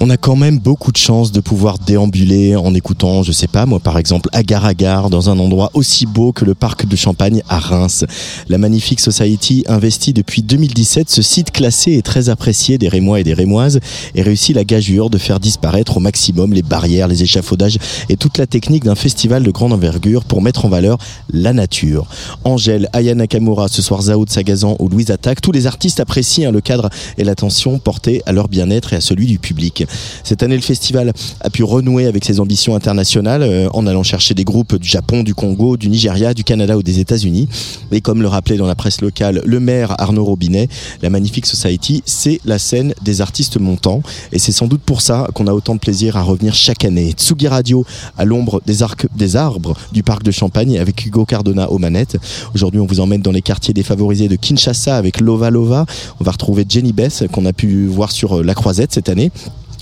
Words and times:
On 0.00 0.10
a 0.10 0.16
quand 0.16 0.36
même 0.36 0.60
beaucoup 0.60 0.92
de 0.92 0.96
chance 0.96 1.32
de 1.32 1.40
pouvoir 1.40 1.78
déambuler 1.78 2.54
en 2.54 2.72
écoutant, 2.72 3.24
je 3.24 3.32
sais 3.32 3.48
pas 3.48 3.66
moi 3.66 3.80
par 3.80 3.98
exemple, 3.98 4.28
Agar 4.32 4.64
Agar 4.64 5.10
dans 5.10 5.28
un 5.28 5.38
endroit 5.40 5.70
aussi 5.74 6.06
beau 6.06 6.32
que 6.32 6.44
le 6.44 6.54
parc 6.54 6.86
de 6.86 6.94
Champagne 6.94 7.42
à 7.48 7.58
Reims. 7.58 8.04
La 8.48 8.58
Magnifique 8.58 9.00
Society 9.00 9.64
investit 9.66 10.12
depuis 10.12 10.42
2017 10.42 11.10
ce 11.10 11.20
site 11.20 11.50
classé 11.50 11.94
et 11.94 12.02
très 12.02 12.28
apprécié 12.28 12.78
des 12.78 12.88
Rémois 12.88 13.18
et 13.18 13.24
des 13.24 13.34
Rémoises 13.34 13.80
et 14.14 14.22
réussit 14.22 14.54
la 14.54 14.64
gageure 14.64 15.10
de 15.10 15.18
faire 15.18 15.40
disparaître 15.40 15.96
au 15.96 16.00
maximum 16.00 16.52
les 16.52 16.62
barrières, 16.62 17.08
les 17.08 17.24
échafaudages 17.24 17.78
et 18.08 18.16
toute 18.16 18.38
la 18.38 18.46
technique 18.46 18.84
d'un 18.84 18.94
festival 18.94 19.42
de 19.42 19.50
grande 19.50 19.72
envergure 19.72 20.24
pour 20.24 20.42
mettre 20.42 20.64
en 20.64 20.68
valeur 20.68 20.98
la 21.32 21.52
nature. 21.52 22.06
Angèle, 22.44 22.88
Aya 22.92 23.16
Nakamura, 23.16 23.66
ce 23.66 23.82
soir 23.82 24.02
Zao 24.02 24.24
de 24.24 24.30
Sagazan 24.30 24.76
ou 24.78 24.88
Louise 24.88 25.10
Attaque, 25.10 25.40
tous 25.40 25.52
les 25.52 25.66
artistes 25.66 25.98
apprécient 25.98 26.50
hein, 26.50 26.52
le 26.52 26.60
cadre 26.60 26.88
et 27.16 27.24
l'attention 27.24 27.80
portée 27.80 28.22
à 28.26 28.32
leur 28.32 28.46
bien-être 28.46 28.92
et 28.92 28.96
à 28.96 29.00
celui 29.00 29.26
du 29.26 29.40
public. 29.40 29.87
Cette 30.24 30.42
année, 30.42 30.56
le 30.56 30.62
festival 30.62 31.12
a 31.40 31.50
pu 31.50 31.62
renouer 31.62 32.06
avec 32.06 32.24
ses 32.24 32.40
ambitions 32.40 32.74
internationales 32.74 33.42
euh, 33.42 33.68
en 33.72 33.86
allant 33.86 34.02
chercher 34.02 34.34
des 34.34 34.44
groupes 34.44 34.76
du 34.76 34.88
Japon, 34.88 35.22
du 35.22 35.34
Congo, 35.34 35.76
du 35.76 35.88
Nigeria, 35.88 36.34
du 36.34 36.44
Canada 36.44 36.76
ou 36.76 36.82
des 36.82 37.00
États-Unis. 37.00 37.48
Et 37.92 38.00
comme 38.00 38.22
le 38.22 38.28
rappelait 38.28 38.56
dans 38.56 38.66
la 38.66 38.74
presse 38.74 39.00
locale 39.00 39.42
le 39.44 39.60
maire 39.60 39.94
Arnaud 39.98 40.24
Robinet, 40.24 40.68
la 41.02 41.10
Magnifique 41.10 41.46
Society, 41.46 42.02
c'est 42.06 42.40
la 42.44 42.58
scène 42.58 42.94
des 43.02 43.20
artistes 43.20 43.58
montants. 43.58 44.02
Et 44.32 44.38
c'est 44.38 44.52
sans 44.52 44.66
doute 44.66 44.82
pour 44.82 45.00
ça 45.00 45.28
qu'on 45.34 45.46
a 45.46 45.52
autant 45.52 45.74
de 45.74 45.80
plaisir 45.80 46.16
à 46.16 46.22
revenir 46.22 46.54
chaque 46.54 46.84
année. 46.84 47.12
Tsugi 47.12 47.48
Radio 47.48 47.84
à 48.16 48.24
l'ombre 48.24 48.60
des, 48.66 48.78
des 49.16 49.36
arbres 49.36 49.76
du 49.92 50.02
parc 50.02 50.22
de 50.22 50.30
Champagne 50.30 50.78
avec 50.78 51.04
Hugo 51.04 51.24
Cardona 51.24 51.70
aux 51.70 51.78
manettes. 51.78 52.16
Aujourd'hui, 52.54 52.80
on 52.80 52.86
vous 52.86 53.00
emmène 53.00 53.22
dans 53.22 53.32
les 53.32 53.42
quartiers 53.42 53.74
défavorisés 53.74 54.28
de 54.28 54.36
Kinshasa 54.36 54.96
avec 54.96 55.20
Lova 55.20 55.50
Lova. 55.50 55.86
On 56.20 56.24
va 56.24 56.32
retrouver 56.32 56.64
Jenny 56.68 56.92
Bess 56.92 57.24
qu'on 57.32 57.46
a 57.46 57.52
pu 57.52 57.86
voir 57.86 58.12
sur 58.12 58.42
la 58.42 58.54
Croisette 58.54 58.92
cette 58.92 59.08
année. 59.08 59.30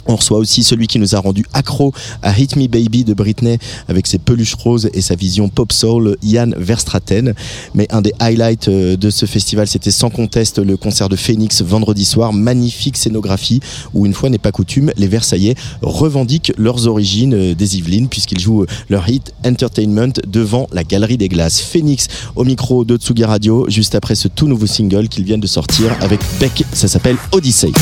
On 0.08 0.16
reçoit 0.16 0.38
aussi 0.38 0.62
celui 0.62 0.86
qui 0.86 0.98
nous 0.98 1.14
a 1.14 1.18
rendu 1.18 1.44
accro 1.52 1.92
à 2.22 2.38
Hit 2.38 2.56
Me 2.56 2.66
Baby 2.68 3.04
de 3.04 3.14
Britney 3.14 3.58
avec 3.88 4.06
ses 4.06 4.18
peluches 4.18 4.54
roses 4.54 4.88
et 4.94 5.00
sa 5.00 5.14
vision 5.14 5.48
pop 5.48 5.72
soul, 5.72 6.16
Yann 6.22 6.54
Verstraten. 6.56 7.34
Mais 7.74 7.86
un 7.90 8.02
des 8.02 8.12
highlights 8.20 8.68
euh, 8.68 8.96
de 8.96 9.10
ce 9.10 9.26
festival, 9.26 9.66
c'était 9.66 9.90
sans 9.90 10.10
conteste 10.10 10.58
le 10.58 10.76
concert 10.76 11.08
de 11.08 11.16
Phoenix 11.16 11.62
vendredi 11.62 12.04
soir. 12.04 12.32
Magnifique 12.32 12.96
scénographie 12.96 13.60
où, 13.94 14.06
une 14.06 14.14
fois 14.14 14.30
n'est 14.30 14.38
pas 14.38 14.52
coutume, 14.52 14.92
les 14.96 15.08
Versaillais 15.08 15.54
revendiquent 15.82 16.52
leurs 16.56 16.86
origines 16.86 17.34
euh, 17.34 17.54
des 17.54 17.78
Yvelines 17.78 18.08
puisqu'ils 18.08 18.40
jouent 18.40 18.62
euh, 18.62 18.66
leur 18.88 19.08
hit 19.08 19.32
Entertainment 19.44 20.12
devant 20.26 20.68
la 20.72 20.84
Galerie 20.84 21.16
des 21.16 21.28
Glaces. 21.28 21.60
Phoenix 21.60 22.08
au 22.36 22.44
micro 22.44 22.84
de 22.84 22.96
Tsugi 22.96 23.24
Radio 23.24 23.66
juste 23.68 23.94
après 23.94 24.14
ce 24.14 24.28
tout 24.28 24.46
nouveau 24.46 24.66
single 24.66 25.08
qu'ils 25.08 25.24
viennent 25.24 25.40
de 25.40 25.46
sortir 25.46 25.96
avec 26.00 26.20
Beck. 26.40 26.64
Ça 26.72 26.88
s'appelle 26.88 27.16
Odyssey. 27.32 27.72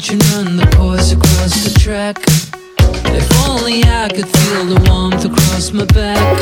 Fortune 0.00 0.18
run 0.32 0.56
the 0.56 0.64
course 0.76 1.12
across 1.12 1.52
the 1.62 1.78
track. 1.78 2.16
If 3.12 3.48
only 3.48 3.84
I 3.84 4.08
could 4.08 4.26
feel 4.26 4.64
the 4.64 4.80
warmth 4.88 5.24
across 5.26 5.72
my 5.72 5.84
back. 5.84 6.40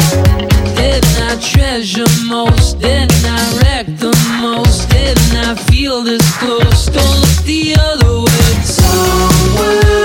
Didn't 0.77 1.19
I 1.23 1.37
treasure 1.41 2.07
most? 2.29 2.79
Didn't 2.79 3.25
I 3.25 3.59
wreck 3.59 3.87
the 3.87 4.15
most? 4.41 4.89
Didn't 4.91 5.37
I 5.37 5.57
feel 5.57 6.03
this 6.03 6.23
close? 6.39 6.87
Don't 6.87 7.21
look 7.21 7.45
the 7.47 7.75
other 7.81 8.21
way. 8.21 8.63
Somewhere. 8.63 9.99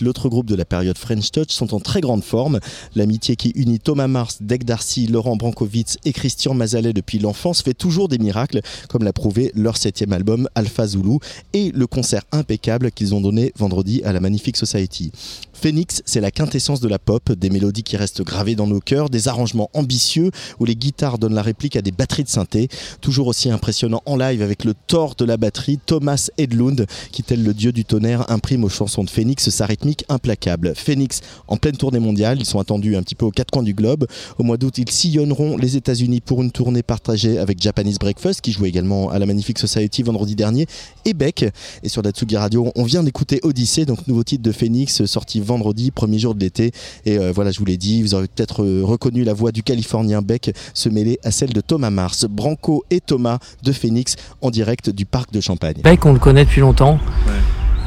L'autre 0.00 0.28
groupe 0.28 0.46
de 0.46 0.54
la 0.54 0.64
période 0.64 0.96
French 0.96 1.30
Touch, 1.30 1.50
sont 1.50 1.74
en 1.74 1.80
très 1.80 2.00
grande 2.00 2.24
forme. 2.24 2.60
L'amitié 2.94 3.36
qui 3.36 3.50
unit 3.50 3.78
Thomas 3.78 4.08
Mars, 4.08 4.38
Dec 4.40 4.64
Darcy, 4.64 5.06
Laurent 5.06 5.36
Brankowitz 5.36 5.98
et 6.04 6.12
Christian 6.12 6.54
Mazalet 6.54 6.92
depuis 6.92 7.18
l'enfance 7.18 7.62
fait 7.62 7.74
toujours 7.74 8.08
des 8.08 8.18
miracles, 8.18 8.60
comme 8.88 9.04
l'a 9.04 9.12
prouvé 9.12 9.52
leur 9.54 9.76
septième 9.76 10.12
album 10.12 10.48
Alpha 10.54 10.86
Zulu 10.86 11.18
et 11.52 11.70
le 11.72 11.86
concert 11.86 12.22
impeccable 12.32 12.90
qu'ils 12.92 13.14
ont 13.14 13.20
donné 13.20 13.52
vendredi 13.56 14.02
à 14.04 14.12
la 14.12 14.20
Magnifique 14.20 14.56
Society. 14.56 15.12
Phoenix, 15.52 16.02
c'est 16.06 16.20
la 16.20 16.30
quintessence 16.30 16.80
de 16.80 16.88
la 16.88 16.98
pop, 16.98 17.32
des 17.32 17.50
mélodies 17.50 17.82
qui 17.82 17.98
restent 17.98 18.22
gravées 18.22 18.54
dans 18.54 18.66
nos 18.66 18.80
cœurs, 18.80 19.10
des 19.10 19.28
arrangements 19.28 19.68
ambitieux 19.74 20.30
où 20.58 20.64
les 20.64 20.76
guitares 20.76 21.18
donnent 21.18 21.34
la 21.34 21.42
réplique 21.42 21.76
à 21.76 21.82
des 21.82 21.92
batteries 21.92 22.24
de 22.24 22.28
synthé, 22.28 22.68
toujours 23.02 23.26
aussi 23.26 23.50
impressionnant 23.50 24.02
en 24.06 24.16
live 24.16 24.40
avec 24.40 24.64
le 24.64 24.72
tort 24.86 25.14
de 25.16 25.26
la 25.26 25.36
batterie, 25.36 25.78
Thomas 25.84 26.30
Edlund, 26.38 26.86
qui 27.12 27.22
tel 27.22 27.42
le 27.42 27.52
dieu 27.52 27.72
du 27.72 27.84
tonnerre 27.84 28.30
imprime 28.30 28.64
aux 28.64 28.70
chansons 28.70 29.04
de 29.04 29.10
Phoenix 29.10 29.50
sa 29.50 29.66
rythmique 29.66 29.89
implacable. 30.08 30.72
Phoenix 30.74 31.20
en 31.48 31.56
pleine 31.56 31.76
tournée 31.76 31.98
mondiale, 31.98 32.38
ils 32.40 32.44
sont 32.44 32.58
attendus 32.58 32.96
un 32.96 33.02
petit 33.02 33.14
peu 33.14 33.26
aux 33.26 33.30
quatre 33.30 33.50
coins 33.50 33.62
du 33.62 33.74
globe. 33.74 34.06
Au 34.38 34.42
mois 34.42 34.56
d'août, 34.56 34.78
ils 34.78 34.90
sillonneront 34.90 35.56
les 35.56 35.76
États-Unis 35.76 36.20
pour 36.20 36.42
une 36.42 36.50
tournée 36.50 36.82
partagée 36.82 37.38
avec 37.38 37.60
Japanese 37.60 37.98
Breakfast, 37.98 38.40
qui 38.40 38.52
jouait 38.52 38.68
également 38.68 39.10
à 39.10 39.18
la 39.18 39.26
Magnifique 39.26 39.58
Society 39.58 40.02
vendredi 40.02 40.34
dernier, 40.34 40.66
et 41.04 41.14
Beck. 41.14 41.44
Et 41.82 41.88
sur 41.88 42.02
la 42.02 42.10
Tsugi 42.10 42.36
Radio, 42.36 42.70
on 42.74 42.84
vient 42.84 43.02
d'écouter 43.02 43.40
Odyssey, 43.42 43.84
donc 43.84 44.06
nouveau 44.06 44.24
titre 44.24 44.42
de 44.42 44.52
Phoenix, 44.52 45.04
sorti 45.04 45.40
vendredi, 45.40 45.90
premier 45.90 46.18
jour 46.18 46.34
de 46.34 46.40
l'été. 46.40 46.72
Et 47.04 47.18
euh, 47.18 47.32
voilà, 47.32 47.50
je 47.50 47.58
vous 47.58 47.64
l'ai 47.64 47.76
dit, 47.76 48.02
vous 48.02 48.14
aurez 48.14 48.28
peut-être 48.28 48.64
euh, 48.64 48.82
reconnu 48.84 49.24
la 49.24 49.32
voix 49.32 49.52
du 49.52 49.62
Californien 49.62 50.22
Beck 50.22 50.52
se 50.74 50.88
mêler 50.88 51.18
à 51.24 51.30
celle 51.30 51.52
de 51.52 51.60
Thomas 51.60 51.90
Mars. 51.90 52.26
Branco 52.28 52.84
et 52.90 53.00
Thomas 53.00 53.38
de 53.62 53.72
Phoenix 53.72 54.16
en 54.40 54.50
direct 54.50 54.90
du 54.90 55.04
parc 55.04 55.32
de 55.32 55.40
Champagne. 55.40 55.76
Beck, 55.82 56.04
on 56.06 56.12
le 56.12 56.18
connaît 56.18 56.44
depuis 56.44 56.60
longtemps. 56.60 56.98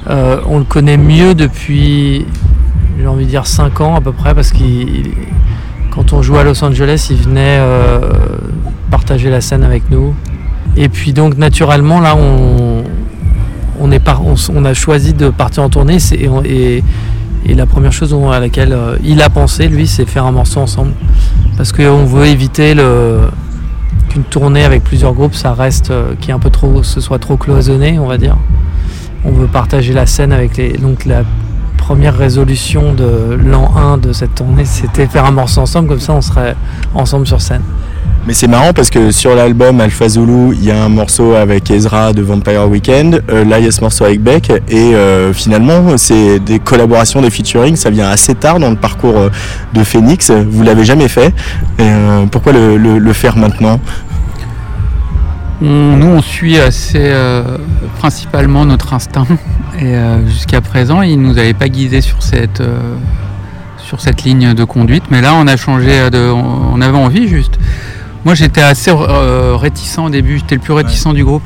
Euh, 0.10 0.38
on 0.48 0.58
le 0.58 0.66
connaît 0.66 0.98
mieux 0.98 1.34
depuis, 1.34 2.26
j'ai 3.00 3.08
envie 3.08 3.26
de 3.26 3.30
dire, 3.30 3.48
5 3.48 3.82
ans 3.82 3.96
à 3.96 4.02
peu 4.02 4.12
près, 4.12 4.36
parce 4.36 4.52
qu'il 4.52 5.12
quand 5.92 6.12
on 6.12 6.22
jouait 6.22 6.40
à 6.40 6.44
Los 6.44 6.64
Angeles, 6.64 7.08
il 7.12 7.18
venait 7.18 7.60
euh, 7.60 8.00
partager 8.90 9.30
la 9.30 9.42
scène 9.42 9.64
avec 9.64 9.92
nous. 9.92 10.16
Et 10.76 10.90
puis 10.90 11.14
donc 11.14 11.38
naturellement, 11.38 12.00
là, 12.00 12.16
on, 12.18 12.84
a 14.66 14.74
choisi 14.74 15.14
de 15.14 15.30
partir 15.30 15.64
en 15.64 15.70
tournée. 15.70 15.98
Et, 16.46 16.84
la 17.54 17.66
première 17.66 17.92
chose 17.92 18.16
à 18.32 18.40
laquelle 18.40 18.74
euh, 18.74 18.96
il 19.04 19.22
a 19.22 19.30
pensé, 19.30 19.68
lui, 19.68 19.86
c'est 19.86 20.06
faire 20.06 20.26
un 20.26 20.32
morceau 20.32 20.62
ensemble. 20.62 20.94
Parce 21.58 21.72
qu'on 21.72 22.06
veut 22.06 22.26
éviter 22.26 22.74
qu'une 24.10 24.24
tournée 24.24 24.64
avec 24.64 24.84
plusieurs 24.84 25.14
groupes, 25.14 25.36
ça 25.36 25.54
reste, 25.54 25.94
qui 26.20 26.32
un 26.32 26.40
peu 26.40 26.50
trop, 26.50 26.82
soit 26.82 27.20
trop 27.20 27.38
cloisonné, 27.38 28.00
on 28.00 28.08
va 28.08 28.18
dire. 28.18 28.36
On 29.26 29.32
veut 29.32 29.48
partager 29.48 29.94
la 29.94 30.06
scène 30.06 30.32
avec 30.32 30.58
les. 30.58 30.74
Donc 30.74 31.06
la 31.06 31.24
première 31.78 32.18
résolution 32.18 32.94
de 32.94 33.38
l'an 33.44 33.74
1 33.76 33.98
de 33.98 34.14
cette 34.14 34.36
tournée, 34.36 34.66
c'était 34.66 35.08
faire 35.08 35.26
un 35.26 35.32
morceau 35.32 35.62
ensemble, 35.62 35.90
comme 35.90 36.00
ça 36.00 36.14
on 36.14 36.22
serait 36.22 36.56
ensemble 36.94 37.28
sur 37.28 37.42
scène. 37.42 37.62
Mais 38.26 38.34
c'est 38.34 38.48
marrant 38.48 38.72
parce 38.72 38.90
que 38.90 39.12
sur 39.12 39.36
l'album 39.36 39.82
Alpha 39.82 40.08
Zulu, 40.08 40.54
il 40.54 40.64
y 40.64 40.72
a 40.72 40.82
un 40.82 40.88
morceau 40.88 41.34
avec 41.34 41.70
Ezra 41.70 42.14
de 42.14 42.22
Vampire 42.22 42.70
Weekend, 42.70 43.22
euh, 43.30 43.44
là 43.44 43.60
il 43.60 43.66
y 43.66 43.68
a 43.68 43.72
ce 43.72 43.82
morceau 43.82 44.06
avec 44.06 44.22
Beck, 44.22 44.50
et 44.70 44.96
euh, 44.96 45.34
finalement 45.34 45.98
c'est 45.98 46.40
des 46.40 46.60
collaborations, 46.60 47.22
des 47.22 47.30
featuring, 47.30 47.76
ça 47.76 47.90
vient 47.90 48.08
assez 48.08 48.34
tard 48.34 48.60
dans 48.60 48.70
le 48.70 48.78
parcours 48.78 49.18
euh, 49.18 49.30
de 49.74 49.84
Phoenix, 49.84 50.32
vous 50.32 50.64
l'avez 50.64 50.86
jamais 50.86 51.10
fait, 51.10 51.34
Et, 51.80 51.90
pourquoi 52.32 52.54
le 52.54 53.14
faire 53.14 53.36
maintenant? 53.36 53.82
On- 55.62 55.98
nous, 55.98 56.08
on 56.08 56.22
suit 56.22 56.58
assez 56.60 56.98
euh, 57.00 57.58
principalement 58.00 58.66
notre 58.66 58.94
instinct. 58.94 59.28
Et 59.80 59.96
euh, 59.96 60.26
jusqu'à 60.28 60.62
présent, 60.62 61.02
il 61.02 61.22
nous 61.22 61.38
avait 61.38 61.54
pas 61.54 61.70
guidé 61.70 62.02
sur 62.02 62.22
cette, 62.22 62.62
euh, 62.62 62.78
sur 63.78 64.02
cette 64.02 64.24
ligne 64.24 64.54
de 64.54 64.64
conduite. 64.64 65.04
Mais 65.10 65.22
là, 65.22 65.34
on 65.36 65.48
a 65.48 65.56
changé 65.58 66.10
de. 66.10 66.30
On 66.32 66.80
avait 66.82 66.98
envie 66.98 67.28
juste. 67.28 67.58
Moi, 68.26 68.36
j'étais 68.36 68.62
assez 68.62 68.92
réticent 68.92 70.00
au 70.00 70.10
début. 70.10 70.38
J'étais 70.40 70.56
le 70.56 70.62
plus 70.62 70.74
réticent 70.74 71.08
du 71.14 71.24
groupe. 71.26 71.44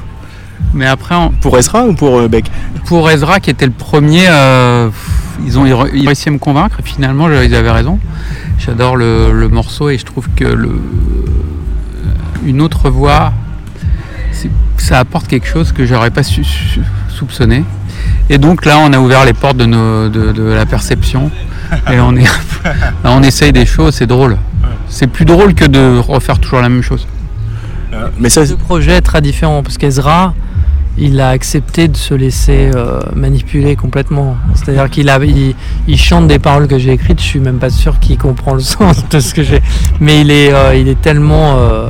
Mais 0.74 0.86
après, 0.88 1.16
on- 1.16 1.30
Pour 1.30 1.58
Ezra 1.58 1.86
ou 1.86 1.94
pour 1.94 2.28
Beck? 2.30 2.52
Pour 2.86 3.10
Ezra, 3.10 3.40
qui 3.40 3.50
était 3.50 3.66
le 3.66 3.72
premier, 3.72 4.26
euh, 4.30 4.90
ils 5.46 5.58
ont 5.60 5.66
ils 5.66 5.74
ont 5.74 5.80
réussi 6.08 6.30
à 6.30 6.32
me 6.32 6.38
convaincre. 6.40 6.78
Et 6.80 6.84
finalement, 6.84 7.30
ils 7.30 7.56
avaient 7.56 7.72
raison. 7.72 8.00
J'adore 8.60 8.96
le, 8.96 9.32
le 9.32 9.48
morceau 9.50 9.90
et 9.90 9.98
je 9.98 10.06
trouve 10.06 10.28
que 10.36 10.44
le, 10.46 10.72
une 12.46 12.62
autre 12.62 12.90
voix, 12.90 13.32
ça 14.78 15.00
apporte 15.00 15.28
quelque 15.28 15.48
chose 15.48 15.72
que 15.72 15.86
j'aurais 15.86 16.12
pas 16.12 16.24
su, 16.24 16.44
su- 16.44 16.82
soupçonné. 17.10 17.64
Et 18.30 18.38
donc 18.38 18.66
là, 18.66 18.78
on 18.80 18.92
a 18.94 19.00
ouvert 19.00 19.26
les 19.26 19.34
portes 19.34 19.58
de, 19.58 19.66
nos, 19.66 20.10
de, 20.10 20.32
de 20.32 20.44
la 20.44 20.66
perception 20.66 21.32
et 21.92 22.00
on, 22.00 22.16
est, 22.16 22.24
là, 22.24 22.74
on 23.06 23.24
essaye 23.24 23.52
des 23.54 23.66
choses. 23.66 23.96
C'est 23.96 24.08
drôle. 24.08 24.38
C'est 24.90 25.08
plus 25.08 25.26
drôle 25.26 25.54
que 25.54 25.66
de 25.66 25.98
refaire 26.00 26.40
toujours 26.40 26.62
la 26.62 26.70
même 26.70 26.84
chose. 26.84 27.08
Mais 28.20 28.30
ça, 28.30 28.44
Le 28.46 28.56
projet 28.58 28.92
est 28.98 29.02
très 29.02 29.22
différent 29.22 29.64
parce 29.64 29.78
qu'Ezra, 29.78 30.34
il 31.00 31.20
a 31.20 31.30
accepté 31.30 31.88
de 31.88 31.98
se 31.98 32.14
laisser 32.14 32.72
euh, 32.76 33.00
manipuler 33.16 33.76
complètement. 33.76 34.36
C'est-à-dire 34.56 34.90
qu'il 34.90 35.10
a, 35.10 35.18
il, 35.24 35.56
il 35.88 35.98
chante 35.98 36.28
des 36.28 36.40
paroles 36.40 36.68
que 36.68 36.78
j'ai 36.78 36.92
écrites. 36.92 37.20
Je 37.20 37.26
suis 37.26 37.40
même 37.40 37.58
pas 37.60 37.70
sûr 37.70 38.00
qu'il 38.00 38.18
comprend 38.18 38.54
le 38.54 38.60
sens 38.76 39.08
de 39.10 39.20
ce 39.20 39.34
que 39.34 39.44
j'ai. 39.44 39.62
Mais 40.00 40.22
il 40.22 40.32
est, 40.32 40.54
euh, 40.54 40.76
il 40.76 40.88
est 40.88 41.02
tellement, 41.02 41.58
euh, 41.58 41.90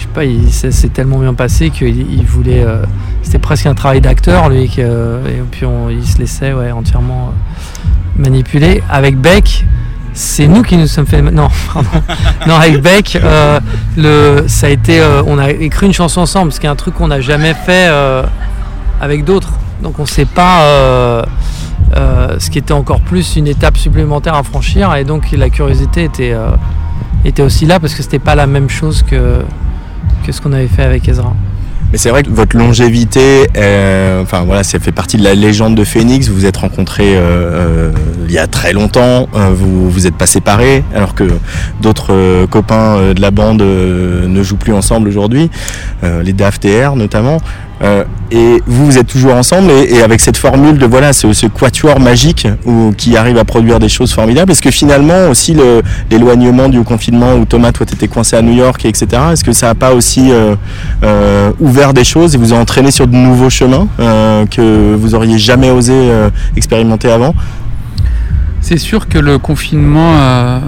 je 0.00 0.04
sais 0.06 0.10
pas, 0.14 0.24
il 0.24 0.50
ça 0.50 0.70
s'est 0.70 0.88
tellement 0.88 1.18
bien 1.18 1.34
passé 1.34 1.68
qu'il 1.70 1.88
il 2.12 2.24
voulait. 2.24 2.64
euh, 2.64 2.82
c'était 3.22 3.38
presque 3.38 3.66
un 3.66 3.74
travail 3.74 4.00
d'acteur 4.00 4.48
lui. 4.48 4.68
que- 4.68 5.20
et 5.28 5.42
puis 5.50 5.66
on, 5.66 5.90
il 5.90 6.06
se 6.06 6.18
laissait 6.18 6.52
entièrement 6.72 7.28
euh, 7.28 8.20
manipuler. 8.22 8.82
Avec 8.90 9.16
Beck. 9.18 9.66
C'est 10.12 10.48
nous 10.48 10.62
qui 10.62 10.76
nous 10.76 10.88
sommes 10.88 11.06
fait. 11.06 11.22
Non, 11.22 11.48
pardon. 11.72 11.88
Non, 12.48 12.54
avec 12.56 12.82
Beck, 12.82 13.16
euh, 13.22 13.60
le, 13.96 14.44
ça 14.48 14.66
a 14.66 14.70
été, 14.70 15.00
euh, 15.00 15.22
on 15.26 15.38
a 15.38 15.50
écrit 15.50 15.86
une 15.86 15.92
chanson 15.92 16.22
ensemble, 16.22 16.50
ce 16.50 16.58
qui 16.58 16.66
est 16.66 16.70
un 16.70 16.74
truc 16.76 16.94
qu'on 16.94 17.06
n'a 17.08 17.20
jamais 17.20 17.54
fait 17.54 17.86
euh, 17.88 18.24
avec 19.00 19.24
d'autres. 19.24 19.52
Donc 19.82 19.98
on 20.00 20.06
sait 20.06 20.24
pas, 20.24 20.62
euh, 20.62 21.22
euh, 21.96 22.36
ce 22.40 22.50
qui 22.50 22.58
était 22.58 22.72
encore 22.72 23.00
plus 23.00 23.36
une 23.36 23.46
étape 23.46 23.76
supplémentaire 23.78 24.34
à 24.34 24.42
franchir, 24.42 24.94
et 24.96 25.04
donc 25.04 25.30
la 25.30 25.48
curiosité 25.48 26.04
était, 26.04 26.32
euh, 26.32 26.50
était 27.24 27.42
aussi 27.42 27.64
là 27.66 27.78
parce 27.78 27.94
que 27.94 28.02
c'était 28.02 28.18
pas 28.18 28.34
la 28.34 28.46
même 28.48 28.68
chose 28.68 29.04
que, 29.08 29.36
que 30.24 30.32
ce 30.32 30.40
qu'on 30.40 30.52
avait 30.52 30.68
fait 30.68 30.82
avec 30.82 31.08
Ezra? 31.08 31.34
Mais 31.92 31.98
c'est 31.98 32.10
vrai 32.10 32.22
que 32.22 32.30
votre 32.30 32.56
longévité, 32.56 33.48
euh, 33.56 34.22
enfin 34.22 34.42
voilà, 34.42 34.62
ça 34.62 34.78
fait 34.78 34.92
partie 34.92 35.16
de 35.16 35.24
la 35.24 35.34
légende 35.34 35.74
de 35.74 35.82
Phoenix. 35.82 36.28
Vous 36.28 36.36
vous 36.36 36.46
êtes 36.46 36.58
rencontrés 36.58 37.16
euh, 37.16 37.90
euh, 37.90 37.92
il 38.26 38.32
y 38.32 38.38
a 38.38 38.46
très 38.46 38.72
longtemps. 38.72 39.28
vous 39.32 39.90
vous 39.90 40.06
êtes 40.06 40.14
pas 40.14 40.26
séparés, 40.26 40.84
alors 40.94 41.16
que 41.16 41.24
d'autres 41.82 42.46
copains 42.46 43.12
de 43.12 43.20
la 43.20 43.32
bande 43.32 43.62
ne 43.62 44.42
jouent 44.44 44.56
plus 44.56 44.72
ensemble 44.72 45.08
aujourd'hui, 45.08 45.50
les 46.04 46.32
Daft 46.32 46.64
et 46.64 46.86
R 46.86 46.94
notamment. 46.94 47.38
Euh, 47.82 48.04
et 48.30 48.62
vous, 48.66 48.86
vous 48.86 48.98
êtes 48.98 49.06
toujours 49.06 49.34
ensemble 49.34 49.70
et, 49.70 50.02
avec 50.02 50.20
cette 50.20 50.36
formule 50.36 50.76
de 50.76 50.84
voilà 50.84 51.12
ce, 51.12 51.32
ce 51.32 51.46
quatuor 51.46 51.98
magique 51.98 52.46
qui 52.98 53.16
arrive 53.16 53.38
à 53.38 53.44
produire 53.44 53.78
des 53.78 53.88
choses 53.88 54.12
formidables. 54.12 54.52
Est-ce 54.52 54.60
que 54.60 54.70
finalement 54.70 55.28
aussi 55.30 55.56
l'éloignement 56.10 56.68
du 56.68 56.82
confinement 56.82 57.34
où 57.34 57.44
Thomas, 57.46 57.72
toi, 57.72 57.86
t'étais 57.86 58.08
coincé 58.08 58.36
à 58.36 58.42
New 58.42 58.52
York, 58.52 58.84
etc. 58.84 59.22
Est-ce 59.32 59.44
que 59.44 59.52
ça 59.52 59.68
n'a 59.68 59.74
pas 59.74 59.94
aussi 59.94 60.30
euh, 60.30 60.56
euh, 61.02 61.52
ouvert 61.58 61.94
des 61.94 62.04
choses 62.04 62.34
et 62.34 62.38
vous 62.38 62.52
a 62.52 62.56
entraîné 62.56 62.90
sur 62.90 63.06
de 63.06 63.16
nouveaux 63.16 63.50
chemins 63.50 63.88
que 64.50 64.94
vous 64.94 65.14
auriez 65.14 65.38
jamais 65.38 65.70
osé 65.70 65.94
expérimenter 66.56 67.10
avant? 67.10 67.34
C'est 68.60 68.78
sûr 68.78 69.08
que 69.08 69.18
le 69.18 69.38
confinement, 69.38 70.60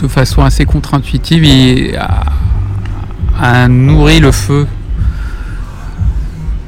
de 0.00 0.08
façon 0.08 0.42
assez 0.42 0.64
contre-intuitive, 0.64 1.96
a 3.38 3.68
nourri 3.68 4.20
le 4.20 4.32
feu. 4.32 4.66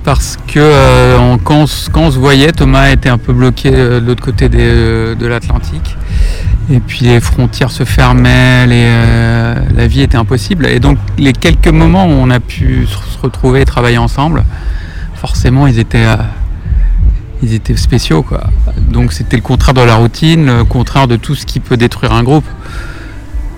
Parce 0.08 0.38
que 0.46 0.58
euh, 0.58 1.36
quand, 1.44 1.56
on, 1.56 1.66
se- 1.66 2.18
voyait, 2.18 2.50
Thomas 2.52 2.88
était 2.88 3.10
un 3.10 3.18
peu 3.18 3.34
bloqué 3.34 3.70
euh, 3.74 4.00
de 4.00 4.06
l'autre 4.06 4.24
côté 4.24 4.48
euh, 4.54 5.14
de 5.14 5.26
l'Atlantique. 5.26 5.98
Et 6.72 6.80
puis 6.80 7.00
les 7.04 7.20
frontières 7.20 7.70
se 7.70 7.84
fermaient, 7.84 8.66
la 8.66 9.86
vie 9.86 10.00
était 10.00 10.16
impossible. 10.16 10.64
Et 10.64 10.80
donc 10.80 10.96
les 11.18 11.34
quelques 11.34 11.68
moments 11.68 12.06
où 12.06 12.12
on 12.12 12.30
a 12.30 12.40
pu 12.40 12.86
se 12.86 13.18
retrouver 13.20 13.60
et 13.60 13.64
travailler 13.66 13.98
ensemble, 13.98 14.44
forcément 15.14 15.66
ils 15.66 15.78
étaient, 15.78 16.06
spéciaux. 17.76 18.24
Donc 18.78 19.12
c'était 19.12 19.36
le 19.36 19.42
contraire 19.42 19.74
de 19.74 19.82
la 19.82 19.96
routine, 19.96 20.46
le 20.46 20.64
contraire 20.64 21.06
de 21.06 21.16
tout 21.16 21.34
ce 21.34 21.44
qui 21.44 21.60
peut 21.60 21.76
détruire 21.76 22.14
un 22.14 22.22
groupe. 22.22 22.46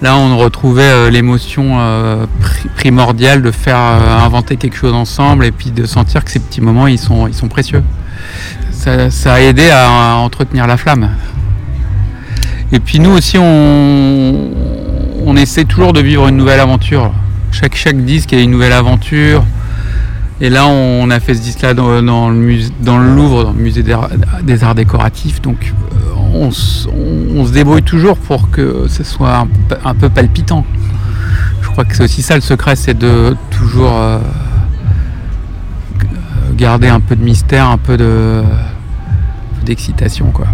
Là, 0.02 0.16
on 0.16 0.38
retrouvait 0.38 0.83
euh, 0.83 1.11
l'émotion 1.11 1.76
euh, 1.78 2.25
pri- 2.40 2.69
primordiale 2.75 3.42
de 3.42 3.50
faire 3.50 3.76
euh, 3.76 4.25
inventer 4.25 4.57
quelque 4.57 4.76
chose 4.76 4.95
ensemble 4.95 5.45
et 5.45 5.52
puis 5.52 5.73
de 5.73 5.85
sentir 5.85 6.25
que 6.25 6.30
ces 6.30 6.38
petits 6.38 6.62
moments, 6.62 6.87
ils 6.87 6.99
sont, 6.99 7.28
précieux. 7.50 7.83
Ça, 8.73 9.35
a 9.35 9.40
aidé 9.40 9.69
à, 9.71 10.16
entretenir 10.16 10.66
la 10.66 10.78
flamme. 10.78 11.11
Et 12.73 12.80
puis 12.80 12.99
nous 12.99 13.11
aussi, 13.11 13.37
on, 13.37 15.37
essaie 15.37 15.64
toujours 15.64 15.92
de 15.92 16.00
vivre 16.00 16.28
une 16.28 16.37
nouvelle 16.37 16.61
aventure. 16.61 17.12
Chaque, 17.52 17.76
chaque 17.76 18.02
disque 18.02 18.33
est 18.33 18.42
une 18.42 18.52
nouvelle 18.52 18.73
aventure. 18.73 19.45
Et 20.40 20.49
là, 20.49 20.66
on 20.66 21.11
a 21.11 21.21
fait 21.21 21.35
ce 21.35 21.42
disque-là 21.42 21.75
dans, 21.75 22.30
le, 22.30 22.40
Louvre, 22.40 23.45
dans 23.45 23.52
le 23.52 23.54
musée 23.59 23.83
des 23.83 24.64
arts, 24.64 24.75
décoratifs. 24.75 25.42
On, 26.35 26.51
se 26.51 27.53
débrouille 27.53 27.83
toujours 27.83 28.17
pour 28.17 28.51
que 28.51 28.87
ce 28.89 29.05
soit 29.05 29.47
un, 29.85 29.95
peu- 29.95 30.09
palpitant. 30.09 30.65
Je 31.63 31.69
crois 31.69 31.85
que 31.85 31.95
c'est 31.97 32.05
aussi 32.05 32.23
ça 32.23 32.35
le 32.35 32.41
secret, 32.41 32.77
c'est 32.77 32.97
de 32.99 33.37
toujours 33.51 33.93
euh, 33.93 34.19
garder 36.57 36.89
un 36.89 37.01
peu 37.01 37.17
de 37.17 37.23
mystère, 37.23 37.69
un 37.69 37.79
peu 37.79 37.97
de 37.97 38.43
d'excitation, 39.65 40.31
quoi. 40.33 40.47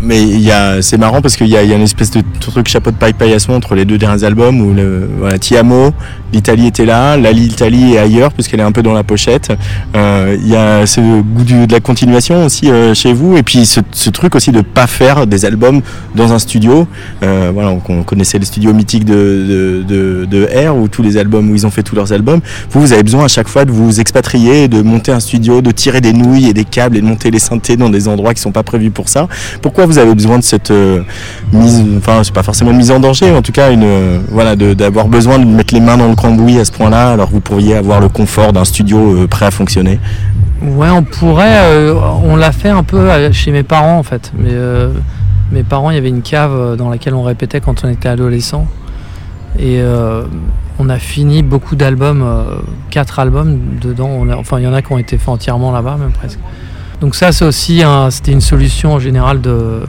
Mais 0.00 0.22
il 0.22 0.40
y 0.40 0.52
a, 0.52 0.82
c'est 0.82 0.98
marrant 0.98 1.20
parce 1.20 1.36
qu'il 1.36 1.46
y 1.46 1.50
y 1.50 1.56
a 1.56 1.62
une 1.62 1.82
espèce 1.82 2.10
de 2.10 2.22
truc 2.40 2.68
chapeau 2.68 2.90
de 2.90 2.96
paille 2.96 3.12
paillasson 3.12 3.52
entre 3.52 3.74
les 3.74 3.84
deux 3.84 3.98
derniers 3.98 4.24
albums 4.24 4.60
où 4.60 4.72
le, 4.74 5.08
voilà, 5.18 5.38
Tiamo, 5.38 5.92
l'Italie 6.32 6.66
était 6.66 6.84
là, 6.84 7.16
la 7.16 7.32
l'Italie 7.32 7.94
est 7.94 7.98
ailleurs 7.98 8.32
puisqu'elle 8.32 8.60
est 8.60 8.64
un 8.64 8.72
peu 8.72 8.82
dans 8.82 8.92
la 8.92 9.04
pochette. 9.04 9.52
Euh, 9.96 10.36
Il 10.38 10.48
y 10.48 10.56
a 10.56 10.86
ce 10.86 11.00
goût 11.00 11.44
de 11.44 11.72
la 11.72 11.80
continuation 11.80 12.44
aussi 12.44 12.70
euh, 12.70 12.94
chez 12.94 13.12
vous 13.12 13.36
et 13.36 13.42
puis 13.42 13.66
ce, 13.66 13.80
ce 13.92 14.10
truc 14.10 14.34
aussi 14.34 14.52
de 14.52 14.60
pas 14.60 14.86
faire 14.86 15.26
des 15.26 15.44
albums 15.44 15.80
dans 16.14 16.32
un 16.32 16.38
studio. 16.38 16.86
Euh, 17.22 17.50
voilà, 17.52 17.70
on, 17.70 17.80
on 17.88 18.02
connaissait 18.02 18.38
le 18.38 18.44
studio 18.44 18.72
mythique 18.72 19.04
de, 19.04 19.82
de, 19.84 19.84
de, 19.86 20.24
de 20.26 20.68
R 20.68 20.76
où 20.76 20.88
tous 20.88 21.02
les 21.02 21.16
albums 21.16 21.50
où 21.50 21.54
ils 21.54 21.66
ont 21.66 21.70
fait 21.70 21.82
tous 21.82 21.96
leurs 21.96 22.12
albums. 22.12 22.40
Vous, 22.70 22.80
vous 22.80 22.92
avez 22.92 23.02
besoin 23.02 23.24
à 23.24 23.28
chaque 23.28 23.48
fois 23.48 23.64
de 23.64 23.72
vous 23.72 24.00
expatrier, 24.00 24.68
de 24.68 24.82
monter 24.82 25.12
un 25.12 25.20
studio, 25.20 25.62
de 25.62 25.70
tirer 25.70 26.00
des 26.00 26.12
nouilles 26.12 26.48
et 26.48 26.54
des 26.54 26.64
câbles 26.64 26.96
et 26.96 27.00
de 27.00 27.06
monter 27.06 27.30
les 27.30 27.38
synthés 27.38 27.76
dans 27.76 27.88
des 27.90 28.08
endroits 28.08 28.34
qui 28.34 28.40
sont 28.40 28.52
pas 28.52 28.62
prévus 28.62 28.90
pour 28.90 29.08
ça. 29.08 29.28
Pourquoi 29.66 29.86
vous 29.86 29.98
avez 29.98 30.14
besoin 30.14 30.38
de 30.38 30.44
cette 30.44 30.70
euh, 30.70 31.02
mise, 31.52 31.84
enfin 31.98 32.22
c'est 32.22 32.32
pas 32.32 32.44
forcément 32.44 32.72
mise 32.72 32.92
en 32.92 33.00
danger, 33.00 33.32
mais 33.32 33.36
en 33.36 33.42
tout 33.42 33.50
cas 33.50 33.72
une, 33.72 33.82
euh, 33.82 34.74
d'avoir 34.76 35.08
besoin 35.08 35.40
de 35.40 35.44
mettre 35.44 35.74
les 35.74 35.80
mains 35.80 35.96
dans 35.96 36.06
le 36.06 36.14
cambouis 36.14 36.60
à 36.60 36.64
ce 36.64 36.70
point-là, 36.70 37.10
alors 37.10 37.26
que 37.26 37.32
vous 37.32 37.40
pourriez 37.40 37.74
avoir 37.74 37.98
le 37.98 38.08
confort 38.08 38.52
d'un 38.52 38.64
studio 38.64 38.96
euh, 38.96 39.26
prêt 39.26 39.44
à 39.44 39.50
fonctionner. 39.50 39.98
Ouais, 40.62 40.88
on 40.88 41.02
pourrait. 41.02 41.90
on 42.22 42.36
l'a 42.36 42.52
fait 42.52 42.68
un 42.68 42.84
peu 42.84 43.08
chez 43.32 43.50
mes 43.50 43.64
parents 43.64 43.98
en 43.98 44.04
fait. 44.04 44.32
Mes 45.50 45.64
parents, 45.64 45.90
il 45.90 45.96
y 45.96 45.98
avait 45.98 46.10
une 46.10 46.22
cave 46.22 46.76
dans 46.76 46.88
laquelle 46.88 47.14
on 47.14 47.24
répétait 47.24 47.60
quand 47.60 47.84
on 47.84 47.88
était 47.88 48.08
adolescent. 48.08 48.68
Et 49.58 49.80
on 50.78 50.88
a 50.88 50.98
fini 51.00 51.42
beaucoup 51.42 51.74
d'albums, 51.74 52.24
quatre 52.90 53.18
albums 53.18 53.58
dedans. 53.82 54.24
Enfin, 54.38 54.60
il 54.60 54.64
y 54.64 54.68
en 54.68 54.74
a 54.74 54.80
qui 54.80 54.92
ont 54.92 54.98
été 54.98 55.18
faits 55.18 55.28
entièrement 55.28 55.72
là-bas, 55.72 55.96
même 55.98 56.12
presque. 56.12 56.38
Donc 57.00 57.14
ça, 57.14 57.30
c'est 57.32 57.44
aussi 57.44 57.82
un- 57.82 58.10
c'était 58.10 58.32
une 58.32 58.40
solution 58.40 58.94
en 58.94 58.98
général 58.98 59.40
de. 59.40 59.82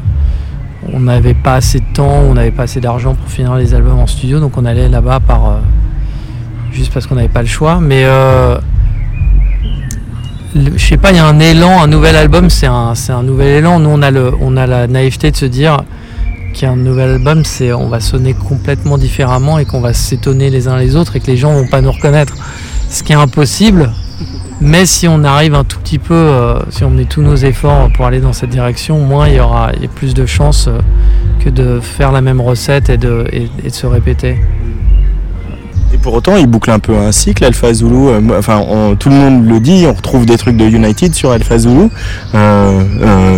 On 0.93 0.99
n'avait 0.99 1.33
pas 1.33 1.55
assez 1.55 1.79
de 1.79 1.85
temps, 1.93 2.21
on 2.29 2.33
n'avait 2.33 2.51
pas 2.51 2.63
assez 2.63 2.79
d'argent 2.79 3.13
pour 3.15 3.29
finir 3.29 3.55
les 3.55 3.73
albums 3.73 3.99
en 3.99 4.07
studio, 4.07 4.39
donc 4.39 4.57
on 4.57 4.65
allait 4.65 4.87
là-bas 4.89 5.19
par 5.19 5.45
euh, 5.49 5.55
juste 6.71 6.93
parce 6.93 7.07
qu'on 7.07 7.15
n'avait 7.15 7.27
pas 7.29 7.41
le 7.41 7.47
choix. 7.47 7.79
Mais 7.81 8.03
euh, 8.05 8.57
le- 10.55 10.77
je 10.77 10.85
sais 10.85 10.97
pas, 10.97 11.11
il 11.11 11.17
y 11.17 11.19
a 11.19 11.25
un 11.25 11.39
élan, 11.39 11.81
un 11.81 11.87
nouvel 11.87 12.15
album, 12.15 12.49
c'est 12.49 12.67
un, 12.67 12.93
c'est 12.95 13.11
un 13.11 13.23
nouvel 13.23 13.47
élan. 13.57 13.79
Nous, 13.79 13.89
on 13.89 14.01
a, 14.01 14.11
le, 14.11 14.31
on 14.39 14.55
a 14.57 14.67
la 14.67 14.87
naïveté 14.87 15.31
de 15.31 15.35
se 15.35 15.45
dire 15.45 15.83
qu'un 16.53 16.75
nouvel 16.75 17.09
album, 17.11 17.43
c'est 17.43 17.73
on 17.73 17.87
va 17.89 17.99
sonner 17.99 18.33
complètement 18.33 18.97
différemment 18.97 19.59
et 19.59 19.65
qu'on 19.65 19.81
va 19.81 19.93
s'étonner 19.93 20.49
les 20.49 20.67
uns 20.67 20.77
les 20.77 20.95
autres 20.95 21.15
et 21.15 21.19
que 21.19 21.27
les 21.27 21.37
gens 21.37 21.53
vont 21.53 21.67
pas 21.67 21.81
nous 21.81 21.91
reconnaître. 21.91 22.33
Ce 22.89 23.03
qui 23.03 23.11
est 23.11 23.17
impossible, 23.17 23.91
mais 24.61 24.85
si 24.85 25.07
on 25.07 25.23
arrive 25.23 25.53
un 25.53 25.63
tout 25.63 25.79
petit 25.79 25.99
peu, 25.99 26.13
euh, 26.13 26.59
si 26.69 26.83
on 26.83 26.89
met 26.89 27.05
tous 27.05 27.21
nos 27.21 27.35
efforts 27.35 27.89
pour 27.93 28.05
aller 28.05 28.19
dans 28.19 28.33
cette 28.33 28.49
direction, 28.49 28.99
moins 28.99 29.27
il 29.27 29.35
y 29.35 29.39
aura 29.39 29.71
il 29.75 29.83
y 29.83 29.85
a 29.85 29.89
plus 29.89 30.13
de 30.13 30.25
chances 30.25 30.67
euh, 30.67 30.79
que 31.43 31.49
de 31.49 31.79
faire 31.79 32.11
la 32.11 32.21
même 32.21 32.41
recette 32.41 32.89
et 32.89 32.97
de, 32.97 33.25
et- 33.31 33.49
et 33.63 33.69
de 33.69 33.73
se 33.75 33.85
répéter. 33.85 34.37
Et 35.93 35.97
pour 35.97 36.13
autant, 36.15 36.35
il 36.35 36.47
boucle 36.47 36.69
un 36.69 36.79
peu 36.79 36.97
un 36.97 37.13
cycle, 37.13 37.45
Alpha 37.45 37.73
Zulu. 37.73 38.09
euh, 38.09 38.19
enfin, 38.37 38.57
on- 38.67 38.95
tout 38.97 39.07
le 39.09 39.15
monde 39.15 39.47
le 39.47 39.59
dit, 39.61 39.85
on 39.87 39.93
retrouve 39.93 40.25
des 40.25 40.37
trucs 40.37 40.57
de 40.57 40.65
United 40.65 41.13
sur 41.15 41.31
Alpha 41.31 41.57
Zulu, 41.59 41.89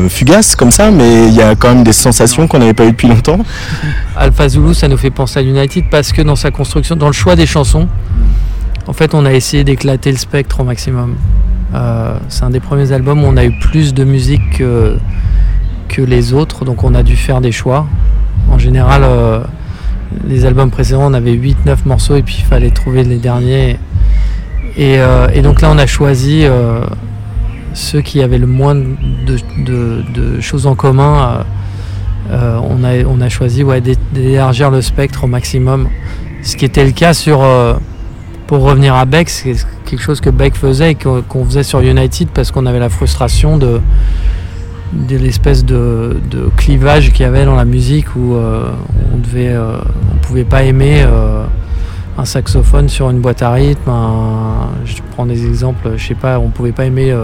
fugaces 0.10 0.56
comme 0.56 0.72
ça, 0.72 0.90
mais 0.90 1.28
il 1.28 1.36
y 1.36 1.42
a 1.44 1.56
quand 1.56 1.70
même 1.76 1.84
des 1.84 1.94
sensations 1.94 2.48
qu'on 2.48 2.60
n'avait 2.60 2.74
pas 2.74 2.86
eues 2.86 2.92
depuis 2.92 3.08
longtemps. 3.08 3.38
Alpha 4.18 4.50
Zulu, 4.50 4.74
ça 4.74 4.88
nous 4.88 4.98
fait 4.98 5.12
penser 5.12 5.40
à 5.40 5.42
United 5.44 5.86
parce 5.92 6.12
que 6.12 6.22
dans 6.24 6.36
sa 6.36 6.50
construction, 6.52 6.96
dans 6.96 7.08
le 7.08 7.14
choix 7.14 7.36
des 7.36 7.46
chansons, 7.46 7.88
en 8.90 8.94
fait, 8.94 9.14
on 9.14 9.24
a 9.24 9.34
essayé 9.34 9.64
d'éclater 9.64 10.12
le 10.12 10.18
spectre 10.18 10.62
au 10.62 10.64
maximum. 10.64 11.16
Euh, 11.76 12.18
c'est 12.28 12.44
un 12.44 12.50
des 12.50 12.60
premiers 12.60 12.92
albums 12.92 13.24
où 13.24 13.28
on 13.28 13.38
a 13.38 13.46
eu 13.46 13.52
plus 13.52 13.94
de 13.94 14.04
musique 14.04 14.58
que, 14.58 14.98
les 16.00 16.34
autres, 16.34 16.66
donc 16.66 16.84
on 16.86 16.96
a 16.96 17.04
dû 17.04 17.16
faire 17.16 17.40
des 17.40 17.52
choix. 17.52 17.86
En 18.50 18.58
général, 18.58 19.02
euh, 19.04 19.42
les 20.26 20.46
albums 20.46 20.72
précédents, 20.72 21.12
on 21.12 21.14
avait 21.14 21.34
8-9 21.34 21.86
morceaux 21.86 22.16
et 22.16 22.24
puis 22.24 22.38
il 22.40 22.46
fallait 22.46 22.72
trouver 22.72 23.04
les 23.04 23.18
derniers. 23.18 23.78
Et, 24.76 24.96
euh, 24.98 25.28
donc 25.44 25.62
là, 25.62 25.70
on 25.72 25.78
a 25.78 25.86
choisi 25.86 26.46
ceux 27.74 28.02
qui 28.02 28.24
avaient 28.24 28.40
le 28.40 28.48
moins 28.48 28.74
de, 28.76 30.42
choses 30.42 30.66
en 30.66 30.74
commun. 30.74 31.44
on, 32.32 33.22
a, 33.22 33.30
choisi 33.30 33.64
d'élargir 34.14 34.72
le 34.72 34.82
spectre 34.82 35.26
au 35.26 35.28
maximum. 35.28 35.90
Ce 36.42 36.56
qui 36.56 36.66
était 36.66 36.86
le 36.86 36.92
cas 36.92 37.14
sur. 37.14 37.44
Pour 38.50 38.64
revenir 38.64 38.96
à 38.96 39.06
Beck, 39.06 39.30
c'est 39.30 39.54
quelque 39.86 40.02
chose 40.02 40.22
que 40.22 40.32
Beck 40.32 40.56
faisait 40.56 40.94
et 40.94 40.96
qu'on 40.96 41.46
faisait 41.46 41.62
sur 41.62 41.82
United 41.82 42.30
parce 42.30 42.50
qu'on 42.50 42.66
avait 42.66 42.80
la 42.80 42.90
frustration 42.90 43.60
de, 43.60 43.80
de 44.92 45.18
l'espèce 45.18 45.64
de, 45.64 46.18
de 46.32 46.50
clivage 46.58 47.12
qu'il 47.12 47.22
y 47.22 47.26
avait 47.26 47.46
dans 47.46 47.54
la 47.54 47.64
musique 47.64 48.16
où 48.16 48.34
euh, 48.34 48.72
on 49.14 49.18
devait, 49.18 49.50
euh, 49.50 49.78
on 50.12 50.18
pouvait 50.26 50.46
pas 50.46 50.64
aimer 50.64 51.04
euh, 51.06 51.44
un 52.18 52.26
saxophone 52.26 52.90
sur 52.90 53.12
une 53.12 53.20
boîte 53.20 53.44
à 53.44 53.52
rythme. 53.52 53.92
je 54.84 54.96
prends 55.12 55.28
des 55.28 55.46
exemples, 55.46 55.92
je 55.98 56.08
sais 56.08 56.16
pas, 56.16 56.40
on 56.40 56.50
pouvait 56.50 56.72
pas 56.72 56.86
aimer 56.86 57.16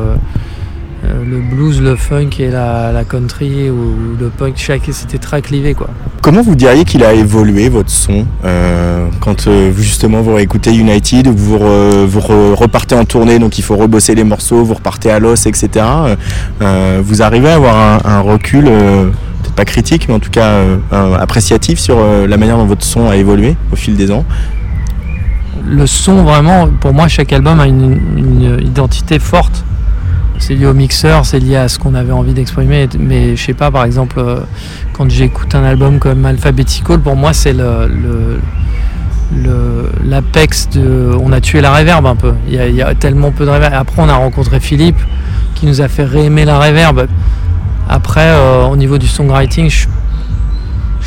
euh, 1.06 1.24
le 1.24 1.40
blues, 1.40 1.82
le 1.82 1.96
funk 1.96 2.30
et 2.40 2.50
la, 2.50 2.92
la 2.92 3.04
country 3.04 3.70
ou 3.70 3.96
le 4.20 4.30
punk. 4.30 4.54
Chaque, 4.58 4.84
c'était 4.92 5.18
très 5.18 5.42
clivé 5.42 5.74
quoi. 5.74 5.90
Comment 6.22 6.42
vous 6.42 6.56
diriez 6.56 6.86
qu'il 6.86 7.04
a 7.04 7.14
évolué 7.14 7.70
votre 7.70 7.90
son 7.90 8.26
euh, 8.44 9.08
quand 9.20 9.48
euh, 9.48 9.72
vous, 9.74 9.84
justement 9.84 10.22
vous 10.22 10.34
réécoutez 10.34 10.74
United, 10.74 11.28
vous, 11.28 11.58
re- 11.58 12.06
vous 12.06 12.20
re- 12.20 12.54
repartez 12.56 12.96
en 12.96 13.06
tournée, 13.06 13.38
donc 13.40 13.58
il 13.60 13.64
faut 13.64 13.76
rebosser 13.76 14.16
les 14.16 14.24
morceaux, 14.24 14.64
vous 14.64 14.74
repartez 14.74 15.12
à 15.12 15.20
l'os, 15.20 15.46
etc. 15.46 15.86
Euh, 16.62 17.02
vous 17.04 17.22
arrivez 17.22 17.50
à 17.50 17.56
avoir 17.56 17.76
un, 17.78 18.00
un 18.10 18.22
recul, 18.22 18.66
peut-être 18.66 19.56
pas 19.56 19.66
critique, 19.66 20.08
mais 20.08 20.16
en 20.16 20.20
tout 20.20 20.32
cas 20.32 20.62
appréciatif 21.20 21.80
sur 21.80 21.98
la 22.28 22.38
manière 22.38 22.58
dont 22.58 22.66
votre 22.66 22.86
son 22.86 23.10
a 23.10 23.16
évolué 23.16 23.56
au 23.72 23.76
fil 23.76 23.96
des 23.96 24.12
ans? 24.12 24.26
Le 25.68 25.88
son 25.88 26.24
vraiment, 26.24 26.68
pour 26.68 26.94
moi, 26.94 27.08
chaque 27.08 27.34
album 27.34 27.60
a 27.60 27.66
une, 27.68 28.00
une 28.18 28.60
identité 28.62 29.18
forte. 29.20 29.64
C'est 30.48 30.54
lié 30.54 30.68
au 30.68 30.76
mixeur, 30.76 31.26
c'est 31.26 31.40
lié 31.40 31.56
à 31.56 31.68
ce 31.68 31.80
qu'on 31.80 31.96
avait 31.96 32.12
envie 32.12 32.36
d'exprimer. 32.36 32.88
Mais 33.00 33.36
je 33.36 33.44
sais 33.44 33.56
pas, 33.56 33.72
par 33.72 33.84
exemple, 33.84 34.20
euh, 34.20 34.42
quand 34.94 35.10
j'écoute 35.10 35.56
un 35.56 35.64
album 35.64 35.98
comme 35.98 36.24
Alphabetical, 36.24 37.00
pour 37.00 37.16
moi, 37.16 37.34
c'est 37.34 37.56
l'apex 40.04 40.70
de. 40.70 41.18
On 41.20 41.32
a 41.32 41.42
tué 41.42 41.62
la 41.62 41.74
réverb 41.74 42.06
un 42.06 42.16
peu. 42.16 42.36
Il 42.48 42.54
y, 42.54 42.84
a, 42.84 42.94
tellement 42.94 43.32
peu 43.32 43.46
de 43.46 43.50
réverb. 43.50 43.74
Après, 43.74 44.04
on 44.04 44.08
a 44.08 44.18
rencontré 44.18 44.60
Philippe 44.60 45.02
qui 45.56 45.66
nous 45.66 45.82
a 45.82 45.88
fait 45.88 46.04
réaimer 46.04 46.46
la 46.46 46.60
réverb. 46.60 47.08
Après, 47.90 48.28
euh, 48.28 48.68
au 48.68 48.76
niveau 48.76 49.00
du 49.00 49.08
songwriting, 49.08 49.72
je, 49.72 49.88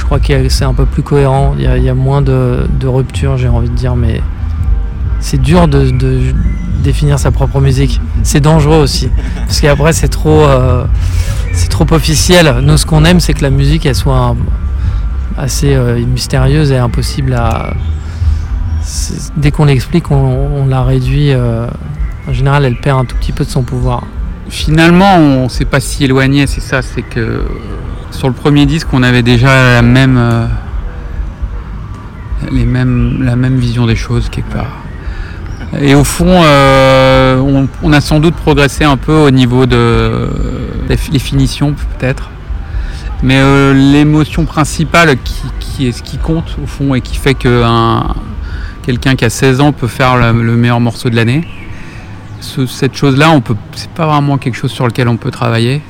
crois 0.04 0.18
que 0.18 0.48
c'est 0.48 0.64
un 0.64 0.74
peu 0.74 0.84
plus 0.84 1.04
cohérent. 1.04 1.54
Il 1.56 1.62
y 1.62 1.88
a, 1.88 1.94
moins 1.94 2.22
de, 2.22 2.66
de 2.80 2.88
ruptures, 2.88 3.36
j'ai 3.36 3.46
envie 3.46 3.68
de 3.70 3.76
dire, 3.76 3.94
mais 3.94 4.20
c'est 5.20 5.40
dur 5.40 5.68
de, 5.68 5.90
définir 6.82 7.18
sa 7.18 7.30
propre 7.30 7.60
musique. 7.60 8.00
C'est 8.22 8.40
dangereux 8.40 8.78
aussi, 8.78 9.10
parce 9.46 9.60
qu'après 9.60 9.92
c'est 9.92 10.08
trop, 10.08 10.42
euh, 10.44 10.84
c'est 11.52 11.68
trop 11.68 11.86
officiel. 11.90 12.56
Nous, 12.62 12.76
ce 12.76 12.86
qu'on 12.86 13.04
aime, 13.04 13.20
c'est 13.20 13.34
que 13.34 13.42
la 13.42 13.50
musique, 13.50 13.84
elle 13.86 13.94
soit 13.94 14.36
assez 15.36 15.74
euh, 15.74 15.98
mystérieuse 16.04 16.70
et 16.72 16.78
impossible 16.78 17.34
à. 17.34 17.74
Dès 19.36 19.50
qu'on 19.50 19.66
l'explique, 19.66 20.10
on, 20.10 20.66
la 20.66 20.82
réduit. 20.82 21.32
euh, 21.32 21.66
en 22.26 22.32
général, 22.32 22.64
elle 22.64 22.76
perd 22.76 23.00
un 23.00 23.04
tout 23.04 23.16
petit 23.16 23.32
peu 23.32 23.44
de 23.44 23.50
son 23.50 23.62
pouvoir. 23.62 24.04
Finalement, 24.48 25.16
on 25.16 25.48
s'est 25.48 25.64
pas 25.64 25.80
si 25.80 26.04
éloigné, 26.04 26.46
c'est 26.46 26.60
ça, 26.60 26.80
c'est 26.80 27.02
que 27.02 27.44
sur 28.10 28.28
le 28.28 28.34
premier 28.34 28.66
disque, 28.66 28.88
on 28.92 29.02
avait 29.02 29.22
déjà 29.22 29.74
la 29.74 29.82
même, 29.82 30.48
les 32.50 32.64
mêmes, 32.64 33.22
la 33.22 33.36
même 33.36 33.56
vision 33.56 33.86
des 33.86 33.96
choses 33.96 34.28
quelque 34.30 34.52
part. 34.52 34.87
Et 35.80 35.94
au 35.94 36.04
fond, 36.04 36.26
euh, 36.44 37.66
on, 37.82 37.92
a 37.92 38.00
sans 38.00 38.20
doute 38.20 38.34
progressé 38.34 38.84
un 38.84 38.96
peu 38.96 39.12
au 39.12 39.30
niveau 39.30 39.66
de 39.66 40.28
des 40.88 41.18
finitions 41.18 41.74
peut-être. 41.74 42.30
Mais 43.22 43.36
euh, 43.38 43.74
l'émotion 43.74 44.46
principale 44.46 45.16
qui, 45.60 45.88
est 45.88 45.92
ce 45.92 46.02
qui 46.02 46.16
compte 46.18 46.56
au 46.62 46.66
fond 46.66 46.94
et 46.94 47.00
qui 47.02 47.16
fait 47.16 47.34
que 47.34 47.62
un- 47.64 48.14
quelqu'un 48.82 49.14
qui 49.16 49.24
a 49.26 49.30
16 49.30 49.60
ans 49.60 49.72
peut 49.72 49.88
faire 49.88 50.16
le- 50.16 50.42
le 50.42 50.56
meilleur 50.56 50.80
morceau 50.80 51.10
de 51.10 51.16
l'année, 51.16 51.46
ce- 52.40 52.66
cette 52.66 52.96
chose-là, 52.96 53.38
c'est 53.74 53.90
pas 53.90 54.06
vraiment 54.06 54.38
quelque 54.38 54.54
chose 54.56 54.70
sur 54.72 54.86
lequel 54.86 55.08
on 55.08 55.16
peut 55.18 55.30
travailler. 55.30 55.82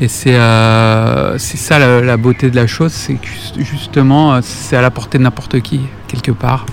Et 0.00 0.08
c'est 0.08 0.34
euh, 0.36 1.36
ça 1.36 1.78
la, 1.78 2.00
la 2.00 2.16
beauté 2.16 2.48
de 2.50 2.56
la 2.56 2.66
chose, 2.66 2.92
c'est 2.92 3.14
que 3.14 3.26
just- 3.26 3.60
justement, 3.62 4.40
c'est 4.40 4.76
à 4.76 4.80
la 4.80 4.90
portée 4.90 5.18
de 5.18 5.24
n'importe 5.24 5.60
qui 5.60 5.80
quelque 6.08 6.32
part, 6.32 6.64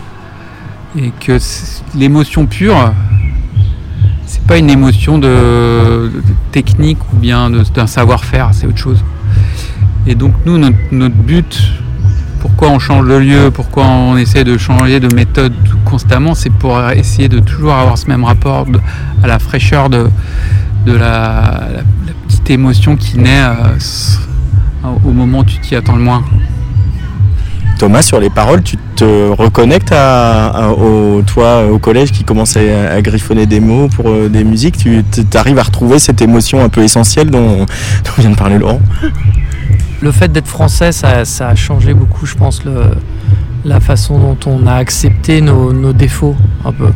et 0.98 1.12
que 1.20 1.38
l'émotion 1.96 2.46
pure, 2.46 2.94
c'est 4.26 4.44
pas 4.44 4.58
une 4.58 4.70
émotion 4.70 5.18
de, 5.18 6.12
technique 6.52 6.98
ou 7.14 7.18
bien 7.18 7.50
d'un 7.50 7.88
savoir-faire, 7.88 8.50
c'est 8.54 8.68
autre 8.68 8.78
chose. 8.78 9.04
Et 10.06 10.16
donc 10.16 10.34
nous, 10.46 10.58
notre, 10.58 11.16
but, 11.16 11.60
pourquoi 12.40 12.70
on 12.70 12.80
change 12.80 13.08
de 13.08 13.16
lieu, 13.16 13.52
pourquoi 13.52 13.86
on 13.86 14.18
essaie 14.18 14.44
de 14.44 14.58
changer 14.58 15.00
de 15.00 15.14
méthode 15.14 15.54
constamment, 15.86 16.34
c'est 16.34 16.52
pour 16.52 16.80
essayer 16.92 17.30
de 17.30 17.40
toujours 17.40 17.74
avoir 17.74 17.98
ce 17.98 18.08
même 18.08 18.24
rapport 18.24 18.66
à 19.24 19.28
la 19.28 19.40
fraîcheur 19.40 19.90
de, 19.90 20.10
la, 20.86 21.68
petite 22.28 22.50
émotion 22.50 22.96
qui 22.96 23.18
naît 23.18 23.44
euh, 23.44 24.88
au 25.06 25.12
moment 25.12 25.40
où 25.40 25.44
tu 25.44 25.60
t'y 25.60 25.76
attends 25.76 25.96
le 25.96 26.04
moins. 26.04 26.24
Thomas, 27.78 28.02
sur 28.02 28.20
les 28.20 28.30
paroles, 28.30 28.64
tu 28.64 28.78
te 28.96 29.30
reconnectes 29.30 29.92
à, 29.92 30.72
toi, 31.26 31.66
au 31.72 31.78
collège 31.78 32.12
qui 32.12 32.24
commence 32.24 32.58
à, 32.58 33.02
griffonner 33.02 33.46
des 33.46 33.60
mots 33.60 33.88
pour 33.88 34.10
euh, 34.10 34.30
des 34.30 34.44
musiques? 34.44 34.78
Tu 34.78 35.04
arrives 35.36 35.60
à 35.60 35.64
retrouver 35.64 36.00
cette 36.00 36.22
émotion 36.22 36.64
un 36.64 36.70
peu 36.70 36.82
essentielle 36.84 37.30
dont, 37.30 37.66
vient 38.18 38.32
de 38.32 38.36
parler 38.36 38.58
Laurent? 38.58 38.82
Le 40.02 40.12
fait 40.12 40.32
d'être 40.32 40.48
français, 40.48 40.92
ça, 40.92 41.24
a 41.40 41.56
changé 41.56 41.94
beaucoup, 41.94 42.26
je 42.26 42.36
pense, 42.36 42.64
la 43.64 43.80
façon 43.80 44.18
dont 44.18 44.38
on 44.46 44.66
a 44.66 44.74
accepté 44.74 45.42
nos, 45.42 45.74
nos 45.74 45.94
défauts, 45.94 46.36
un 46.66 46.72
peu. 46.72 46.90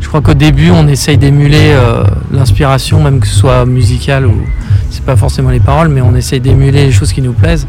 Je 0.00 0.08
crois 0.08 0.20
qu'au 0.20 0.34
début, 0.34 0.70
on 0.70 0.88
essaye 0.88 1.18
d'émuler 1.18 1.72
euh, 1.72 2.04
l'inspiration, 2.32 3.02
même 3.02 3.20
que 3.20 3.26
ce 3.26 3.34
soit 3.34 3.66
musicale 3.66 4.26
ou 4.26 4.34
c'est 4.90 5.04
pas 5.04 5.16
forcément 5.16 5.50
les 5.50 5.60
paroles, 5.60 5.88
mais 5.88 6.00
on 6.00 6.14
essaye 6.14 6.40
d'émuler 6.40 6.86
les 6.86 6.92
choses 6.92 7.12
qui 7.12 7.22
nous 7.22 7.32
plaisent. 7.32 7.66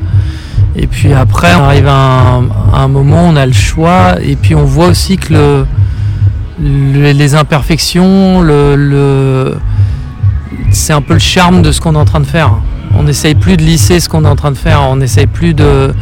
Et 0.76 0.88
puis 0.88 1.14
après, 1.14 1.54
on 1.56 1.64
arrive 1.64 1.88
à 1.88 1.94
un, 2.36 2.44
à 2.74 2.80
un 2.84 2.88
moment, 2.88 3.24
on 3.28 3.36
a 3.36 3.46
le 3.46 3.54
choix, 3.54 4.16
et 4.22 4.36
puis 4.36 4.56
on 4.56 4.64
voit 4.66 4.88
aussi 4.88 5.18
que 5.18 5.34
le, 5.34 5.66
le- 6.62 7.12
les 7.12 7.36
imperfections, 7.36 8.42
c'est 10.72 10.94
un 10.94 11.02
peu 11.02 11.14
le 11.14 11.20
charme 11.20 11.62
de 11.62 11.72
ce 11.72 11.82
qu'on 11.82 11.96
est 11.96 12.00
en 12.00 12.06
train 12.06 12.20
de 12.20 12.26
faire. 12.26 12.52
On 12.98 13.04
n'essaye 13.04 13.36
plus 13.36 13.58
de 13.58 13.64
lisser 13.64 14.00
ce 14.00 14.10
qu'on 14.10 14.26
est 14.26 14.30
en 14.30 14.36
train 14.36 14.52
de 14.52 14.58
faire, 14.58 14.82
on 14.90 14.96
n'essaye 14.98 15.28
plus 15.28 15.54
de, 15.54 15.94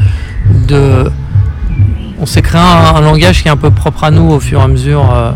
on 2.19 2.25
s'est 2.25 2.41
créé 2.41 2.61
un, 2.61 2.95
un 2.95 3.01
langage 3.01 3.41
qui 3.41 3.47
est 3.47 3.51
un 3.51 3.57
peu 3.57 3.71
propre 3.71 4.03
à 4.03 4.11
nous 4.11 4.29
au 4.31 4.39
fur 4.39 4.59
et 4.59 4.63
à 4.63 4.67
mesure, 4.67 5.05
euh, 5.13 5.31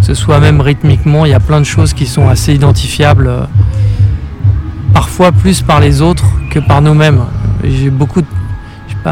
que 0.00 0.06
ce 0.06 0.14
soit 0.14 0.40
même 0.40 0.60
rythmiquement, 0.60 1.24
il 1.26 1.30
y 1.30 1.34
a 1.34 1.40
plein 1.40 1.58
de 1.60 1.64
choses 1.66 1.92
qui 1.92 2.06
sont 2.06 2.28
assez 2.28 2.54
identifiables, 2.54 3.26
euh, 3.28 3.40
parfois 4.92 5.32
plus 5.32 5.62
par 5.62 5.80
les 5.80 6.00
autres 6.02 6.24
que 6.50 6.58
par 6.58 6.80
nous-mêmes. 6.82 7.20
J'ai 7.64 7.90
beaucoup 7.90 8.20
de, 8.22 8.26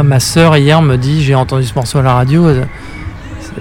ma 0.02 0.20
sœur 0.20 0.56
hier 0.56 0.80
me 0.80 0.96
dit, 0.96 1.22
j'ai 1.22 1.34
entendu 1.34 1.64
ce 1.64 1.74
morceau 1.74 1.98
à 1.98 2.02
la 2.02 2.14
radio, 2.14 2.46
euh, 2.46 2.64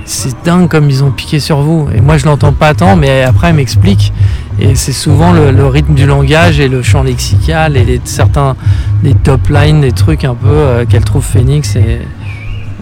c'est- 0.06 0.46
dingue 0.46 0.70
comme 0.70 0.90
ils 0.90 1.04
ont 1.04 1.12
piqué 1.12 1.40
sur 1.42 1.60
vous. 1.62 1.90
Et 1.94 2.00
moi 2.00 2.18
je 2.18 2.26
l'entends 2.26 2.54
pas 2.54 2.74
tant, 2.74 2.96
mais 2.96 3.24
après 3.24 3.50
elle 3.50 3.56
m'explique. 3.56 4.14
Et 4.60 4.76
c'est 4.76 4.94
souvent 4.94 5.34
le, 5.34 5.68
rythme 5.68 5.94
du 5.94 6.06
langage 6.06 6.60
et 6.60 6.68
le 6.70 6.82
champ 6.84 7.04
lexical 7.04 7.76
et 7.76 8.00
certains 8.06 8.56
des 9.04 9.14
top 9.14 9.50
lines, 9.50 9.82
des 9.82 9.92
trucs 9.92 10.24
un 10.24 10.36
peu 10.36 10.48
euh, 10.48 10.86
qu'elle 10.86 11.04
trouve 11.04 11.26
Phoenix. 11.26 11.76
Et 11.76 12.02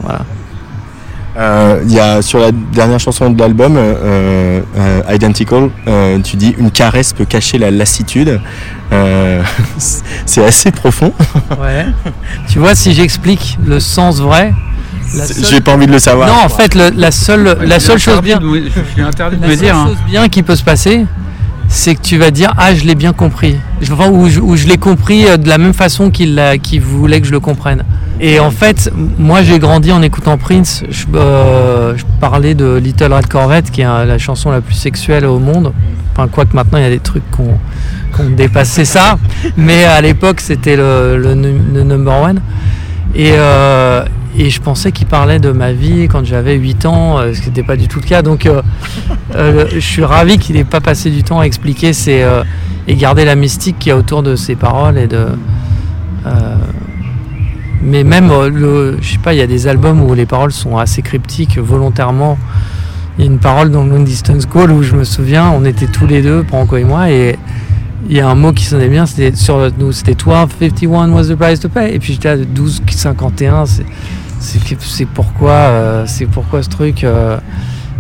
voilà. 0.02 0.22
Euh, 1.40 1.80
Il 1.86 1.94
y 1.94 2.00
a 2.00 2.22
sur 2.22 2.40
la 2.40 2.52
dernière 2.52 3.00
chanson 3.00 3.30
de 3.30 3.40
l'album, 3.40 3.78
euh, 3.78 4.62
euh, 4.78 5.02
Identical, 5.16 5.70
euh, 5.88 6.20
tu 6.22 6.36
dis 6.36 6.54
une 6.58 6.70
caresse 6.72 7.14
peut 7.14 7.26
cacher 7.26 7.58
la 7.58 7.72
lassitude. 7.72 8.42
Euh, 8.92 9.42
c'est 10.26 10.44
assez 10.46 10.72
profond. 10.72 11.14
Ouais. 11.62 11.86
tu 12.50 12.60
vois, 12.60 12.76
si 12.76 12.94
j'explique 12.94 13.58
le 13.66 13.80
sens 13.80 14.20
vrai, 14.20 14.54
la 15.16 15.26
seule- 15.26 15.46
J'ai 15.46 15.62
pas 15.62 15.74
envie 15.74 15.88
de 15.88 15.92
le 15.92 16.00
savoir. 16.00 16.28
non, 16.28 16.36
en 16.44 16.50
fait, 16.50 16.76
le- 16.76 16.90
la 16.96 17.12
seule, 17.12 17.58
la 17.64 17.80
seule 17.80 18.00
chose 18.00 18.22
bien, 18.22 18.40
Je 18.42 18.70
suis 18.94 19.02
interdit 19.02 19.38
de 19.38 19.42
la 19.42 19.48
me 19.48 19.54
seule 19.56 19.64
dire. 19.66 19.76
hein. 19.78 19.88
chose 19.88 19.98
bien 20.08 20.28
qui 20.30 20.44
peut 20.44 20.56
se 20.56 20.64
passer, 20.64 21.06
c'est 21.72 21.94
que 21.96 22.02
tu 22.02 22.18
vas 22.18 22.32
dire 22.32 22.52
ah 22.58 22.74
je 22.74 22.84
l'ai 22.84 22.96
bien 22.96 23.14
compris, 23.14 23.56
enfin, 23.92 24.10
ou 24.10 24.28
je, 24.28 24.68
l'ai 24.68 24.78
compris 24.78 25.26
euh, 25.28 25.38
de 25.38 25.48
la 25.48 25.58
même 25.60 25.74
façon 25.74 26.10
qu'il 26.10 26.34
l'a- 26.36 26.58
qu'il 26.58 26.82
voulait 26.82 27.22
que 27.22 27.28
je 27.28 27.32
le 27.32 27.40
comprenne. 27.40 27.84
Et 28.20 28.40
en 28.40 28.52
fait, 28.52 28.92
moi 29.18 29.44
j'ai 29.44 29.60
grandi 29.60 29.92
en 29.92 30.02
écoutant 30.02 30.38
Prince. 30.38 30.84
Je, 30.90 31.06
euh, 31.16 31.96
je 31.96 32.04
parlais 32.20 32.54
de 32.56 32.76
Little 32.76 33.14
Red 33.14 33.28
Corvette, 33.28 33.72
qui 33.72 33.82
est 33.82 33.86
euh, 33.86 34.04
la 34.06 34.18
chanson 34.18 34.52
la 34.52 34.62
plus 34.62 34.74
sexuelle 34.74 35.26
au 35.26 35.40
monde. 35.40 35.72
Enfin, 36.12 36.28
quoique 36.28 36.54
maintenant 36.56 36.80
il 36.80 36.84
y 36.84 36.88
a 36.88 36.90
des 36.90 37.00
trucs 37.00 37.24
qui 37.32 37.42
ont 37.42 37.58
dépassé 38.36 38.84
ça, 38.84 39.18
mais 39.58 39.86
à 39.86 40.02
l'époque 40.02 40.42
c'était 40.42 40.76
le, 40.76 41.18
le 41.18 41.34
nu- 41.36 41.62
le 41.74 41.84
number 41.84 42.20
one. 42.22 42.42
Et, 43.16 43.32
euh, 43.34 44.04
et 44.38 44.50
je 44.50 44.62
pensais 44.62 44.92
qu'il 44.92 45.08
parlait 45.08 45.40
de 45.40 45.52
ma 45.52 45.72
vie 45.72 46.08
quand 46.08 46.24
j'avais 46.24 46.56
8 46.56 46.86
ans, 46.86 47.18
euh, 47.18 47.34
ce 47.34 47.42
qui 47.42 47.48
n'était 47.48 47.64
pas 47.64 47.76
du 47.76 47.88
tout 47.88 48.00
le 48.00 48.06
cas. 48.06 48.22
Donc 48.22 48.46
euh, 48.46 48.62
euh, 49.36 49.66
je 49.72 49.80
suis 49.80 50.04
ravi 50.04 50.38
qu'il 50.38 50.56
n'ait 50.56 50.64
pas 50.64 50.82
passé 50.82 51.10
du 51.10 51.24
temps 51.24 51.40
à 51.40 51.44
expliquer 51.44 51.92
euh, 52.08 52.44
et 52.88 52.96
garder 52.96 53.26
la 53.26 53.36
mystique 53.36 53.80
qu'il 53.80 53.90
y 53.90 53.92
a 53.92 53.98
autour 53.98 54.24
de 54.24 54.36
ses 54.36 54.56
paroles. 54.56 54.98
Et 54.98 55.08
mais 57.82 58.04
même, 58.04 58.28
le, 58.28 58.98
je 59.02 59.14
sais 59.14 59.18
pas, 59.20 59.34
il 59.34 59.38
y 59.38 59.42
a 59.42 59.48
des 59.48 59.68
albums 59.68 60.02
où 60.02 60.14
les 60.14 60.26
paroles 60.26 60.52
sont 60.52 60.78
assez 60.78 61.02
cryptiques 61.02 61.58
volontairement. 61.58 62.38
Il 63.18 63.26
y 63.26 63.28
a 63.28 63.32
une 63.32 63.40
parole 63.40 63.72
dans 63.72 63.86
Long 63.86 64.02
Distance 64.02 64.46
Call 64.46 64.70
où 64.72 64.84
je 64.84 64.96
me 64.96 65.06
souviens, 65.06 65.50
on 65.50 65.64
était 65.64 65.88
tous 65.88 66.06
les 66.06 66.22
deux, 66.22 66.42
Branco 66.42 66.76
et 66.76 66.84
moi, 66.84 67.10
et 67.10 67.40
il 68.08 68.16
y 68.16 68.22
a 68.22 68.30
un 68.30 68.36
mot 68.36 68.54
qui 68.54 68.64
sonnait 68.64 68.88
bien, 68.88 69.06
c'était 69.06 69.36
sur 69.36 69.58
nous, 69.78 69.92
c'était 69.92 70.12
1251 70.12 71.12
was 71.12 71.28
the 71.28 71.36
price 71.36 71.60
to 71.60 71.70
pay. 71.70 71.94
Et 71.94 72.00
puis 72.00 72.14
j'étais 72.14 72.30
à 72.30 72.36
1251, 72.38 73.66
c'est 73.66 73.86
c'est 74.40 75.06
pourquoi 75.06 75.52
euh, 75.52 76.06
pourquoi 76.32 76.64
ce 76.64 76.70
truc. 76.70 77.04
euh. 77.04 77.38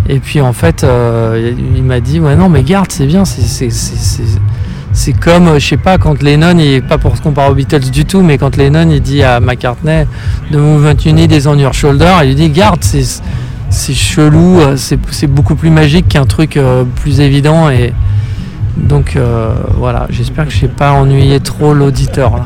et 0.08 0.20
puis 0.20 0.40
en 0.42 0.54
fait, 0.54 0.84
euh, 0.84 1.54
il 1.76 1.84
m'a 1.84 2.00
dit 2.00 2.20
ouais 2.20 2.36
non 2.36 2.50
mais 2.50 2.64
garde 2.64 2.92
c'est 2.92 3.06
bien, 3.06 3.24
c'est 3.26 5.14
comme 5.14 5.60
je 5.60 5.66
sais 5.66 5.78
pas 5.78 5.98
quand 5.98 6.22
Lennon, 6.24 6.58
pas 6.88 6.98
pour 6.98 7.18
se 7.18 7.22
comparer 7.22 7.52
aux 7.52 7.56
Beatles 7.56 7.92
du 7.92 8.06
tout, 8.06 8.22
mais 8.22 8.38
quand 8.38 8.56
Lennon 8.56 8.90
il 8.90 9.02
dit 9.02 9.22
à 9.22 9.40
McCartney 9.40 10.06
de 10.50 10.58
movement 10.58 10.96
you 11.06 11.12
need 11.12 11.32
is 11.32 11.46
on 11.48 11.58
your 11.58 11.74
shoulder, 11.74 12.14
il 12.24 12.30
lui 12.30 12.36
dit 12.36 12.50
garde 12.50 12.84
c'est 12.84 13.94
chelou, 13.94 14.60
c'est 14.78 15.28
beaucoup 15.28 15.56
plus 15.56 15.70
magique 15.70 16.08
qu'un 16.08 16.26
truc 16.26 16.58
plus 16.96 17.20
évident 17.20 17.70
et 17.70 17.94
donc 18.82 19.16
euh, 19.16 19.54
voilà, 19.76 20.08
j'espère 20.10 20.46
que 20.46 20.52
je 20.52 20.64
n'ai 20.64 20.72
pas 20.72 20.92
ennuyé 20.92 21.40
trop 21.40 21.74
l'auditeur. 21.74 22.46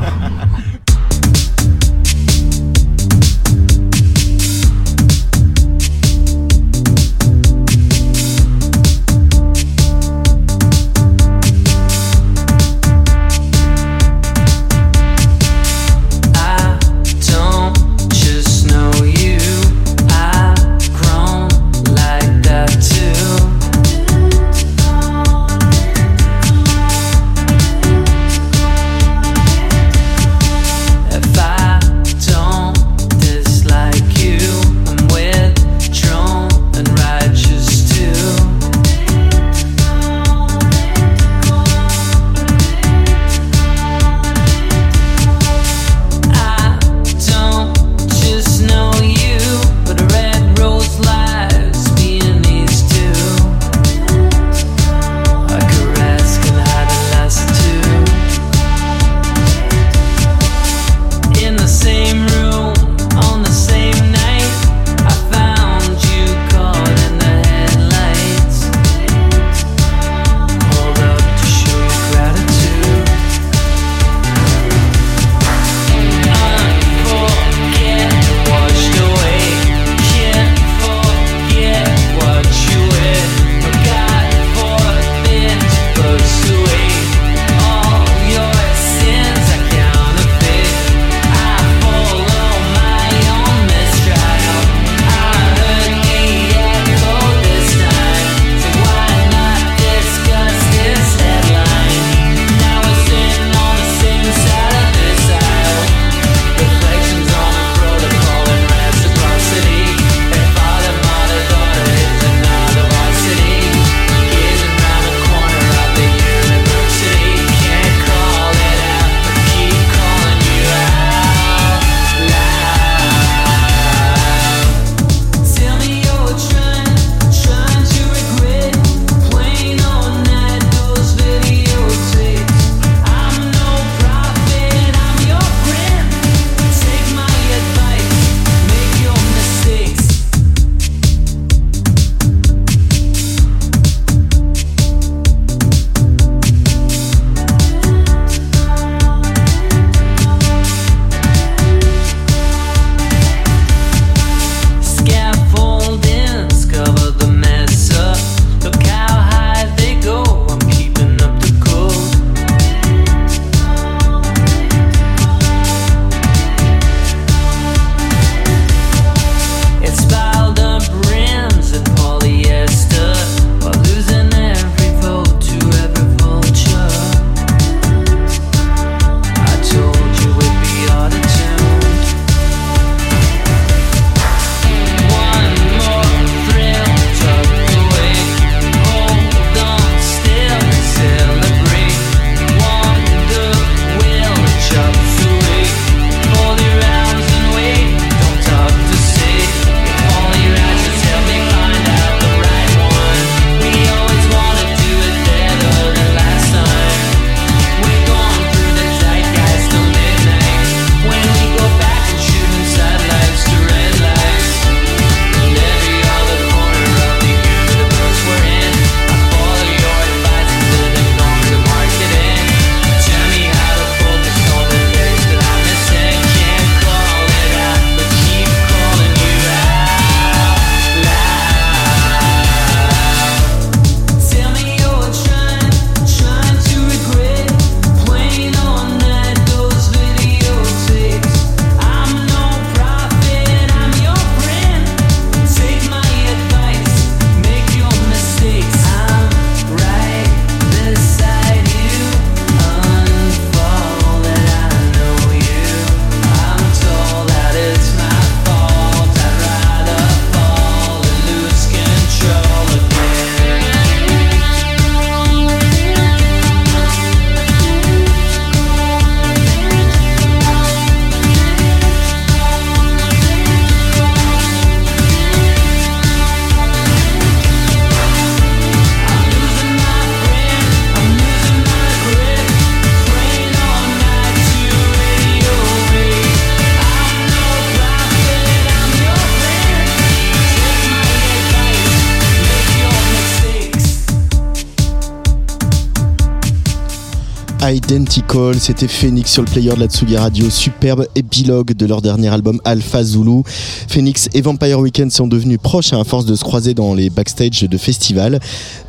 Identical, 297.93 298.59
c'était 298.59 298.87
Phoenix 298.87 299.31
sur 299.31 299.43
le 299.43 299.47
player 299.47 299.69
de 299.75 299.79
la 299.79 299.85
Tsugi 299.85 300.17
Radio, 300.17 300.49
superbe 300.49 301.05
épilogue 301.13 301.73
de 301.73 301.85
leur 301.85 302.01
dernier 302.01 302.29
album 302.29 302.59
Alpha 302.65 303.03
Zulu. 303.03 303.43
Phoenix 303.87 304.29
et 304.33 304.41
Vampire 304.41 304.79
Weekend 304.79 305.11
sont 305.11 305.27
devenus 305.27 305.59
proches 305.61 305.93
à 305.93 306.03
force 306.03 306.25
de 306.25 306.33
se 306.33 306.43
croiser 306.43 306.73
dans 306.73 306.95
les 306.95 307.11
backstage 307.11 307.61
de 307.61 307.77
festivals, 307.77 308.39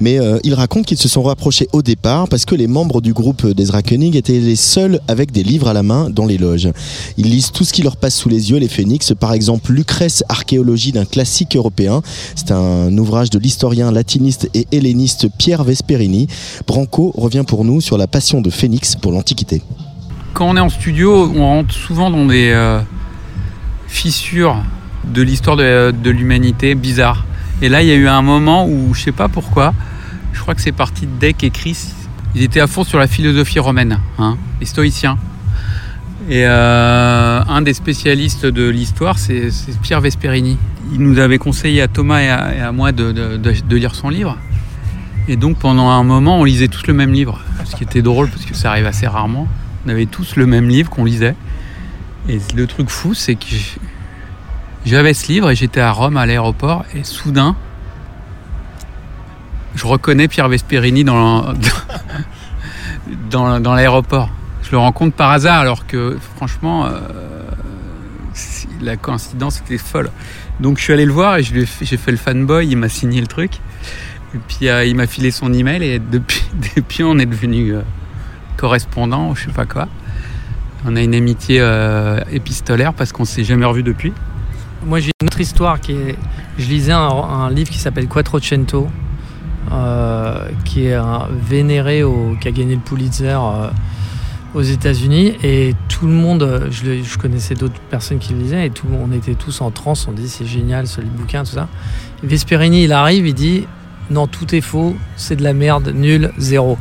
mais 0.00 0.18
euh, 0.18 0.38
ils 0.42 0.54
racontent 0.54 0.84
qu'ils 0.84 0.96
se 0.96 1.10
sont 1.10 1.22
rapprochés 1.22 1.68
au 1.74 1.82
départ 1.82 2.28
parce 2.28 2.46
que 2.46 2.54
les 2.54 2.66
membres 2.66 3.02
du 3.02 3.12
groupe 3.12 3.46
d'Ezra 3.46 3.82
Koenig 3.82 4.16
étaient 4.16 4.40
les 4.40 4.56
seuls 4.56 4.98
avec 5.06 5.32
des 5.32 5.42
livres 5.42 5.68
à 5.68 5.74
la 5.74 5.82
main 5.82 6.08
dans 6.08 6.24
les 6.24 6.38
loges. 6.38 6.70
Ils 7.18 7.28
lisent 7.28 7.52
tout 7.52 7.64
ce 7.64 7.74
qui 7.74 7.82
leur 7.82 7.98
passe 7.98 8.14
sous 8.14 8.30
les 8.30 8.52
yeux, 8.52 8.56
les 8.56 8.68
Phoenix, 8.68 9.12
par 9.20 9.34
exemple 9.34 9.70
Lucrèce, 9.72 10.24
archéologie 10.30 10.92
d'un 10.92 11.04
classique 11.04 11.56
européen. 11.56 12.00
C'est 12.36 12.52
un 12.52 12.96
ouvrage 12.96 13.28
de 13.28 13.38
l'historien 13.38 13.92
latiniste 13.92 14.48
et 14.54 14.66
helléniste 14.72 15.26
Pierre 15.36 15.62
Vesperini. 15.62 16.26
Branco 16.66 17.12
revient 17.18 17.44
pour 17.46 17.66
nous 17.66 17.82
sur 17.82 17.98
la 17.98 18.06
passion 18.06 18.40
de 18.40 18.48
Phoenix 18.48 18.93
pour 19.00 19.12
l'Antiquité. 19.12 19.62
Quand 20.32 20.48
on 20.48 20.56
est 20.56 20.60
en 20.60 20.68
studio, 20.68 21.32
on 21.34 21.46
rentre 21.46 21.72
souvent 21.72 22.10
dans 22.10 22.26
des 22.26 22.50
euh, 22.50 22.80
fissures 23.86 24.56
de 25.04 25.22
l'histoire 25.22 25.56
de, 25.56 26.10
l'humanité 26.10 26.74
bizarres. 26.74 27.24
Et 27.62 27.68
là, 27.68 27.82
il 27.82 27.88
y 27.88 27.92
a 27.92 27.94
eu 27.94 28.08
un 28.08 28.22
moment 28.22 28.66
où, 28.66 28.94
je 28.94 29.02
sais 29.02 29.12
pas 29.12 29.28
pourquoi, 29.28 29.74
je 30.32 30.40
crois 30.40 30.54
que 30.54 30.60
c'est 30.60 30.72
parti 30.72 31.06
de 31.06 31.12
Deck 31.20 31.44
et 31.44 31.50
Chris, 31.50 31.78
ils 32.34 32.42
étaient 32.42 32.60
à 32.60 32.66
fond 32.66 32.82
sur 32.82 32.98
la 32.98 33.06
philosophie 33.06 33.60
romaine, 33.60 34.00
hein, 34.18 34.36
les 34.60 34.66
stoïciens. 34.66 35.18
Et 36.28 36.44
euh, 36.46 37.40
un 37.46 37.62
des 37.62 37.74
spécialistes 37.74 38.46
de 38.46 38.68
l'histoire, 38.68 39.18
c'est 39.18 39.50
Pierre 39.82 40.00
Vesperini. 40.00 40.58
Il 40.92 41.00
nous 41.00 41.18
avait 41.18 41.38
conseillé 41.38 41.82
à 41.82 41.88
Thomas 41.88 42.22
et 42.22 42.28
à, 42.28 42.72
moi 42.72 42.92
de 42.92 43.76
lire 43.76 43.94
son 43.94 44.08
livre. 44.08 44.36
Et 45.28 45.36
donc 45.36 45.58
pendant 45.58 45.88
un 45.88 46.02
moment, 46.02 46.38
on 46.38 46.44
lisait 46.44 46.68
tous 46.68 46.86
le 46.86 46.94
même 46.94 47.12
livre. 47.12 47.40
Ce 47.64 47.76
qui 47.76 47.84
était 47.84 48.02
drôle 48.02 48.28
parce 48.30 48.44
que 48.44 48.54
ça 48.54 48.70
arrive 48.70 48.86
assez 48.86 49.06
rarement. 49.06 49.48
On 49.86 49.88
avait 49.88 50.06
tous 50.06 50.36
le 50.36 50.46
même 50.46 50.68
livre 50.68 50.90
qu'on 50.90 51.04
lisait. 51.04 51.34
Et 52.28 52.38
le 52.54 52.66
truc 52.66 52.90
fou, 52.90 53.14
c'est 53.14 53.34
que 53.34 53.46
j'avais 54.86 55.14
ce 55.14 55.28
livre 55.28 55.50
et 55.50 55.56
j'étais 55.56 55.80
à 55.80 55.92
Rome 55.92 56.16
à 56.16 56.26
l'aéroport 56.26 56.84
et 56.94 57.04
soudain, 57.04 57.56
je 59.74 59.86
reconnais 59.86 60.28
Pierre 60.28 60.48
Vesperini 60.48 61.04
dans 61.04 61.52
dans, 63.30 63.74
l'aéroport. 63.74 64.30
Je 64.62 64.70
le 64.70 64.78
rencontre 64.78 65.14
par 65.14 65.30
hasard 65.30 65.60
alors 65.60 65.86
que 65.86 66.18
franchement, 66.36 66.86
euh, 66.86 67.00
la 68.80 68.96
coïncidence 68.96 69.60
était 69.60 69.78
folle. 69.78 70.10
Donc 70.60 70.78
je 70.78 70.84
suis 70.84 70.92
allé 70.92 71.04
le 71.04 71.12
voir 71.12 71.36
et 71.36 71.42
j'ai 71.42 71.66
fait 71.96 72.10
le 72.10 72.16
fanboy, 72.16 72.66
il 72.68 72.76
m'a 72.76 72.88
signé 72.88 73.20
le 73.20 73.26
truc. 73.26 73.60
Et 74.34 74.38
puis 74.48 74.68
euh, 74.68 74.84
il 74.84 74.96
m'a 74.96 75.06
filé 75.06 75.30
son 75.30 75.52
email 75.52 75.82
et 75.82 75.98
depuis, 75.98 77.02
on 77.04 77.18
est 77.18 77.26
devenu 77.26 77.74
correspondant 78.56 79.30
ou 79.30 79.36
je 79.36 79.44
sais 79.44 79.52
pas 79.52 79.66
quoi. 79.66 79.88
On 80.86 80.96
a 80.96 81.02
une 81.02 81.14
amitié 81.14 81.60
euh, 81.60 82.20
épistolaire 82.30 82.92
parce 82.92 83.12
qu'on 83.12 83.24
s'est 83.24 83.44
jamais 83.44 83.64
revu 83.64 83.82
depuis. 83.82 84.12
Moi, 84.84 85.00
j'ai 85.00 85.12
une 85.22 85.28
autre 85.28 85.40
histoire 85.40 85.80
qui 85.80 85.92
est. 85.92 86.16
Je 86.58 86.66
lisais 86.66 86.92
un, 86.92 87.50
livre 87.50 87.70
qui 87.70 87.78
s'appelle 87.78 88.06
Quattrocento, 88.06 88.88
euh, 89.72 90.48
qui 90.64 90.86
est 90.86 90.94
un 90.94 91.26
vénéré 91.32 92.02
au, 92.02 92.36
qui 92.40 92.48
a 92.48 92.50
gagné 92.50 92.74
le 92.74 92.80
Pulitzer 92.80 93.38
euh, 93.38 93.70
aux 94.52 94.62
États-Unis. 94.62 95.36
Et 95.42 95.74
tout 95.88 96.06
le 96.06 96.12
monde, 96.12 96.42
euh, 96.42 96.70
je, 96.70 97.18
connaissais 97.18 97.54
d'autres 97.54 97.80
personnes 97.88 98.18
qui 98.18 98.34
le 98.34 98.40
lisaient, 98.40 98.66
et 98.66 98.70
tout, 98.70 98.86
on 98.92 99.10
était 99.10 99.34
tous 99.34 99.62
en 99.62 99.70
transe. 99.70 100.06
On 100.06 100.12
dit 100.12 100.28
c'est 100.28 100.46
génial 100.46 100.86
ce 100.86 101.00
bouquin, 101.00 101.44
tout 101.44 101.52
ça. 101.52 101.68
Vesperini, 102.22 102.84
il 102.84 102.92
arrive, 102.92 103.26
il 103.26 103.34
dit 103.34 103.66
non, 104.10 104.26
tout 104.26 104.54
est 104.54 104.60
faux, 104.60 104.94
c'est 105.16 105.36
de 105.36 105.42
la 105.42 105.52
merde, 105.52 105.92
nul, 105.94 106.32
zéro. 106.38 106.78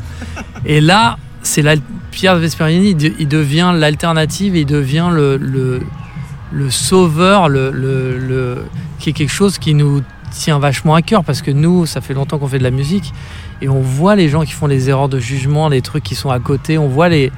Et 0.65 0.81
là, 0.81 1.17
c'est 1.41 1.63
Pierre 2.11 2.35
Vesperini, 2.37 2.89
il, 2.91 2.97
de- 2.97 3.13
il 3.19 3.27
devient 3.27 3.73
l'alternative, 3.75 4.55
il 4.55 4.65
devient 4.65 5.09
le, 5.11 5.37
le, 5.37 5.81
le 6.51 6.69
sauveur, 6.69 7.49
le, 7.49 7.71
le, 7.71 8.63
qui 8.99 9.09
est 9.09 9.13
quelque 9.13 9.31
chose 9.31 9.57
qui 9.57 9.73
nous 9.73 10.01
tient 10.31 10.59
vachement 10.59 10.95
à 10.95 11.01
cœur 11.01 11.23
parce 11.23 11.41
que 11.41 11.51
nous, 11.51 11.85
ça 11.85 12.01
fait 12.01 12.13
longtemps 12.13 12.39
qu'on 12.39 12.47
fait 12.47 12.57
de 12.59 12.63
la 12.63 12.71
musique 12.71 13.13
et 13.61 13.69
on 13.69 13.81
voit 13.81 14.15
les 14.15 14.29
gens 14.29 14.43
qui 14.43 14.51
font 14.51 14.67
les 14.67 14.89
erreurs 14.89 15.09
de 15.09 15.19
jugement, 15.19 15.69
les 15.69 15.81
trucs 15.81 16.03
qui 16.03 16.15
sont 16.15 16.29
à 16.29 16.39
côté, 16.39 16.77
on 16.77 16.87
voit 16.87 17.09
les. 17.09 17.31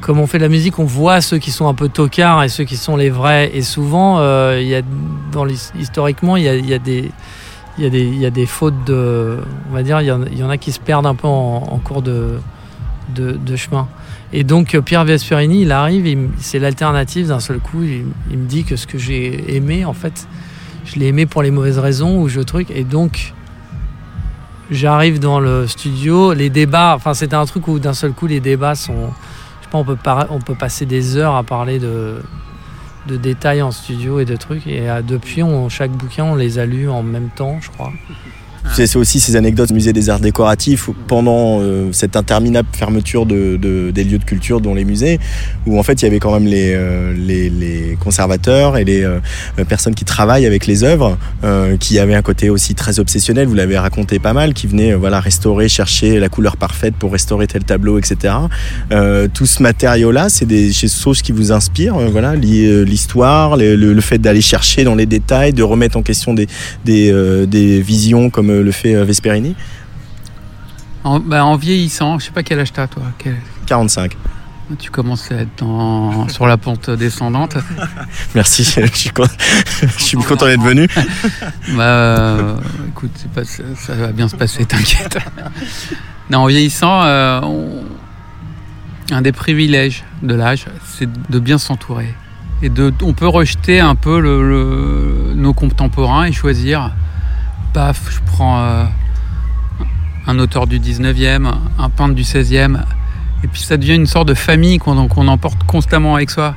Comme 0.00 0.18
on 0.18 0.26
fait 0.26 0.38
de 0.38 0.42
la 0.42 0.48
musique, 0.48 0.80
on 0.80 0.84
voit 0.84 1.20
ceux 1.20 1.38
qui 1.38 1.52
sont 1.52 1.68
un 1.68 1.74
peu 1.74 1.88
tocards 1.88 2.42
et 2.42 2.48
ceux 2.48 2.64
qui 2.64 2.76
sont 2.76 2.96
les 2.96 3.08
vrais. 3.08 3.52
Et 3.54 3.62
souvent, 3.62 4.16
euh, 4.18 4.58
il 4.60 4.66
y 4.66 4.74
a, 4.74 4.82
dans 5.30 5.46
historiquement, 5.78 6.36
il 6.36 6.42
y 6.42 6.48
a, 6.48 6.56
il 6.56 6.68
y 6.68 6.74
a 6.74 6.80
des. 6.80 7.12
Il 7.78 7.84
y, 7.84 7.86
a 7.86 7.90
des, 7.90 8.04
y 8.04 8.26
a 8.26 8.30
des 8.30 8.44
fautes 8.44 8.84
de. 8.84 9.38
On 9.70 9.72
va 9.72 9.82
dire, 9.82 10.00
il 10.02 10.06
y 10.06 10.12
en, 10.12 10.24
y 10.26 10.42
en 10.42 10.50
a 10.50 10.58
qui 10.58 10.72
se 10.72 10.80
perdent 10.80 11.06
un 11.06 11.14
peu 11.14 11.26
en, 11.26 11.80
cours 11.82 12.02
de, 12.02 12.38
de, 13.14 13.56
chemin. 13.56 13.88
Et 14.34 14.44
donc 14.44 14.78
Pierre 14.80 15.04
Vesperini, 15.04 15.62
il 15.62 15.72
arrive, 15.72 16.28
c'est 16.38 16.58
l'alternative 16.58 17.28
d'un 17.28 17.40
seul 17.40 17.60
coup. 17.60 17.82
Il, 17.82 18.04
il 18.30 18.38
me 18.38 18.46
dit 18.46 18.64
que 18.64 18.76
ce 18.76 18.86
que 18.86 18.98
j'ai 18.98 19.56
aimé, 19.56 19.86
en 19.86 19.94
fait, 19.94 20.28
je 20.84 20.96
l'ai 20.96 21.06
aimé 21.06 21.24
pour 21.26 21.42
les 21.42 21.50
mauvaises 21.50 21.78
raisons 21.78 22.20
ou 22.20 22.28
je 22.28 22.40
truc. 22.40 22.70
Et 22.70 22.84
donc, 22.84 23.32
j'arrive 24.70 25.18
dans 25.18 25.40
le 25.40 25.66
studio, 25.66 26.32
les 26.32 26.50
débats, 26.50 26.94
enfin, 26.96 27.14
c'était 27.14 27.36
un 27.36 27.46
truc 27.46 27.68
où 27.68 27.78
d'un 27.78 27.94
seul 27.94 28.12
coup, 28.12 28.26
les 28.26 28.40
débats 28.40 28.74
sont. 28.74 29.10
Je 29.60 29.64
sais 29.64 29.70
pas, 29.70 29.78
on 29.78 29.84
peut, 29.84 29.96
on 30.30 30.40
peut 30.40 30.54
passer 30.54 30.86
des 30.86 31.16
heures 31.16 31.36
à 31.36 31.42
parler 31.42 31.78
de, 31.78 32.16
de 33.06 33.16
détails 33.16 33.62
en 33.62 33.70
studio 33.70 34.20
et 34.20 34.24
de 34.24 34.36
trucs. 34.36 34.66
Et 34.66 34.88
euh, 34.88 35.02
depuis, 35.02 35.42
on, 35.42 35.68
chaque 35.68 35.90
bouquin, 35.90 36.24
on 36.24 36.34
les 36.34 36.58
a 36.58 36.66
lus 36.66 36.88
en 36.88 37.02
même 37.02 37.30
temps, 37.30 37.58
je 37.60 37.70
crois. 37.70 37.92
C'est 38.74 38.86
c'est 38.86 38.96
aussi 38.98 39.20
ces 39.20 39.36
anecdotes 39.36 39.68
du 39.68 39.74
musée 39.74 39.92
des 39.92 40.08
arts 40.08 40.20
décoratifs 40.20 40.88
pendant 41.08 41.60
euh, 41.60 41.88
cette 41.92 42.16
interminable 42.16 42.68
fermeture 42.72 43.26
de, 43.26 43.56
de- 43.56 43.90
des 43.90 44.04
lieux 44.04 44.18
de 44.18 44.24
culture 44.24 44.60
dont 44.60 44.74
les 44.74 44.84
musées, 44.84 45.18
où 45.66 45.78
en 45.78 45.82
fait 45.82 46.00
il 46.00 46.04
y 46.04 46.08
avait 46.08 46.20
quand 46.20 46.32
même 46.32 46.46
les, 46.46 46.72
euh, 46.74 47.12
les, 47.16 47.50
les 47.50 47.96
conservateurs 48.00 48.76
et 48.76 48.84
les 48.84 49.02
euh, 49.02 49.18
personnes 49.68 49.94
qui 49.94 50.04
travaillent 50.04 50.46
avec 50.46 50.66
les 50.66 50.84
œuvres, 50.84 51.18
euh, 51.44 51.76
qui 51.76 51.98
avaient 51.98 52.14
un 52.14 52.22
côté 52.22 52.50
aussi 52.50 52.74
très 52.74 53.00
obsessionnel, 53.00 53.48
vous 53.48 53.54
l'avez 53.54 53.76
raconté 53.78 54.18
pas 54.18 54.32
mal, 54.32 54.54
qui 54.54 54.66
venaient 54.68 54.92
euh, 54.92 54.96
voilà, 54.96 55.18
restaurer, 55.20 55.68
chercher 55.68 56.20
la 56.20 56.28
couleur 56.28 56.56
parfaite 56.56 56.94
pour 56.94 57.12
restaurer 57.12 57.46
tel 57.48 57.64
tableau, 57.64 57.98
etc. 57.98 58.34
Euh, 58.92 59.26
tout 59.32 59.46
ce 59.46 59.62
matériau-là, 59.62 60.28
c'est 60.28 60.46
des 60.46 60.72
choses 60.72 61.20
qui 61.22 61.32
vous 61.32 61.50
inspirent, 61.52 61.96
euh, 61.96 62.06
voilà, 62.10 62.34
euh, 62.34 62.84
l'histoire, 62.84 63.56
le, 63.56 63.74
le- 63.76 64.00
fait 64.02 64.18
d'aller 64.18 64.40
chercher 64.40 64.82
dans 64.84 64.94
les 64.96 65.06
détails, 65.06 65.52
de 65.52 65.62
remettre 65.62 65.96
en 65.96 66.02
question 66.02 66.34
des, 66.34 66.46
des, 66.84 67.10
euh, 67.12 67.46
des 67.46 67.80
visions 67.80 68.30
comme 68.30 68.50
le 68.60 68.70
fait 68.72 68.94
euh, 68.94 69.04
Vesperini 69.04 69.54
En, 71.04 71.20
bah, 71.20 71.44
en 71.44 71.56
vieillissant, 71.56 72.18
je 72.18 72.26
sais 72.26 72.30
pas 72.32 72.42
quel 72.42 72.58
âge 72.60 72.72
t'as 72.72 72.86
toi. 72.88 73.04
quel- 73.18 73.36
45. 73.66 74.16
Tu 74.78 74.90
commences 74.90 75.30
à 75.30 75.36
être 75.36 75.50
dans- 75.58 76.28
sur 76.28 76.46
la 76.46 76.56
pente 76.56 76.88
descendante. 76.90 77.56
Merci, 78.34 78.64
je 78.64 78.86
suis, 78.96 79.10
con- 79.10 79.24
je 79.82 80.02
suis 80.02 80.16
content 80.16 80.46
d'être 80.46 80.62
venu. 80.62 80.88
Bah, 81.76 81.82
euh, 81.82 82.56
écoute, 82.88 83.10
c'est 83.16 83.30
pas, 83.30 83.44
ça, 83.44 83.62
ça 83.76 83.94
va 83.94 84.08
bien 84.12 84.28
se 84.28 84.36
passer, 84.36 84.64
t'inquiète. 84.64 85.18
Non, 86.30 86.38
en 86.40 86.46
vieillissant, 86.46 87.02
euh, 87.04 87.40
on- 87.42 87.84
un 89.10 89.20
des 89.20 89.32
privilèges 89.32 90.04
de 90.22 90.34
l'âge, 90.34 90.64
c'est 90.96 91.08
de 91.30 91.38
bien 91.38 91.58
s'entourer. 91.58 92.14
Et 92.62 92.68
de, 92.70 92.94
on 93.02 93.12
peut 93.12 93.26
rejeter 93.28 93.80
un 93.80 93.96
peu 93.96 94.20
le- 94.20 94.48
le- 94.48 95.34
nos 95.34 95.52
contemporains 95.52 96.24
et 96.24 96.32
choisir. 96.32 96.92
Paf, 97.72 98.10
je 98.10 98.20
prends 98.26 98.62
euh, 98.62 98.84
un 100.26 100.38
auteur 100.38 100.66
du 100.66 100.78
19e, 100.78 101.50
un 101.78 101.88
peintre 101.90 102.14
du 102.14 102.22
16e, 102.22 102.80
et 103.42 103.48
puis 103.48 103.62
ça 103.62 103.76
devient 103.76 103.94
une 103.94 104.06
sorte 104.06 104.28
de 104.28 104.34
famille 104.34 104.78
qu'on 104.78 104.98
emporte 104.98 105.64
constamment 105.64 106.16
avec 106.16 106.30
soi. 106.30 106.54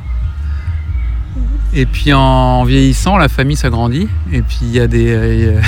Et 1.73 1.85
puis 1.85 2.13
en 2.13 2.63
vieillissant, 2.63 3.17
la 3.17 3.27
famille 3.27 3.57
s'agrandit. 3.57 4.07
Et 4.31 4.41
puis 4.41 4.59
il 4.61 4.71
y 4.71 4.79
a 4.79 4.87
des, 4.87 5.13
euh, 5.13 5.61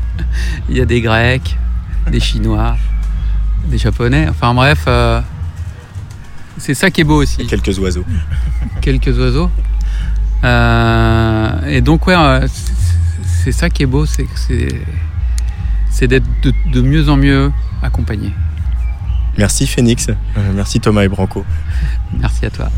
il 0.68 0.76
y 0.76 0.80
a 0.80 0.84
des 0.84 1.00
Grecs, 1.00 1.56
des 2.10 2.20
Chinois, 2.20 2.76
des 3.68 3.78
Japonais. 3.78 4.26
Enfin 4.28 4.54
bref, 4.54 4.84
euh, 4.88 5.20
c'est 6.58 6.74
ça 6.74 6.90
qui 6.90 7.02
est 7.02 7.04
beau 7.04 7.22
aussi. 7.22 7.46
Quelques 7.46 7.78
oiseaux. 7.78 8.04
Quelques 8.80 9.18
oiseaux. 9.18 9.50
Euh, 10.44 11.66
et 11.66 11.80
donc 11.80 12.06
ouais, 12.06 12.14
euh, 12.16 12.46
c'est- 13.24 13.52
ça 13.52 13.70
qui 13.70 13.82
est 13.82 13.86
beau, 13.86 14.06
c'est 14.06 14.24
que 14.24 14.38
c'est 14.38 14.68
c'est 15.90 16.08
d'être 16.08 16.26
de, 16.42 16.52
de 16.72 16.80
mieux 16.82 17.08
en 17.08 17.16
mieux 17.16 17.50
accompagné. 17.82 18.32
Merci 19.38 19.66
Phoenix, 19.66 20.08
Euh, 20.08 20.52
merci 20.54 20.80
Thomas 20.80 21.02
et 21.04 21.08
Branco. 21.08 21.44
Merci 22.18 22.46
à 22.46 22.50
toi. 22.50 22.68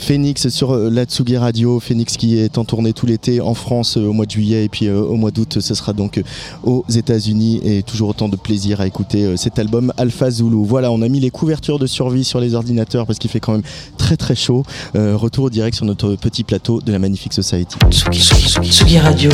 Phoenix 0.00 0.48
sur 0.48 0.72
euh, 0.72 0.90
la 0.90 1.04
Tsugi 1.04 1.36
Radio, 1.36 1.78
Phoenix 1.78 2.16
qui 2.16 2.38
est 2.38 2.56
en 2.56 2.64
tournée 2.64 2.94
tout 2.94 3.04
l'été 3.04 3.40
en 3.40 3.52
France 3.52 3.98
euh, 3.98 4.06
au 4.06 4.12
mois 4.12 4.24
de 4.24 4.30
juillet 4.30 4.64
et 4.64 4.68
puis 4.68 4.86
euh, 4.86 5.00
au 5.02 5.16
mois 5.16 5.30
d'août 5.30 5.60
ce 5.60 5.74
sera 5.74 5.92
donc 5.92 6.22
aux 6.64 6.84
États-Unis 6.88 7.60
et 7.62 7.82
toujours 7.82 8.08
autant 8.08 8.28
de 8.28 8.36
plaisir 8.36 8.80
à 8.80 8.86
écouter 8.86 9.36
cet 9.36 9.58
album 9.58 9.92
Alpha 9.98 10.30
Zulu. 10.30 10.64
Voilà, 10.64 10.90
on 10.90 11.02
a 11.02 11.08
mis 11.08 11.20
les 11.20 11.30
couvertures 11.30 11.78
de 11.78 11.86
survie 11.86 12.24
sur 12.24 12.40
les 12.40 12.54
ordinateurs 12.54 13.06
parce 13.06 13.18
qu'il 13.18 13.30
fait 13.30 13.40
quand 13.40 13.52
même 13.52 13.62
très 13.98 14.16
très 14.16 14.34
chaud. 14.34 14.64
Retour 14.94 15.50
direct 15.50 15.76
sur 15.76 15.84
notre 15.84 16.16
petit 16.16 16.44
plateau 16.44 16.80
de 16.80 16.92
la 16.92 16.98
Magnifique 16.98 17.32
Society. 17.32 17.76
Tsugi, 17.90 18.20
Tsugi, 18.20 18.70
Tsugi 18.70 18.98
Radio. 18.98 19.30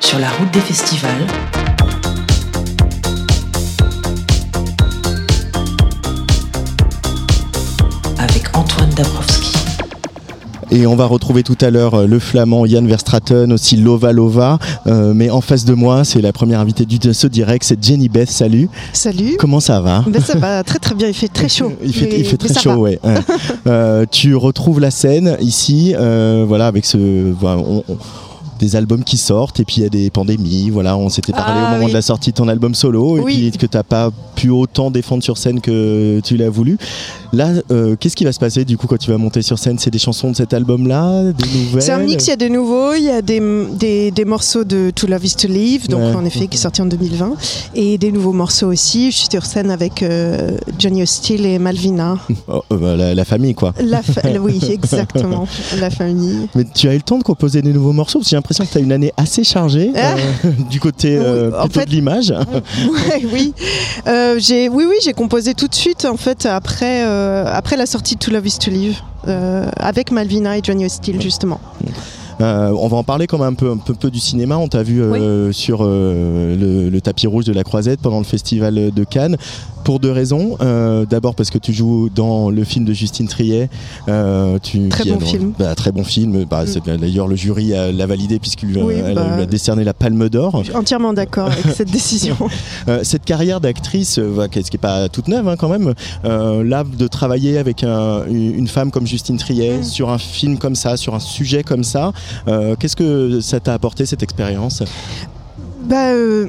Sur 0.00 0.18
la 0.18 0.30
route 0.30 0.50
des 0.52 0.60
festivals. 0.60 1.67
Dabrowski. 8.98 9.52
Et 10.70 10.86
on 10.86 10.96
va 10.96 11.06
retrouver 11.06 11.42
tout 11.44 11.56
à 11.62 11.70
l'heure 11.70 11.94
euh, 11.94 12.06
le 12.06 12.18
flamand 12.18 12.66
Yann 12.66 12.86
Verstraten, 12.86 13.50
aussi 13.52 13.76
Lova 13.76 14.12
Lova. 14.12 14.58
Euh, 14.86 15.14
mais 15.14 15.30
en 15.30 15.40
face 15.40 15.64
de 15.64 15.72
moi, 15.72 16.04
c'est 16.04 16.20
la 16.20 16.32
première 16.32 16.60
invitée 16.60 16.84
du, 16.84 16.98
de 16.98 17.12
ce 17.14 17.26
direct, 17.26 17.64
c'est 17.64 17.82
Jenny 17.82 18.08
Beth. 18.10 18.28
Salut. 18.30 18.68
Salut. 18.92 19.36
Comment 19.38 19.60
ça 19.60 19.80
va 19.80 20.04
Ben, 20.06 20.20
ça 20.20 20.36
va 20.36 20.62
très 20.64 20.78
très 20.78 20.94
bien, 20.94 21.08
il 21.08 21.14
fait 21.14 21.28
très 21.28 21.48
chaud. 21.48 21.72
Il 21.82 21.94
fait, 21.94 22.06
Mais- 22.10 22.18
il 22.18 22.24
fait 22.24 22.42
mais 22.42 22.48
très 22.50 22.60
chaud, 22.60 22.74
ouais. 22.74 22.98
ouais. 23.04 23.14
Euh, 23.66 24.04
tu 24.10 24.34
retrouves 24.34 24.80
la 24.80 24.90
scène 24.90 25.36
ici, 25.40 25.94
euh, 25.96 26.44
voilà, 26.46 26.66
avec 26.66 26.84
ce, 26.84 27.32
voilà, 27.32 27.60
on- 27.60 27.84
on- 27.88 27.96
des 28.58 28.76
albums 28.76 29.04
qui 29.04 29.16
sortent 29.16 29.60
et 29.60 29.64
puis 29.64 29.76
il 29.78 29.82
y 29.82 29.86
a 29.86 29.88
des 29.88 30.10
pandémies. 30.10 30.70
Voilà, 30.70 30.96
on 30.96 31.08
s'était 31.08 31.32
parlé 31.32 31.54
Ah, 31.56 31.68
au 31.68 31.72
moment 31.74 31.84
oui. 31.86 31.90
de 31.90 31.96
la 31.96 32.02
sortie 32.02 32.30
de 32.30 32.36
ton 32.36 32.48
album 32.48 32.74
solo 32.74 33.16
et 33.18 33.20
Oui. 33.20 33.50
puis 33.50 33.58
que 33.58 33.66
t'as 33.66 33.82
pas 33.82 34.10
pu 34.34 34.50
autant 34.50 34.90
défendre 34.90 35.22
sur 35.22 35.36
scène 35.38 35.60
que 35.60 36.20
tu 36.24 36.36
l'as 36.36 36.50
voulu. 36.50 36.78
Là, 37.32 37.50
euh, 37.70 37.94
qu'est-ce 37.98 38.16
qui 38.16 38.24
va 38.24 38.32
se 38.32 38.38
passer 38.38 38.64
du 38.64 38.78
coup 38.78 38.86
quand 38.86 38.96
tu 38.96 39.10
vas 39.10 39.18
monter 39.18 39.42
sur 39.42 39.58
scène? 39.58 39.78
C'est 39.78 39.90
des 39.90 39.98
chansons 39.98 40.30
de 40.30 40.36
cet 40.36 40.54
album-là, 40.54 41.24
des 41.32 41.44
nouvelles? 41.64 41.82
C'est 41.82 41.92
un 41.92 41.98
mix, 41.98 42.26
il 42.26 42.30
y 42.30 42.32
a 42.32 42.36
des 42.36 42.48
nouveaux, 42.48 42.94
il 42.94 43.04
y 43.04 43.10
a 43.10 43.20
des, 43.20 43.40
des, 43.78 44.10
des 44.10 44.24
morceaux 44.24 44.64
de 44.64 44.90
To 44.94 45.06
Love 45.06 45.24
Is 45.26 45.34
To 45.36 45.48
Live, 45.48 45.88
donc 45.88 46.00
Ouais. 46.00 46.14
en 46.14 46.24
effet 46.24 46.46
qui 46.46 46.56
est 46.56 46.60
sorti 46.60 46.80
en 46.80 46.86
2020, 46.86 47.32
et 47.74 47.98
des 47.98 48.12
nouveaux 48.12 48.32
morceaux 48.32 48.68
aussi. 48.68 49.10
Je 49.10 49.16
suis 49.16 49.28
sur 49.30 49.44
scène 49.44 49.70
avec 49.70 50.02
euh, 50.02 50.56
Johnny 50.78 51.02
Hostile 51.02 51.44
et 51.46 51.58
Malvina. 51.58 52.16
Oh, 52.50 52.62
euh, 52.72 52.96
la, 52.96 53.14
la 53.14 53.24
famille, 53.26 53.54
quoi. 53.54 53.74
La 53.84 54.00
fa- 54.02 54.22
oui, 54.40 54.58
exactement, 54.70 55.46
la 55.80 55.90
famille. 55.90 56.48
Mais 56.54 56.64
tu 56.74 56.88
as 56.88 56.94
eu 56.94 56.96
le 56.96 57.02
temps 57.02 57.18
de 57.18 57.22
composer 57.24 57.60
des 57.60 57.72
nouveaux 57.74 57.92
morceaux? 57.92 58.20
Parce 58.20 58.30
l'impression 58.50 58.64
que 58.66 58.70
tu 58.72 58.78
as 58.78 58.80
une 58.80 58.92
année 58.92 59.12
assez 59.16 59.44
chargée 59.44 59.92
Ah. 59.96 60.14
euh, 60.44 60.50
du 60.70 60.80
côté 60.80 61.16
euh, 61.16 61.50
Oui, 61.50 61.56
en 61.58 61.62
plutôt 61.64 61.80
fait- 61.80 61.86
de 61.86 61.90
l'image. 61.90 62.30
Ouais, 63.10 63.22
oui, 63.32 63.52
Euh, 64.06 64.36
j'ai, 64.38 64.68
oui, 64.68 64.84
oui, 64.88 64.96
j'ai 65.02 65.12
composé 65.12 65.54
tout 65.54 65.68
de 65.68 65.74
suite 65.74 66.04
en 66.04 66.16
fait 66.16 66.46
après, 66.46 67.02
après 67.02 67.76
la 67.76 67.86
sortie 67.86 68.14
de 68.14 68.20
To 68.20 68.30
Love 68.30 68.46
Is 68.46 68.58
To 68.58 68.70
Live. 68.70 68.96
avec 69.76 70.10
Malvina 70.10 70.56
et 70.56 70.60
Johnny 70.62 70.86
Hostile 70.86 71.20
justement. 71.20 71.60
Euh, 72.40 72.72
on 72.78 72.88
va 72.88 72.96
en 72.96 73.02
parler 73.04 73.26
comme 73.26 73.42
un 73.42 73.54
peu, 73.54 73.70
un 73.70 73.76
peu, 73.76 73.94
peu 73.94 74.10
du 74.10 74.20
cinéma. 74.20 74.56
On 74.58 74.68
t'a 74.68 74.82
vu 74.82 75.02
euh, 75.02 75.52
sur 75.52 75.80
euh, 75.82 76.56
le, 76.56 76.88
le 76.88 77.00
tapis 77.00 77.26
rouge 77.26 77.44
de 77.44 77.52
la 77.52 77.64
Croisette 77.64 78.00
pendant 78.00 78.18
le 78.18 78.24
festival 78.24 78.92
de 78.94 79.04
Cannes. 79.04 79.36
Pour 79.84 80.00
deux 80.00 80.10
raisons. 80.12 80.58
D'abord 81.08 81.34
parce 81.34 81.48
que 81.50 81.56
tu 81.56 81.72
joues 81.72 82.10
dans 82.14 82.50
le 82.50 82.62
film 82.64 82.84
de 82.84 82.92
Justine 82.92 83.26
Triet. 83.26 83.70
Tu, 84.62 84.88
Très 84.90 85.04
qui 85.04 85.10
bon 85.12 85.20
film. 85.20 85.52
bah, 85.58 85.74
très 85.74 85.92
bon 85.92 86.04
film. 86.04 86.44
Bah, 86.44 86.64
c'est- 86.66 86.84
D'ailleurs, 86.98 87.26
le 87.26 87.36
jury 87.36 87.68
l'a 87.68 88.06
validé 88.06 88.38
puisqu'il 88.38 88.68
lui 88.68 88.80
a- 88.80 88.84
Oui, 88.84 88.94
bah. 89.14 89.36
a 89.40 89.46
décerné 89.46 89.84
la 89.84 89.94
Palme 89.94 90.28
d'Or. 90.28 90.58
Je 90.58 90.64
suis 90.68 90.76
entièrement 90.76 91.14
d'accord 91.14 91.46
avec 91.46 91.74
cette 91.74 91.90
décision. 91.92 92.36
Cette 93.02 93.24
carrière 93.24 93.60
d'actrice, 93.62 94.18
voilà, 94.18 94.48
qui 94.48 94.58
n'est 94.58 94.78
pas 94.78 95.08
toute 95.08 95.28
neuve 95.28 95.48
hein, 95.48 95.56
quand 95.58 95.68
même, 95.70 95.94
là 96.24 96.84
de 96.84 97.06
travailler 97.06 97.56
avec 97.56 97.82
un- 97.82 98.26
une 98.28 98.68
femme 98.68 98.90
comme 98.90 99.06
Justine 99.06 99.38
Triet 99.38 99.78
Mm. 99.78 99.84
sur 99.84 100.10
un 100.10 100.18
film 100.18 100.58
comme 100.58 100.74
ça, 100.74 100.96
sur 100.98 101.14
un 101.14 101.20
sujet 101.20 101.62
comme 101.62 101.84
ça, 101.84 102.12
qu'est-ce 102.78 102.96
que 102.96 103.40
ça 103.40 103.60
t'a 103.60 103.74
apporté 103.74 104.06
cette 104.06 104.22
expérience 104.22 104.82
Bah, 105.88 106.10
euh, 106.10 106.48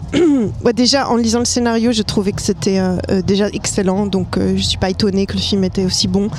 ouais, 0.65 0.73
déjà, 0.75 1.07
en 1.07 1.15
lisant 1.15 1.39
le 1.39 1.45
scénario, 1.45 1.93
je 1.93 2.01
trouvais 2.01 2.33
que 2.33 2.41
c'était 2.41 2.79
euh, 2.79 2.97
euh, 3.09 3.21
déjà 3.21 3.47
excellent, 3.47 4.05
donc 4.05 4.37
euh, 4.37 4.57
je 4.57 4.63
suis 4.63 4.77
pas 4.77 4.89
étonnée 4.89 5.25
que 5.25 5.33
le 5.33 5.39
film 5.39 5.63
était 5.63 5.85
aussi 5.85 6.09
bon. 6.09 6.29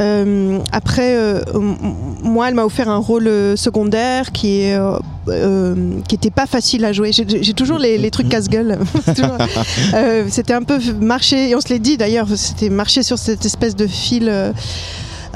Euh, 0.00 0.58
après, 0.72 1.14
euh, 1.16 1.40
moi, 1.54 2.48
elle 2.48 2.54
m'a 2.54 2.64
offert 2.64 2.88
un 2.88 2.96
rôle 2.96 3.28
euh, 3.28 3.54
secondaire 3.54 4.32
qui 4.32 4.62
est 4.62 4.74
euh, 4.74 4.98
euh, 5.28 6.00
était 6.10 6.30
pas 6.30 6.46
facile 6.46 6.84
à 6.84 6.92
jouer. 6.92 7.12
J'ai 7.12 7.54
toujours 7.54 7.78
les, 7.78 8.10
trucs 8.10 8.28
casse-gueule. 8.28 8.78
Euh, 9.94 10.24
c'était 10.28 10.52
un 10.52 10.62
peu 10.62 10.78
marcher, 11.00 11.50
et 11.50 11.54
on 11.54 11.60
se 11.60 11.68
l'est 11.68 11.78
dit 11.78 11.96
d'ailleurs, 11.96 12.26
c'était 12.36 12.70
marcher 12.70 13.02
sur 13.02 13.18
cette 13.18 13.44
espèce 13.44 13.76
de 13.76 13.86
fil. 13.86 14.30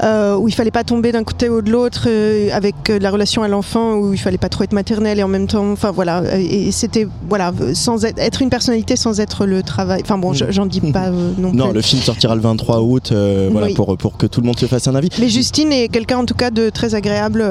Euh, 0.01 0.35
où 0.37 0.47
il 0.47 0.53
fallait 0.53 0.71
pas 0.71 0.83
tomber 0.83 1.11
d'un 1.11 1.23
côté 1.23 1.49
ou 1.49 1.61
de 1.61 1.69
l'autre 1.71 2.05
euh, 2.07 2.49
avec 2.53 2.75
euh, 2.89 2.97
la 2.99 3.11
relation 3.11 3.43
à 3.43 3.47
l'enfant 3.47 3.95
où 3.95 4.13
il 4.13 4.17
fallait 4.19 4.37
pas 4.37 4.49
trop 4.49 4.63
être 4.63 4.73
maternel 4.73 5.19
et 5.19 5.23
en 5.23 5.27
même 5.27 5.47
temps 5.47 5.71
enfin 5.71 5.91
voilà. 5.91 6.23
Et, 6.39 6.67
et 6.67 6.71
c'était 6.71 7.07
voilà 7.29 7.51
sans 7.73 8.03
être, 8.05 8.17
être 8.19 8.41
une 8.41 8.49
personnalité 8.49 8.95
sans 8.95 9.19
être 9.19 9.45
le 9.45 9.61
travail. 9.63 10.01
Enfin 10.03 10.17
bon 10.17 10.33
je- 10.33 10.45
j'en 10.49 10.65
dis 10.65 10.81
pas 10.81 11.09
non, 11.37 11.51
Non, 11.53 11.65
plus. 11.67 11.75
le 11.75 11.81
film 11.81 12.01
sortira 12.01 12.33
le 12.35 12.41
23 12.41 12.81
août, 12.81 13.11
voilà, 13.51 13.67
Oui. 13.67 13.73
pour, 13.73 13.95
pour 13.97 14.17
que 14.17 14.25
tout 14.25 14.41
le 14.41 14.47
monde 14.47 14.59
se 14.59 14.65
fasse 14.65 14.87
un 14.87 14.95
avis. 14.95 15.09
mais 15.19 15.29
Justine 15.29 15.71
est 15.71 15.87
quelqu'un 15.89 16.17
en 16.19 16.25
tout 16.25 16.33
cas 16.35 16.49
de 16.51 16.69
très 16.69 16.95
agréable 16.95 17.45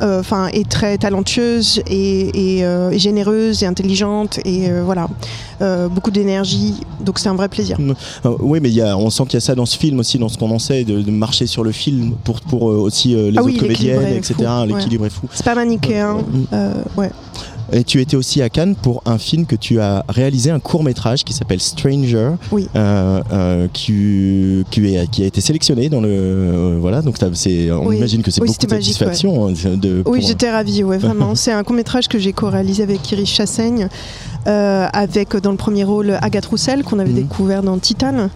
enfin 0.00 0.48
et 0.52 0.64
très 0.64 0.98
talentueuse 0.98 1.82
et, 1.88 2.62
généreuse 2.92 3.62
et 3.62 3.66
intelligente 3.66 4.38
et 4.44 4.70
voilà. 4.84 5.08
Beaucoup 5.90 6.10
d'énergie 6.10 6.74
donc 7.04 7.18
c'est 7.18 7.28
un 7.28 7.34
vrai 7.34 7.48
plaisir. 7.48 7.78
Euh, 8.24 8.36
oui, 8.40 8.60
mais 8.62 8.68
il 8.68 8.74
y 8.74 8.82
a, 8.82 8.96
on 8.96 9.10
sent 9.10 9.24
qu'il 9.24 9.34
y 9.34 9.36
a 9.36 9.40
ça 9.40 9.54
dans 9.54 9.66
ce 9.66 9.76
film 9.76 9.98
aussi, 10.00 10.18
dans 10.18 10.28
ce 10.28 10.36
qu'on 10.38 10.50
en 10.50 10.58
sait, 10.58 10.84
de, 10.84 11.00
de 11.00 11.10
marcher 11.10 11.46
sur 11.46 11.64
le 11.64 11.72
film 11.72 11.79
pour, 12.24 12.40
pour 12.42 12.70
euh, 12.70 12.76
aussi 12.76 13.14
euh, 13.14 13.30
les 13.30 13.38
Ah 13.38 13.42
autres 13.42 13.52
oui, 13.52 13.58
comédiennes, 13.58 14.16
etc. 14.16 14.34
ouais. 14.38 14.66
L'équilibre 14.66 15.06
est 15.06 15.10
fou. 15.10 15.26
c'est 15.32 15.44
pas 15.44 15.54
manichéen 15.54 16.18
euh, 16.52 16.74
ouais 16.96 17.10
Et 17.72 17.84
tu 17.84 18.00
étais 18.00 18.16
aussi 18.16 18.42
à 18.42 18.48
Cannes 18.48 18.74
pour 18.74 19.02
un 19.06 19.16
film 19.18 19.46
que 19.46 19.54
tu 19.56 19.78
as 19.80 20.04
réalisé, 20.08 20.50
un 20.50 20.58
court 20.58 20.82
métrage 20.82 21.22
qui 21.24 21.32
s'appelle 21.32 21.60
Stranger, 21.60 22.32
Oui. 22.50 22.66
euh, 22.74 23.22
euh, 23.32 23.68
qui, 23.72 24.64
qui, 24.70 24.94
est- 24.94 25.08
qui 25.10 25.22
a 25.22 25.26
été 25.26 25.40
sélectionné 25.40 25.88
dans 25.88 26.00
le 26.00 26.08
euh, 26.10 26.78
voilà. 26.80 27.00
Donc 27.02 27.16
on 27.22 27.86
Oui. 27.86 27.96
imagine 27.96 28.22
que 28.22 28.30
c'est 28.30 28.40
Oui, 28.42 28.48
beaucoup 28.48 28.66
de 28.66 28.74
magique, 28.74 28.94
satisfaction 28.94 29.48
hein, 29.48 29.52
de. 29.76 30.02
Oui, 30.06 30.20
j'étais 30.26 30.50
ravie, 30.50 30.82
ouais, 30.82 30.98
vraiment. 30.98 31.34
C'est 31.40 31.52
un 31.52 31.62
court-métrage 31.62 32.08
que 32.08 32.18
j'ai 32.18 32.32
co-réalisé 32.32 32.82
avec 32.82 33.10
Iris 33.12 33.28
Chassaigne, 33.28 33.88
avec 34.46 35.34
euh, 35.34 35.40
dans 35.40 35.50
le 35.50 35.56
premier 35.56 35.84
rôle 35.84 36.18
Agathe 36.22 36.46
Roussel, 36.46 36.82
qu'on 36.84 36.98
avait 36.98 37.10
Mhm. 37.10 37.16
découvert 37.22 37.62
dans 37.62 37.78
Titane. 37.78 38.30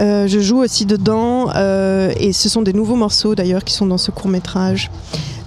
Euh, 0.00 0.26
je 0.26 0.40
joue 0.40 0.58
aussi 0.58 0.86
dedans, 0.86 1.48
euh, 1.54 2.12
et 2.18 2.32
ce 2.32 2.48
sont 2.48 2.62
des 2.62 2.72
nouveaux 2.72 2.96
morceaux 2.96 3.34
d'ailleurs 3.34 3.64
qui 3.64 3.74
sont 3.74 3.86
dans 3.86 3.98
ce 3.98 4.10
court-métrage. 4.10 4.90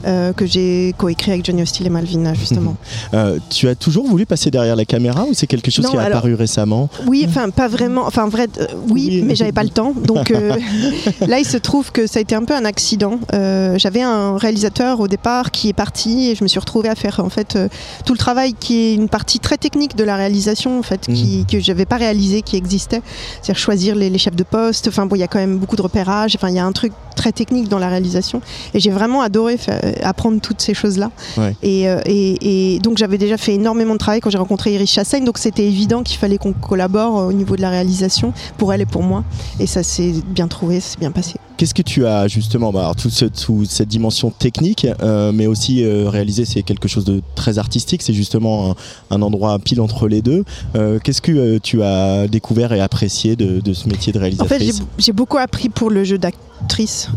euh, 0.06 0.32
que 0.32 0.46
j'ai 0.46 0.94
coécrit 0.96 1.32
avec 1.32 1.44
Johnny 1.44 1.64
Hostile 1.64 1.88
et 1.88 1.90
Malvina 1.90 2.34
justement. 2.36 2.78
Euh, 3.16 3.40
tu 3.50 3.68
as 3.68 3.74
toujours 3.76 4.08
voulu 4.08 4.28
passer 4.28 4.52
derrière 4.52 4.76
la 4.76 4.86
caméra 4.86 5.24
ou 5.26 5.34
c'est 5.34 5.48
quelque 5.48 5.72
chose 5.72 5.84
Non, 5.86 5.90
qui 5.92 5.98
est 5.98 6.00
alors- 6.00 6.20
apparu 6.20 6.36
récemment? 6.36 6.88
Oui, 7.08 7.26
enfin 7.28 7.50
pas 7.50 7.68
vraiment, 7.68 8.06
enfin 8.06 8.28
vrai, 8.30 8.48
euh, 8.60 8.68
oui, 8.90 9.08
Oui. 9.10 9.22
mais 9.26 9.36
j'avais 9.36 9.52
pas 9.52 9.64
le 9.64 9.70
temps. 9.72 9.94
Donc 10.06 10.30
là, 11.28 11.40
il 11.40 11.46
se 11.46 11.58
trouve 11.58 11.92
que 11.92 12.06
ça 12.06 12.20
a 12.20 12.22
été 12.22 12.36
un 12.36 12.44
peu 12.46 12.56
un 12.56 12.64
accident. 12.64 13.20
J'avais 13.34 14.04
un 14.04 14.38
réalisateur 14.38 15.00
au 15.00 15.08
départ 15.08 15.50
qui 15.50 15.68
est 15.70 15.74
parti 15.74 16.30
et 16.30 16.36
je 16.36 16.44
me 16.44 16.48
suis 16.48 16.60
retrouvée 16.60 16.90
à 16.90 16.96
faire 16.96 17.20
en 17.22 17.30
fait 17.30 17.58
tout 18.06 18.14
le 18.14 18.20
travail 18.20 18.54
qui 18.54 18.78
est 18.78 18.94
une 18.94 19.10
partie 19.10 19.40
très 19.40 19.58
technique 19.58 19.96
de 19.98 20.04
la 20.06 20.16
réalisation 20.16 20.80
en 20.80 20.84
fait, 20.84 21.02
qui, 21.02 21.46
que 21.46 21.60
j'avais 21.60 21.86
pas 21.86 21.98
réalisé, 21.98 22.42
qui 22.42 22.56
existait, 22.56 23.02
c'est-à-dire 23.42 23.58
choisir 23.58 23.96
les, 23.96 24.10
les 24.10 24.18
chefs 24.18 24.36
de 24.36 24.44
poste. 24.44 24.88
Enfin 24.88 25.06
bon, 25.06 25.16
il 25.16 25.20
y 25.20 25.24
a 25.24 25.28
quand 25.28 25.40
même 25.40 25.58
beaucoup 25.58 25.76
de 25.76 25.82
repérage. 25.82 26.36
Enfin, 26.38 26.50
il 26.50 26.56
y 26.56 26.60
a 26.60 26.66
un 26.66 26.72
truc 26.72 26.94
très 27.16 27.32
technique 27.32 27.68
dans 27.68 27.80
la 27.80 27.90
réalisation 27.90 28.42
et 28.74 28.80
j'ai 28.80 28.92
vraiment 28.92 29.22
adoré 29.22 29.58
fa- 29.58 29.80
apprendre 30.04 30.40
toutes 30.40 30.62
ces 30.62 30.74
choses-là. 30.74 31.12
Ouais. 31.38 31.56
Et, 31.64 31.90
euh, 31.90 32.00
et- 32.06 32.76
et 32.76 32.80
donc 32.80 32.98
j'avais 32.98 33.18
déjà 33.18 33.38
fait 33.38 33.56
énormément 33.56 33.94
de 33.94 34.00
travail 34.00 34.20
quand 34.22 34.30
j'ai 34.30 34.38
rencontré 34.38 34.74
Iris 34.74 34.92
Chassaigne, 34.92 35.26
donc 35.26 35.38
c'était 35.40 35.66
évident 35.66 36.04
qu'il 36.04 36.18
fallait 36.18 36.38
qu'on 36.38 36.54
collabore 36.54 37.20
euh, 37.20 37.28
au 37.28 37.34
niveau 37.34 37.56
de 37.56 37.62
la 37.62 37.70
réalisation 37.72 38.34
pour 38.58 38.72
elle 38.74 38.82
et 38.82 38.86
pour 38.86 39.02
moi. 39.04 39.24
Et 39.60 39.66
ça 39.68 39.82
s'est 39.84 40.14
bien 40.28 40.48
trouvé, 40.48 40.80
c'est 40.80 41.00
bien 41.00 41.12
passé. 41.12 41.36
Qu'est-ce 41.58 41.74
que 41.74 41.82
tu 41.82 42.06
as 42.06 42.28
justement, 42.28 42.72
bah, 42.72 42.82
alors, 42.82 42.96
toute, 42.96 43.12
ce- 43.12 43.26
toute 43.26 43.70
cette 43.70 43.88
dimension 43.90 44.30
technique, 44.30 44.86
euh, 45.02 45.32
mais 45.32 45.48
aussi 45.48 45.84
euh, 45.84 46.08
réaliser, 46.10 46.46
c'est 46.46 46.62
quelque 46.62 46.88
chose 46.88 47.04
de 47.06 47.22
très 47.36 47.58
artistique, 47.58 48.02
c'est 48.04 48.14
justement 48.14 48.72
un, 48.72 49.16
un 49.16 49.22
endroit 49.22 49.58
pile 49.60 49.82
entre 49.82 50.08
les 50.08 50.22
deux. 50.22 50.44
Euh, 50.76 51.00
Qu'est-ce 51.04 51.22
que 51.22 51.32
euh, 51.32 51.60
tu 51.62 51.82
as 51.84 52.28
découvert 52.28 52.74
et 52.74 52.80
apprécié 52.80 53.36
de, 53.36 53.60
de 53.60 53.74
ce 53.74 53.90
métier 53.90 54.14
de 54.14 54.20
En 54.20 54.22
fait, 54.22 54.30
j'ai 54.32 54.48
réalisatrice? 54.58 55.10
beaucoup 55.14 55.38
appris 55.38 55.70
pour 55.70 55.90
le 55.90 56.04
jeu 56.04 56.18
d'actrice. 56.20 57.10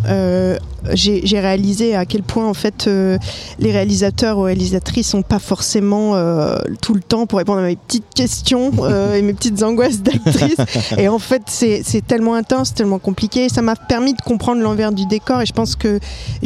J'ai 0.94 1.40
réalisé 1.40 1.94
à 1.94 2.06
quel 2.06 2.22
point 2.22 2.46
en 2.48 2.54
fait 2.54 2.86
les 2.86 3.72
réalisateurs 3.72 4.38
ou 4.38 4.42
réalisatrices 4.42 5.08
sont 5.08 5.22
pas 5.22 5.38
forcément 5.38 6.14
tout 6.80 6.94
le 6.94 7.00
temps 7.00 7.26
pour 7.26 7.38
répondre 7.38 7.60
à 7.60 7.62
mes 7.66 7.76
petites 7.76 8.04
questions 8.14 8.70
et 9.14 9.22
mes 9.22 9.32
petites 9.34 9.62
angoisses 9.62 10.00
d'actrice. 10.02 10.56
et 10.98 11.08
en 11.08 11.18
fait, 11.18 11.42
c'est 11.46 11.82
c'est 11.84 12.06
tellement 12.06 12.34
intense, 12.34 12.74
tellement 12.74 12.98
compliqué. 12.98 13.48
Ça 13.48 13.62
m'a 13.62 13.76
permis 13.76 14.14
de 14.14 14.20
comprendre 14.32 14.62
l'envers 14.62 14.92
du 14.92 15.06
décor 15.06 15.40
et 15.42 15.46
je 15.46 15.52
pense 15.52 15.74
que 15.74 15.98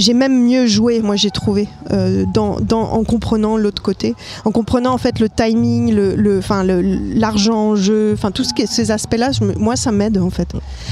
j'ai 0.03 0.15
même 0.15 0.37
mieux 0.51 0.67
joué, 0.67 1.03
moi 1.03 1.17
j'ai 1.17 1.31
trouvé, 1.31 1.69
euh, 1.93 2.25
dans, 2.33 2.57
en 3.01 3.05
comprenant 3.05 3.59
l'autre 3.59 3.83
côté, 3.83 4.15
en 4.47 4.53
comprenant 4.53 4.93
en 4.95 4.99
fait 5.05 5.21
le 5.21 5.29
timing, 5.29 5.93
le, 5.95 6.15
le, 6.17 6.41
le- 6.65 6.81
l'argent 7.25 7.59
en 7.73 7.77
jeu, 7.77 8.13
enfin 8.15 8.31
est, 8.63 8.67
ces 8.67 8.91
aspects-là, 8.91 9.29
moi 9.59 9.77
ça 9.77 9.93
m'aide 9.93 10.17
en 10.19 10.31
fait. 10.31 10.49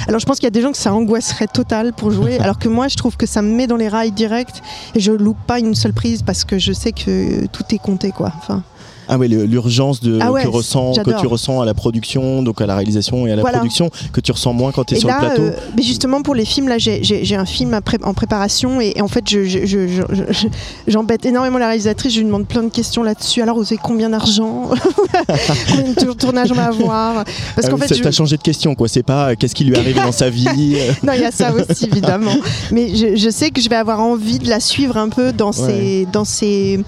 Alors 0.06 0.20
je 0.20 0.26
pense 0.26 0.36
qu'il 0.38 0.44
y 0.50 0.52
a 0.54 0.56
des 0.58 0.60
gens 0.60 0.72
que 0.72 0.82
ça 0.86 0.92
angoisserait 0.92 1.46
total 1.46 1.92
pour 1.94 2.10
jouer, 2.10 2.38
alors 2.38 2.58
que 2.58 2.68
moi 2.68 2.88
je 2.88 2.96
trouve 2.96 3.16
que 3.16 3.26
ça 3.26 3.40
me 3.40 3.50
met 3.54 3.66
dans 3.66 3.78
les 3.78 3.88
rails 3.88 4.12
direct 4.12 4.56
et 4.94 5.00
je 5.00 5.12
loupe 5.12 5.42
pas 5.46 5.58
une 5.60 5.74
seule 5.74 5.94
prise 5.94 6.22
parce 6.22 6.44
que 6.44 6.58
je 6.58 6.72
sais 6.74 6.92
que 6.92 7.46
tout 7.46 7.64
est 7.74 7.78
compté 7.88 8.10
quoi. 8.10 8.32
Ah 9.14 9.18
oui, 9.18 9.28
l'urgence 9.28 10.00
de 10.00 10.18
Ah 10.20 10.32
ouais, 10.32 10.42
que 10.42 10.48
ressent 10.48 10.92
que 10.94 11.20
tu 11.20 11.26
ressens 11.26 11.60
à 11.60 11.64
la 11.66 11.74
production, 11.74 12.42
donc 12.42 12.60
à 12.60 12.66
la 12.66 12.74
réalisation 12.76 13.26
et 13.26 13.32
à 13.32 13.36
la 13.36 13.42
Voilà. 13.42 13.58
production, 13.58 13.90
que 14.12 14.20
tu 14.20 14.32
ressens 14.32 14.52
moins 14.54 14.72
quand 14.72 14.84
tu 14.84 14.94
es 14.94 14.96
Et 14.96 15.00
sur 15.00 15.08
là, 15.08 15.18
le 15.20 15.26
plateau. 15.26 15.42
euh, 15.42 15.50
mais 15.76 15.82
justement 15.82 16.22
pour 16.22 16.34
les 16.34 16.44
films, 16.44 16.68
là, 16.68 16.78
j'ai- 16.78 17.02
un 17.36 17.44
film 17.44 17.78
pré- 17.84 17.98
en 18.02 18.14
préparation 18.14 18.80
et, 18.80 18.92
et 18.96 19.02
en 19.02 19.08
fait, 19.08 19.24
je- 19.28 19.44
je- 19.44 19.66
je- 19.66 19.86
je- 19.88 20.32
je- 20.32 20.46
j'embête 20.86 21.24
énormément 21.26 21.58
la 21.58 21.66
réalisatrice. 21.68 22.12
Je 22.14 22.18
lui 22.20 22.26
demande 22.26 22.46
plein 22.46 22.62
de 22.62 22.68
questions 22.70 23.02
là-dessus. 23.02 23.42
Alors, 23.42 23.56
vous 23.56 23.64
avez 23.64 23.78
combien 23.82 24.10
d'argent 24.10 24.70
Combien 25.68 25.92
de 25.92 25.94
tour- 26.00 26.16
tournages 26.16 26.50
on 26.52 26.54
va 26.54 26.66
avoir 26.66 27.24
Parce 27.54 27.66
Ah 27.66 27.70
qu'en 27.70 27.76
oui, 27.76 27.86
fait, 27.86 28.00
t'as 28.00 28.10
changé 28.10 28.36
de 28.36 28.42
question, 28.42 28.74
quoi. 28.74 28.88
C'est 28.88 29.02
pas 29.02 29.30
euh, 29.30 29.34
qu'est-ce 29.38 29.54
qui 29.54 29.64
lui 29.64 29.74
est 29.74 29.78
arrivé 29.78 30.00
dans 30.00 30.12
sa 30.12 30.30
vie. 30.30 30.46
non, 31.02 31.12
il 31.14 31.20
y 31.20 31.24
a 31.24 31.30
ça 31.30 31.52
aussi 31.52 31.84
évidemment. 31.92 32.34
Mais 32.70 32.94
je, 32.94 33.28
sais 33.30 33.50
que 33.50 33.60
je 33.60 33.68
vais 33.68 33.76
avoir 33.76 34.00
envie 34.00 34.38
de 34.38 34.48
la 34.48 34.60
suivre 34.60 34.96
un 34.96 35.08
peu 35.08 35.32
dans 35.32 35.52
ses, 35.52 36.06
dans 36.12 36.24
ses, 36.24 36.80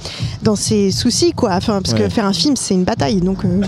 dans 0.43 0.57
ses 0.57 0.91
soucis, 0.91 1.33
quoi. 1.33 1.51
Enfin, 1.55 1.81
parce 1.83 1.95
Ouais. 1.95 2.01
que 2.07 2.11
faire 2.15 2.27
un 2.27 2.33
film, 2.33 2.55
c'est 2.57 2.75
une 2.75 2.85
bataille. 2.85 3.21
Donc, 3.21 3.45
euh, 3.45 3.63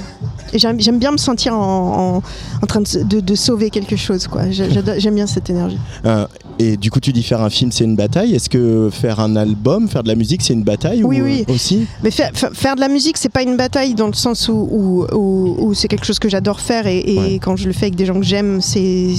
j'aime 0.54 0.98
bien 0.98 1.12
me 1.12 1.16
sentir 1.18 1.54
en, 1.54 2.16
en, 2.16 2.22
en 2.62 2.66
train 2.66 2.80
de, 2.80 3.02
de- 3.02 3.20
de 3.20 3.34
sauver 3.34 3.70
quelque 3.70 3.96
chose, 3.96 4.26
quoi. 4.26 4.42
J'aime 4.50 5.14
bien 5.14 5.26
cette 5.26 5.50
énergie. 5.50 5.78
euh, 6.04 6.26
et 6.58 6.76
du 6.78 6.90
coup, 6.90 7.00
tu 7.00 7.12
dis 7.12 7.22
faire 7.22 7.42
un 7.42 7.50
film, 7.50 7.70
c'est 7.70 7.84
une 7.84 7.96
bataille. 7.96 8.34
Est-ce 8.34 8.48
que 8.48 8.88
faire 8.90 9.20
un 9.20 9.36
album, 9.36 9.88
faire 9.88 10.02
de 10.02 10.08
la 10.08 10.14
musique, 10.14 10.40
c'est 10.42 10.54
une 10.54 10.62
bataille 10.64 11.02
Oui, 11.04 11.20
ou, 11.20 11.24
oui. 11.24 11.44
Aussi? 11.48 11.86
Mais 12.02 12.10
faire, 12.10 12.30
fa- 12.32 12.50
faire 12.54 12.76
de 12.76 12.80
la 12.80 12.88
musique, 12.88 13.18
c'est 13.18 13.28
pas 13.28 13.42
une 13.42 13.56
bataille 13.58 13.94
dans 13.94 14.06
le 14.06 14.14
sens 14.14 14.48
où, 14.48 14.52
où, 14.70 15.06
où- 15.14 15.56
où 15.58 15.74
c'est 15.74 15.88
quelque 15.88 16.06
chose 16.06 16.18
que 16.18 16.28
j'adore 16.30 16.60
faire 16.60 16.86
et, 16.86 16.98
et 16.98 17.18
Ouais. 17.18 17.38
quand 17.42 17.56
je 17.56 17.66
le 17.66 17.72
fais 17.74 17.86
avec 17.86 17.96
des 17.96 18.06
gens 18.06 18.14
que 18.14 18.24
j'aime, 18.24 18.60
c'est 18.62 19.12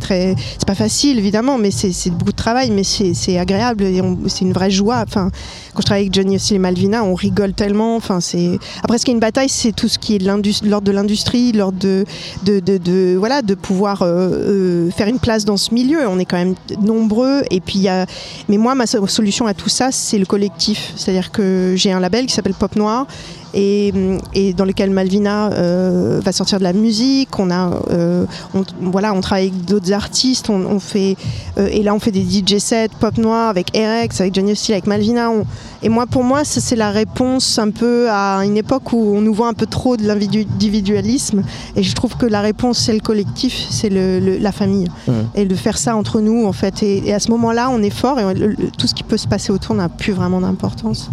très, 0.00 0.34
c'est 0.58 0.66
pas 0.66 0.74
facile 0.74 1.18
évidemment, 1.18 1.58
mais 1.58 1.70
c'est 1.70 2.10
beaucoup 2.10 2.32
de 2.32 2.36
travail, 2.36 2.70
mais 2.70 2.82
c'est 2.84 3.38
agréable 3.38 3.84
et 3.84 4.00
c'est 4.26 4.44
une 4.44 4.52
vraie 4.52 4.70
joie. 4.70 5.04
Enfin, 5.06 5.30
quand 5.74 5.80
je 5.82 5.86
travaille 5.86 6.02
avec 6.04 6.14
Johnny 6.14 6.36
aussi 6.36 6.54
et 6.54 6.58
Malvina, 6.58 7.04
on 7.04 7.14
rigole 7.14 7.52
tellement. 7.52 7.96
Enfin, 7.96 8.20
c'est 8.20 8.58
après 8.82 8.98
ce 8.98 9.04
qui 9.04 9.10
est 9.10 9.14
une 9.14 9.20
bataille, 9.20 9.48
c'est 9.48 9.72
tout 9.72 9.88
ce 9.88 9.98
qui 9.98 10.14
est 10.16 10.18
de 10.18 10.26
l'indus- 10.26 10.61
l'ordre 10.64 10.86
de 10.86 10.92
l'industrie, 10.92 11.52
l'ordre 11.52 11.78
de, 11.78 12.04
de, 12.44 13.16
voilà, 13.16 13.42
de 13.42 13.54
pouvoir 13.54 14.02
euh, 14.02 14.06
euh, 14.30 14.90
faire 14.90 15.08
une 15.08 15.18
place 15.18 15.44
dans 15.44 15.56
ce 15.56 15.72
milieu. 15.74 16.06
On 16.08 16.18
est 16.18 16.24
quand 16.24 16.36
même 16.36 16.54
nombreux 16.80 17.42
et 17.50 17.60
puis 17.60 17.80
y 17.80 17.88
a 17.88 18.06
mais 18.48 18.56
moi, 18.58 18.74
ma 18.74 18.86
so- 18.86 19.06
solution 19.06 19.46
à 19.46 19.54
tout 19.54 19.68
ça, 19.68 19.90
c'est 19.92 20.18
le 20.18 20.26
collectif. 20.26 20.92
C'est-à-dire 20.96 21.30
que 21.30 21.74
j'ai 21.76 21.92
un 21.92 22.00
label 22.00 22.26
qui 22.26 22.34
s'appelle 22.34 22.54
Pop 22.54 22.76
Noir 22.76 23.06
et, 23.54 23.92
et 24.34 24.52
dans 24.52 24.64
lequel 24.64 24.90
Malvina 24.90 25.52
euh, 25.52 26.20
va 26.24 26.32
sortir 26.32 26.58
de 26.58 26.64
la 26.64 26.72
musique. 26.72 27.38
On 27.38 27.50
a, 27.50 27.70
euh, 27.90 28.24
on, 28.54 28.64
voilà, 28.80 29.12
on 29.14 29.20
travaille 29.20 29.48
avec 29.48 29.64
d'autres 29.64 29.92
artistes. 29.92 30.48
On, 30.50 30.64
on 30.66 30.80
fait 30.80 31.16
euh, 31.58 31.68
et 31.70 31.82
là, 31.82 31.94
on 31.94 31.98
fait 31.98 32.10
des 32.12 32.22
DJ 32.22 32.58
sets 32.58 32.88
Pop 33.00 33.16
Noir 33.18 33.48
avec 33.48 33.76
Erex, 33.76 34.20
avec 34.20 34.34
Johnny 34.34 34.52
Hostile, 34.52 34.74
avec 34.74 34.86
Malvina. 34.86 35.30
On- 35.30 35.44
et 35.84 35.88
moi, 35.88 36.06
pour 36.06 36.22
moi, 36.22 36.44
c'est 36.44 36.76
la 36.76 36.90
réponse 36.90 37.58
un 37.58 37.70
peu 37.70 38.08
à 38.08 38.44
une 38.44 38.56
époque 38.56 38.92
où 38.92 39.16
on 39.16 39.20
nous 39.20 39.34
voit 39.34 39.48
un 39.48 39.52
peu 39.54 39.66
trop 39.66 39.96
de 39.96 40.06
l'individualisme. 40.06 41.42
Et 41.76 41.82
je 41.82 41.94
trouve 41.94 42.16
que 42.16 42.26
la 42.26 42.40
réponse, 42.40 42.78
c'est 42.78 42.92
le 42.92 43.00
collectif, 43.00 43.66
c'est 43.70 43.88
le, 43.88 44.20
le- 44.20 44.38
la 44.38 44.52
famille 44.52 44.86
et 45.34 45.44
de 45.44 45.54
faire 45.54 45.78
ça 45.78 45.96
entre 45.96 46.20
nous 46.20 46.46
en 46.46 46.52
fait. 46.52 46.82
Et, 46.82 47.08
et 47.08 47.12
à 47.14 47.18
ce 47.20 47.30
moment-là, 47.32 47.68
on 47.70 47.82
est 47.82 47.90
fort 47.90 48.18
et 48.20 48.24
on- 48.24 48.32
le- 48.32 48.48
le- 48.48 48.70
tout 48.78 48.86
ce 48.86 48.94
qui 48.94 49.02
peut 49.02 49.16
se 49.16 49.26
passer 49.26 49.52
autour 49.52 49.74
n'a 49.74 49.88
plus 49.88 50.12
vraiment 50.12 50.40
d'importance. 50.40 51.10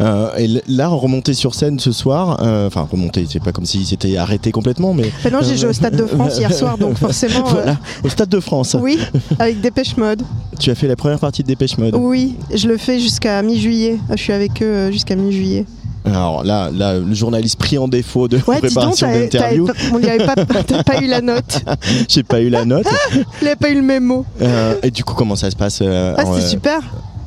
Euh, 0.00 0.28
et 0.36 0.48
là, 0.68 0.88
remonter 0.88 1.34
sur 1.34 1.54
scène 1.54 1.78
ce 1.78 1.92
soir, 1.92 2.38
euh, 2.42 2.66
enfin 2.66 2.86
remonter, 2.90 3.26
c'est 3.28 3.42
pas 3.42 3.52
comme 3.52 3.64
si 3.64 3.84
c'était 3.86 4.16
arrêté 4.16 4.52
complètement, 4.52 4.92
mais 4.92 5.10
Maintenant, 5.24 5.40
j'ai 5.42 5.56
joué 5.56 5.70
au 5.70 5.72
Stade 5.72 5.96
de 5.96 6.04
France 6.04 6.38
hier 6.38 6.52
soir, 6.54 6.76
donc 6.76 6.98
forcément, 6.98 7.46
euh, 7.48 7.52
voilà, 7.52 7.76
au 8.04 8.08
Stade 8.08 8.28
de 8.28 8.40
France. 8.40 8.76
oui, 8.80 8.98
avec 9.38 9.60
Dépêche 9.60 9.96
Mode. 9.96 10.22
Tu 10.58 10.70
as 10.70 10.74
fait 10.74 10.88
la 10.88 10.96
première 10.96 11.18
partie 11.18 11.42
de 11.42 11.48
Dépêche 11.48 11.78
Mode. 11.78 11.94
Oui, 11.96 12.36
je 12.54 12.68
le 12.68 12.76
fais 12.76 12.98
jusqu'à 12.98 13.42
mi-juillet. 13.42 13.98
Je 14.10 14.16
suis 14.16 14.32
avec 14.32 14.62
eux 14.62 14.66
euh, 14.66 14.92
jusqu'à 14.92 15.16
mi-juillet. 15.16 15.64
Alors 16.06 16.44
là, 16.44 16.70
là, 16.72 16.98
le 16.98 17.14
journaliste 17.14 17.58
pris 17.58 17.78
en 17.78 17.88
défaut 17.88 18.28
de 18.28 18.38
Ouais, 18.46 18.58
préparation 18.58 19.10
d'interview, 19.10 19.66
on 19.92 19.98
n'y 19.98 20.08
avait 20.08 20.24
pas, 20.24 20.36
pas 20.84 21.02
eu 21.02 21.08
la 21.08 21.20
note. 21.20 21.64
j'ai 22.08 22.22
pas 22.22 22.40
eu 22.40 22.48
la 22.48 22.64
note. 22.64 22.86
Il 23.14 23.44
n'avait 23.44 23.56
pas 23.56 23.70
eu 23.70 23.74
le 23.74 23.82
mémo. 23.82 24.24
Euh, 24.40 24.76
et 24.82 24.90
du 24.90 25.02
coup, 25.02 25.14
comment 25.14 25.34
ça 25.34 25.50
se 25.50 25.56
passe 25.56 25.80
euh, 25.82 26.14
Ah, 26.16 26.22
euh, 26.28 26.40
super. 26.40 26.80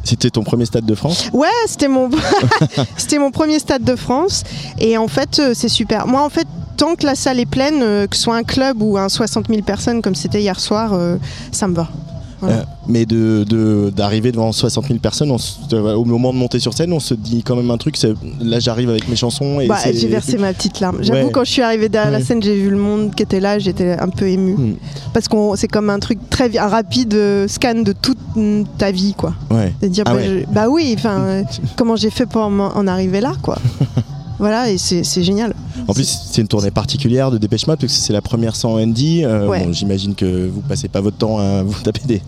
C'était 0.09 0.31
ton 0.31 0.41
premier 0.41 0.65
Stade 0.65 0.85
de 0.85 0.95
France 0.95 1.29
Ouais, 1.33 1.47
c'était 1.67 1.87
mon, 1.87 2.09
premier 3.29 3.59
stade 3.59 3.83
de 3.83 3.95
France. 3.95 4.43
Et 4.79 4.97
en 4.97 5.07
fait, 5.07 5.37
euh, 5.37 5.51
c'est 5.53 5.69
super. 5.69 6.07
Moi, 6.07 6.23
en 6.23 6.29
fait, 6.29 6.47
tant 6.77 6.95
que 6.95 7.05
la 7.05 7.13
salle 7.13 7.39
est 7.39 7.45
pleine, 7.45 7.83
euh, 7.83 8.07
que 8.07 8.15
ce 8.15 8.23
soit 8.23 8.35
un 8.35 8.43
club 8.43 8.81
ou 8.81 8.97
un 8.97 9.07
60 9.07 9.49
000 9.49 9.61
personnes 9.61 10.01
comme 10.01 10.15
c'était 10.15 10.41
hier 10.41 10.59
soir, 10.59 10.93
euh, 10.93 11.17
ça 11.51 11.67
me 11.67 11.75
va. 11.75 11.89
Voilà. 12.41 12.55
Euh, 12.57 12.63
mais 12.87 13.05
de 13.05 13.43
de- 13.47 13.91
d'arriver 13.95 14.31
devant 14.31 14.51
60 14.51 14.87
000 14.87 14.99
personnes, 14.99 15.31
on 15.31 15.37
se- 15.37 15.75
au 15.75 16.05
moment 16.05 16.31
de 16.33 16.37
monter 16.37 16.59
sur 16.59 16.73
scène, 16.73 16.93
on 16.93 16.99
se 16.99 17.13
dit 17.13 17.43
quand 17.43 17.55
même 17.55 17.69
un 17.71 17.77
truc. 17.77 17.97
Là, 18.41 18.59
j'arrive 18.59 18.89
avec 18.89 19.07
mes 19.09 19.15
chansons 19.15 19.59
et 19.59 19.67
Bah, 19.67 19.77
j'ai 19.93 20.07
versé 20.07 20.37
ma 20.37 20.53
petite 20.53 20.79
larme. 20.79 20.97
J'avoue, 21.01 21.25
Ouais. 21.27 21.31
quand 21.31 21.43
je 21.43 21.51
suis 21.51 21.61
arrivée 21.61 21.89
derrière 21.89 22.11
Ouais. 22.13 22.19
la 22.19 22.25
scène, 22.25 22.41
j'ai 22.41 22.55
vu 22.55 22.69
le 22.69 22.77
monde 22.77 23.13
qui 23.15 23.23
était 23.23 23.39
là, 23.39 23.59
j'étais 23.59 23.91
un 23.99 24.09
peu 24.09 24.27
émue. 24.27 24.53
Hmm. 24.55 24.75
Parce 25.13 25.27
que 25.27 25.35
c'est 25.55 25.67
comme 25.67 25.89
un 25.89 25.99
truc 25.99 26.19
très 26.29 26.57
un 26.57 26.67
rapide 26.67 27.13
euh, 27.13 27.47
scan 27.47 27.81
de 27.83 27.91
toute 27.93 28.17
ta 28.77 28.91
vie, 28.91 29.13
quoi. 29.17 29.33
Ouais. 29.51 29.73
De 29.81 29.87
dire, 29.87 30.03
Ah 30.07 30.13
bah, 30.13 30.19
je- 30.23 30.45
bah 30.53 30.67
oui, 30.69 30.93
enfin, 30.97 31.43
comment 31.77 31.95
j'ai 31.95 32.09
fait 32.09 32.25
pour 32.25 32.49
m'en- 32.49 32.75
en 32.75 32.87
arriver 32.87 33.19
là, 33.21 33.33
quoi. 33.41 33.57
voilà, 34.39 34.69
et 34.71 34.77
c'est 34.77 35.03
génial. 35.23 35.53
En 35.87 35.93
plus, 35.93 36.21
c'est 36.31 36.41
une 36.41 36.47
tournée 36.47 36.71
particulière 36.71 37.31
de 37.31 37.37
Dépêche 37.37 37.67
Mode 37.67 37.79
parce 37.79 37.93
que 37.93 37.99
c'est 37.99 38.13
la 38.13 38.21
première 38.21 38.55
sans 38.55 38.79
Andy. 38.79 39.23
Euh, 39.25 39.47
Ouais. 39.47 39.63
bon, 39.65 39.73
J'imagine 39.73 40.15
que 40.15 40.47
vous 40.47 40.61
passez 40.61 40.87
pas 40.87 41.01
votre 41.01 41.17
temps 41.17 41.37
à 41.39 41.63
vous 41.63 41.73
taper 41.83 42.01
des 42.05 42.21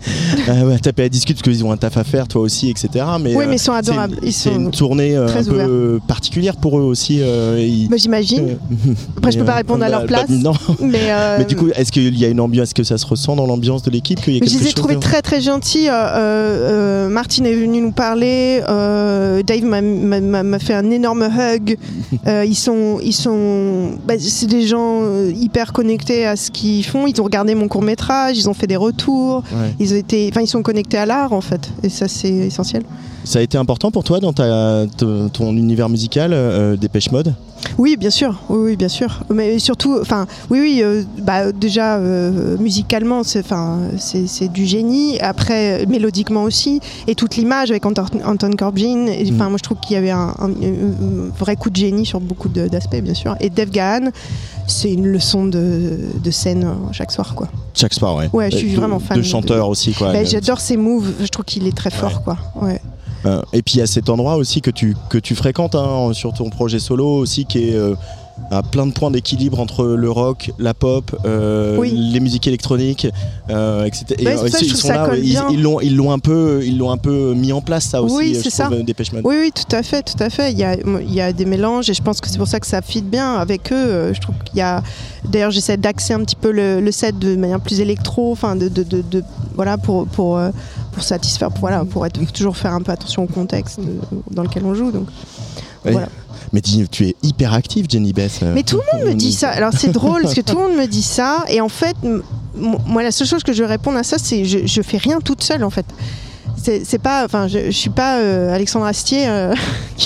à, 0.48 0.78
taper 0.78 1.04
à 1.04 1.08
discuter 1.08 1.34
parce 1.42 1.42
qu'ils 1.56 1.64
ont 1.64 1.72
un 1.72 1.76
taf 1.76 1.96
à 1.96 2.04
faire, 2.04 2.26
toi 2.28 2.42
aussi, 2.42 2.70
etc. 2.70 3.04
Mais 3.20 3.34
oui, 3.34 3.44
euh, 3.44 3.46
mais 3.48 3.56
ils 3.56 3.58
sont 3.58 3.72
adorables. 3.72 4.16
C'est 4.30 4.52
une 4.54 4.70
tournée 4.70 5.16
euh, 5.16 5.26
un 5.28 5.44
peu 5.44 6.00
particulière 6.06 6.56
pour 6.56 6.78
eux 6.78 6.82
aussi. 6.82 7.18
euh, 7.20 7.58
ils- 7.60 7.88
Bah, 7.88 7.96
J'imagine. 7.98 8.56
Après, 9.16 9.32
je 9.32 9.38
peux 9.38 9.44
pas 9.44 9.54
répondre 9.54 9.84
à 9.84 9.88
leur 9.88 10.06
place. 10.06 10.28
bah, 10.28 10.34
non. 10.42 10.52
Mais, 10.80 11.10
euh, 11.10 11.36
Mais 11.38 11.44
du 11.44 11.56
coup, 11.56 11.68
est-ce 11.74 11.92
qu'il 11.92 12.18
y 12.18 12.24
a 12.24 12.28
une 12.28 12.40
ambiance, 12.40 12.68
est-ce 12.68 12.74
que 12.74 12.84
ça 12.84 12.98
se 12.98 13.06
ressent 13.06 13.36
dans 13.36 13.46
l'ambiance 13.46 13.82
de 13.82 13.90
l'équipe 13.90 14.20
je 14.24 14.30
les 14.30 14.68
ai 14.68 14.72
trouvés 14.72 14.94
de- 14.96 15.00
très 15.00 15.22
très 15.22 15.40
gentils. 15.40 15.88
Martine 15.88 17.46
est 17.46 17.54
venue 17.54 17.80
nous 17.80 17.92
parler. 17.92 18.60
Dave 19.46 19.64
m'a 19.64 20.58
fait 20.58 20.74
un 20.74 20.90
énorme 20.90 21.22
hug. 21.22 21.76
Euh, 22.26 22.44
ils 22.44 22.54
sont, 22.54 22.98
ils 23.02 23.12
sont, 23.12 23.92
bah, 24.06 24.14
c'est 24.18 24.46
des 24.46 24.66
gens 24.66 25.00
euh, 25.02 25.32
hyper 25.34 25.72
connectés 25.72 26.26
à 26.26 26.36
ce 26.36 26.50
qu'ils 26.50 26.84
font. 26.84 27.06
Ils 27.06 27.20
ont 27.20 27.24
regardé 27.24 27.54
mon 27.54 27.68
court 27.68 27.82
métrage, 27.82 28.38
ils 28.38 28.48
ont 28.48 28.54
fait 28.54 28.66
des 28.66 28.76
retours. 28.76 29.42
Ouais. 29.52 29.74
Ils 29.80 29.92
ont 29.94 29.96
été, 29.96 30.28
enfin, 30.30 30.40
ils 30.42 30.46
sont 30.46 30.62
connectés 30.62 30.98
à 30.98 31.06
l'art 31.06 31.32
en 31.32 31.40
fait. 31.40 31.70
Et 31.82 31.88
ça, 31.88 32.08
c'est 32.08 32.28
essentiel. 32.28 32.82
Ça 33.24 33.38
a 33.38 33.42
été 33.42 33.56
important 33.56 33.90
pour 33.90 34.04
toi 34.04 34.20
dans 34.20 34.32
ta, 34.32 34.86
ton 34.96 35.56
univers 35.56 35.88
musical, 35.88 36.32
euh, 36.32 36.76
Dépêche 36.76 37.10
Mode? 37.10 37.34
Oui, 37.78 37.96
bien 37.96 38.10
sûr. 38.10 38.40
Oui, 38.48 38.58
oui, 38.70 38.76
bien 38.76 38.88
sûr. 38.88 39.20
Mais 39.32 39.58
surtout, 39.58 39.98
enfin, 40.00 40.26
oui, 40.50 40.60
oui. 40.60 40.80
euh, 40.82 41.02
bah, 41.18 41.52
déjà, 41.52 41.96
euh, 41.96 42.56
musicalement, 42.58 43.22
c'est, 43.22 43.40
enfin, 43.40 43.78
c'est, 43.98 44.26
c'est 44.26 44.48
du 44.48 44.66
génie. 44.66 45.18
Après, 45.20 45.86
mélodiquement 45.86 46.42
aussi, 46.44 46.80
et 47.06 47.14
toute 47.14 47.36
l'image 47.36 47.70
avec 47.70 47.84
Anton, 47.86 48.04
Anton 48.24 48.50
Corbijn. 48.58 49.06
Et, 49.08 49.30
Enfin, 49.32 49.46
Mm. 49.46 49.50
moi, 49.50 49.58
je 49.58 49.62
trouve 49.62 49.78
qu'il 49.80 49.94
y 49.94 49.96
avait 49.96 50.10
un, 50.10 50.34
un- 50.38 50.50
un 50.50 51.30
vrai 51.38 51.56
coup 51.56 51.70
de 51.70 51.76
génie 51.76 52.04
sur 52.06 52.20
beaucoup 52.20 52.48
d'aspects, 52.48 53.00
bien 53.00 53.14
sûr. 53.14 53.34
Et 53.40 53.48
Dave 53.50 53.70
Gahan, 53.70 54.10
c'est 54.66 54.92
une 54.92 55.06
leçon 55.06 55.44
de, 55.46 55.98
de 56.22 56.30
scène 56.30 56.64
euh, 56.64 56.92
chaque 56.92 57.10
soir, 57.12 57.34
quoi. 57.34 57.48
Chaque 57.74 57.94
soir, 57.94 58.16
ouais. 58.16 58.28
Ouais, 58.32 58.50
je 58.50 58.56
suis 58.58 58.70
De- 58.72 58.76
vraiment 58.76 58.98
fan 58.98 59.16
De 59.16 59.22
de- 59.22 59.26
chanteur 59.26 59.68
aussi, 59.68 59.92
quoi. 59.92 60.12
Bah, 60.12 60.24
j'adore 60.24 60.60
ses 60.60 60.76
moves. 60.76 61.12
Je 61.20 61.26
trouve 61.28 61.44
qu'il 61.44 61.66
est 61.66 61.76
très 61.76 61.90
fort, 61.90 62.22
quoi. 62.22 62.36
Ouais. 62.60 62.80
Euh, 63.24 63.40
et 63.52 63.62
puis 63.62 63.74
il 63.76 63.78
y 63.78 63.82
a 63.82 63.86
cet 63.86 64.08
endroit 64.08 64.36
aussi 64.36 64.60
que 64.60 64.70
tu, 64.70 64.96
que 65.08 65.18
tu 65.18 65.34
fréquentes 65.34 65.74
hein, 65.76 66.10
sur 66.12 66.32
ton 66.32 66.50
projet 66.50 66.78
solo 66.80 67.06
aussi 67.06 67.44
qui 67.44 67.68
est 67.68 67.74
euh, 67.74 67.94
à 68.50 68.62
plein 68.62 68.86
de 68.86 68.92
points 68.92 69.10
d'équilibre 69.12 69.60
entre 69.60 69.84
le 69.84 70.10
rock, 70.10 70.50
la 70.58 70.74
pop, 70.74 71.14
euh, 71.24 71.76
Oui. 71.78 71.92
les 72.12 72.18
musiques 72.18 72.46
électroniques, 72.48 73.06
etc. 73.84 74.04
Ouais, 74.24 74.36
ça 74.50 74.58
ils 74.60 74.68
trouve 74.68 74.80
sont 74.80 74.88
là, 74.88 75.06
l'ont 75.56 75.80
ils 75.80 75.94
l'ont 75.94 76.10
un 76.12 76.18
peu 76.18 76.62
ils 76.64 76.78
l'ont 76.78 76.90
un 76.90 76.96
peu 76.96 77.34
mis 77.34 77.52
en 77.52 77.60
place 77.60 77.84
ça 77.84 78.02
aussi. 78.02 78.14
Oui, 78.16 78.32
c'est 78.34 78.40
trouve, 78.40 78.52
ça. 78.52 78.68
Mode. 78.70 78.90
Oui, 79.24 79.36
oui, 79.40 79.52
tout 79.54 79.76
à 79.76 79.82
fait, 79.82 80.02
tout 80.02 80.20
à 80.22 80.28
fait. 80.30 80.50
Il 80.50 80.58
y 80.58 80.64
a, 80.64 80.74
il 80.76 81.12
y 81.14 81.20
a 81.20 81.32
des 81.32 81.44
mélanges 81.44 81.88
et 81.90 81.94
je 81.94 82.02
pense 82.02 82.20
que 82.20 82.28
c'est 82.28 82.38
pour 82.38 82.48
ça 82.48 82.58
que 82.58 82.66
ça 82.66 82.82
fit 82.82 83.02
bien 83.02 83.34
avec 83.34 83.72
eux. 83.72 84.12
Je 84.12 84.20
trouve 84.20 84.34
qu'il 84.44 84.58
y 84.58 84.62
a. 84.62 84.82
D'ailleurs, 85.28 85.50
j'essaie 85.52 85.76
d'axer 85.76 86.14
un 86.14 86.20
petit 86.20 86.34
peu 86.36 86.50
le, 86.50 86.80
le 86.80 86.90
set 86.90 87.16
de 87.18 87.36
manière 87.36 87.60
plus 87.60 87.78
électro, 87.80 88.32
enfin, 88.32 88.56
de, 88.56 88.68
de, 88.68 88.82
de- 88.82 89.02
de- 89.08 89.22
voilà, 89.54 89.78
pour, 89.78 90.06
pour, 90.08 90.40
pour 90.92 91.02
satisfaire, 91.02 91.50
pour, 91.50 91.60
voilà, 91.60 91.84
pour 91.84 92.06
être, 92.06 92.20
toujours 92.32 92.56
faire 92.56 92.72
un 92.72 92.80
peu 92.82 92.92
attention 92.92 93.24
au 93.24 93.26
contexte 93.26 93.80
dans 94.30 94.42
lequel 94.42 94.64
on 94.64 94.74
joue. 94.74 94.92
Donc, 94.92 95.08
Oui. 95.84 95.92
voilà. 95.92 96.08
Mais 96.52 96.60
tu 96.60 97.06
es 97.06 97.16
hyper 97.22 97.54
active, 97.54 97.86
Jenny 97.88 98.12
Beth. 98.12 98.40
euh. 98.42 98.52
Mais 98.54 98.62
tout 98.62 98.76
le 98.92 98.98
monde 98.98 99.08
me 99.08 99.14
dit 99.14 99.32
ça. 99.32 99.48
Alors 99.50 99.72
c'est 99.72 99.90
drôle 99.90 100.22
parce 100.22 100.34
que 100.34 100.42
tout 100.42 100.56
le 100.56 100.68
monde 100.68 100.76
me 100.76 100.86
dit 100.86 101.02
ça 101.02 101.44
et 101.48 101.60
en 101.62 101.68
fait, 101.70 101.96
moi 102.54 103.02
la 103.02 103.10
seule 103.10 103.26
chose 103.26 103.42
que 103.42 103.52
je 103.54 103.64
réponds 103.64 103.96
à 103.96 104.02
ça, 104.02 104.18
c'est 104.18 104.44
je, 104.44 104.66
je 104.66 104.82
fais 104.82 104.98
rien 104.98 105.20
toute 105.20 105.42
seule 105.42 105.64
en 105.64 105.70
fait. 105.70 105.86
C'est 106.62 107.02
pas, 107.02 107.24
enfin, 107.24 107.48
je, 107.48 107.66
je 107.66 107.70
suis 107.70 107.90
pas 107.90 108.18
euh, 108.18 108.54
Alexandre 108.54 108.86
Astier 108.86 109.28
euh, 109.28 109.54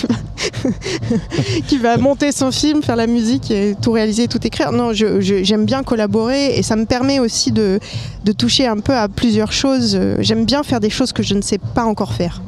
qui, 1.67 1.79
va, 1.79 1.97
monter 1.99 2.33
son 2.33 2.51
film, 2.51 2.83
faire 2.83 2.97
la 2.97 3.07
musique 3.07 3.51
et 3.51 3.75
tout 3.81 3.93
réaliser, 3.93 4.27
tout 4.27 4.45
écrire. 4.47 4.73
Non, 4.73 4.93
j'aime 4.93 5.67
bien 5.67 5.83
collaborer 5.83 6.57
et 6.59 6.63
ça 6.63 6.77
me 6.77 6.87
permet 6.87 7.19
aussi 7.21 7.53
de, 7.53 7.79
de 8.25 8.33
toucher 8.33 8.67
un 8.67 8.79
peu 8.79 8.95
à 8.95 9.09
plusieurs 9.09 9.53
choses. 9.53 9.99
J'aime 10.21 10.45
bien 10.45 10.63
faire 10.63 10.81
des 10.81 10.91
choses 10.91 11.13
que 11.13 11.23
je 11.23 11.35
ne 11.35 11.43
sais 11.43 11.59
pas 11.59 11.85
encore 11.85 12.13
faire. 12.13 12.43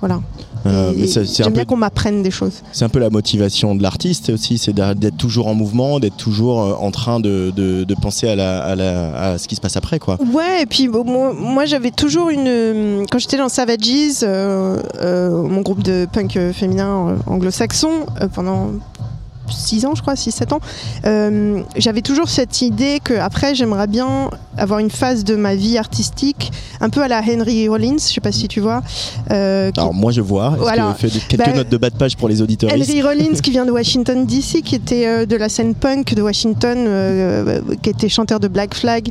Voilà. 0.00 0.20
Euh, 0.66 0.92
mais 0.96 1.06
c'est- 1.06 1.50
bien 1.50 1.64
qu'on 1.64 1.76
m'apprenne 1.76 2.22
des 2.22 2.30
choses. 2.30 2.62
C'est 2.72 2.84
un 2.84 2.88
peu 2.88 2.98
la 3.00 3.10
motivation 3.10 3.74
de 3.74 3.82
l'artiste 3.82 4.30
aussi, 4.30 4.58
c'est 4.58 4.72
d'être 4.72 5.16
toujours 5.16 5.48
en 5.48 5.54
mouvement, 5.54 5.98
d'être 6.00 6.16
toujours 6.16 6.62
euh, 6.62 6.74
en 6.78 6.90
train 6.90 7.18
de, 7.20 7.52
de- 7.54 7.84
de 7.84 7.94
penser 7.94 8.28
à, 8.28 8.36
la, 8.36 8.62
à, 8.62 8.74
la- 8.76 9.14
à 9.32 9.38
ce 9.38 9.48
qui 9.48 9.56
se 9.56 9.60
passe 9.60 9.76
après, 9.76 9.98
quoi. 9.98 10.18
Ouais, 10.32 10.62
et 10.62 10.66
puis 10.66 10.88
bon, 10.88 11.04
moi, 11.04 11.32
moi, 11.36 11.64
j'avais 11.64 11.90
toujours 11.90 12.30
une. 12.30 12.46
euh, 12.46 13.04
Quand 13.10 13.18
j'étais 13.18 13.38
dans 13.38 13.48
Savages, 13.48 13.78
euh, 14.22 14.78
euh, 15.00 15.42
mon 15.42 15.62
groupe 15.62 15.82
de 15.82 16.06
punk 16.12 16.38
féminin 16.52 17.16
anglo-saxon, 17.26 18.06
pendant 18.34 18.68
6 19.52 19.86
ans, 19.86 19.94
je 19.94 20.02
crois, 20.02 20.14
6-7 20.14 20.52
ans, 20.54 20.60
euh, 21.06 21.60
j'avais 21.76 22.00
toujours 22.02 22.28
cette 22.28 22.62
idée 22.62 23.00
que 23.02 23.14
après 23.14 23.54
j'aimerais 23.54 23.86
bien 23.86 24.30
avoir 24.56 24.78
une 24.80 24.90
phase 24.90 25.24
de 25.24 25.34
ma 25.36 25.54
vie 25.54 25.78
artistique, 25.78 26.52
un 26.80 26.90
peu 26.90 27.02
à 27.02 27.08
la 27.08 27.20
Henry 27.20 27.68
Rollins, 27.68 27.96
je 27.98 28.12
sais 28.14 28.20
pas 28.20 28.32
si 28.32 28.48
tu 28.48 28.60
vois. 28.60 28.82
euh, 29.30 29.70
qui- 29.70 29.80
Alors 29.80 29.94
moi 29.94 30.12
je 30.12 30.20
vois, 30.20 30.50
Voilà. 30.58 30.92
que 30.94 31.08
fait 31.08 31.14
de- 31.14 31.20
quelques 31.28 31.44
Bah, 31.46 31.52
notes 31.54 31.68
de 31.68 31.76
bas 31.76 31.90
de 31.90 31.96
page 31.96 32.16
pour 32.16 32.28
les 32.28 32.42
auditeurs 32.42 32.70
Henry 32.72 33.02
Rollins 33.02 33.34
qui 33.42 33.50
vient 33.50 33.64
de 33.66 33.70
Washington 33.70 34.26
DC, 34.26 34.62
qui 34.62 34.74
était 34.74 35.06
euh, 35.06 35.26
de 35.26 35.36
la 35.36 35.48
scène 35.48 35.74
punk 35.74 36.14
de 36.14 36.22
Washington, 36.22 36.78
qui 37.82 37.90
était 37.90 38.08
chanteur 38.08 38.40
de 38.40 38.48
Black 38.48 38.74
Flag, 38.74 39.08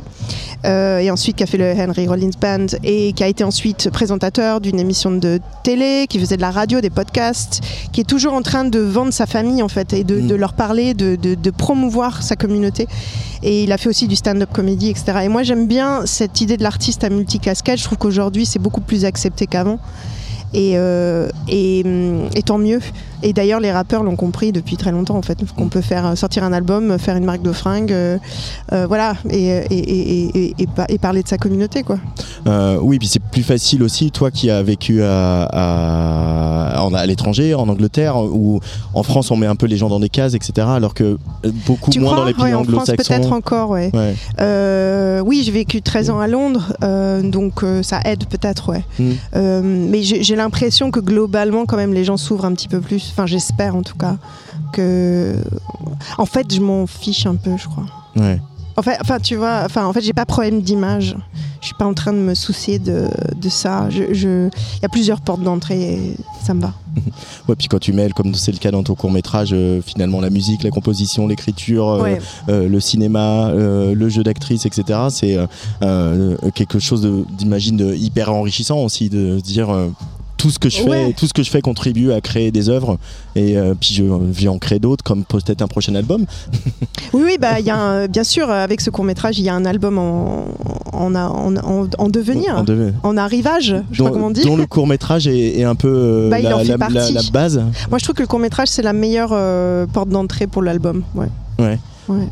et 0.64 1.10
ensuite 1.10 1.36
qui 1.36 1.42
a 1.42 1.46
fait 1.46 1.58
le 1.58 1.72
Henry 1.72 2.06
Rollins 2.06 2.30
Band, 2.40 2.66
et 2.84 3.12
qui 3.12 3.24
a 3.24 3.28
été 3.28 3.42
ensuite 3.44 3.90
présentateur 3.90 4.60
d'une 4.60 4.78
émission 4.78 5.10
de 5.10 5.40
télé, 5.64 6.06
qui 6.08 6.18
faisait 6.20 6.36
de 6.36 6.40
la 6.40 6.50
radio, 6.50 6.80
des 6.80 6.90
podcasts, 6.90 7.60
qui 7.92 8.00
est 8.02 8.04
toujours 8.08 8.32
en 8.34 8.42
train 8.42 8.64
de 8.64 8.78
vendre 8.78 9.12
sa 9.12 9.26
famille 9.26 9.62
en 9.62 9.68
fait, 9.68 9.92
et 9.92 10.04
de. 10.04 10.31
De 10.32 10.36
leur 10.36 10.54
parler, 10.54 10.94
de, 10.94 11.16
de- 11.16 11.50
promouvoir 11.50 12.22
sa 12.22 12.36
communauté. 12.36 12.86
Et 13.42 13.64
il 13.64 13.72
a 13.72 13.76
fait 13.78 13.88
aussi 13.88 14.08
du 14.08 14.16
stand-up 14.16 14.50
comédie, 14.52 14.88
etc. 14.88 15.04
Et 15.24 15.28
moi 15.28 15.42
j'aime 15.42 15.66
bien 15.66 16.06
cette 16.06 16.40
idée 16.40 16.56
de 16.56 16.62
l'artiste 16.62 17.04
à 17.04 17.10
multicasquette. 17.10 17.78
Je 17.78 17.84
trouve 17.84 17.98
qu'aujourd'hui 17.98 18.46
c'est 18.46 18.58
beaucoup 18.58 18.80
plus 18.80 19.04
accepté 19.04 19.46
qu'avant. 19.46 19.78
Et, 20.54 20.72
euh, 20.76 21.28
et 21.48 22.42
tant 22.44 22.58
mieux. 22.58 22.80
Et 23.22 23.32
d'ailleurs, 23.32 23.60
les 23.60 23.70
rappeurs 23.72 24.02
l'ont 24.02 24.16
compris 24.16 24.52
depuis 24.52 24.76
très 24.76 24.90
longtemps, 24.92 25.16
en 25.16 25.22
fait, 25.22 25.38
qu'on 25.56 25.68
peut 25.68 25.80
faire 25.80 26.06
euh, 26.06 26.14
sortir 26.16 26.44
un 26.44 26.52
album, 26.52 26.98
faire 26.98 27.16
une 27.16 27.24
marque 27.24 27.42
de 27.42 27.52
fringues, 27.52 27.92
euh, 27.92 28.18
euh, 28.72 28.86
voilà, 28.86 29.14
et, 29.30 29.46
et, 29.48 29.64
et, 29.70 30.38
et, 30.46 30.54
et, 30.58 30.66
pa- 30.66 30.86
et 30.88 30.98
parler 30.98 31.22
de 31.22 31.28
sa 31.28 31.38
communauté, 31.38 31.82
quoi. 31.82 31.98
Euh, 32.46 32.78
oui, 32.80 32.98
puis 32.98 33.08
c'est 33.08 33.22
plus 33.22 33.42
facile 33.44 33.82
aussi, 33.82 34.10
toi 34.10 34.30
qui 34.30 34.50
as 34.50 34.62
vécu 34.62 35.02
à, 35.02 35.44
à, 35.44 36.82
en- 36.82 36.94
à 36.94 37.06
l'étranger, 37.06 37.54
en 37.54 37.68
Angleterre, 37.68 38.16
où 38.16 38.60
en 38.94 39.02
France 39.02 39.30
on 39.30 39.36
met 39.36 39.46
un 39.46 39.56
peu 39.56 39.66
les 39.66 39.76
gens 39.76 39.88
dans 39.88 40.00
des 40.00 40.08
cases, 40.08 40.34
etc. 40.34 40.66
Alors 40.70 40.94
que 40.94 41.04
euh, 41.44 41.50
beaucoup 41.66 41.90
tu 41.90 42.00
moins 42.00 42.16
dans 42.16 42.24
les? 42.24 42.32
Pays 42.34 42.42
Ouais, 42.44 42.54
anglo-saxons. 42.54 42.94
peut-être 43.14 43.32
encore, 43.32 43.70
ouais. 43.70 43.90
Ouais. 43.94 44.14
Euh, 44.40 45.20
oui, 45.24 45.42
j'ai 45.44 45.52
vécu 45.52 45.82
13 45.82 46.10
ans 46.10 46.18
à 46.20 46.26
Londres, 46.26 46.72
euh, 46.82 47.22
donc 47.22 47.62
euh, 47.62 47.82
ça 47.82 48.00
aide 48.04 48.24
peut-être, 48.26 48.70
ouais. 48.70 48.84
Mm. 48.98 49.10
Euh, 49.36 49.60
mais 49.62 50.02
j'ai 50.02 50.34
l'impression 50.36 50.90
que 50.90 50.98
globalement, 51.00 51.66
quand 51.66 51.76
même, 51.76 51.92
les 51.92 52.04
gens 52.04 52.16
s'ouvrent 52.16 52.44
un 52.46 52.52
petit 52.52 52.68
peu 52.68 52.80
plus. 52.80 53.11
Enfin, 53.12 53.26
j'espère 53.26 53.76
en 53.76 53.82
tout 53.82 53.96
cas 53.96 54.16
que. 54.72 55.36
En 56.18 56.26
fait, 56.26 56.52
je 56.52 56.60
m'en 56.60 56.86
fiche 56.86 57.26
un 57.26 57.36
peu, 57.36 57.56
je 57.56 57.68
crois. 57.68 57.86
Ouais. 58.16 58.40
Enfin, 58.76 58.92
enfin, 59.02 59.18
tu 59.20 59.36
vois, 59.36 59.62
enfin, 59.66 59.84
en 59.86 59.92
fait, 59.92 60.00
j'ai 60.00 60.14
pas 60.14 60.24
problème 60.24 60.62
d'image. 60.62 61.14
Je 61.60 61.66
suis 61.66 61.74
pas 61.76 61.84
en 61.84 61.94
train 61.94 62.12
de 62.12 62.18
me 62.18 62.34
soucier 62.34 62.78
de, 62.80 63.06
de 63.36 63.48
ça. 63.48 63.88
Je- 63.90 64.48
il 64.48 64.82
y 64.82 64.84
a 64.84 64.88
plusieurs 64.88 65.20
portes 65.20 65.42
d'entrée 65.42 65.92
et 65.94 66.16
ça 66.42 66.54
me 66.54 66.60
va. 66.62 66.72
Ouais, 67.48 67.56
puis 67.56 67.66
quand 67.66 67.80
tu 67.80 67.92
mêles, 67.92 68.14
comme 68.14 68.34
c'est 68.34 68.52
le 68.52 68.58
cas 68.58 68.70
dans 68.70 68.82
ton 68.84 68.94
court 68.94 69.10
métrage, 69.10 69.54
finalement 69.84 70.20
la 70.20 70.30
musique, 70.30 70.62
la 70.62 70.70
composition, 70.70 71.26
l'écriture, 71.26 71.88
euh, 71.88 72.02
Ouais. 72.02 72.18
euh, 72.48 72.68
le 72.68 72.80
cinéma, 72.80 73.48
euh, 73.48 73.94
le 73.94 74.08
jeu 74.08 74.22
d'actrice, 74.22 74.64
etc. 74.64 74.98
C'est 75.10 75.36
euh, 75.36 75.46
euh, 75.82 76.36
quelque 76.54 76.78
chose 76.78 77.06
d'imagine 77.36 77.92
hyper 77.96 78.32
enrichissant 78.32 78.78
aussi 78.78 79.08
de 79.08 79.38
se 79.38 79.42
dire 79.42 79.70
euh, 79.70 79.88
tout 80.42 80.50
ce 80.50 80.58
que 80.58 80.68
je 80.68 80.78
fais, 80.78 80.88
Ouais. 80.88 81.14
tout 81.16 81.28
ce 81.28 81.32
que 81.32 81.44
je 81.44 81.50
fais 81.50 81.60
contribue 81.60 82.10
à 82.10 82.20
créer 82.20 82.50
des 82.50 82.68
œuvres 82.68 82.98
et 83.36 83.56
euh, 83.56 83.74
puis 83.78 83.94
je 83.94 84.02
vais 84.02 84.48
en 84.48 84.58
créer 84.58 84.80
d'autres 84.80 85.04
comme 85.04 85.24
peut-être 85.24 85.62
un 85.62 85.68
prochain 85.68 85.94
album. 85.94 86.26
Oui, 87.12 87.22
oui, 87.24 87.36
bah, 87.40 87.60
il 87.60 87.66
y 87.66 87.70
a 87.70 87.76
un- 87.76 88.08
bien 88.08 88.24
sûr, 88.24 88.50
avec 88.50 88.80
ce 88.80 88.90
court 88.90 89.04
métrage, 89.04 89.38
il 89.38 89.44
y 89.44 89.48
a 89.48 89.54
un 89.54 89.64
album 89.64 89.98
en, 89.98 90.46
en, 90.92 91.14
en, 91.14 91.56
en- 91.56 91.86
en 91.96 92.08
devenir, 92.08 92.64
En 93.04 93.16
arrivage, 93.16 93.76
je 93.92 94.02
dont, 94.02 94.10
comment 94.10 94.26
on 94.26 94.30
dit. 94.30 94.42
dont 94.44 94.56
le 94.56 94.66
court 94.66 94.88
métrage 94.88 95.28
est, 95.28 95.58
est 95.60 95.64
un 95.64 95.76
peu 95.76 95.88
euh, 95.94 96.28
Bah, 96.30 96.40
la, 96.40 96.50
la- 96.64 96.76
la- 96.88 97.10
la 97.12 97.22
base. 97.32 97.62
Moi, 97.88 97.98
je 97.98 98.04
trouve 98.04 98.16
que 98.16 98.22
le 98.22 98.26
court 98.26 98.40
métrage, 98.40 98.68
c'est 98.68 98.82
la 98.82 98.92
meilleure 98.92 99.30
euh, 99.32 99.86
porte 99.86 100.08
d'entrée 100.08 100.48
pour 100.48 100.62
l'album. 100.62 101.02
Ouais. 101.14 101.28
Ouais. 101.60 101.78
Ouais. 102.08 102.26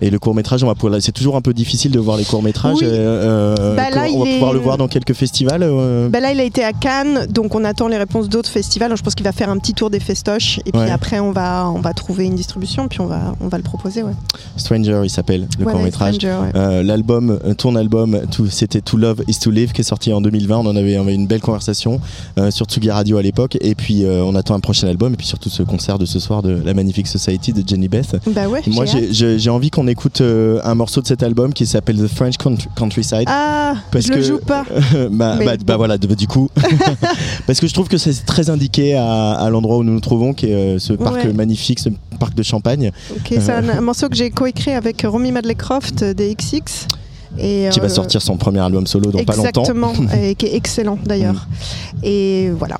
Et 0.00 0.10
le 0.10 0.18
court 0.18 0.34
métrage, 0.34 0.62
on 0.62 0.66
va 0.66 0.74
pouvoir- 0.74 1.00
c'est 1.02 1.12
toujours 1.12 1.36
un 1.36 1.40
peu 1.40 1.52
difficile 1.52 1.90
de 1.90 1.98
voir 1.98 2.16
les 2.16 2.24
courts 2.24 2.42
métrages. 2.42 2.76
Oui. 2.80 2.86
Bah, 2.86 3.90
là, 3.90 4.06
on 4.12 4.24
va 4.24 4.30
pouvoir 4.30 4.50
est- 4.50 4.54
le 4.54 4.58
voir 4.60 4.76
dans 4.78 4.88
quelques 4.88 5.12
festivals. 5.14 5.62
euh, 5.62 6.08
Bah 6.08 6.20
là, 6.20 6.32
il 6.32 6.40
a 6.40 6.44
été 6.44 6.62
à 6.64 6.72
Cannes, 6.72 7.26
donc 7.30 7.54
on 7.54 7.64
attend 7.64 7.88
les 7.88 7.96
réponses 7.98 8.28
d'autres 8.28 8.50
festivals. 8.50 8.96
Je 8.96 9.02
pense 9.02 9.14
qu'il 9.14 9.24
va 9.24 9.32
faire 9.32 9.50
un 9.50 9.58
petit 9.58 9.74
tour 9.74 9.90
des 9.90 10.00
festoches, 10.00 10.60
et 10.66 10.72
puis 10.72 10.80
Ouais. 10.80 10.90
après, 10.90 11.18
on 11.18 11.32
va, 11.32 11.68
on 11.74 11.80
va 11.80 11.92
trouver 11.94 12.24
une 12.26 12.34
distribution, 12.34 12.88
puis 12.88 13.00
on 13.00 13.06
va, 13.06 13.34
on 13.40 13.48
va 13.48 13.56
le 13.58 13.62
proposer. 13.64 14.02
Ouais. 14.02 14.12
Stranger, 14.56 15.00
il 15.04 15.10
s'appelle 15.10 15.48
le 15.58 15.64
court 15.64 15.80
métrage. 15.80 16.16
Euh, 16.24 16.82
l'album, 16.82 17.38
euh, 17.44 17.54
ton 17.54 17.74
album, 17.74 18.20
c'était 18.50 18.80
To 18.80 18.96
Love 18.96 19.22
Is 19.28 19.38
To 19.40 19.50
Live 19.50 19.72
qui 19.72 19.80
est 19.80 19.84
sorti 19.84 20.12
en 20.12 20.20
2020. 20.20 20.58
On 20.58 20.66
en 20.66 20.76
avait, 20.76 20.96
on 20.98 21.02
avait 21.02 21.14
une 21.14 21.26
belle 21.26 21.40
conversation 21.40 22.00
euh, 22.38 22.50
sur 22.50 22.66
Tsugi 22.66 22.90
Radio 22.90 23.16
à 23.18 23.22
l'époque. 23.22 23.58
Et 23.60 23.74
puis 23.74 24.04
euh, 24.04 24.22
on 24.24 24.34
attend 24.34 24.54
un 24.54 24.60
prochain 24.60 24.86
album 24.88 25.14
et 25.14 25.16
puis 25.16 25.26
surtout 25.26 25.48
ce 25.48 25.62
concert 25.62 25.98
de 25.98 26.06
ce 26.06 26.18
soir 26.20 26.42
de 26.42 26.50
la 26.64 26.74
Magnifique 26.74 27.06
Society 27.08 27.52
de 27.52 27.66
Jenny 27.66 27.88
Beth. 27.88 28.16
Bah 28.28 28.48
ouais, 28.48 28.60
Moi 28.68 28.84
j'ai 29.10 29.50
envie 29.50 29.70
qu'on 29.70 29.86
écoute 29.90 30.20
euh, 30.20 30.60
un 30.64 30.74
morceau 30.74 31.00
de 31.00 31.06
cet 31.06 31.22
album 31.22 31.52
qui 31.52 31.66
s'appelle 31.66 31.96
The 31.96 32.06
French 32.08 32.36
Country- 32.36 32.68
Countryside. 32.74 33.24
Ah, 33.26 33.74
Parce 33.90 34.06
je 34.06 34.10
que- 34.12 34.16
le 34.16 34.22
joue 34.22 34.38
pas. 34.38 34.64
bah, 35.10 35.36
bah- 35.44 35.56
bah 35.64 35.76
voilà, 35.76 35.98
du 35.98 36.26
coup. 36.26 36.48
Parce 37.46 37.60
que 37.60 37.66
je 37.66 37.74
trouve 37.74 37.88
que 37.88 37.98
c'est 37.98 38.24
très 38.24 38.50
indiqué 38.50 38.94
à, 38.94 39.32
à 39.32 39.50
l'endroit 39.50 39.78
où 39.78 39.84
nous 39.84 39.92
nous 39.92 40.00
trouvons, 40.00 40.32
qui 40.32 40.46
est 40.46 40.54
euh, 40.54 40.78
ce 40.78 40.92
parc 40.92 41.16
Ouais. 41.16 41.32
magnifique, 41.32 41.78
ce 41.80 41.88
parc 42.18 42.34
de 42.34 42.42
Champagne, 42.42 42.90
c'est 43.28 43.50
un, 43.50 43.68
un 43.68 43.80
morceau 43.80 44.08
que 44.08 44.16
j'ai 44.16 44.30
coécrit 44.30 44.72
avec 44.72 45.02
Romy 45.06 45.32
Madlecroft 45.32 46.02
euh, 46.02 46.14
des 46.14 46.34
XX. 46.34 46.86
Et, 47.38 47.68
qui 47.70 47.78
va 47.78 47.86
euh, 47.86 47.88
sortir 47.90 48.22
son 48.22 48.36
premier 48.38 48.58
album 48.60 48.86
solo 48.86 49.10
dans 49.10 49.22
pas 49.22 49.36
longtemps. 49.36 49.62
Exactement, 49.62 49.92
et 50.20 50.34
qui 50.34 50.46
est 50.46 50.54
excellent 50.56 50.98
d'ailleurs. 51.04 51.46
Et 52.02 52.50
voilà. 52.58 52.78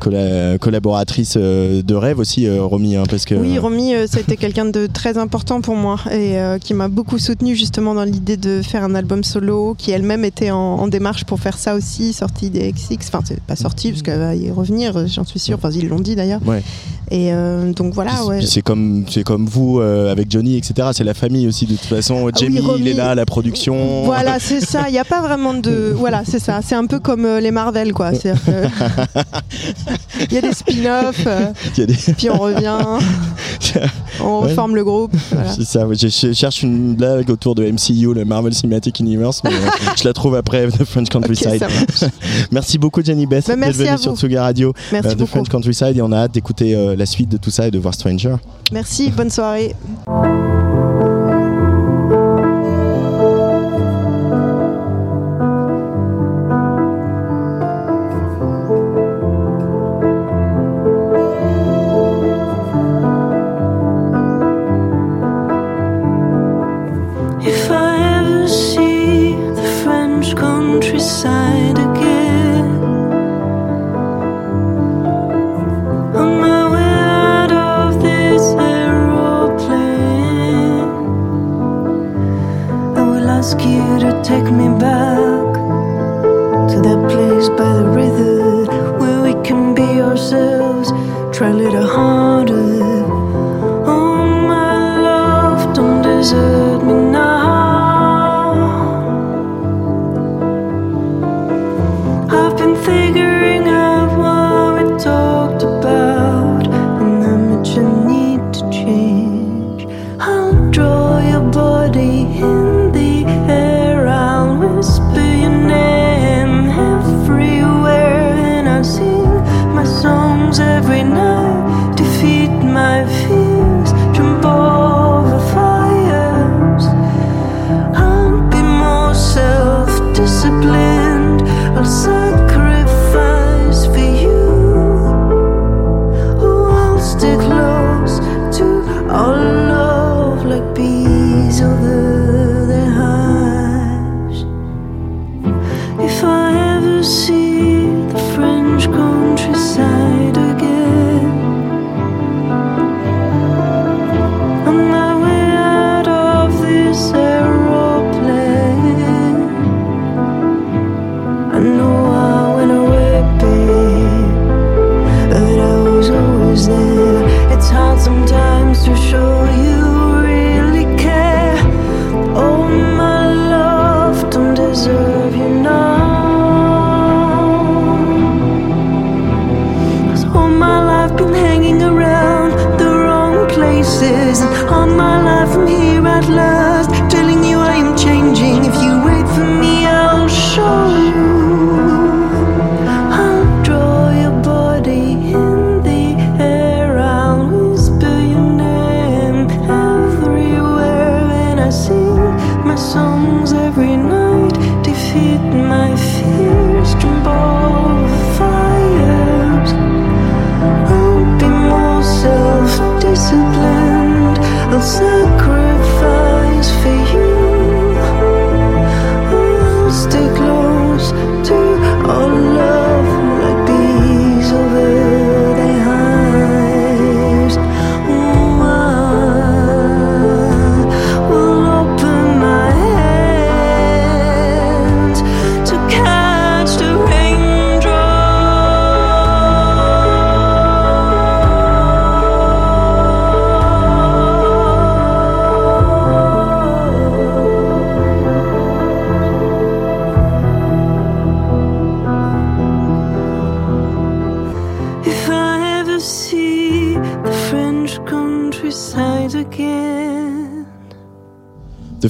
Colla- 0.00 0.58
collaboratrice 0.58 1.34
euh, 1.36 1.82
de 1.82 1.94
rêve 1.94 2.18
aussi, 2.18 2.46
euh, 2.46 2.62
Romy, 2.64 2.96
hein, 2.96 3.04
parce 3.08 3.24
que. 3.24 3.34
Oui, 3.34 3.58
Romy, 3.58 3.94
euh, 3.94 4.06
c'était 4.10 4.36
quelqu'un 4.36 4.66
de 4.66 4.86
très 4.86 5.18
important 5.18 5.60
pour 5.60 5.76
moi 5.76 5.98
et 6.10 6.38
euh, 6.38 6.58
qui 6.58 6.74
m'a 6.74 6.88
beaucoup 6.88 7.18
soutenu 7.18 7.54
justement 7.54 7.94
dans 7.94 8.04
l'idée 8.04 8.36
de 8.36 8.60
faire 8.62 8.84
un 8.84 8.94
album 8.94 9.24
solo, 9.24 9.74
qui 9.78 9.90
elle-même 9.90 10.24
était 10.24 10.50
en, 10.50 10.56
en 10.58 10.88
démarche 10.88 11.24
pour 11.24 11.40
faire 11.40 11.56
ça 11.58 11.74
aussi, 11.74 12.12
sortie 12.12 12.50
des 12.50 12.72
XX. 12.72 12.96
Enfin, 13.08 13.20
c'est 13.24 13.40
pas 13.40 13.56
sorti 13.56 13.90
parce 13.90 14.02
qu'elle 14.02 14.18
va 14.18 14.34
y 14.34 14.50
revenir, 14.50 15.06
j'en 15.06 15.24
suis 15.24 15.38
sûre. 15.40 15.56
Enfin, 15.56 15.70
ils 15.70 15.88
l'ont 15.88 16.00
dit 16.00 16.16
d'ailleurs. 16.16 16.40
Ouais. 16.46 16.62
Et 17.10 17.34
euh, 17.34 17.72
donc 17.72 17.92
voilà, 17.92 18.24
ouais. 18.24 18.40
c'est 18.40 18.62
comme 18.62 19.04
c'est 19.10 19.24
comme 19.24 19.44
vous 19.44 19.78
euh, 19.78 20.10
avec 20.10 20.30
Johnny 20.30 20.56
etc 20.56 20.88
c'est 20.94 21.04
la 21.04 21.12
famille 21.12 21.46
aussi 21.46 21.66
de 21.66 21.72
toute 21.76 21.84
façon 21.84 22.16
Ah 22.20 22.24
oui, 22.24 22.32
Jamie 22.34 22.60
il 22.78 22.88
est 22.88 22.94
là 22.94 23.10
à 23.10 23.14
la 23.14 23.26
production 23.26 24.04
Voilà, 24.04 24.38
c'est 24.40 24.60
ça. 24.64 24.84
Il 24.88 24.92
n'y 24.92 24.98
a 24.98 25.04
pas 25.04 25.20
vraiment 25.20 25.52
de. 25.52 25.92
Voilà, 25.94 26.22
c'est 26.26 26.38
ça. 26.38 26.60
C'est 26.64 26.74
un 26.74 26.86
peu 26.86 27.00
comme 27.00 27.26
euh, 27.26 27.40
les 27.40 27.50
Marvel, 27.50 27.92
quoi. 27.92 28.12
Il 30.30 30.32
y 30.32 30.38
a 30.38 30.40
des 30.40 30.52
spin-offs, 30.52 31.24
euh, 31.26 31.52
des- 31.76 31.86
puis 32.16 32.30
on 32.30 32.38
revient, 32.38 32.72
on 34.20 34.42
Ouais. 34.42 34.48
reforme 34.50 34.74
le 34.76 34.84
groupe. 34.84 35.12
voilà. 35.32 35.52
c'est 35.52 35.64
ça 35.64 35.86
ouais, 35.86 35.94
je, 35.96 36.08
je 36.08 36.32
cherche 36.32 36.62
une 36.62 36.94
blague 36.94 37.30
autour 37.30 37.54
de 37.54 37.64
MCU 37.64 38.14
le 38.14 38.24
Marvel 38.24 38.54
Cinematic 38.54 39.00
Universe 39.00 39.42
mais 39.44 39.50
euh, 39.50 39.68
je 40.00 40.04
la 40.04 40.12
trouve 40.12 40.34
après 40.36 40.66
The 40.68 40.84
French 40.84 41.08
Countryside 41.08 41.60
marche. 41.60 42.10
merci 42.52 42.78
beaucoup 42.78 43.02
Jenny 43.04 43.26
Beth 43.26 43.46
Bah, 43.48 43.56
d'être 43.56 43.76
venue 43.76 43.98
sur. 43.98 44.16
Tsuga 44.16 44.42
Radio 44.42 44.72
Merci 44.92 45.08
euh, 45.08 45.12
The 45.14 45.18
beaucoup. 45.18 45.30
French 45.30 45.48
Countryside 45.48 45.96
et 45.96 46.02
on 46.02 46.12
a 46.12 46.18
hâte 46.18 46.32
d'écouter 46.32 46.74
euh, 46.74 46.94
la 46.96 47.06
suite 47.06 47.28
de 47.28 47.36
tout 47.36 47.50
ça 47.50 47.66
et 47.66 47.70
de 47.70 47.78
voir 47.78 47.94
Stranger 47.94 48.36
Merci, 48.72 49.10
bonne 49.10 49.30
soirée. 49.30 49.74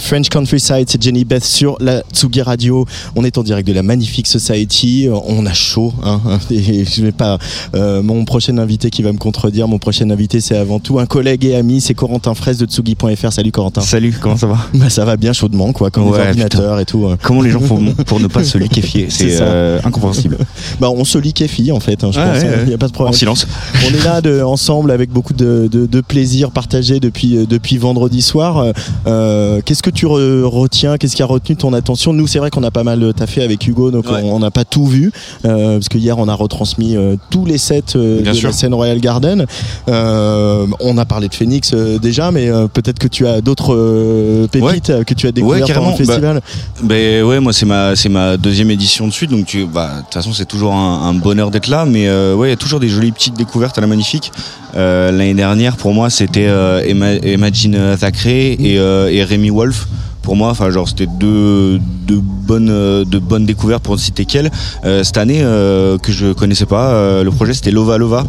French 0.05 0.28
Countryside, 0.28 0.84
c'est 0.86 1.02
Jenny 1.02 1.24
Beth 1.24 1.44
sur 1.44 1.76
la 1.80 2.02
Tsugi 2.12 2.42
Radio. 2.42 2.84
On 3.16 3.24
est 3.24 3.38
en 3.38 3.42
direct 3.42 3.66
de 3.66 3.72
la 3.72 3.82
Magnifique 3.82 4.26
Society. 4.26 5.09
On 5.11 5.46
a 5.46 5.52
chaud. 5.55 5.94
Hein, 6.05 6.20
et 6.50 6.84
je 6.84 7.02
vais 7.02 7.11
pas. 7.11 7.38
euh, 7.74 8.02
mon 8.02 8.26
prochain 8.26 8.59
invité 8.59 8.90
qui 8.90 9.02
va 9.02 9.12
me 9.12 9.16
contredire. 9.18 9.66
Mon 9.66 9.78
prochain 9.78 10.11
invité, 10.11 10.42
c'est 10.42 10.59
avant 10.59 10.78
tout 10.78 10.98
un 10.98 11.07
collègue 11.07 11.46
et 11.46 11.57
ami. 11.57 11.80
C'est 11.80 11.94
Corentin 11.94 12.34
Fraisse 12.34 12.59
de 12.59 12.66
Tsugi.fr. 12.66 13.32
Salut 13.32 13.50
Corentin. 13.50 13.80
Salut, 13.80 14.14
comment 14.20 14.36
ça 14.36 14.46
va? 14.46 14.59
Bah, 14.74 14.90
ça 14.90 15.07
va 15.07 15.16
bien 15.16 15.32
chaudement, 15.32 15.72
quoi, 15.72 15.90
comme 15.90 16.09
Ouais, 16.09 16.18
les 16.20 16.28
ordinateurs 16.28 16.80
et 16.80 16.84
tout. 16.84 17.07
hein. 17.07 17.16
Comment 17.22 17.40
les 17.40 17.50
gens 17.50 17.61
font 17.61 17.82
pour 18.07 18.20
ne 18.20 18.26
pas 18.26 18.44
se 18.44 18.59
liquéfier? 18.59 19.07
C'est 19.09 19.38
euh, 19.40 19.80
incompréhensible. 19.84 20.36
Bah, 20.80 20.90
on 20.90 21.05
se 21.05 21.16
liquéfie 21.18 21.72
en 21.72 21.80
fait. 21.80 22.02
hein, 22.05 22.11
je 22.12 22.18
pense. 22.20 22.42
Il 22.42 22.48
ouais. 22.48 22.66
n'y 22.66 22.74
a 22.74 22.78
pas 22.78 22.86
de 22.88 22.92
En 22.92 22.94
problème. 22.94 23.14
silence. 23.14 23.46
On 23.88 23.94
est 23.94 24.05
là 24.05 24.20
de, 24.20 24.42
ensemble 24.42 24.90
avec 24.90 25.11
beaucoup 25.11 25.32
de, 25.32 25.68
de, 25.70 25.86
de 25.86 26.00
plaisir 26.00 26.50
partagé 26.50 27.00
depuis, 27.00 27.36
euh, 27.38 27.46
depuis 27.46 27.78
vendredi 27.78 28.20
soir. 28.22 28.72
Euh, 29.07 29.61
Qu'est-ce 29.64 29.82
que 29.82 29.90
tu 29.95 30.07
re- 30.07 30.42
retiens 30.42 30.99
Qu'est-ce 30.99 31.16
qui 31.16 31.22
a 31.22 31.26
retenu 31.26 31.57
ton 31.57 31.72
attention? 31.72 32.12
Nous, 32.12 32.26
c'est 32.26 32.38
vrai 32.38 32.51
qu'on 32.51 32.62
a 32.62 32.70
pas 32.70 32.84
mal 32.84 33.12
taffé 33.16 33.42
avec 33.42 33.66
Hugo, 33.66 33.90
donc 33.90 34.07
Ouais. 34.11 34.20
on 34.24 34.38
n'a 34.40 34.51
pas 34.51 34.64
tout 34.64 34.86
vu. 34.86 35.12
euh, 35.45 35.74
parce 35.78 35.88
que 35.88 35.99
hier, 35.99 36.18
on 36.18 36.28
a 36.28 36.34
retransmis 36.34 36.97
euh, 36.97 37.16
tous 37.30 37.45
les 37.47 37.59
sets 37.59 37.97
euh, 37.97 38.20
de 38.22 38.32
sûr. 38.32 38.49
la 38.49 38.53
scène 38.53 38.74
Royal 38.74 38.99
Garden. 39.01 39.47
Euh, 39.88 40.66
on 40.80 40.99
a 40.99 41.05
parlé 41.05 41.28
de 41.28 41.34
Phoenix 41.34 41.72
euh, 41.74 41.99
déjà, 41.99 42.30
mais 42.30 42.49
euh, 42.49 42.66
peut-être 42.68 42.99
que 42.99 43.09
tu 43.09 43.26
as 43.26 43.40
d'autres 43.40 43.74
euh, 43.74 44.47
pépites 44.49 44.90
euh, 44.90 45.05
que 45.05 45.14
tu 45.14 45.26
as 45.26 45.32
découvertes 45.32 45.72
pendant 45.72 45.90
le 45.90 45.97
festival. 45.97 46.40
Ben 46.82 47.22
ouais, 47.24 47.40
moi 47.40 47.53
c'est 47.53 47.66
ma 47.66 47.92
ma 48.11 48.36
deuxième 48.36 48.70
édition 48.70 49.07
de 49.07 49.12
suite, 49.12 49.30
donc 49.30 49.57
bah 49.72 49.90
de 49.99 50.03
toute 50.03 50.14
façon 50.14 50.32
c'est 50.32 50.45
toujours 50.47 50.74
un, 50.74 51.09
un 51.09 51.14
bonheur 51.14 51.51
d'être 51.51 51.68
là, 51.68 51.84
mais 51.84 52.09
euh, 52.09 52.34
ouais 52.34 52.49
il 52.49 52.51
y 52.51 52.55
a 52.55 52.57
toujours 52.57 52.80
des 52.80 52.88
jolies 52.88 53.12
petites 53.12 53.36
découvertes 53.36 53.78
à 53.78 53.80
la 53.80 53.86
magnifique. 53.86 54.30
Euh, 54.76 55.12
L'année 55.12 55.34
dernière 55.34 55.76
pour 55.76 55.92
moi 55.95 56.11
c'était 56.11 56.47
euh, 56.49 56.82
Ima- 56.84 57.24
Imagine 57.26 57.97
Thackeray 57.99 58.57
et, 58.59 58.78
euh, 58.78 59.09
et 59.11 59.22
Rémi 59.22 59.51
Wolf. 59.51 59.84
Pour 60.24 60.36
moi, 60.36 60.48
enfin 60.48 60.70
c'était 60.86 61.06
deux, 61.06 61.78
bonnes 62.08 62.70
euh, 62.70 63.04
de 63.04 63.18
bonnes 63.18 63.44
découvertes 63.44 63.82
pour 63.82 63.94
ne 63.94 64.00
citer 64.00 64.24
qu'elles. 64.24 64.50
Euh, 64.86 65.04
cette 65.04 65.18
année 65.18 65.42
euh, 65.42 65.98
que 65.98 66.12
je 66.12 66.32
connaissais 66.32 66.64
pas, 66.64 67.22
le 67.22 67.30
projet 67.30 67.52
c'était 67.52 67.70
Lova 67.70 67.98
Lova. 67.98 68.24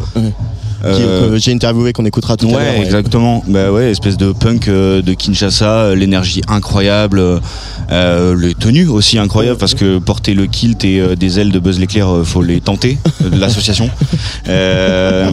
Qui- 0.82 0.86
Euh, 1.02 1.30
que 1.32 1.38
J'ai 1.38 1.52
interviewé, 1.52 1.92
qu'on 1.92 2.04
écoutera 2.04 2.36
tout 2.36 2.46
à 2.48 2.50
l'heure. 2.50 2.60
Ouais, 2.60 2.78
ouais. 2.78 2.84
exactement. 2.84 3.42
Bah 3.48 3.72
ouais, 3.72 3.90
espèce 3.90 4.16
de 4.16 4.32
punk 4.32 4.68
euh, 4.68 5.00
de 5.02 5.14
Kinshasa, 5.14 5.64
euh, 5.70 5.94
l'énergie 5.94 6.42
incroyable, 6.48 7.22
euh, 7.90 8.36
les 8.38 8.54
tenues 8.54 8.86
aussi 8.88 9.18
incroyables 9.18 9.58
parce 9.58 9.74
que 9.74 9.98
porter 9.98 10.34
le 10.34 10.46
kilt 10.46 10.84
et 10.84 11.16
des 11.16 11.40
ailes 11.40 11.50
de 11.50 11.58
Buzz 11.58 11.78
l'éclair, 11.80 12.08
faut 12.24 12.42
les 12.42 12.60
tenter. 12.60 12.98
de 13.20 13.38
L'association. 13.38 13.90
Euh, 14.48 15.28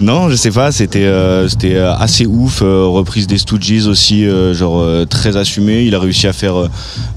non, 0.00 0.30
je 0.30 0.34
sais 0.36 0.50
pas. 0.50 0.72
C'était 0.72 1.08
c'était 1.48 1.76
assez 1.76 2.24
ouf. 2.26 2.60
reprise 2.62 3.26
des 3.26 3.36
Stooges 3.38 3.86
aussi, 3.86 4.24
genre 4.52 4.84
très 5.08 5.36
assumé. 5.36 5.82
Il 5.84 5.94
a 5.94 5.98
réussi 6.00 6.26
à 6.26 6.32
faire. 6.32 6.54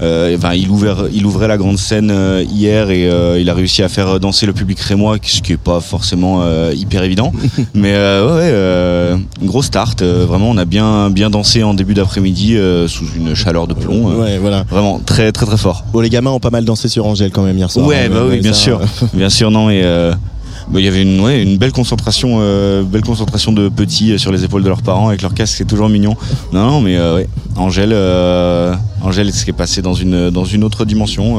Enfin, 0.00 0.52
il 0.54 0.68
ouvert, 0.68 1.04
il 1.12 1.24
ouvrait 1.24 1.48
la 1.48 1.56
grande 1.56 1.78
scène 1.78 2.12
hier 2.50 2.90
et 2.90 3.08
il 3.40 3.48
a 3.48 3.54
réussi 3.54 3.82
à 3.82 3.88
faire 3.88 4.20
danser 4.20 4.44
le 4.46 4.52
public 4.52 4.78
rémois, 4.80 5.16
ce 5.22 5.40
qui 5.40 5.52
est 5.52 5.56
pas 5.56 5.80
forcément 5.80 6.42
hyper 6.72 7.02
évident. 7.02 7.11
Mais 7.74 7.92
euh, 7.94 8.26
ouais, 8.26 8.32
ouais, 8.34 8.50
euh, 8.52 9.16
une 9.40 9.46
grosse 9.48 9.66
start. 9.66 10.02
euh, 10.02 10.24
vraiment, 10.26 10.50
on 10.50 10.56
a 10.56 10.64
bien 10.64 11.10
bien 11.10 11.30
dansé 11.30 11.62
en 11.62 11.74
début 11.74 11.94
d'après-midi 11.94 12.56
sous 12.88 13.04
une 13.16 13.34
chaleur 13.34 13.66
de 13.66 13.74
plomb. 13.74 14.20
Ouais, 14.20 14.38
voilà. 14.38 14.64
Vraiment 14.70 15.00
très 15.04 15.32
très 15.32 15.46
très 15.46 15.56
fort. 15.56 15.84
Bon, 15.92 16.00
les 16.00 16.10
gamins 16.10 16.30
ont 16.30 16.40
pas 16.40 16.50
mal 16.50 16.64
dansé 16.64 16.88
sur 16.88 17.06
Angèle 17.06 17.30
quand 17.30 17.42
même 17.42 17.56
hier 17.58 17.70
soir. 17.70 17.86
ouais, 17.86 18.04
hein, 18.06 18.08
bah 18.10 18.20
mais 18.24 18.36
oui, 18.36 18.40
bien 18.40 18.52
ça, 18.52 18.58
sûr, 18.60 18.80
bien 19.14 19.30
sûr, 19.30 19.50
non 19.50 19.70
et. 19.70 19.82
bah, 19.82 20.78
il 20.80 20.84
y 20.84 20.88
avait 20.88 21.02
une, 21.02 21.20
ouais, 21.20 21.42
une 21.42 21.58
belle 21.58 21.72
concentration, 21.72 22.38
euh, 22.40 22.82
belle 22.82 23.02
concentration 23.02 23.52
de 23.52 23.68
petits 23.68 24.18
sur 24.18 24.32
les 24.32 24.44
épaules 24.44 24.62
de 24.62 24.68
leurs 24.68 24.82
parents 24.82 25.08
avec 25.08 25.20
leur 25.22 25.34
casque, 25.34 25.54
c'est 25.58 25.66
toujours 25.66 25.88
mignon. 25.88 26.16
Non, 26.52 26.66
non, 26.66 26.80
mais 26.80 26.96
euh, 26.96 27.16
ouais, 27.16 27.28
Angèle, 27.56 27.92
euh, 27.92 28.74
Angèle, 29.02 29.32
ce 29.32 29.44
qui 29.44 29.50
est 29.50 29.54
passé 29.54 29.82
dans 29.82 29.94
une 29.94 30.30
dans 30.30 30.44
une 30.44 30.64
autre 30.64 30.84
dimension. 30.84 31.36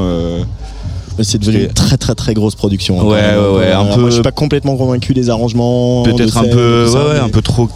C'est 1.22 1.38
devenu 1.38 1.64
une 1.64 1.72
très 1.72 1.96
très 1.96 2.14
très 2.14 2.34
grosse 2.34 2.54
production. 2.54 3.00
hein, 3.00 3.04
Ouais, 3.04 3.22
même. 3.22 3.38
ouais, 3.40 3.58
ouais, 3.58 3.72
un 3.72 3.84
peu- 3.84 4.00
Moi, 4.00 4.10
je 4.10 4.14
suis 4.14 4.22
pas 4.22 4.32
complètement 4.32 4.76
convaincu 4.76 5.14
des 5.14 5.30
arrangements. 5.30 6.02
peut-être 6.02 6.34
de 6.34 6.38
un 6.38 6.44
peu 6.50 6.86
ça, 6.88 6.98
ouais, 6.98 7.04
ouais, 7.04 7.12
mais- 7.14 7.20
un 7.20 7.28
peu 7.28 7.42
trop 7.42 7.68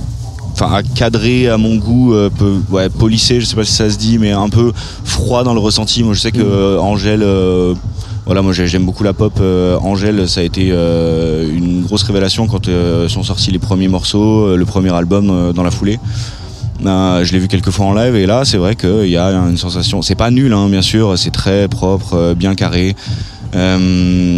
enfin 0.55 0.73
à 0.75 0.83
cadrer 0.83 1.49
à 1.49 1.57
mon 1.57 1.77
goût 1.77 2.15
euh, 2.15 2.31
peu 2.31 2.55
ouais 2.71 2.89
polissé 2.89 3.41
je 3.41 3.47
sais 3.47 3.55
pas 3.55 3.63
si 3.63 3.71
ça 3.73 3.89
se 3.89 3.97
dit 3.97 4.19
mais 4.19 4.33
un 4.33 4.49
peu 4.49 4.73
froid 5.05 5.45
dans 5.45 5.55
le 5.55 5.61
ressenti 5.61 6.03
moi 6.03 6.15
je 6.15 6.21
sais 6.21 6.33
que 6.33 6.39
Mm. 6.43 6.51
euh, 6.51 6.79
Angèle 6.81 7.23
euh, 7.23 7.75
voilà 8.27 8.43
moi 8.43 8.53
j'ai- 8.53 8.67
j'aime 8.67 8.85
beaucoup 8.85 9.05
la 9.05 9.13
pop 9.13 9.35
euh, 9.41 9.79
Angèle 9.79 10.29
ça 10.29 10.41
a 10.41 10.43
été 10.43 10.67
une 10.71 11.83
grosse 11.85 12.03
révélation 12.03 12.49
quand 12.49 12.69
sont 13.09 13.23
sortis 13.23 13.53
les 13.53 13.61
premiers 13.61 13.87
morceaux 13.87 14.57
le 14.57 14.65
premier 14.65 14.93
album 14.93 15.53
dans 15.55 15.63
la 15.63 15.71
foulée 15.71 16.01
je 16.81 17.33
l'ai 17.33 17.39
vu 17.39 17.49
quelques 17.49 17.71
fois 17.71 17.87
en 17.87 17.95
live 17.95 18.15
et 18.15 18.27
là 18.27 18.45
c'est 18.45 18.59
vrai 18.59 18.77
qu'il 18.77 19.09
y 19.09 19.17
a 19.17 19.31
une 19.31 19.57
sensation. 19.57 20.03
C'est 20.03 20.15
pas 20.15 20.31
nul 20.31 20.53
hein, 20.53 20.69
bien 20.69 20.83
sûr, 20.83 21.19
c'est 21.19 21.31
très 21.31 21.69
propre, 21.69 22.15
euh, 22.15 22.35
bien 22.35 22.55
carré. 22.55 22.95
Euh, 23.55 23.79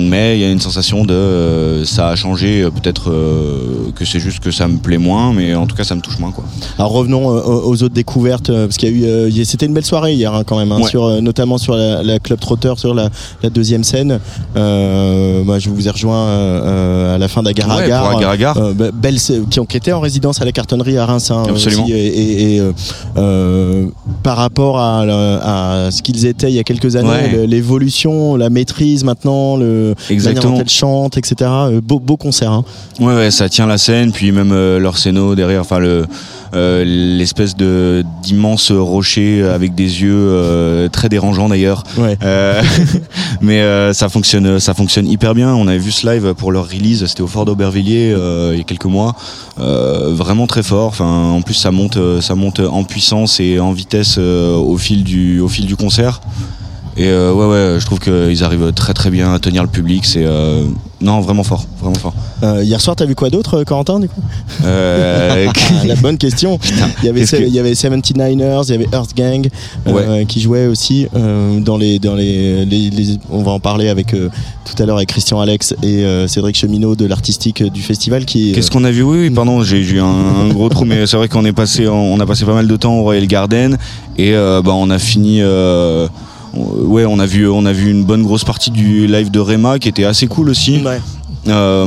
mais 0.08 0.36
il 0.38 0.40
y 0.40 0.44
a 0.44 0.50
une 0.50 0.60
sensation 0.60 1.04
de 1.04 1.12
euh, 1.12 1.84
ça 1.84 2.08
a 2.10 2.16
changé, 2.16 2.62
euh, 2.62 2.70
peut-être 2.70 3.10
euh, 3.10 3.90
que 3.94 4.04
c'est 4.04 4.20
juste 4.20 4.38
que 4.40 4.50
ça 4.50 4.68
me 4.68 4.78
plaît 4.78 4.98
moins, 4.98 5.32
mais 5.32 5.54
en 5.54 5.66
tout 5.66 5.74
cas 5.74 5.82
ça 5.84 5.94
me 5.96 6.00
touche 6.00 6.18
moins 6.18 6.30
quoi. 6.30 6.44
Alors 6.78 6.92
revenons 6.92 7.26
aux 7.26 7.82
autres 7.82 7.94
découvertes 7.94 8.52
parce 8.52 8.76
qu'il 8.76 9.00
y 9.00 9.04
a 9.06 9.26
eu, 9.28 9.44
c'était 9.44 9.66
une 9.66 9.74
belle 9.74 9.84
soirée 9.84 10.14
hier 10.14 10.32
hein, 10.34 10.42
quand 10.46 10.58
même, 10.58 10.70
hein, 10.72 10.80
Ouais. 10.80 10.88
sur, 10.88 11.20
notamment 11.22 11.58
sur 11.58 11.74
la, 11.74 12.02
la 12.02 12.18
club 12.18 12.38
trotteur 12.40 12.78
sur 12.78 12.94
la, 12.94 13.10
la 13.42 13.50
deuxième 13.50 13.84
scène. 13.84 14.20
Moi, 14.54 15.58
je 15.58 15.70
vous 15.70 15.86
ai 15.88 15.90
rejoint 15.90 17.14
à 17.14 17.18
la 17.18 17.28
fin 17.28 17.42
d'Agar 17.42 17.68
Ouais, 17.76 17.90
Agar. 18.24 18.56
belle, 18.94 19.16
qui 19.50 19.60
ont 19.60 19.66
qui 19.66 19.76
étaient 19.76 19.92
en 19.92 20.00
résidence 20.00 20.40
à 20.40 20.44
la 20.44 20.52
cartonnerie 20.52 20.96
à 20.98 21.06
Reims 21.06 21.30
hein, 21.30 21.42
Absolument. 21.48 21.84
aussi, 21.84 21.92
et, 21.92 22.54
et- 22.54 22.56
et, 22.58 22.62
par 24.22 24.36
rapport 24.36 24.78
à, 24.78 25.88
ce 25.90 26.02
qu'ils 26.02 26.26
étaient 26.26 26.50
il 26.50 26.54
y 26.54 26.58
a 26.58 26.64
quelques 26.64 26.96
années, 26.96 27.08
Ouais. 27.10 27.46
l'évolution, 27.46 28.36
la 28.36 28.50
maîtrise 28.50 28.99
maintenant, 29.04 29.56
le 29.56 29.94
manière 29.94 30.10
Exactement. 30.10 30.62
chantent, 30.66 31.16
etc. 31.18 31.50
Euh, 31.50 31.80
beau, 31.82 31.98
beau 31.98 32.16
concert. 32.16 32.52
hein. 32.52 32.64
Ouais, 33.00 33.14
ouais, 33.14 33.30
ça 33.30 33.48
tient 33.48 33.66
la 33.66 33.78
scène, 33.78 34.12
puis 34.12 34.32
même 34.32 34.52
euh, 34.52 34.78
leur 34.78 34.98
scéno 34.98 35.34
derrière, 35.34 35.60
enfin 35.62 35.78
le 35.78 36.06
euh, 36.52 36.84
l'espèce 36.84 37.56
de 37.56 38.04
d'immense 38.22 38.72
rocher 38.72 39.42
avec 39.44 39.74
des 39.76 40.02
yeux 40.02 40.12
euh, 40.14 40.88
très 40.88 41.08
dérangeants 41.08 41.48
d'ailleurs. 41.48 41.84
Ouais. 41.96 42.18
Mais 43.40 43.62
ça 43.94 44.08
fonctionne, 44.08 44.58
ça 44.58 44.74
fonctionne 44.74 45.06
hyper 45.06 45.34
bien. 45.34 45.54
On 45.54 45.68
avait 45.68 45.78
vu 45.78 45.92
ce 45.92 46.06
live 46.06 46.34
pour 46.34 46.52
leur 46.52 46.68
release, 46.68 47.06
c'était 47.06 47.22
au 47.22 47.26
Fort 47.26 47.44
d'Aubervilliers 47.44 48.14
il 48.52 48.58
y 48.58 48.60
a 48.60 48.64
quelques 48.64 48.84
mois. 48.86 49.14
Vraiment 49.56 50.46
très 50.46 50.62
fort. 50.62 50.88
Enfin, 50.88 51.30
en 51.30 51.42
plus 51.42 51.54
ça 51.54 51.70
monte, 51.70 51.98
ça 52.20 52.34
monte 52.34 52.60
en 52.60 52.84
puissance 52.84 53.40
et 53.40 53.60
en 53.60 53.72
vitesse 53.72 54.18
au 54.18 54.76
fil 54.76 55.04
du, 55.04 55.40
au 55.40 55.48
fil 55.48 55.66
du 55.66 55.76
concert. 55.76 56.20
Et 56.96 57.06
euh, 57.06 57.32
ouais, 57.32 57.46
ouais, 57.46 57.80
je 57.80 57.86
trouve 57.86 57.98
qu'ils 58.00 58.42
arrivent 58.44 58.72
très 58.72 58.92
très 58.94 59.10
bien 59.10 59.32
à 59.32 59.38
tenir 59.38 59.62
le 59.62 59.68
public. 59.68 60.04
C'est 60.04 60.24
euh, 60.24 60.64
non 61.00 61.20
vraiment 61.20 61.44
fort, 61.44 61.64
vraiment 61.80 61.94
fort. 61.96 62.14
Euh, 62.42 62.62
hier 62.64 62.80
soir, 62.80 62.96
t'as 62.96 63.06
vu 63.06 63.14
quoi 63.14 63.30
d'autre, 63.30 63.62
Corentin, 63.64 64.00
du 64.00 64.08
coup? 64.08 64.20
Ah, 64.64 65.86
la 65.86 65.94
bonne 65.96 66.18
question. 66.18 66.58
il 67.02 67.06
y 67.06 67.08
avait 67.08 67.24
que- 67.24 67.36
il 67.36 67.54
y 67.54 67.58
avait 67.58 67.72
79ers, 67.72 68.64
il 68.68 68.70
y 68.70 68.74
avait 68.74 68.88
Earth 68.92 69.16
Gang 69.16 69.48
qui 70.28 70.40
jouait 70.40 70.66
aussi 70.66 71.06
dans 71.14 71.76
les 71.78 71.98
dans 71.98 72.14
les, 72.14 72.64
les- 72.66 72.90
les- 72.90 73.18
on 73.30 73.42
va 73.42 73.52
en 73.52 73.60
parler 73.60 73.88
avec 73.88 74.08
tout 74.08 74.82
à 74.82 74.86
l'heure 74.86 74.96
avec 74.96 75.08
Christian 75.08 75.40
Alex 75.40 75.74
et 75.82 76.04
Cédric 76.26 76.56
Cheminot 76.56 76.96
de 76.96 77.06
l'artistique 77.06 77.62
du 77.62 77.82
festival 77.82 78.24
qui 78.24 78.52
Qu'est-ce 78.52 78.70
qu'on 78.70 78.84
a 78.84 78.90
vu? 78.90 79.02
Oui, 79.02 79.18
oui, 79.20 79.30
pardon, 79.30 79.62
j'ai 79.62 79.78
eu 79.78 80.00
un, 80.00 80.04
un 80.06 80.48
gros 80.48 80.68
trou, 80.68 80.84
mais 80.84 81.06
c'est 81.06 81.16
vrai 81.16 81.28
qu'on 81.28 81.44
est 81.44 81.52
passé, 81.52 81.88
on 81.88 82.18
a 82.20 82.26
passé 82.26 82.44
pas 82.44 82.54
mal 82.54 82.66
de 82.66 82.76
temps 82.76 82.94
au 82.98 83.02
Royal 83.02 83.26
Garden 83.26 83.78
et 84.18 84.32
bah, 84.32 84.72
on 84.74 84.90
a 84.90 84.98
fini. 84.98 85.40
Euh, 86.54 86.58
on- 86.58 86.86
ouais, 86.86 87.04
on 87.06 87.18
a 87.18 87.26
vu, 87.26 87.48
on 87.48 87.64
a 87.66 87.72
vu 87.72 87.90
une 87.90 88.04
bonne 88.04 88.22
grosse 88.22 88.44
partie 88.44 88.70
du 88.70 89.06
live 89.06 89.30
de 89.30 89.40
Rema 89.40 89.78
qui 89.78 89.88
était 89.88 90.04
assez 90.04 90.26
cool 90.26 90.48
aussi. 90.50 90.80
Ouais. 90.84 91.00
Euh, 91.48 91.86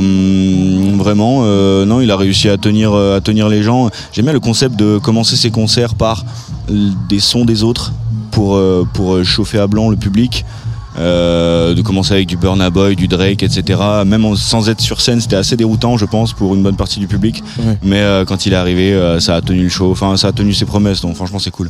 vraiment, 0.96 1.40
euh, 1.44 1.84
non, 1.84 2.00
il 2.00 2.10
a 2.10 2.16
réussi 2.16 2.48
à 2.48 2.56
tenir, 2.56 2.92
à 2.94 3.20
tenir 3.20 3.48
les 3.48 3.62
gens. 3.62 3.88
J'aime 4.12 4.24
bien 4.24 4.32
le 4.34 4.40
concept 4.40 4.76
de 4.76 4.98
commencer 4.98 5.36
ses 5.36 5.50
concerts 5.50 5.94
par 5.94 6.24
des 6.68 7.20
sons 7.20 7.44
des 7.44 7.62
autres 7.62 7.92
pour, 8.30 8.60
pour 8.94 9.24
chauffer 9.24 9.58
à 9.58 9.66
blanc 9.66 9.90
le 9.90 9.96
public. 9.96 10.44
Euh, 10.96 11.74
de 11.74 11.82
commencer 11.82 12.12
avec 12.14 12.28
du 12.28 12.36
Burna 12.36 12.70
Boy, 12.70 12.94
du 12.94 13.08
Drake, 13.08 13.42
etc. 13.42 13.80
Même 14.06 14.36
sans 14.36 14.68
être 14.68 14.80
sur 14.80 15.00
scène, 15.00 15.20
c'était 15.20 15.34
assez 15.34 15.56
déroutant, 15.56 15.96
je 15.96 16.04
pense, 16.04 16.32
pour 16.32 16.54
une 16.54 16.62
bonne 16.62 16.76
partie 16.76 17.00
du 17.00 17.08
public. 17.08 17.42
Ouais. 17.58 17.76
Mais 17.82 18.00
quand 18.28 18.46
il 18.46 18.52
est 18.52 18.56
arrivé, 18.56 19.16
ça 19.18 19.34
a 19.34 19.40
tenu 19.40 19.64
le 19.64 19.68
show. 19.68 19.90
Enfin, 19.90 20.16
ça 20.16 20.28
a 20.28 20.32
tenu 20.32 20.52
ses 20.54 20.66
promesses. 20.66 21.00
Donc, 21.00 21.16
franchement, 21.16 21.40
c'est 21.40 21.50
cool. 21.50 21.68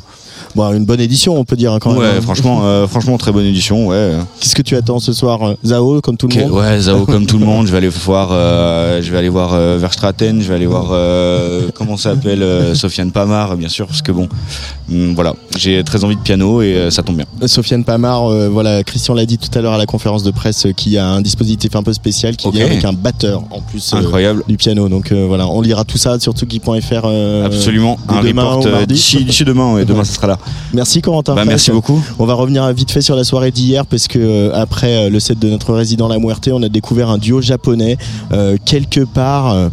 Bon, 0.55 0.73
une 0.73 0.85
bonne 0.85 1.01
édition, 1.01 1.37
on 1.39 1.45
peut 1.45 1.57
dire 1.57 1.73
hein, 1.73 1.79
quand 1.81 1.95
ouais, 1.95 2.07
même. 2.07 2.17
hein. 2.19 2.21
franchement, 2.21 2.61
euh, 2.65 2.87
franchement, 2.89 3.19
très 3.19 3.33
bonne 3.33 3.45
édition. 3.45 3.89
Ouais. 3.89 4.13
Qu'est-ce 4.41 4.55
que 4.55 4.63
tu 4.63 4.77
attends 4.77 5.01
ce 5.01 5.13
soir, 5.13 5.43
euh, 5.43 5.55
Zao, 5.67 6.01
comme 6.01 6.17
tout 6.17 6.29
le 6.29 6.37
monde 6.41 6.51
ouais, 6.53 6.79
Zao 6.81 7.05
comme 7.07 7.27
tout 7.27 7.39
le 7.39 7.45
monde. 7.45 7.67
Je 7.67 7.73
vais 7.73 7.79
aller 7.79 7.89
voir, 7.89 8.29
euh, 8.31 9.03
je 9.03 9.11
vais 9.11 9.19
aller 9.19 9.29
voir 9.29 9.53
euh, 9.55 9.79
Verstraten, 9.81 10.41
je 10.41 10.49
vais 10.49 10.55
aller 10.55 10.67
voir 10.67 10.89
euh, 10.93 11.69
comment 11.75 11.97
ça 11.97 12.15
s'appelle 12.15 12.43
euh, 12.43 12.75
Sofiane 12.85 13.11
Pamar, 13.11 13.57
bien 13.57 13.69
sûr, 13.69 13.87
parce 13.87 14.03
que 14.03 14.13
bon, 14.13 14.29
hum, 14.91 15.15
voilà, 15.15 15.35
j'ai 15.57 15.83
très 15.83 16.05
envie 16.05 16.17
de 16.17 16.21
piano 16.21 16.63
et 16.63 16.89
ça 16.91 17.03
tombe 17.03 17.17
bien. 17.17 17.27
Sofiane 17.47 17.83
Pamar, 17.85 18.31
euh, 18.31 18.49
voilà, 18.49 18.83
Christian 18.85 19.15
l'a 19.15 19.27
dit 19.27 19.39
tout 19.39 19.57
à 19.59 19.61
l'heure 19.63 19.73
à 19.73 19.79
la 19.79 19.87
conférence 19.87 20.23
de 20.23 20.31
presse, 20.31 20.67
qui 20.77 20.97
a 20.99 21.07
un 21.09 21.21
dispositif 21.21 21.75
un 21.75 21.83
peu 21.83 21.93
spécial 21.93 22.37
qui 22.37 22.47
Ok. 22.47 22.55
vient 22.55 22.67
avec 22.67 22.85
un 22.85 22.93
batteur 22.93 23.43
en 23.51 23.61
plus 23.61 23.93
Incroyable. 23.93 24.45
du 24.49 24.57
piano. 24.57 24.89
Donc 24.89 25.11
euh, 25.11 25.25
voilà, 25.27 25.49
on 25.49 25.61
lira 25.61 25.85
tout 25.85 25.99
ça 25.99 26.19
sur 26.21 26.33
Tsugi.fr. 26.33 27.07
Absolument, 27.45 27.99
un 28.09 28.23
demain 28.23 28.45
report 28.45 28.87
d'ici 28.87 29.25
demain, 29.45 29.75
ouais, 29.75 29.85
demain 29.85 30.05
ça 30.05 30.15
sera 30.15 30.27
là. 30.29 30.39
Merci 30.73 31.03
Corentin. 31.03 31.35
Bah, 31.35 31.45
merci 31.45 31.71
beaucoup. 31.71 32.03
On 32.19 32.27
va 32.27 32.35
revenir 32.35 32.71
vite 32.73 32.91
fait 32.91 33.01
sur 33.01 33.17
la 33.17 33.25
soirée 33.25 33.51
d'hier 33.51 33.87
parce 33.87 34.09
que 34.09 34.19
euh, 34.19 34.55
après 34.55 34.97
euh, 34.97 35.11
le 35.11 35.21
set 35.21 35.39
de 35.39 35.49
notre 35.49 35.73
résident 35.75 36.09
La 36.09 36.19
Muerte, 36.19 36.49
on 36.53 36.63
a 36.63 36.69
découvert 36.69 37.11
un 37.11 37.19
duo 37.19 37.41
japonais 37.41 37.97
euh, 38.33 38.57
quelque 38.65 39.01
part. 39.01 39.71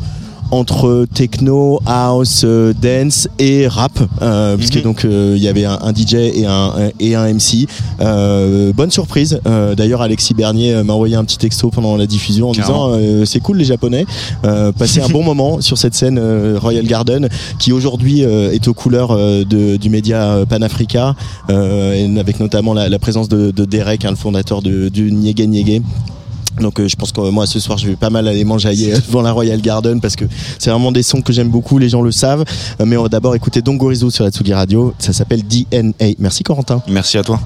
Entre 0.52 1.06
techno, 1.14 1.80
house, 1.86 2.41
euh, 2.43 2.74
dance 2.80 3.28
et 3.39 3.68
rap, 3.68 3.97
euh, 4.22 4.58
puisque 4.58 4.76
Mhm. 4.78 4.82
donc 4.84 5.06
euh, 5.06 5.34
il 5.38 5.41
y 5.41 5.47
avait 5.47 5.66
un, 5.66 5.80
un 5.82 5.93
DJ 5.93 6.16
et 6.16 6.45
un, 6.45 6.74
et 6.99 7.16
un 7.16 7.26
MC. 7.34 7.68
Euh, 8.02 8.74
bonne 8.74 8.91
surprise. 8.91 9.39
Euh, 9.47 9.76
D'ailleurs, 9.76 10.02
Alexis 10.02 10.34
Bernier 10.34 10.84
m'a 10.84 10.93
envoyé 10.93 11.16
un 11.16 11.24
petit 11.24 11.38
texto 11.38 11.70
pendant 11.70 11.95
la 11.97 12.06
diffusion 12.06 12.49
en 12.49 12.54
Carrément. 12.54 12.89
disant 12.89 12.99
euh, 13.02 13.26
c'est 13.26 13.39
cool 13.39 13.58
les 13.58 13.66
Japonais. 13.66 14.06
Euh, 14.45 14.72
passer 14.72 15.02
un 15.02 15.10
bon 15.10 15.24
moment 15.32 15.62
sur 15.62 15.78
cette 15.78 15.95
scène 15.95 16.20
euh, 16.22 16.58
Royal 16.62 16.86
Garden 16.86 17.30
qui 17.60 17.72
aujourd'hui 17.72 18.24
euh, 18.24 18.52
est 18.52 18.68
aux 18.68 18.74
couleurs 18.74 19.12
euh, 19.12 19.43
de- 19.45 19.78
du 19.78 19.89
média 19.89 20.39
Panafrica 20.49 21.16
euh, 21.49 22.18
avec 22.20 22.39
notamment 22.39 22.74
la, 22.74 22.89
la 22.89 22.99
présence 22.99 23.30
de, 23.30 23.52
de 23.52 23.66
Derek, 23.66 24.06
hein, 24.06 24.10
le 24.12 24.16
fondateur 24.16 24.62
de, 24.62 24.89
du 24.89 25.12
Niégué 25.12 25.47
Niégué. 25.47 25.82
Donc 26.62 26.80
euh, 26.80 26.88
je 26.88 26.95
pense 26.95 27.12
que 27.12 27.22
moi 27.30 27.45
ce 27.47 27.59
soir 27.59 27.78
je 27.78 27.88
vais 27.88 27.95
pas 27.95 28.09
mal 28.09 28.28
aller 28.28 28.43
manger 28.43 28.93
devant 29.07 29.22
la 29.22 29.32
Royal 29.32 29.59
Garden 29.62 29.99
parce 29.99 30.16
que 30.16 30.26
c'est 30.59 30.70
vraiment 30.70 30.91
des 30.91 31.03
sons 31.03 31.22
que 31.22 31.34
j'aime 31.34 31.49
beaucoup, 31.49 31.78
les 31.78 31.89
gens 31.89 32.01
le 32.01 32.12
savent. 32.12 32.45
Euh, 32.80 32.86
mais 32.86 32.97
on 32.97 33.03
va 33.03 33.09
d'abord 33.09 33.36
écouter 33.36 33.62
Dongorizo 33.62 34.09
sur 34.09 34.24
la 34.24 34.32
Tsugi 34.32 34.53
Radio, 34.53 34.93
ça 34.99 35.14
s'appelle 35.14 35.43
DNA. 35.43 36.14
Merci 36.20 36.43
Corentin. 36.43 36.82
Merci 36.88 37.18
à 37.18 37.24
toi. 37.24 37.39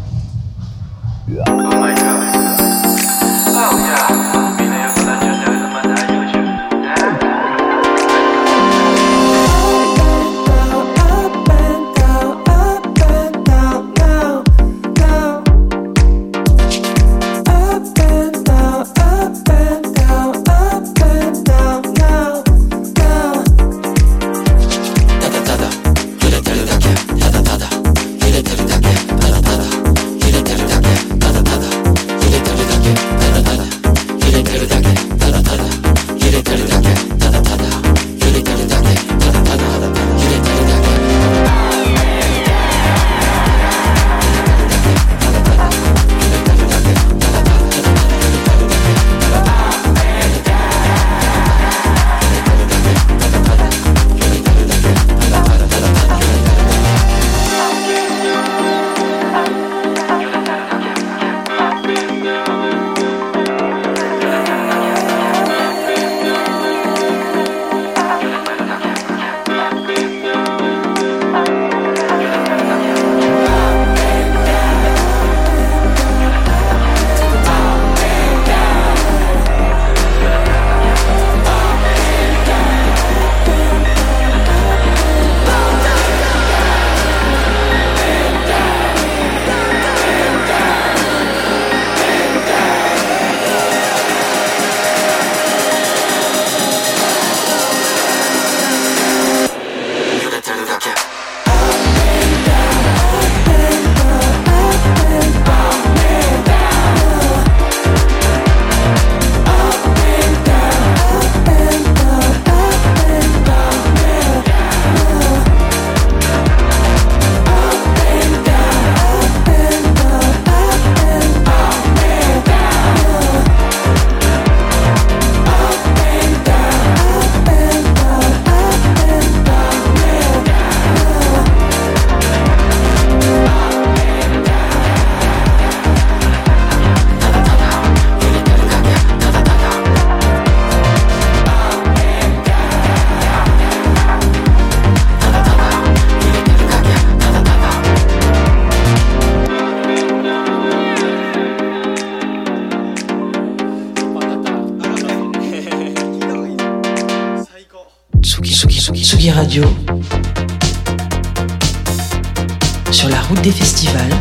Sur 162.92 163.08
la 163.08 163.22
route 163.22 163.40
des 163.42 163.52
festivals, 163.52 164.12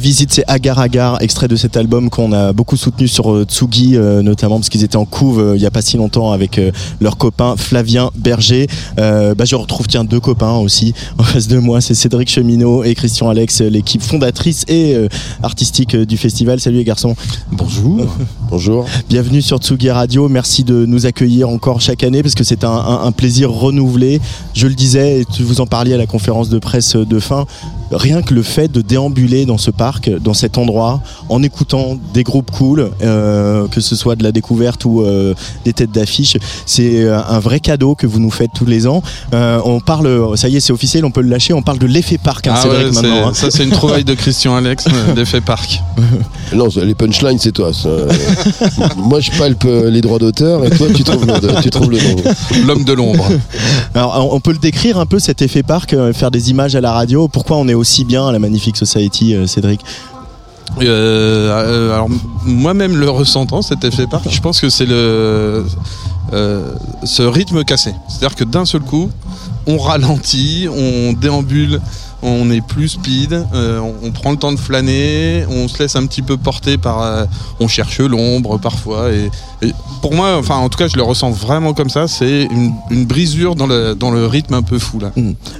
The 0.00 0.02
Visit, 0.02 0.32
c'est 0.32 0.44
Agar 0.48 0.78
Agar, 0.78 1.20
extrait 1.20 1.46
de 1.46 1.56
cet 1.56 1.76
album 1.76 2.08
qu'on 2.08 2.32
a 2.32 2.54
beaucoup 2.54 2.78
soutenu 2.78 3.06
sur 3.06 3.30
euh, 3.32 3.44
Tsugi, 3.44 3.96
euh, 3.96 4.22
notamment 4.22 4.56
parce 4.56 4.70
qu'ils 4.70 4.82
étaient 4.82 4.96
en 4.96 5.04
couve 5.04 5.40
euh, 5.40 5.56
il 5.56 5.62
y 5.62 5.66
a 5.66 5.70
pas 5.70 5.82
si 5.82 5.98
longtemps 5.98 6.32
avec 6.32 6.58
leur 7.00 7.18
copain 7.18 7.54
Flavien 7.58 8.10
Berger. 8.16 8.66
Euh, 8.98 9.34
bah, 9.34 9.44
je 9.44 9.56
retrouve 9.56 9.88
tiens 9.88 10.04
deux 10.04 10.18
copains 10.20 10.54
aussi 10.56 10.94
en 11.18 11.22
face 11.22 11.48
de 11.48 11.58
moi, 11.58 11.82
c'est 11.82 11.92
Cédric 11.94 12.30
Cheminot 12.30 12.82
et 12.82 12.94
Christian 12.94 13.28
Alex, 13.28 13.60
l'équipe 13.60 14.00
fondatrice 14.02 14.64
et 14.68 14.94
euh, 14.94 15.08
artistique 15.42 15.94
du 15.94 16.16
festival. 16.16 16.60
Salut 16.60 16.78
les 16.78 16.84
garçons. 16.84 17.14
Bonjour. 17.52 18.06
Bonjour. 18.50 18.86
Bienvenue 19.10 19.42
sur 19.42 19.58
Tsugi 19.58 19.90
Radio. 19.90 20.28
Merci 20.30 20.64
de 20.64 20.86
nous 20.86 21.04
accueillir 21.04 21.50
encore 21.50 21.82
chaque 21.82 22.04
année 22.04 22.22
parce 22.22 22.34
que 22.34 22.44
c'est 22.44 22.64
un, 22.64 22.70
un- 22.70 23.02
un 23.04 23.12
plaisir 23.12 23.50
renouvelé. 23.50 24.18
Je 24.54 24.66
le 24.66 24.74
disais, 24.74 25.20
et 25.20 25.24
tu 25.26 25.42
vous 25.42 25.60
en 25.60 25.66
parliez 25.66 25.92
à 25.92 25.98
la 25.98 26.06
conférence 26.06 26.48
de 26.48 26.58
presse 26.58 26.96
de 26.96 27.18
fin. 27.18 27.44
Rien 27.92 28.22
que 28.22 28.32
le 28.34 28.42
fait 28.44 28.68
de 28.70 28.82
déambuler 28.82 29.46
dans 29.46 29.58
ce 29.58 29.72
parc, 29.72 29.89
dans 30.20 30.34
cet 30.34 30.58
endroit, 30.58 31.00
en 31.28 31.42
écoutant 31.42 31.96
des 32.14 32.22
groupes 32.22 32.50
cool, 32.50 32.90
euh, 33.02 33.66
que 33.68 33.80
ce 33.80 33.96
soit 33.96 34.16
de 34.16 34.22
la 34.22 34.32
découverte 34.32 34.84
ou 34.84 35.02
euh, 35.02 35.34
des 35.64 35.72
têtes 35.72 35.90
d'affiche, 35.92 36.36
c'est 36.66 37.04
euh, 37.04 37.20
un 37.28 37.38
vrai 37.40 37.60
cadeau 37.60 37.94
que 37.94 38.06
vous 38.06 38.20
nous 38.20 38.30
faites 38.30 38.50
tous 38.54 38.66
les 38.66 38.86
ans. 38.86 39.02
Euh, 39.34 39.60
on 39.64 39.80
parle, 39.80 40.36
ça 40.36 40.48
y 40.48 40.56
est, 40.56 40.60
c'est 40.60 40.72
officiel, 40.72 41.04
on 41.04 41.10
peut 41.10 41.22
le 41.22 41.28
lâcher. 41.28 41.52
On 41.54 41.62
parle 41.62 41.78
de 41.78 41.86
l'effet 41.86 42.18
parc, 42.18 42.46
hein, 42.46 42.54
Ah 42.56 42.66
maintenant. 42.92 43.28
hein. 43.28 43.34
Ça, 43.34 43.50
c'est 43.50 43.64
une 43.64 43.70
trouvaille 43.70 44.04
de 44.04 44.14
Christian 44.14 44.54
Alex 44.56 44.84
d'effet 45.14 45.40
parc. 45.40 45.80
Non, 46.52 46.68
c'est- 46.68 46.84
les 46.84 46.96
punchlines, 46.96 47.38
c'est 47.38 47.52
toi. 47.52 47.72
ça. 47.72 47.88
Moi, 48.96 49.20
je 49.20 49.30
palpe 49.38 49.64
les 49.64 50.00
droits 50.00 50.18
d'auteur 50.18 50.64
et 50.64 50.70
toi, 50.70 50.88
tu 50.94 51.04
trouves 51.04 51.24
le, 51.26 51.62
tu 51.62 51.70
trouves 51.70 51.90
le 51.90 51.98
nom. 51.98 52.16
L'homme 52.66 52.82
de 52.84 52.92
l'ombre. 52.92 53.28
Alors, 53.94 54.34
on- 54.34 54.40
peut 54.40 54.52
le 54.52 54.58
décrire 54.58 54.98
un 54.98 55.06
peu 55.06 55.18
cet 55.18 55.42
effet 55.42 55.62
parc, 55.62 55.94
faire 56.12 56.30
des 56.30 56.50
images 56.50 56.74
à 56.74 56.80
la 56.80 56.92
radio. 56.92 57.28
Pourquoi 57.28 57.56
on 57.58 57.68
est 57.68 57.74
aussi 57.74 58.04
bien 58.04 58.26
à 58.26 58.32
la 58.32 58.38
Magnifique 58.38 58.76
Society, 58.76 59.36
Cédric? 59.46 59.79
Euh, 60.78 60.82
euh, 61.50 61.94
alors 61.94 62.08
moi-même 62.44 62.96
le 62.96 63.10
ressentant 63.10 63.60
cet 63.60 63.84
effet 63.84 64.06
parc, 64.06 64.30
je 64.30 64.40
pense 64.40 64.60
que 64.60 64.68
c'est 64.68 64.86
le 64.86 65.66
euh, 66.32 66.72
ce 67.02 67.22
rythme 67.22 67.64
cassé. 67.64 67.92
C'est-à-dire 68.08 68.36
que 68.36 68.44
d'un 68.44 68.64
seul 68.64 68.82
coup, 68.82 69.10
on 69.66 69.78
ralentit, 69.78 70.68
on 70.70 71.12
déambule, 71.12 71.80
on 72.22 72.50
est 72.50 72.60
plus 72.60 72.88
speed, 72.90 73.32
euh, 73.54 73.78
on, 73.78 73.94
on 74.08 74.10
prend 74.10 74.30
le 74.30 74.36
temps 74.36 74.52
de 74.52 74.58
flâner, 74.58 75.44
on 75.48 75.68
se 75.68 75.78
laisse 75.82 75.96
un 75.96 76.06
petit 76.06 76.22
peu 76.22 76.36
porter 76.36 76.76
par, 76.78 77.02
euh, 77.02 77.24
on 77.60 77.68
cherche 77.68 78.00
l'ombre 78.00 78.58
parfois. 78.58 79.10
Et, 79.12 79.30
et 79.62 79.72
pour 80.02 80.14
moi, 80.14 80.36
enfin 80.38 80.56
en 80.56 80.68
tout 80.68 80.78
cas, 80.78 80.88
je 80.88 80.96
le 80.96 81.02
ressens 81.02 81.30
vraiment 81.30 81.72
comme 81.74 81.90
ça. 81.90 82.08
C'est 82.08 82.44
une, 82.44 82.72
une 82.90 83.04
brisure 83.04 83.54
dans 83.54 83.66
le 83.66 83.94
dans 83.94 84.10
le 84.10 84.26
rythme 84.26 84.54
un 84.54 84.62
peu 84.62 84.78
fou 84.78 84.98
là. 85.00 85.12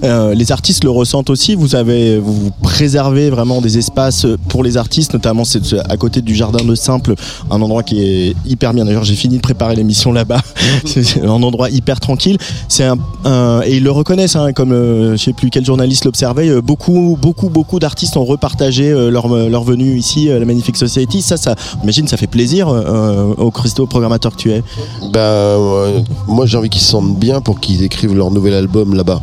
Euh, 0.04 0.34
les 0.34 0.52
artistes 0.52 0.84
le 0.84 0.90
ressentent 0.90 1.30
aussi. 1.30 1.54
Vous 1.54 1.74
avez, 1.74 2.18
vous, 2.18 2.32
vous 2.34 2.50
préservez 2.62 3.30
vraiment 3.30 3.60
des 3.60 3.78
espaces 3.78 4.26
pour 4.48 4.62
les 4.64 4.76
artistes, 4.76 5.12
notamment 5.14 5.44
c'est 5.44 5.60
à 5.90 5.96
côté 5.96 6.22
du 6.22 6.34
jardin 6.34 6.64
de 6.64 6.74
Simple, 6.74 7.14
un 7.50 7.60
endroit 7.60 7.82
qui 7.82 8.00
est 8.02 8.34
hyper 8.46 8.72
bien. 8.72 8.84
D'ailleurs, 8.84 9.04
j'ai 9.04 9.14
fini 9.16 9.36
de 9.36 9.42
préparer 9.42 9.76
l'émission 9.76 10.12
là-bas. 10.12 10.40
c'est 10.86 11.22
un 11.22 11.28
endroit 11.42 11.68
hyper 11.70 12.00
tranquille. 12.00 12.38
C'est 12.68 12.84
un, 12.84 12.96
un- 13.24 13.60
et 13.64 13.76
ils 13.76 13.82
le 13.82 13.90
reconnaissent, 13.90 14.36
hein, 14.36 14.52
comme 14.52 14.70
je 14.72 15.16
sais 15.16 15.32
plus 15.32 15.50
quel 15.50 15.64
journaliste 15.64 16.04
l'observait. 16.06 16.49
Euh, 16.50 16.60
beaucoup, 16.60 17.16
beaucoup, 17.20 17.48
beaucoup 17.48 17.78
d'artistes 17.78 18.16
ont 18.16 18.24
repartagé 18.24 18.90
euh, 18.90 19.10
leur, 19.10 19.28
leur 19.28 19.64
venue 19.64 19.96
ici 19.96 20.30
à 20.30 20.38
la 20.38 20.44
Magnifique 20.44 20.76
Society. 20.76 21.22
Ça, 21.22 21.36
ça, 21.36 21.54
imagine, 21.82 22.08
ça 22.08 22.16
fait 22.16 22.26
plaisir 22.26 22.68
euh, 22.68 23.34
au 23.36 23.50
Christo 23.50 23.86
programmateur 23.86 24.32
que 24.32 24.36
tu 24.36 24.52
es. 24.52 24.62
Ouais, 25.02 26.04
moi, 26.26 26.46
j'ai 26.46 26.58
envie 26.58 26.68
qu'ils 26.68 26.82
se 26.82 26.90
sentent 26.90 27.18
bien 27.18 27.40
pour 27.40 27.60
qu'ils 27.60 27.82
écrivent 27.82 28.14
leur 28.14 28.30
nouvel 28.30 28.54
album 28.54 28.94
là-bas. 28.94 29.20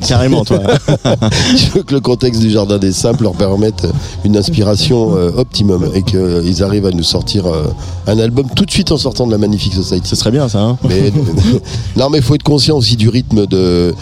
Carrément, 0.00 0.44
toi. 0.44 0.58
Je 1.56 1.70
veux 1.72 1.82
que 1.82 1.94
le 1.94 2.00
contexte 2.00 2.40
du 2.40 2.50
Jardin 2.50 2.78
des 2.78 2.92
Simples 2.92 3.22
leur 3.22 3.32
permette 3.32 3.86
une 4.24 4.36
inspiration 4.36 5.16
euh, 5.16 5.30
optimum 5.36 5.90
et 5.94 6.02
qu'ils 6.02 6.62
arrivent 6.62 6.86
à 6.86 6.90
nous 6.90 7.02
sortir 7.02 7.46
euh, 7.46 7.64
un 8.06 8.18
album 8.18 8.46
tout 8.54 8.64
de 8.64 8.70
suite 8.70 8.92
en 8.92 8.98
sortant 8.98 9.26
de 9.26 9.32
la 9.32 9.38
Magnifique 9.38 9.74
Society. 9.74 10.08
Ce 10.08 10.16
serait 10.16 10.30
bien, 10.30 10.48
ça. 10.48 10.60
Hein 10.60 10.78
mais, 10.88 11.12
non, 11.96 12.10
mais 12.10 12.18
il 12.18 12.24
faut 12.24 12.34
être 12.34 12.42
conscient 12.42 12.76
aussi 12.76 12.96
du 12.96 13.08
rythme 13.08 13.46
de, 13.46 13.94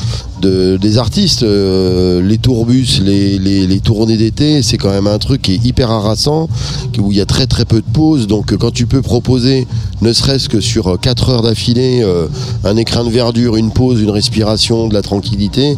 de- 0.45 0.76
des 0.76 0.99
artistes. 0.99 1.42
Euh, 1.42 2.22
les 2.22 2.38
tourbus, 2.38 3.01
les, 3.03 3.80
tournées 3.80 4.16
d'été, 4.16 4.62
c'est 4.62 4.78
quand 4.78 4.90
même 4.90 5.07
un 5.07 5.18
truc 5.18 5.42
qui 5.42 5.55
est 5.55 5.64
hyper 5.64 5.90
harassant, 5.90 6.49
où 6.99 7.11
il 7.12 7.18
y 7.18 7.20
a 7.20 7.26
très 7.26 7.47
très 7.47 7.64
peu 7.64 7.76
de 7.80 7.90
pauses. 7.92 8.26
Donc 8.26 8.53
euh, 8.53 8.57
quand 8.57 8.70
tu 8.72 8.86
peux 8.86 9.03
proposer, 9.03 9.66
ne 10.03 10.12
serait-ce 10.12 10.49
que 10.49 10.61
sur 10.61 10.99
4 11.01 11.30
heures 11.30 11.42
d'affilée, 11.42 12.01
euh, 12.03 12.26
un 12.64 12.76
écrin 12.76 13.05
de 13.05 13.11
verdure, 13.11 13.57
une 13.57 13.70
pause, 13.70 14.01
une 14.01 14.11
respiration, 14.11 14.88
de 14.88 14.95
la 14.95 15.03
tranquillité, 15.03 15.76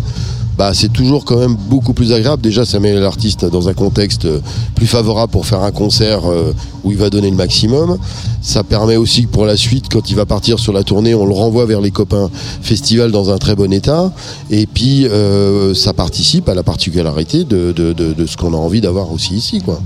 bah, 0.59 0.73
c'est 0.75 0.93
toujours 0.93 1.25
quand 1.25 1.39
même 1.39 1.55
beaucoup 1.55 1.93
plus 1.93 2.13
agréable. 2.13 2.43
Déjà, 2.43 2.65
ça 2.65 2.81
met 2.81 2.93
l'artiste 2.95 3.45
dans 3.45 3.69
un 3.69 3.75
contexte 3.75 4.25
euh, 4.25 4.41
plus 4.75 4.87
favorable 4.87 5.31
pour 5.33 5.47
faire 5.47 5.63
un 5.63 5.71
concert 5.71 6.21
euh, 6.31 6.53
où 6.85 6.91
il 6.93 6.97
va 6.99 7.11
donner 7.11 7.31
le 7.31 7.37
maximum. 7.37 7.99
Ça 8.43 8.63
permet 8.65 8.97
aussi 8.97 9.25
que 9.27 9.29
pour 9.31 9.45
la 9.45 9.57
suite, 9.57 9.87
quand 9.91 10.09
il 10.11 10.17
va 10.17 10.25
partir 10.25 10.59
sur 10.59 10.73
la 10.73 10.83
tournée, 10.85 11.15
on 11.15 11.27
le 11.27 11.35
renvoie 11.35 11.67
vers 11.67 11.81
les 11.81 11.91
copains 11.91 12.31
festivals 12.63 13.11
dans 13.11 13.31
un 13.31 13.39
très 13.39 13.55
bon 13.57 13.73
état. 13.73 14.13
Et 14.51 14.67
puis, 14.67 15.07
euh, 15.07 15.75
ça 15.75 15.93
participe 15.93 16.49
à 16.49 16.55
la 16.55 16.63
particularité 16.63 17.45
de, 17.45 17.73
de- 17.73 17.93
de- 17.93 18.13
de 18.13 18.27
ce 18.27 18.37
qu'on 18.37 18.55
a 18.55 18.57
envie 18.57 18.81
d'avoir 18.81 19.13
aussi 19.13 19.35
ici. 19.35 19.61
Quoi. 19.61 19.81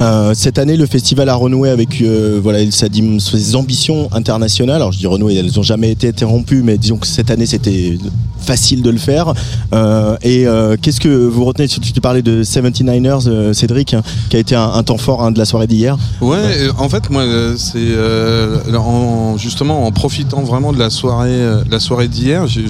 Euh, 0.00 0.32
cette 0.34 0.58
année, 0.58 0.76
le 0.76 0.86
festival 0.86 1.28
a 1.28 1.34
renoué 1.34 1.70
avec 1.70 2.00
euh, 2.00 2.40
voilà, 2.42 2.58
ses 2.70 3.56
ambitions 3.56 4.08
internationales. 4.12 4.76
Alors, 4.76 4.92
je 4.92 4.98
dis 4.98 5.06
renoué, 5.06 5.36
elles 5.36 5.52
n'ont 5.54 5.62
jamais 5.62 5.90
été 5.90 6.08
interrompues, 6.08 6.62
mais 6.62 6.78
disons 6.78 6.96
que 6.96 7.06
cette 7.06 7.30
année, 7.30 7.46
c'était 7.46 7.98
facile 8.38 8.82
de 8.82 8.90
le 8.90 8.98
faire. 8.98 9.32
Euh, 9.72 10.16
et 10.22 10.46
qu'est-ce 10.80 11.00
que 11.00 11.08
vous 11.08 11.44
retenez? 11.44 11.68
Tu 11.68 11.80
tu 11.92 12.00
parlais 12.00 12.22
de 12.22 12.42
79ers, 12.42 13.28
euh, 13.28 13.52
Cédric, 13.52 13.94
hein, 13.94 14.02
qui 14.30 14.36
a 14.36 14.38
été 14.38 14.54
un, 14.54 14.70
un 14.72 14.82
temps 14.82 14.96
fort 14.96 15.22
hein, 15.22 15.30
de 15.30 15.38
la 15.38 15.44
soirée 15.44 15.66
d'hier. 15.66 15.96
Ouais, 16.20 16.68
en 16.78 16.88
fait, 16.88 17.10
moi, 17.10 17.24
c'est 17.56 17.78
euh, 17.78 18.58
en, 18.74 19.36
justement 19.36 19.86
en 19.86 19.92
profitant 19.92 20.42
vraiment 20.42 20.72
de 20.72 20.78
la 20.78 20.90
soirée, 20.90 21.30
euh, 21.30 21.62
la 21.70 21.80
soirée 21.80 22.08
d'hier, 22.08 22.46
je 22.46 22.60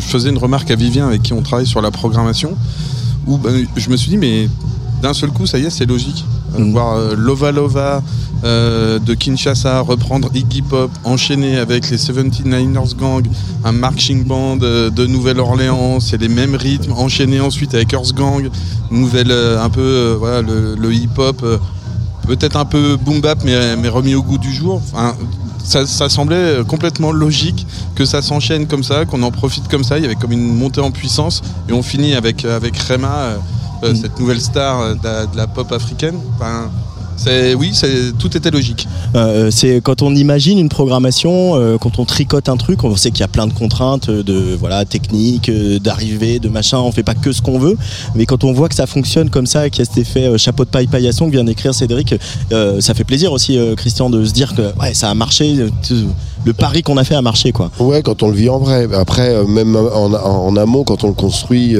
faisais 0.00 0.30
une 0.30 0.38
remarque 0.38 0.70
à 0.70 0.76
Vivien 0.76 1.06
avec 1.06 1.22
qui 1.22 1.32
on 1.32 1.42
travaille 1.42 1.66
sur 1.66 1.82
la 1.82 1.90
programmation, 1.90 2.52
où 3.26 3.36
ben, 3.36 3.66
je 3.76 3.90
me 3.90 3.96
suis 3.96 4.10
dit, 4.10 4.16
mais 4.16 4.48
d'un 5.02 5.14
seul 5.14 5.30
coup, 5.30 5.46
ça 5.46 5.58
y 5.58 5.66
est, 5.66 5.70
c'est 5.70 5.86
logique. 5.86 6.24
Euh, 6.54 6.60
Mhm. 6.60 6.72
Voir 6.72 6.96
euh, 6.96 7.14
Lova 7.16 7.52
Lova 7.52 8.02
euh, 8.42 8.98
de 8.98 9.14
Kinshasa 9.14 9.80
reprendre 9.80 10.30
Iggy 10.34 10.62
Pop, 10.62 10.90
enchaîner 11.04 11.58
avec 11.58 11.90
les 11.90 11.98
79ers 11.98 12.96
Gang, 12.96 13.26
un 13.64 13.72
marching 13.72 14.24
band 14.24 14.58
euh, 14.62 14.90
de 14.90 15.06
Nouvelle-Orléans, 15.06 16.00
c'est 16.00 16.16
les 16.20 16.28
mêmes 16.28 16.54
rythmes, 16.54 16.92
enchaîner 16.92 17.40
ensuite 17.40 17.74
avec 17.74 17.92
Earth 17.92 18.14
Gang, 18.14 18.48
nouvelle, 18.90 19.30
un 19.32 19.68
peu, 19.68 20.16
voilà, 20.18 20.42
le, 20.42 20.74
le 20.74 20.92
hip-hop. 20.92 21.44
peut-être 22.26 22.56
un 22.56 22.64
peu 22.64 22.96
boom 22.96 23.20
bap 23.20 23.40
mais, 23.44 23.76
mais 23.76 23.88
remis 23.88 24.14
au 24.14 24.22
goût 24.22 24.38
du 24.38 24.52
jour. 24.52 24.80
Enfin, 24.92 25.14
ça, 25.62 25.86
ça 25.86 26.08
semblait 26.08 26.64
complètement 26.66 27.12
logique 27.12 27.66
que 27.94 28.06
ça 28.06 28.22
s'enchaîne 28.22 28.66
comme 28.66 28.82
ça, 28.82 29.04
qu'on 29.04 29.22
en 29.22 29.30
profite 29.30 29.68
comme 29.68 29.84
ça. 29.84 29.98
Il 29.98 30.02
y 30.02 30.06
avait 30.06 30.14
comme 30.14 30.32
une 30.32 30.56
montée 30.56 30.80
en 30.80 30.90
puissance 30.90 31.42
et 31.68 31.72
on 31.72 31.82
finit 31.82 32.14
avec, 32.14 32.46
avec 32.46 32.76
Rema, 32.78 33.34
euh, 33.82 33.88
euh, 33.90 33.94
cette 33.94 34.18
nouvelle 34.18 34.40
star 34.40 34.80
euh, 34.80 34.94
de 34.94 35.04
la, 35.04 35.26
de 35.26 35.36
la 35.36 35.46
pop 35.46 35.70
africaine. 35.72 36.16
Enfin, 36.36 36.70
oui, 37.58 37.72
c'est, 37.74 38.16
tout 38.18 38.34
était 38.34 38.50
logique. 38.50 38.88
Euh, 39.14 39.50
c'est 39.50 39.82
quand 39.82 40.00
on 40.00 40.14
imagine 40.14 40.58
une 40.58 40.70
programmation, 40.70 41.54
euh, 41.54 41.76
quand 41.76 41.98
on 41.98 42.06
tricote 42.06 42.48
un 42.48 42.56
truc, 42.56 42.82
on 42.82 42.96
sait 42.96 43.10
qu'il 43.10 43.20
y 43.20 43.24
a 43.24 43.28
plein 43.28 43.46
de 43.46 43.52
contraintes, 43.52 44.08
de 44.08 44.56
voilà 44.58 44.86
techniques, 44.86 45.50
euh, 45.50 45.78
d'arrivée, 45.78 46.38
de 46.38 46.48
machin. 46.48 46.78
On 46.78 46.90
fait 46.92 47.02
pas 47.02 47.14
que 47.14 47.32
ce 47.32 47.42
qu'on 47.42 47.58
veut, 47.58 47.76
mais 48.14 48.24
quand 48.24 48.42
on 48.42 48.54
voit 48.54 48.70
que 48.70 48.74
ça 48.74 48.86
fonctionne 48.86 49.28
comme 49.28 49.44
ça, 49.44 49.68
qu'il 49.68 49.80
y 49.80 49.82
a 49.82 49.84
cet 49.84 49.98
effet 49.98 50.24
euh, 50.24 50.38
chapeau 50.38 50.64
de 50.64 50.70
paille 50.70 50.86
paillasson 50.86 51.26
que 51.26 51.32
vient 51.32 51.44
d'écrire 51.44 51.74
Cédric, 51.74 52.14
euh, 52.52 52.80
ça 52.80 52.94
fait 52.94 53.04
plaisir 53.04 53.32
aussi, 53.32 53.58
euh, 53.58 53.74
Christian, 53.74 54.08
de 54.08 54.24
se 54.24 54.32
dire 54.32 54.54
que 54.54 54.74
ouais, 54.80 54.94
ça 54.94 55.10
a 55.10 55.14
marché. 55.14 55.56
Le 56.46 56.54
pari 56.54 56.82
qu'on 56.82 56.96
a 56.96 57.04
fait 57.04 57.16
a 57.16 57.20
marché, 57.20 57.52
quoi. 57.52 57.70
Ouais, 57.78 58.00
quand 58.00 58.22
on 58.22 58.28
le 58.28 58.34
vit 58.34 58.48
en 58.48 58.58
vrai. 58.60 58.88
Après, 58.94 59.28
euh, 59.34 59.44
même 59.44 59.76
en, 59.76 60.06
en- 60.06 60.46
en 60.46 60.56
amont, 60.56 60.84
quand 60.84 61.04
on 61.04 61.08
le 61.08 61.12
construit, 61.12 61.76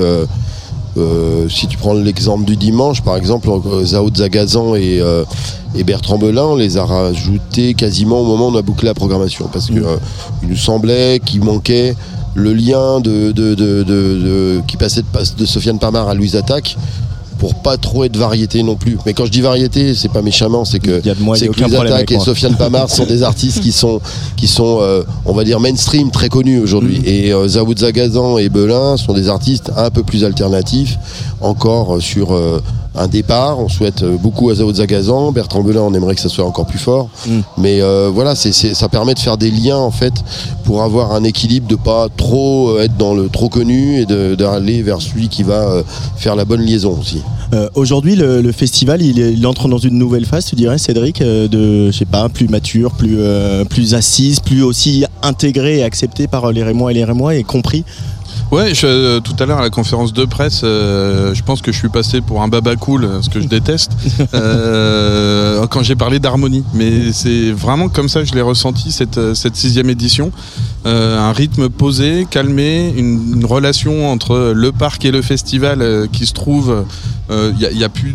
euh, 0.97 1.49
si 1.49 1.67
tu 1.67 1.77
prends 1.79 1.95
l'exemple 1.95 2.45
du 2.45 2.57
dimanche, 2.57 3.03
par 3.03 3.17
exemple, 3.17 3.49
euh, 3.49 3.85
Zao 3.85 4.11
Zagazan 4.15 4.75
et, 4.75 5.01
euh, 5.01 5.25
et 5.75 5.85
Bertrand 5.85 6.19
Belin, 6.19 6.45
on 6.45 6.57
les 6.57 6.77
a 6.79 6.85
rajoutés 6.85 7.75
quasiment 7.75 8.21
au 8.21 8.25
moment 8.25 8.49
où 8.49 8.53
on 8.53 8.57
a 8.59 8.63
bouclé 8.63 8.87
la 8.87 8.95
programmation. 8.95 9.49
Parce 9.53 9.67
que 9.69 9.75
euh, 9.79 9.97
il 10.43 10.49
nous 10.49 10.57
semblait 10.57 11.21
qu'il 11.25 11.43
manquait 11.45 11.95
le 12.35 12.53
lien 12.55 13.01
de, 13.01 13.33
de- 13.33 13.55
de- 13.55 13.83
de- 13.83 13.85
de- 13.85 14.61
qui 14.67 14.77
passait 14.77 15.03
de, 15.03 15.07
pas- 15.07 15.23
de 15.37 15.47
Sofiane 15.47 15.79
Pamar 15.79 16.09
à 16.09 16.15
Louise 16.15 16.37
Attaque 16.37 16.77
pour 17.41 17.55
pas 17.55 17.79
trop 17.79 18.05
être 18.05 18.17
variété 18.19 18.63
non 18.63 18.77
plus. 18.77 18.99
Mais 19.07 19.15
quand 19.15 19.25
je 19.25 19.31
dis 19.31 19.41
variété, 19.41 19.95
c'est 19.95 20.13
pas 20.13 20.21
méchamment, 20.21 20.67
c'est 20.67 20.79
que 20.79 21.01
c'est 21.35 21.49
que 21.49 22.13
et. 22.13 22.21
Sofiane 22.21 22.55
Pamar 22.55 22.91
sont 22.99 23.07
des 23.07 23.23
artistes 23.23 23.61
qui 23.61 23.73
sont, 23.73 23.99
qui 24.37 24.47
sont 24.47 24.79
euh, 24.83 25.03
on 25.25 25.33
va 25.33 25.43
dire, 25.43 25.59
mainstream, 25.59 26.11
très 26.11 26.29
connus 26.29 26.61
aujourd'hui. 26.61 27.01
Mm. 27.01 27.05
Et 27.07 27.33
euh, 27.33 27.49
Zawoud 27.49 27.79
Zagazan 27.79 28.37
et 28.37 28.51
Belin 28.51 28.99
sont 28.99 29.15
des 29.15 29.29
artistes 29.29 29.73
un 29.75 29.91
peu 29.91 30.03
plus 30.03 30.23
alternatifs, 30.23 30.99
encore 31.41 31.97
euh, 31.97 32.01
sur 32.01 32.35
euh, 32.35 32.63
un 32.95 33.09
départ. 33.09 33.59
On 33.61 33.69
souhaite 33.69 34.03
euh, 34.03 34.17
beaucoup 34.17 34.51
à 34.51 34.55
Zawoud 34.57 34.77
Zagazan. 34.77 35.33
Bertrand 35.33 35.63
Belin, 35.63 35.81
on 35.83 35.95
aimerait 35.95 36.15
que 36.15 36.21
ça 36.21 36.29
soit 36.29 36.45
encore 36.45 36.67
plus 36.67 36.79
fort. 36.79 37.09
Mm. 37.27 37.31
Mais 37.59 37.81
euh, 37.83 38.11
voilà, 38.13 38.35
c'est, 38.35 38.53
c'est- 38.53 38.75
ça 38.75 38.89
permet 38.89 39.15
de 39.15 39.19
faire 39.19 39.37
des 39.39 39.51
liens, 39.51 39.77
en 39.79 39.91
fait, 39.91 40.13
pour 40.65 40.83
avoir 40.83 41.13
un 41.13 41.25
équilibre, 41.25 41.67
de 41.69 41.77
pas 41.77 42.09
trop 42.17 42.71
euh, 42.71 42.83
être 42.85 42.97
dans 42.97 43.15
le 43.15 43.29
trop 43.29 43.49
connu 43.49 44.01
et 44.01 44.07
de- 44.07 44.35
d'aller 44.35 44.83
vers 44.83 45.01
celui 45.01 45.29
qui 45.29 45.43
va 45.43 45.83
faire 46.17 46.37
la 46.37 46.45
bonne 46.45 46.63
liaison 46.63 46.97
aussi. 47.01 47.23
Euh, 47.53 47.69
Aujourd'hui, 47.75 48.15
le, 48.17 48.41
le 48.43 48.53
festival, 48.53 49.03
il, 49.03 49.47
entre 49.47 49.69
dans 49.69 49.79
une 49.79 49.99
nouvelle 49.99 50.25
phase, 50.27 50.45
tu 50.47 50.55
dirais, 50.57 50.79
Cédric, 50.79 51.21
de, 51.21 51.91
je 51.91 51.97
sais 51.97 52.05
pas, 52.05 52.29
plus 52.29 52.49
mature, 52.49 52.93
plus, 52.93 53.17
euh, 53.19 53.65
plus 53.65 53.95
assise, 53.95 54.41
plus 54.41 54.63
aussi 54.63 55.05
intégrée 55.23 55.79
et 55.79 55.83
acceptée 55.83 56.27
par 56.29 56.53
les 56.53 56.63
Rémois 56.63 56.91
et 56.93 56.95
les 56.95 57.05
Rémois 57.05 57.35
et 57.35 57.43
compris. 57.43 57.85
Ouais, 58.51 58.75
je- 58.75 58.85
euh, 58.85 59.21
tout 59.21 59.37
à 59.39 59.47
l'heure 59.47 59.59
à 59.59 59.63
la 59.63 59.71
conférence 59.71 60.13
de 60.13 60.25
presse, 60.25 60.63
euh, 60.65 61.33
je 61.35 61.43
pense 61.45 61.63
que 61.63 61.71
je 61.71 61.79
suis 61.79 61.89
passé 61.89 62.21
pour 62.21 62.43
un 62.43 62.49
baba 62.49 62.75
cool, 62.75 63.05
euh, 63.05 63.23
ce 63.23 63.29
que 63.29 63.41
je 63.41 63.47
déteste, 63.57 63.93
euh, 64.35 65.67
quand 65.69 65.85
j'ai 65.85 65.95
parlé 65.95 66.19
d'harmonie. 66.19 66.65
Mais 66.75 67.13
c'est 67.13 67.53
vraiment 67.53 67.89
comme 67.89 68.09
ça 68.09 68.21
que 68.23 68.27
je 68.27 68.35
l'ai 68.35 68.41
ressenti 68.43 68.91
cette, 68.91 69.19
euh, 69.19 69.35
cette 69.35 69.55
sixième 69.55 69.89
édition. 69.89 70.33
Euh, 70.87 71.19
un 71.21 71.33
rythme 71.33 71.69
posé, 71.69 72.27
calmé, 72.29 72.93
une, 72.97 73.35
une 73.37 73.45
relation 73.45 74.11
entre 74.11 74.53
le 74.55 74.73
parc 74.73 75.05
et 75.05 75.13
le 75.13 75.23
festival 75.23 75.81
euh, 75.81 76.07
qui 76.11 76.27
se 76.27 76.33
trouve. 76.33 76.85
Il 77.33 77.55
n'y 77.59 77.65
a, 77.65 77.71
y 77.71 77.85
a 77.85 77.89
plus 77.89 78.13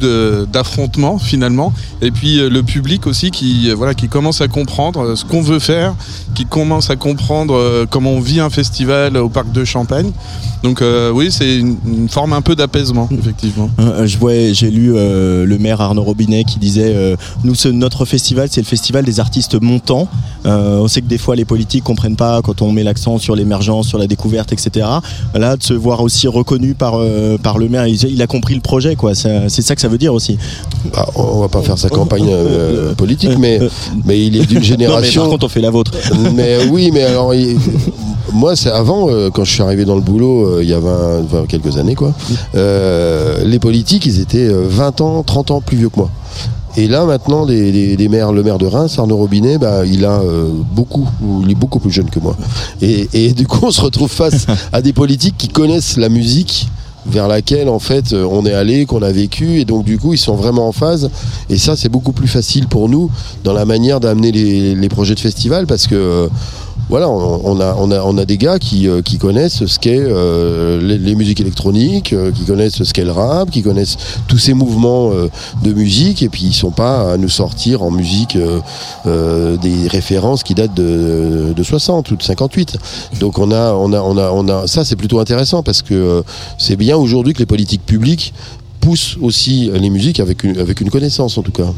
d'affrontement 0.51 1.17
finalement. 1.19 1.71
Et 2.01 2.11
puis 2.11 2.37
euh, 2.41 2.49
le 2.49 2.63
public 2.63 3.07
aussi 3.07 3.31
qui, 3.31 3.69
euh, 3.69 3.73
voilà, 3.73 3.93
qui 3.93 4.09
commence 4.09 4.41
à 4.41 4.49
comprendre 4.49 4.99
euh, 5.05 5.15
ce 5.15 5.23
qu'on 5.23 5.41
veut 5.41 5.59
faire, 5.59 5.95
qui 6.33 6.45
commence 6.45 6.89
à 6.89 6.97
comprendre 6.97 7.55
euh, 7.55 7.85
comment 7.89 8.11
on 8.11 8.19
vit 8.19 8.41
un 8.41 8.49
festival 8.49 9.15
au 9.15 9.29
parc 9.29 9.53
de 9.53 9.63
Champagne. 9.63 10.11
Donc 10.63 10.81
euh, 10.81 11.11
oui, 11.11 11.27
c'est 11.31 11.57
une, 11.57 11.77
une 11.85 12.09
forme 12.09 12.33
un 12.33 12.41
peu 12.41 12.55
d'apaisement, 12.55 13.07
effectivement. 13.11 13.69
Euh, 13.79 14.07
je 14.07 14.17
vois, 14.17 14.33
j'ai 14.51 14.71
lu 14.71 14.93
euh, 14.95 15.45
le 15.45 15.57
maire 15.59 15.79
Arnaud 15.79 16.01
Robinet 16.03 16.43
qui 16.43 16.57
disait 16.57 16.91
euh, 16.95 17.15
nous 17.43 17.53
ce- 17.53 17.67
notre 17.67 18.05
festival 18.05 18.47
c'est 18.49 18.61
le 18.61 18.65
festival 18.65 19.05
des 19.05 19.19
artistes 19.19 19.61
montants. 19.61 20.07
Euh, 20.47 20.79
on 20.79 20.87
sait 20.87 21.01
que 21.01 21.07
des 21.07 21.19
fois 21.19 21.35
les 21.35 21.45
politiques 21.45 21.83
comprennent 21.83 22.15
pas 22.15 22.41
quand 22.41 22.63
on 22.63 22.71
met 22.71 22.83
l'accent 22.83 23.19
sur 23.19 23.35
l'émergence, 23.35 23.87
sur 23.87 23.99
la 23.99 24.07
découverte, 24.07 24.53
etc. 24.53 24.87
Là 25.35 25.55
de 25.57 25.61
se 25.63 25.73
voir 25.73 26.01
aussi 26.01 26.27
reconnu 26.27 26.73
par 26.73 26.93
euh, 26.95 27.37
par 27.37 27.59
le 27.59 27.69
maire, 27.69 27.85
il, 27.85 28.01
il 28.03 28.21
a 28.23 28.27
compris 28.27 28.55
le 28.55 28.61
projet 28.61 28.95
quoi. 28.95 29.13
Ça- 29.13 29.49
C'est 29.49 29.61
ça 29.61 29.75
que 29.75 29.81
ça 29.81 29.87
veut 29.87 29.99
dire 29.99 30.13
aussi. 30.15 30.37
Bah, 30.93 31.07
on 31.15 31.41
va 31.41 31.47
pas 31.47 31.61
faire 31.61 31.77
sa 31.77 31.89
campagne 31.89 32.27
euh, 32.31 32.93
politique, 33.03 33.37
mais, 33.37 33.59
mais 34.03 34.19
il 34.25 34.35
est 34.37 34.45
d'une 34.45 34.55
Non, 34.55 34.61
mais 34.61 34.65
génération. 34.65 35.21
par 35.23 35.29
contre 35.31 35.45
on 35.45 35.49
fait 35.49 35.61
la 35.61 35.69
vôtre. 35.69 35.91
mais 36.33 36.55
euh, 36.55 36.65
oui, 36.71 36.89
mais 36.91 37.03
alors, 37.03 37.35
il- 37.35 37.57
moi, 38.33 38.55
c'est 38.55 38.71
avant, 38.71 39.07
euh, 39.09 39.29
quand 39.29 39.43
je 39.45 39.51
suis 39.51 39.61
arrivé 39.61 39.85
dans 39.85 39.95
le 39.95 40.01
boulot, 40.01 40.14
euh, 40.23 40.63
il 40.63 40.69
y 40.69 40.73
a 40.73 40.79
20, 40.79 41.21
20 41.21 41.45
quelques 41.47 41.77
années, 41.77 41.95
quoi. 41.95 42.13
euh, 42.55 43.43
les 43.43 43.59
politiques, 43.59 44.05
ils 44.05 44.19
étaient 44.19 44.47
euh, 44.47 44.65
20 44.67 45.01
ans, 45.01 45.23
30 45.23 45.51
ans 45.51 45.61
plus 45.61 45.77
vieux 45.77 45.89
que 45.89 45.97
moi. 45.97 46.09
Et 46.77 46.87
là, 46.87 47.05
maintenant, 47.05 47.45
les, 47.45 48.07
maires, 48.09 48.33
le 48.33 48.43
maire 48.43 48.57
de 48.57 48.65
Reims, 48.65 48.99
Arnaud 48.99 49.15
Robinet, 49.17 49.57
bah, 49.57 49.85
il 49.85 50.03
a 50.03 50.19
euh, 50.19 50.49
beaucoup, 50.73 51.07
il 51.43 51.51
est 51.51 51.55
beaucoup 51.55 51.79
plus 51.79 51.91
jeune 51.91 52.09
que 52.09 52.19
moi. 52.19 52.35
Et, 52.81 53.33
du 53.33 53.47
coup, 53.47 53.59
on 53.63 53.71
se 53.71 53.81
retrouve 53.81 54.11
face 54.11 54.45
à 54.73 54.81
des 54.81 54.91
politiques 54.91 55.35
qui 55.37 55.47
connaissent 55.47 55.97
la 55.97 56.09
musique 56.09 56.67
vers 57.07 57.27
laquelle 57.27 57.69
en 57.69 57.77
fait 57.77 58.13
euh, 58.13 58.27
on 58.29 58.47
est 58.47 58.53
allé, 58.53 58.87
qu'on 58.87 59.03
a 59.03 59.11
vécu 59.11 59.59
et 59.59 59.65
donc 59.65 59.85
du 59.85 59.99
coup 59.99 60.13
ils 60.13 60.17
sont 60.17 60.33
vraiment 60.33 60.67
en 60.67 60.71
phase 60.71 61.11
et 61.51 61.57
ça 61.59 61.75
c'est 61.75 61.87
beaucoup 61.87 62.13
plus 62.13 62.27
facile 62.27 62.67
pour 62.67 62.89
nous 62.89 63.11
dans 63.43 63.53
la 63.53 63.63
manière 63.63 63.99
d'amener 63.99 64.31
les, 64.31 64.73
les 64.73 64.89
projets 64.89 65.13
de 65.13 65.19
festival 65.19 65.67
parce 65.67 65.85
que 65.85 65.93
euh, 65.93 66.27
voilà, 66.87 67.09
on, 67.09 68.17
a, 68.17 68.25
des 68.25 68.37
gars 68.37 68.59
qui, 68.59 68.87
euh, 68.87 69.01
connaissent 69.19 69.65
ce 69.65 69.79
qu'est 69.79 69.97
euh, 69.99 70.79
les, 70.79 71.15
musiques 71.15 71.41
électroniques, 71.41 72.13
euh, 72.13 72.31
qui 72.31 72.45
connaissent 72.45 72.83
ce 72.83 72.93
qu'est 72.93 73.03
le 73.03 73.11
rap, 73.11 73.49
qui 73.49 73.63
connaissent 73.63 73.97
tous 74.27 74.37
ces 74.37 74.53
mouvements 74.53 75.11
de 75.63 75.73
musique, 75.73 76.21
et 76.21 76.29
puis 76.29 76.43
ils 76.43 76.53
sont 76.53 76.71
pas 76.71 77.13
à 77.13 77.17
nous 77.17 77.29
sortir 77.29 77.81
en 77.81 77.91
musique 77.91 78.37
des 79.05 79.87
références 79.87 80.43
qui 80.43 80.53
datent 80.53 80.73
de, 80.73 81.53
de 81.55 81.63
60 81.63 82.11
ou 82.11 82.15
de 82.17 82.23
58. 82.23 82.77
Donc 83.19 83.39
on 83.39 83.51
a, 83.51 83.73
on 83.73 83.93
a, 83.93 84.01
on 84.01 84.17
a, 84.17 84.31
on 84.31 84.47
a, 84.47 84.67
ça 84.67 84.85
c'est 84.85 84.95
plutôt 84.95 85.19
intéressant 85.19 85.63
parce 85.63 85.81
que 85.81 86.23
c'est 86.57 86.75
bien 86.75 86.97
aujourd'hui 86.97 87.33
que 87.33 87.39
les 87.39 87.45
politiques 87.45 87.85
publiques 87.85 88.33
poussent 88.85 89.17
aussi 89.19 89.71
les 89.73 89.89
musiques 89.89 90.19
avec 90.19 90.43
une, 90.43 90.59
avec 90.59 90.79
une 90.79 90.91
connaissance 90.91 91.39
en 91.39 91.41
tout 91.41 91.51
cas. 91.51 91.73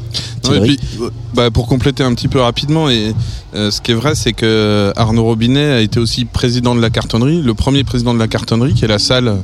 Ouais, 0.49 0.57
et 0.57 0.61
puis, 0.61 0.79
euh, 0.99 1.09
bah, 1.33 1.49
pour 1.51 1.65
compléter 1.67 2.03
un 2.03 2.13
petit 2.13 2.27
peu 2.27 2.41
rapidement, 2.41 2.89
et 2.89 3.13
euh, 3.55 3.71
ce 3.71 3.79
qui 3.79 3.91
est 3.91 3.95
vrai, 3.95 4.13
c'est 4.13 4.33
que 4.33 4.91
Arnaud 4.97 5.23
Robinet 5.23 5.71
a 5.71 5.81
été 5.81 6.01
aussi 6.01 6.25
président 6.25 6.75
de 6.75 6.81
la 6.81 6.89
cartonnerie, 6.89 7.41
le 7.41 7.53
premier 7.53 7.85
président 7.85 8.13
de 8.13 8.19
la 8.19 8.27
cartonnerie, 8.27 8.73
qui 8.73 8.83
est 8.83 8.89
la 8.89 8.99
salle 8.99 9.37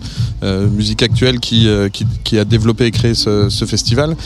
euh, 0.43 0.67
musique 0.67 1.03
actuelle 1.03 1.39
qui, 1.39 1.67
euh, 1.67 1.87
qui, 1.87 2.05
qui 2.25 2.37
a 2.37 2.43
développé 2.43 2.85
et 2.85 2.91
créé 2.91 3.13
ce, 3.13 3.49
ce 3.49 3.63
festival. 3.63 4.17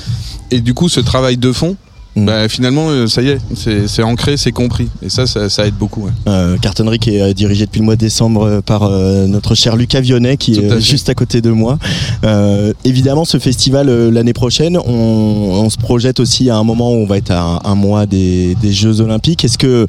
Et 0.50 0.60
du 0.60 0.74
coup, 0.74 0.90
ce 0.90 1.00
travail 1.00 1.38
de 1.38 1.52
fond, 1.52 1.76
bah, 2.18 2.50
finalement, 2.50 2.90
euh, 2.90 3.08
ça 3.08 3.22
y 3.22 3.30
est, 3.30 3.40
c'est 3.88 4.04
ancré, 4.04 4.38
c'est 4.38 4.52
compris. 4.52 4.90
Et 5.02 5.10
ça, 5.10 5.28
ça, 5.28 5.50
ça 5.50 5.68
aide 5.68 5.76
beaucoup. 5.76 6.06
ouais. 6.06 6.12
Euh, 6.28 6.58
cartonnerie 6.58 7.00
qui 7.00 7.16
est 7.16 7.22
euh, 7.22 7.34
dirigée 7.34 7.66
depuis 7.66 7.80
le 7.80 7.86
mois 7.86 7.96
de 7.96 8.00
décembre 8.00 8.62
par 8.66 8.84
euh, 8.84 9.28
notre 9.28 9.56
cher 9.56 9.76
Lucas 9.76 10.02
Vionnet 10.02 10.38
qui 10.38 10.54
Tout 10.54 10.62
est 10.62 10.72
à 10.72 10.80
juste 10.80 11.10
à 11.10 11.14
côté 11.14 11.42
de 11.42 11.52
moi. 11.52 11.78
Euh, 12.24 12.74
évidemment, 12.86 13.24
ce 13.24 13.38
festival 13.38 13.90
l'année 14.10 14.34
prochaine, 14.34 14.78
on, 14.78 14.92
on 14.92 15.70
se 15.70 15.78
projette 15.78 16.20
aussi 16.20 16.50
à 16.50 16.58
un 16.58 16.64
moment 16.64 16.92
où 16.92 16.96
on 16.96 17.06
va 17.06 17.18
être 17.18 17.32
à 17.32 17.42
un, 17.42 17.60
un 17.64 17.76
mois 17.76 18.06
des, 18.06 18.56
des 18.62 18.74
Jeux 18.74 19.00
Olympiques. 19.02 19.46
Est-ce 19.46 19.58
que 19.58 19.86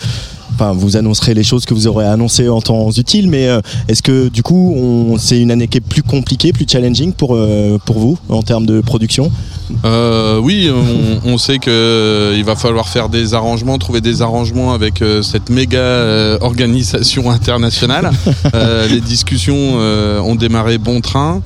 Enfin, 0.55 0.73
vous 0.73 0.97
annoncerez 0.97 1.35
les 1.35 1.45
choses 1.45 1.67
que 1.67 1.75
vous 1.75 1.87
aurez 1.87 2.05
annoncées 2.05 2.49
en 2.49 2.61
temps 2.61 2.91
utile, 2.91 3.29
mais 3.29 3.47
est-ce 3.87 4.03
que 4.03 4.29
du 4.29 4.43
coup, 4.43 4.75
on, 4.77 5.17
c'est 5.17 5.39
une 5.39 5.53
année 5.53 5.69
qui 5.69 5.79
est 5.79 5.81
plus 5.81 6.03
compliquée, 6.03 6.53
plus 6.53 6.67
challenging 6.69 7.13
pour, 7.13 7.39
pour 7.85 7.99
vous 8.01 8.19
en 8.29 8.43
termes 8.43 8.67
de 8.67 8.81
production? 8.81 9.31
Euh, 9.85 10.39
oui, 10.39 10.71
on, 10.71 11.31
on 11.33 11.39
sait 11.39 11.59
que 11.59 11.71
euh, 11.71 12.43
va 12.49 12.57
falloir 12.57 12.89
faire 12.89 13.09
des 13.09 13.35
arrangements, 13.35 13.77
trouver 13.79 14.01
des 14.01 14.23
arrangements 14.23 14.73
avec 14.73 15.03
euh, 15.03 15.21
cette 15.23 15.51
méga 15.51 15.79
euh, 15.79 16.39
organisation 16.41 17.31
internationale. 17.31 18.11
Les 18.91 19.01
discussions 19.01 19.79
ont 19.79 20.35
démarré 20.35 20.79
bon 20.79 21.01
train. 21.01 21.43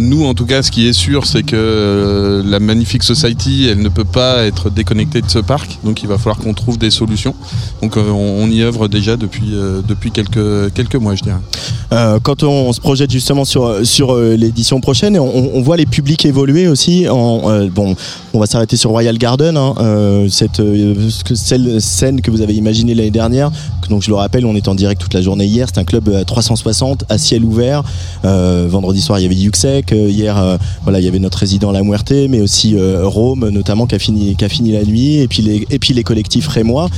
Nous, 0.00 0.24
en 0.24 0.34
tout 0.34 0.46
cas, 0.46 0.62
ce 0.62 0.70
qui 0.70 0.86
est 0.86 0.92
sûr, 0.92 1.26
c'est 1.26 1.42
que 1.42 2.42
la 2.46 2.60
Magnifique 2.60 3.02
Society, 3.02 3.66
elle 3.68 3.82
ne 3.82 3.88
peut 3.88 4.04
pas 4.04 4.44
être 4.44 4.70
déconnectée 4.70 5.20
de 5.22 5.28
ce 5.28 5.40
parc. 5.40 5.78
Donc, 5.82 6.02
il 6.02 6.08
va 6.08 6.18
falloir 6.18 6.38
qu'on 6.38 6.54
trouve 6.54 6.78
des 6.78 6.90
solutions. 6.90 7.34
Donc, 7.82 7.96
on, 7.96 8.00
on 8.00 8.48
y 8.48 8.62
œuvre 8.62 8.86
déjà 8.86 9.16
depuis 9.16 9.54
depuis 9.88 10.12
quelques 10.12 10.72
quelques 10.74 10.96
mois, 10.96 11.14
je 11.16 11.22
dirais. 11.22 12.18
Quand 12.22 12.42
on 12.42 12.72
se 12.72 12.80
projette 12.80 13.10
justement 13.10 13.44
sur, 13.44 13.84
sur 13.84 14.16
l'édition 14.16 14.80
prochaine, 14.80 15.18
on, 15.18 15.50
on 15.54 15.62
voit 15.62 15.76
les 15.76 15.86
publics 15.86 16.24
évoluer 16.26 16.68
aussi. 16.68 17.08
En, 17.08 17.51
euh, 17.52 17.68
bon, 17.70 17.94
on 18.34 18.38
va 18.40 18.46
s'arrêter 18.46 18.76
sur 18.76 18.90
Royal 18.90 19.16
Garden, 19.18 19.56
hein, 19.56 19.74
euh, 19.78 20.28
cette 20.28 20.60
euh, 20.60 20.94
celle- 21.34 21.80
scène 21.80 22.20
que 22.20 22.30
vous 22.30 22.40
avez 22.40 22.54
imaginée 22.54 22.94
l'année 22.94 23.10
dernière. 23.10 23.50
Donc 23.88 24.02
je 24.02 24.08
le 24.08 24.16
rappelle, 24.16 24.46
on 24.46 24.54
est 24.54 24.68
en 24.68 24.74
direct 24.74 25.00
toute 25.00 25.14
la 25.14 25.22
journée 25.22 25.44
hier. 25.44 25.66
C'est 25.72 25.78
un 25.80 25.84
club 25.84 26.08
à 26.08 26.24
360 26.24 27.04
à 27.08 27.18
ciel 27.18 27.44
ouvert. 27.44 27.82
Vendredi 28.22 29.00
soir, 29.00 29.18
il 29.18 29.22
y 29.22 29.26
avait 29.26 29.34
Yuxek. 29.34 29.90
Hier, 29.92 30.58
voilà, 30.84 30.98
il 31.00 31.04
y 31.04 31.08
avait 31.08 31.18
notre 31.18 31.38
résident 31.38 31.72
La 31.72 31.82
Muerte, 31.82 32.12
mais 32.28 32.40
aussi 32.40 32.74
Rome 32.78 33.48
notamment 33.50 33.86
qui 33.86 33.94
a 33.94 33.98
fini 33.98 34.34
qui 34.36 34.44
a 34.44 34.48
fini 34.48 34.72
la 34.72 34.84
nuit. 34.84 35.16
Et 35.16 35.28
puis 35.28 35.42
les 35.42 35.66
et 35.68 35.78
puis 35.78 35.92
les 35.94 36.04
collectifs 36.04 36.48
rémois. 36.48 36.88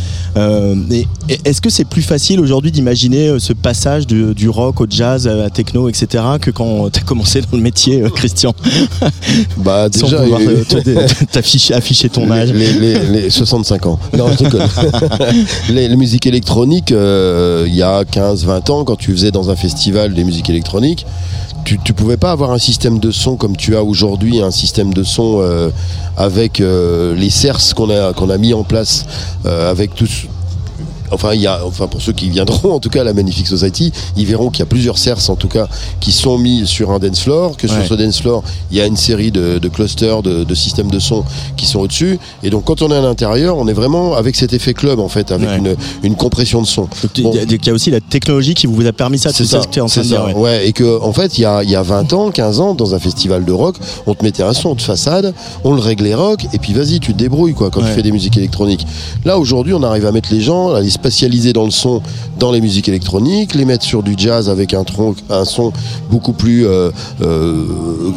Est-ce 1.45 1.61
que 1.61 1.71
c'est 1.71 1.85
plus 1.87 2.03
facile 2.03 2.39
aujourd'hui 2.41 2.71
d'imaginer 2.71 3.39
ce 3.39 3.53
passage 3.53 4.07
du, 4.07 4.35
du 4.35 4.49
rock 4.49 4.81
au 4.81 4.87
jazz, 4.89 5.27
à 5.27 5.35
la 5.35 5.51
techno, 5.51 5.89
etc., 5.89 6.23
que 6.41 6.51
quand 6.51 6.91
tu 6.91 7.01
as 7.01 7.03
commencé 7.03 7.41
dans 7.41 7.57
le 7.57 7.63
métier, 7.63 8.03
Christian? 8.15 8.55
Bah 9.59 9.89
déjà, 10.05 10.25
t'afficher 11.33 11.75
afficher 11.75 12.09
ton 12.09 12.31
âge. 12.31 12.53
Les, 12.53 12.73
les- 12.73 12.99
les 13.07 13.31
65 13.31 13.87
ans. 13.87 13.99
Non, 14.17 14.27
je 14.33 14.45
déconne. 14.45 14.67
les, 15.71 15.89
les 15.89 15.97
musiques 15.97 16.27
électroniques, 16.27 16.93
euh, 16.93 17.65
il 17.67 17.75
y 17.75 17.83
a 17.83 18.03
15-20 18.03 18.71
ans, 18.71 18.85
quand 18.85 18.97
tu 18.97 19.13
faisais 19.13 19.31
dans 19.31 19.51
un 19.51 19.57
festival 19.57 20.15
des 20.15 20.25
musiques 20.25 20.51
électroniques, 20.51 21.07
tu, 21.65 21.79
tu 21.83 21.93
pouvais 21.95 22.17
pas 22.19 22.31
avoir 22.31 22.51
un 22.51 22.59
système 22.59 22.99
de 22.99 23.11
son 23.11 23.37
comme 23.37 23.57
tu 23.57 23.75
as 23.77 23.83
aujourd'hui, 23.83 24.43
un 24.43 24.51
système 24.51 24.93
de 24.93 25.03
son 25.03 25.39
euh, 25.41 25.71
avec 26.17 26.61
euh, 26.61 27.15
les 27.15 27.31
CERS 27.31 27.75
qu'on 27.75 27.89
a, 27.91 28.13
qu'on 28.13 28.29
a 28.31 28.37
mis 28.39 28.53
en 28.55 28.65
place, 28.65 29.07
avec 29.45 29.95
tous. 29.95 30.27
Enfin, 31.11 31.35
il 31.35 31.41
y 31.41 31.47
a, 31.47 31.61
enfin, 31.67 31.87
pour 31.87 32.01
ceux 32.03 32.13
qui 32.13 32.29
viendront, 32.31 32.73
en 32.73 32.81
tout 32.81 32.89
cas, 32.91 33.03
à 33.03 33.05
la 33.05 33.13
Magnifique 33.13 33.47
Society, 33.47 33.93
ils 34.17 34.27
verront 34.27 34.51
qu'il 34.51 34.61
y 34.61 34.63
a 34.63 34.67
plusieurs 34.67 34.99
CERS, 34.99 35.29
en 35.31 35.37
tout 35.37 35.49
cas, 35.49 35.69
qui 36.01 36.13
sont 36.13 36.39
mis 36.39 36.67
sur 36.67 36.91
un 36.91 36.99
dance 36.99 37.21
floor, 37.21 37.57
que 37.57 37.67
Ouais. 37.67 37.73
sur 37.75 37.87
ce 37.87 37.95
dance 37.95 38.21
floor, 38.21 38.43
il 38.71 38.79
y 38.79 38.81
a 38.81 38.87
une 38.87 38.97
série 38.97 39.31
de, 39.31 39.59
de 39.59 39.69
clusters, 39.69 40.23
de, 40.23 40.45
de 40.45 40.55
systèmes 40.55 40.91
de 40.91 40.99
son 40.99 41.25
qui 41.57 41.67
sont 41.67 41.81
au-dessus. 41.81 42.19
Et 42.43 42.51
donc, 42.51 42.65
quand 42.65 42.83
on 42.83 42.91
est 42.91 42.97
à 42.97 43.01
l'intérieur, 43.01 43.57
on 43.57 43.69
est 43.69 43.73
vraiment 43.73 44.15
avec 44.15 44.35
cet 44.37 44.53
effet 44.53 44.75
club, 44.75 44.99
en 44.99 45.09
fait, 45.09 45.31
avec 45.31 45.49
Ouais. 45.49 45.59
une, 45.59 45.77
une 46.03 46.15
compression 46.17 46.63
de 46.63 46.67
son. 46.67 46.89
Il 47.17 47.25
y, 47.25 47.39
a- 47.39 47.43
il 47.43 47.67
y 47.67 47.71
a 47.71 47.73
aussi 47.73 47.91
la 47.91 48.01
technologie 48.01 48.55
qui 48.55 48.67
vous 48.67 48.87
a 48.87 48.93
permis 48.93 49.19
ça, 49.19 49.31
c'est 49.33 49.45
ça, 49.45 49.61
ce 49.63 49.67
que 49.67 49.73
tu 49.73 49.79
es 49.79 49.83
en 49.83 49.87
train 49.87 50.01
de 50.03 50.07
dire. 50.07 50.25
ouais. 50.27 50.35
Ouais, 50.35 50.69
et 50.69 50.73
que 50.73 51.01
en 51.01 51.13
fait, 51.13 51.39
il 51.39 51.43
y 51.43 51.45
a, 51.45 51.63
y 51.63 51.77
a 51.77 51.83
20 51.83 52.13
ans, 52.13 52.31
15 52.31 52.61
ans, 52.61 52.75
dans 52.75 52.95
un 52.95 52.99
festival 52.99 53.45
de 53.45 53.53
rock, 53.53 53.77
on 54.07 54.15
te 54.15 54.25
mettait 54.25 54.43
un 54.43 54.53
son 54.55 54.75
de 54.75 54.81
façade, 54.83 55.35
on 55.65 55.73
le 55.75 55.81
réglait 55.81 56.15
rock, 56.15 56.47
et 56.53 56.59
puis 56.59 56.73
vas-y, 56.73 56.99
tu 57.01 57.13
te 57.13 57.19
débrouilles 57.19 57.55
quoi 57.55 57.71
quand 57.71 57.81
tu 57.81 57.87
fais 57.89 58.03
des 58.03 58.13
musiques 58.13 58.37
électroniques. 58.37 58.87
Là, 59.25 59.39
aujourd'hui, 59.39 59.75
on 59.75 59.83
arrive 59.83 60.07
à 60.07 60.13
mettre 60.13 60.33
les 60.33 60.41
gens, 60.41 60.73
à 60.75 60.81
les 60.81 60.91
spatialiser 60.95 61.53
dans 61.53 61.65
le 61.65 61.71
son 61.71 62.01
dans 62.39 62.51
les 62.51 62.61
musiques 62.61 62.89
électroniques, 62.89 63.55
les 63.55 63.65
mettre 63.65 63.85
sur 63.85 64.03
du 64.03 64.15
jazz 64.17 64.49
avec 64.49 64.75
un 64.75 64.85
tronc, 64.85 65.15
un 65.31 65.45
son 65.45 65.73
beaucoup 66.11 66.33
plus, 66.33 66.67
euh, 66.67 66.91
euh, 67.23 67.65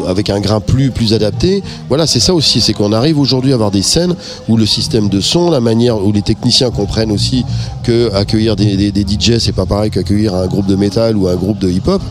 avec 0.07 0.29
un 0.29 0.39
grain 0.39 0.59
plus 0.59 0.91
plus 0.91 1.13
adapté. 1.13 1.63
Voilà, 1.89 2.07
c'est 2.07 2.19
ça 2.19 2.33
aussi, 2.33 2.61
c'est 2.61 2.73
qu'on 2.73 2.93
arrive 2.93 3.19
aujourd'hui 3.19 3.51
à 3.51 3.55
avoir 3.55 3.71
des 3.71 3.81
scènes 3.81 4.15
où 4.47 4.57
le 4.57 4.65
système 4.65 5.09
de 5.09 5.21
son, 5.21 5.49
la 5.49 5.59
manière 5.59 6.03
où 6.03 6.11
les 6.11 6.21
techniciens 6.21 6.71
comprennent 6.71 7.11
aussi 7.11 7.45
que 7.83 8.13
accueillir 8.13 8.55
des, 8.55 8.77
des, 8.77 8.91
des 8.91 9.01
DJ, 9.01 9.37
c'est 9.39 9.53
pas 9.55 9.65
pareil 9.65 9.91
qu'accueillir 9.91 10.35
un 10.35 10.47
groupe 10.47 10.67
de 10.67 10.75
métal 10.75 11.15
ou 11.15 11.27
un 11.27 11.35
groupe 11.35 11.59
de 11.59 11.69
hip-hop. 11.69 12.01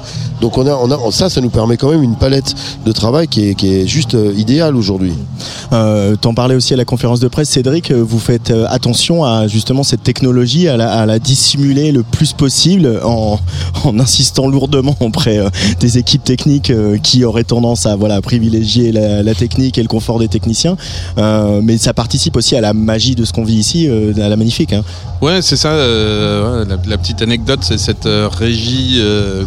Donc 0.40 0.58
on 0.58 0.66
a, 0.66 0.74
on 0.74 0.90
a, 0.90 1.10
ça, 1.12 1.30
ça 1.30 1.40
nous 1.40 1.48
permet 1.48 1.76
quand 1.76 1.90
même 1.90 2.02
une 2.02 2.16
palette 2.16 2.54
de 2.84 2.92
travail 2.92 3.26
qui 3.26 3.48
est, 3.48 3.54
qui 3.54 3.74
est 3.74 3.86
juste 3.86 4.14
euh, 4.14 4.32
idéale 4.36 4.76
aujourd'hui. 4.76 5.12
T'en 6.20 6.34
parlais 6.34 6.54
aussi 6.54 6.72
à 6.72 6.76
la 6.76 6.84
conférence 6.84 7.20
de 7.20 7.28
presse, 7.28 7.50
Cédric. 7.50 7.90
Vous 7.92 8.18
faites 8.18 8.52
attention 8.68 9.24
à 9.24 9.46
justement 9.48 9.82
cette 9.82 10.02
technologie, 10.02 10.55
à 10.66 10.76
la, 10.76 10.90
à 10.90 11.06
la 11.06 11.18
dissimuler 11.18 11.92
le 11.92 12.02
plus 12.02 12.32
possible 12.32 13.00
en, 13.04 13.38
en 13.84 13.98
insistant 13.98 14.48
lourdement 14.48 14.96
auprès 15.00 15.38
euh, 15.38 15.48
des 15.80 15.98
équipes 15.98 16.24
techniques 16.24 16.70
euh, 16.70 16.96
qui 16.98 17.24
auraient 17.24 17.44
tendance 17.44 17.84
à 17.86 17.96
voilà 17.96 18.20
privilégier 18.22 18.92
la, 18.92 19.22
la 19.22 19.34
technique 19.34 19.76
et 19.78 19.82
le 19.82 19.88
confort 19.88 20.18
des 20.18 20.28
techniciens. 20.28 20.76
Euh, 21.18 21.60
mais 21.62 21.76
ça 21.78 21.92
participe 21.92 22.36
aussi 22.36 22.56
à 22.56 22.60
la 22.60 22.72
magie 22.72 23.14
de 23.14 23.24
ce 23.24 23.32
qu'on 23.32 23.44
vit 23.44 23.56
ici, 23.56 23.88
à 23.88 24.28
la 24.28 24.36
magnifique. 24.36 24.72
Hein. 24.72 24.82
Ouais, 25.20 25.40
c'est 25.42 25.56
ça. 25.56 25.70
ouais, 25.70 26.64
la, 26.68 26.76
la 26.86 26.98
petite 26.98 27.22
anecdote, 27.22 27.60
c'est 27.62 27.78
cette 27.78 28.08
régie, 28.38 29.00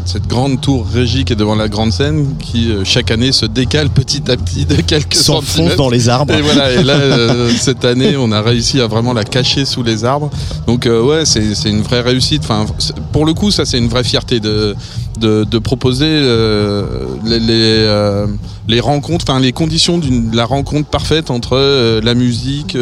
cette 0.05 0.27
grande 0.27 0.61
tour 0.61 0.85
régie 0.93 1.25
qui 1.25 1.33
est 1.33 1.35
devant 1.35 1.55
la 1.55 1.67
grande 1.67 1.91
scène, 1.91 2.27
qui 2.41 2.69
chaque 2.83 3.11
année 3.11 3.31
se 3.31 3.45
décale 3.45 3.89
petit 3.89 4.23
à 4.31 4.37
petit 4.37 4.65
de 4.65 4.75
quelques 4.81 5.15
S'enfonce 5.15 5.45
centimètres. 5.49 5.75
dans 5.77 5.89
les 5.89 6.09
arbres. 6.09 6.33
Et 6.33 6.41
voilà. 6.41 6.71
Et 6.71 6.83
là, 6.83 6.97
cette 7.59 7.85
année, 7.85 8.15
on 8.17 8.31
a 8.31 8.41
réussi 8.41 8.81
à 8.81 8.87
vraiment 8.87 9.13
la 9.13 9.23
cacher 9.23 9.65
sous 9.65 9.83
les 9.83 10.05
arbres. 10.05 10.29
Donc 10.67 10.85
euh, 10.99 11.19
ouais, 11.19 11.25
c'est 11.25 11.69
une 11.69 11.81
vraie 11.81 12.01
réussite. 12.01 12.41
Enfin, 12.43 12.65
pour 13.11 13.25
le 13.25 13.33
coup, 13.33 13.51
ça 13.51 13.65
c'est 13.65 13.77
une 13.77 13.87
vraie 13.87 14.03
fierté 14.03 14.39
de 14.39 14.75
de, 15.19 15.59
proposer 15.59 16.05
euh, 16.07 16.85
les 17.25 17.39
euh, 17.49 18.25
les 18.69 18.79
rencontres, 18.79 19.25
enfin 19.27 19.39
les 19.41 19.51
conditions 19.51 19.97
d'une 19.97 20.33
la 20.33 20.45
rencontre 20.45 20.87
parfaite 20.89 21.29
entre 21.29 21.99
la 22.01 22.13
musique, 22.13 22.77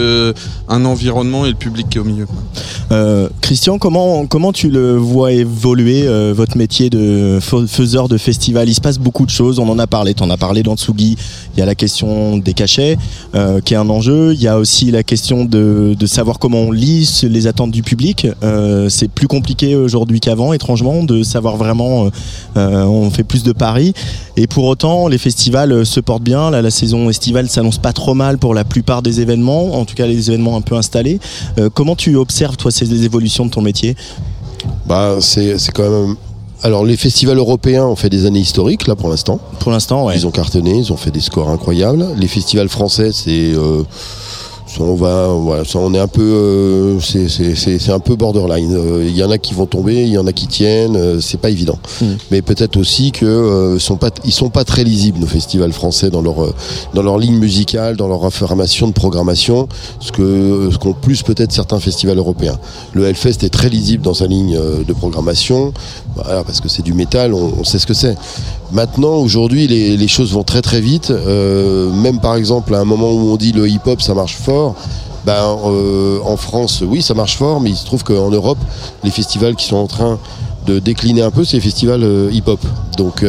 un 0.69 0.85
environnement 0.85 1.45
et 1.45 1.49
le 1.49 1.55
public 1.55 1.87
qui 1.89 1.97
est 1.97 2.01
au 2.01 2.03
milieu. 2.03 2.27
Christian, 3.41 3.79
comment, 3.79 4.27
comment 4.27 4.51
tu 4.51 4.69
le 4.69 4.97
vois 4.97 5.31
évoluer 5.31 6.05
votre 6.33 6.57
métier 6.57 6.89
de 6.89 7.39
fa- 7.41 7.65
faiseur 7.65 8.07
de 8.07 8.17
festival? 8.17 8.69
Il 8.69 8.75
se 8.75 8.81
passe 8.81 8.99
beaucoup 8.99 9.25
de 9.25 9.31
choses, 9.31 9.59
on 9.59 9.69
en 9.69 9.79
a 9.79 9.87
parlé, 9.87 10.13
tu 10.13 10.23
en 10.23 10.29
as 10.29 10.37
parlé 10.37 10.61
dans 10.61 10.75
Tsugi, 10.75 11.17
il 11.55 11.59
y 11.59 11.63
a 11.63 11.65
la 11.65 11.75
question 11.75 12.37
des 12.37 12.53
cachets 12.53 12.97
qui 13.65 13.73
est 13.73 13.77
un 13.77 13.89
enjeu, 13.89 14.33
il 14.33 14.41
y 14.41 14.47
a 14.47 14.59
aussi 14.59 14.91
la 14.91 15.03
question 15.03 15.45
de, 15.45 15.95
de 15.97 16.05
savoir 16.05 16.37
comment 16.37 16.63
on 16.63 16.71
lit 16.71 17.21
les 17.23 17.47
attentes 17.47 17.71
du 17.71 17.81
public, 17.81 18.06
Euh, 18.43 18.89
c'est 18.89 19.07
plus 19.09 19.27
compliqué 19.27 19.75
aujourd'hui 19.75 20.19
qu'avant 20.19 20.53
étrangement 20.53 21.03
de 21.03 21.23
savoir 21.23 21.57
vraiment, 21.57 22.05
euh, 22.05 22.09
euh, 22.57 22.83
on 22.85 23.09
fait 23.09 23.23
plus 23.23 23.43
de 23.43 23.51
paris 23.51 23.93
et 24.35 24.47
pour 24.47 24.65
autant 24.65 25.07
les 25.07 25.17
festivals 25.17 25.85
se 25.85 25.99
portent 25.99 26.23
bien, 26.23 26.51
Là, 26.51 26.61
la 26.61 26.71
saison 26.71 27.09
estivale 27.09 27.49
s'annonce 27.49 27.77
pas 27.77 27.93
trop 27.93 28.13
mal 28.13 28.37
pour 28.37 28.53
la 28.53 28.63
plupart 28.63 29.01
des 29.01 29.21
événements, 29.21 29.75
en 29.75 29.85
tout 29.85 29.95
cas 29.95 30.05
les 30.05 30.29
événements 30.29 30.55
un 30.55 30.61
peu 30.61 30.75
installés. 30.75 31.19
Euh, 31.57 31.69
comment 31.73 31.95
tu 31.95 32.15
observes 32.15 32.57
toi 32.57 32.71
ces 32.71 33.03
évolutions 33.03 33.45
de 33.45 33.51
ton 33.51 33.61
métier? 33.61 33.95
Bah, 34.85 35.15
c'est 35.19 35.57
quand 35.73 35.89
même. 35.89 36.15
Alors, 36.63 36.85
les 36.85 36.97
festivals 36.97 37.37
européens 37.37 37.85
ont 37.85 37.95
fait 37.95 38.09
des 38.09 38.25
années 38.25 38.39
historiques, 38.39 38.87
là, 38.87 38.95
pour 38.95 39.09
l'instant. 39.09 39.39
Pour 39.59 39.71
l'instant, 39.71 40.05
ouais. 40.05 40.15
Ils 40.15 40.25
ont 40.25 40.31
cartonné, 40.31 40.75
ils 40.77 40.91
ont 40.91 40.97
fait 40.97 41.11
des 41.11 41.19
scores 41.19 41.49
incroyables. 41.49 42.05
Les 42.17 42.27
festivals 42.27 42.69
français, 42.69 43.11
c'est. 43.11 43.53
euh, 43.53 43.83
on 44.79 44.95
va, 44.95 45.27
voilà, 45.27 45.63
ça, 45.65 45.79
on 45.79 45.93
est 45.93 45.99
un 45.99 46.07
peu, 46.07 46.21
euh, 46.21 46.99
c'est- 46.99 47.89
un 47.91 47.99
peu 47.99 48.15
borderline. 48.15 48.73
Euh, 48.75 49.03
Il 49.07 49.15
y 49.15 49.23
en 49.23 49.31
a 49.31 49.37
qui 49.37 49.53
vont 49.53 49.65
tomber, 49.65 50.03
il 50.03 50.09
y 50.09 50.17
en 50.17 50.27
a 50.27 50.33
qui 50.33 50.47
tiennent. 50.47 50.95
euh, 50.95 51.19
c'est 51.21 51.39
pas 51.39 51.49
évident. 51.49 51.77
Mm. 52.01 52.05
Mais 52.31 52.41
peut-être 52.41 52.77
aussi 52.77 53.11
que 53.11 53.25
euh, 53.25 53.79
sont 53.79 53.97
pas, 53.97 54.09
ils 54.25 54.31
sont 54.31 54.49
pas 54.49 54.63
très 54.63 54.83
lisibles 54.83 55.19
nos 55.19 55.27
festivals 55.27 55.71
français 55.73 56.09
dans 56.09 56.21
leur, 56.21 56.43
euh, 56.43 56.53
dans 56.93 57.03
leur 57.03 57.17
ligne 57.17 57.37
musicale, 57.37 57.95
dans 57.97 58.07
leur 58.07 58.23
affirmation 58.25 58.87
de 58.87 58.93
programmation, 58.93 59.67
ce 59.99 60.11
que, 60.11 60.69
ce 60.71 60.77
qu'ont 60.77 60.93
plus 60.93 61.23
peut-être 61.23 61.51
certains 61.51 61.79
festivals 61.79 62.17
européens. 62.17 62.57
Le 62.93 63.05
Hellfest 63.05 63.43
est 63.43 63.49
très 63.49 63.69
lisible 63.69 64.03
dans 64.03 64.13
sa 64.13 64.27
ligne 64.27 64.55
euh, 64.57 64.83
de 64.83 64.93
programmation, 64.93 65.73
voilà, 66.23 66.43
parce 66.43 66.61
que 66.61 66.69
c'est 66.69 66.81
du 66.81 66.93
métal, 66.93 67.33
on, 67.33 67.63
sait 67.63 67.79
ce 67.79 67.87
que 67.87 67.93
c'est. 67.93 68.15
Maintenant, 68.71 69.15
aujourd'hui, 69.15 69.67
les, 69.67 70.07
choses 70.07 70.33
vont 70.33 70.43
très 70.43 70.61
très 70.61 70.81
vite. 70.81 71.11
Euh, 71.11 71.91
même 71.91 72.19
par 72.19 72.35
exemple, 72.35 72.73
à 72.75 72.79
un 72.79 72.85
moment 72.85 73.11
où 73.11 73.31
on 73.31 73.37
dit 73.37 73.51
le 73.51 73.67
hip-hop, 73.67 74.01
ça 74.01 74.13
marche 74.13 74.37
fort. 74.37 74.75
Ben, 75.25 75.43
en 75.43 76.37
France, 76.37 76.83
oui, 76.87 77.01
ça 77.01 77.13
marche 77.13 77.37
fort, 77.37 77.59
mais 77.59 77.71
il 77.71 77.75
se 77.75 77.85
trouve 77.85 78.03
qu'en 78.03 78.29
Europe, 78.29 78.59
les 79.03 79.11
festivals 79.11 79.55
qui 79.55 79.65
sont 79.65 79.75
en 79.75 79.87
train 79.87 80.19
de 80.65 80.79
décliner 80.79 81.21
un 81.21 81.31
peu, 81.31 81.43
c'est 81.43 81.57
les 81.57 81.61
festivals 81.61 82.03
euh, 82.03 82.29
hip-hop. 82.31 82.59
Donc, 82.97 83.23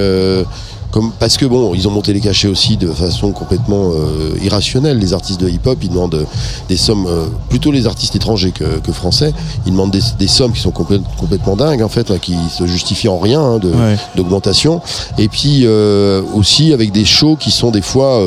comme, 0.90 1.12
parce 1.18 1.36
que 1.36 1.44
bon, 1.44 1.74
ils 1.74 1.86
ont 1.86 1.90
monté 1.90 2.12
les 2.12 2.20
cachets 2.20 2.48
aussi 2.48 2.76
de 2.76 2.88
façon 2.90 3.32
complètement 3.32 3.90
euh, 3.92 4.34
irrationnelle. 4.42 4.98
Les 4.98 5.12
artistes 5.12 5.40
de 5.40 5.48
hip-hop, 5.48 5.78
ils 5.82 5.90
demandent 5.90 6.14
euh, 6.14 6.24
des 6.68 6.76
sommes, 6.78 7.06
euh, 7.06 7.26
plutôt 7.50 7.70
les 7.70 7.86
artistes 7.86 8.16
étrangers 8.16 8.52
que, 8.52 8.78
que 8.80 8.92
français, 8.92 9.32
ils 9.66 9.72
demandent 9.72 9.90
des, 9.90 10.00
des 10.18 10.28
sommes 10.28 10.52
qui 10.52 10.60
sont 10.60 10.70
complè- 10.70 11.02
complètement 11.18 11.56
dingues 11.56 11.82
en 11.82 11.88
fait, 11.88 12.10
hein, 12.10 12.18
qui 12.20 12.34
se 12.56 12.66
justifient 12.66 13.08
en 13.08 13.18
rien 13.18 13.40
hein, 13.40 13.60
Ouais. 13.62 13.96
d'augmentation. 14.16 14.80
Et 15.18 15.28
puis 15.28 15.62
euh, 15.64 16.22
aussi 16.34 16.72
avec 16.72 16.90
des 16.92 17.04
shows 17.04 17.36
qui 17.36 17.50
sont 17.50 17.70
des 17.70 17.82
fois. 17.82 18.20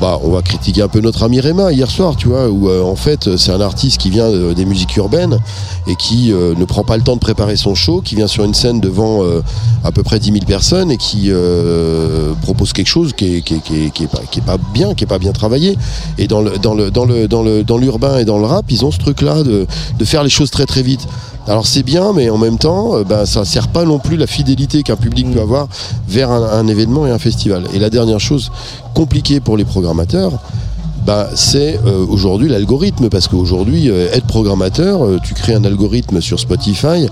Bah, 0.00 0.18
on 0.22 0.30
va 0.30 0.42
critiquer 0.42 0.82
un 0.82 0.88
peu 0.88 1.00
notre 1.00 1.22
ami 1.22 1.40
Réma 1.40 1.72
hier 1.72 1.90
soir, 1.90 2.16
tu 2.16 2.28
vois, 2.28 2.48
où 2.48 2.68
euh, 2.68 2.82
en 2.82 2.96
fait 2.96 3.36
c'est 3.36 3.50
un 3.50 3.62
artiste 3.62 3.98
qui 3.98 4.10
vient 4.10 4.26
euh, 4.26 4.52
des 4.52 4.66
musiques 4.66 4.94
urbaines 4.96 5.38
et 5.86 5.96
qui 5.96 6.32
euh, 6.32 6.54
ne 6.54 6.64
prend 6.66 6.84
pas 6.84 6.98
le 6.98 7.02
temps 7.02 7.14
de 7.14 7.20
préparer 7.20 7.56
son 7.56 7.74
show, 7.74 8.02
qui 8.02 8.14
vient 8.14 8.26
sur 8.26 8.44
une 8.44 8.52
scène 8.52 8.80
devant 8.80 9.22
à 9.84 9.92
peu 9.92 10.02
près 10.02 10.18
10 10.18 10.32
000 10.32 10.44
personnes 10.46 10.90
et 10.90 10.96
qui 10.96 11.30
propose 12.42 12.72
quelque 12.72 12.88
chose 12.88 13.12
qui 13.12 13.36
est, 13.36 13.42
qui, 13.42 13.54
est, 13.54 13.90
qui, 13.90 14.04
est, 14.04 14.06
pas, 14.06 14.20
qui 14.30 14.40
est 14.40 14.42
pas 14.42 14.58
bien, 14.74 14.94
qui 14.94 15.04
est 15.04 15.06
pas 15.06 15.18
bien 15.18 15.32
travaillé. 15.32 15.78
Et 16.18 16.26
dans 16.26 16.42
dans 16.42 16.74
le 16.74 16.90
dans 16.90 17.04
le 17.04 17.28
dans 17.28 17.42
le 17.42 17.64
dans 17.64 17.78
l'urbain 17.78 18.18
et 18.18 18.24
dans 18.24 18.38
le 18.38 18.44
rap, 18.46 18.66
ils 18.70 18.84
ont 18.84 18.90
ce 18.90 18.98
truc-là 18.98 19.42
de, 19.42 19.66
de 19.98 20.04
faire 20.04 20.22
les 20.22 20.30
choses 20.30 20.50
très 20.50 20.66
très 20.66 20.82
vite. 20.82 21.06
Alors 21.48 21.64
c'est 21.64 21.84
bien, 21.84 22.12
mais 22.12 22.28
en 22.28 22.38
même 22.38 22.58
temps, 22.58 22.96
euh, 22.96 23.04
ben, 23.04 23.24
ça 23.24 23.44
sert 23.44 23.68
pas 23.68 23.84
non 23.84 24.00
plus 24.00 24.16
la 24.16 24.26
fidélité 24.26 24.82
qu'un 24.82 24.96
public 24.96 25.30
peut 25.32 25.40
avoir 25.40 25.68
vers 26.08 26.30
un, 26.32 26.66
événement 26.66 27.06
et 27.06 27.10
un 27.12 27.20
festival. 27.20 27.64
Et 27.72 27.78
la 27.78 27.88
dernière 27.88 28.18
chose 28.18 28.50
compliquée 28.94 29.38
pour 29.38 29.56
les 29.56 29.64
programmateurs, 29.64 30.32
bah, 31.06 31.28
c'est 31.36 31.78
euh, 31.86 32.04
aujourd'hui 32.08 32.48
l'algorithme, 32.48 33.08
parce 33.10 33.28
qu'aujourd'hui, 33.28 33.90
euh, 33.90 34.08
être 34.12 34.26
programmateur, 34.26 35.20
tu 35.22 35.34
crées 35.34 35.54
un 35.54 35.62
algorithme 35.62 36.20
sur 36.20 36.40
Spotify, 36.40 37.06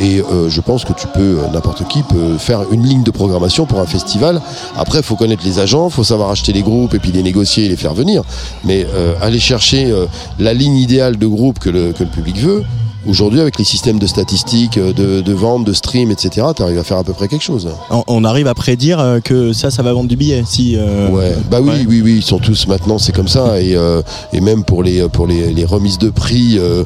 et 0.00 0.22
je 0.48 0.60
pense 0.60 0.84
que 0.84 0.92
tu 0.92 1.06
peux, 1.06 1.38
n'importe 1.52 1.86
qui 1.86 2.02
peut 2.02 2.36
faire 2.36 2.64
une 2.72 2.84
ligne 2.84 3.04
de 3.04 3.12
programmation 3.12 3.64
pour 3.64 3.78
un 3.78 3.86
festival. 3.86 4.42
Après, 4.76 4.98
il 4.98 5.04
faut 5.04 5.14
connaître 5.14 5.44
les 5.44 5.60
agents, 5.60 5.86
il 5.88 5.92
faut 5.92 6.02
savoir 6.02 6.30
acheter 6.30 6.52
les 6.52 6.62
groupes 6.62 6.94
et 6.94 6.98
puis 6.98 7.12
les 7.12 7.22
négocier 7.22 7.66
et 7.66 7.68
les 7.68 7.76
faire 7.76 7.94
venir. 7.94 8.24
Mais 8.64 8.84
aller 9.22 9.38
chercher 9.38 9.94
la 10.40 10.52
ligne 10.52 10.78
idéale 10.78 11.16
de 11.16 11.28
groupe 11.28 11.60
que 11.60 11.70
le 11.70 11.92
public 11.92 12.38
veut, 12.38 12.64
aujourd'hui, 13.06 13.40
avec 13.40 13.58
les 13.58 13.64
systèmes 13.64 13.98
de 13.98 14.06
statistiques, 14.06 14.78
euh, 14.78 14.92
de, 14.92 15.20
de 15.20 15.32
vente, 15.32 15.64
de 15.64 15.72
stream, 15.72 16.10
etc., 16.10 16.46
tu 16.56 16.62
arrives 16.62 16.78
à 16.78 16.84
faire 16.84 16.98
à 16.98 17.04
peu 17.04 17.12
près 17.12 17.28
quelque 17.28 17.42
chose. 17.44 17.68
On, 17.90 18.02
on 18.06 18.24
arrive 18.24 18.46
à 18.46 18.54
prédire 18.54 19.00
euh, 19.00 19.20
que 19.20 19.52
ça, 19.52 19.70
ça 19.70 19.82
va 19.82 19.92
vendre 19.92 20.08
du 20.08 20.16
billet. 20.16 20.42
Si, 20.46 20.76
euh, 20.76 21.08
Ouais, 21.10 21.34
bah 21.50 21.58
oui, 21.60 21.70
ouais. 21.70 21.84
oui, 21.88 22.02
oui, 22.04 22.14
ils 22.18 22.22
sont 22.22 22.38
tous 22.38 22.66
maintenant, 22.66 22.98
c'est 22.98 23.12
comme 23.14 23.28
ça, 23.28 23.60
et, 23.60 23.74
euh, 23.76 24.02
et 24.32 24.40
même 24.40 24.64
pour 24.64 24.82
les 24.82 25.08
pour 25.08 25.26
les, 25.26 25.52
les 25.52 25.64
remises 25.64 25.98
de 25.98 26.10
prix 26.10 26.56
euh, 26.58 26.84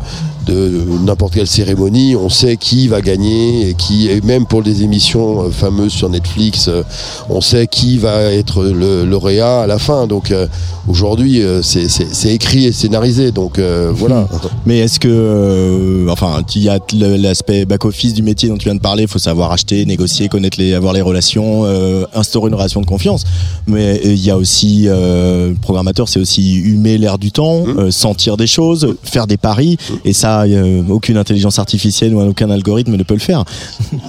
de 0.49 0.83
n'importe 1.05 1.35
quelle 1.35 1.47
cérémonie, 1.47 2.17
on 2.17 2.29
sait 2.29 2.57
qui 2.57 2.89
va 2.89 3.01
gagner 3.01 3.69
et 3.69 3.75
qui, 3.75 4.09
et 4.09 4.21
même 4.23 4.47
pour 4.47 4.63
des 4.63 4.83
émissions 4.83 5.43
euh, 5.45 5.51
fameuses 5.51 5.93
sur 5.93 6.09
Netflix, 6.09 6.69
euh, 6.69 6.83
on 7.29 7.41
sait 7.41 7.67
qui 7.67 7.99
va 7.99 8.23
être 8.33 8.65
le 8.65 9.05
lauréat 9.05 9.61
à 9.63 9.67
la 9.67 9.79
fin. 9.79 10.07
Donc 10.07 10.31
euh, 10.31 10.47
aujourd'hui, 10.89 11.43
c'est 11.63 12.33
écrit 12.33 12.65
et 12.67 12.73
scénarisé, 12.73 13.31
donc 13.31 13.59
euh, 13.59 13.93
voilà. 13.95 14.27
Mais 14.67 14.79
est-ce 14.79 14.99
que, 14.99 15.09
euh, 15.11 16.09
enfin, 16.11 16.43
il 16.55 16.63
y 16.63 16.69
a 16.69 16.79
l'aspect 17.17 17.65
back-office 17.65 18.15
du 18.15 18.23
métier 18.23 18.49
dont 18.49 18.57
tu 18.57 18.65
viens 18.65 18.75
de 18.75 18.81
parler, 18.81 19.03
il 19.03 19.09
faut 19.09 19.19
savoir 19.19 19.53
acheter, 19.53 19.85
négocier, 19.85 20.29
connaître 20.29 20.59
les, 20.59 20.73
avoir 20.75 20.93
les 20.95 21.03
relations, 21.03 21.65
euh, 21.65 22.05
instaurer 22.15 22.49
une 22.49 22.55
relation 22.55 22.81
de 22.81 22.87
confiance. 22.87 23.25
Mais 23.67 24.01
il 24.05 24.25
y 24.25 24.31
a 24.31 24.37
aussi, 24.37 24.87
le 24.89 25.55
programmateur, 25.61 26.09
c'est 26.09 26.21
aussi 26.21 26.55
humer 26.57 26.97
l'air 26.99 27.19
du 27.19 27.31
temps, 27.31 27.59
Mmh. 27.59 27.79
euh, 27.79 27.91
sentir 27.91 28.37
des 28.37 28.47
choses, 28.47 28.95
faire 29.03 29.27
des 29.27 29.37
paris. 29.37 29.77
Et 30.05 30.13
ça, 30.13 30.38
euh, 30.47 30.83
aucune 30.89 31.17
intelligence 31.17 31.59
artificielle 31.59 32.15
ou 32.15 32.21
aucun 32.21 32.51
algorithme 32.51 32.97
ne 32.97 33.03
peut 33.03 33.15
le 33.15 33.21
faire. 33.21 33.45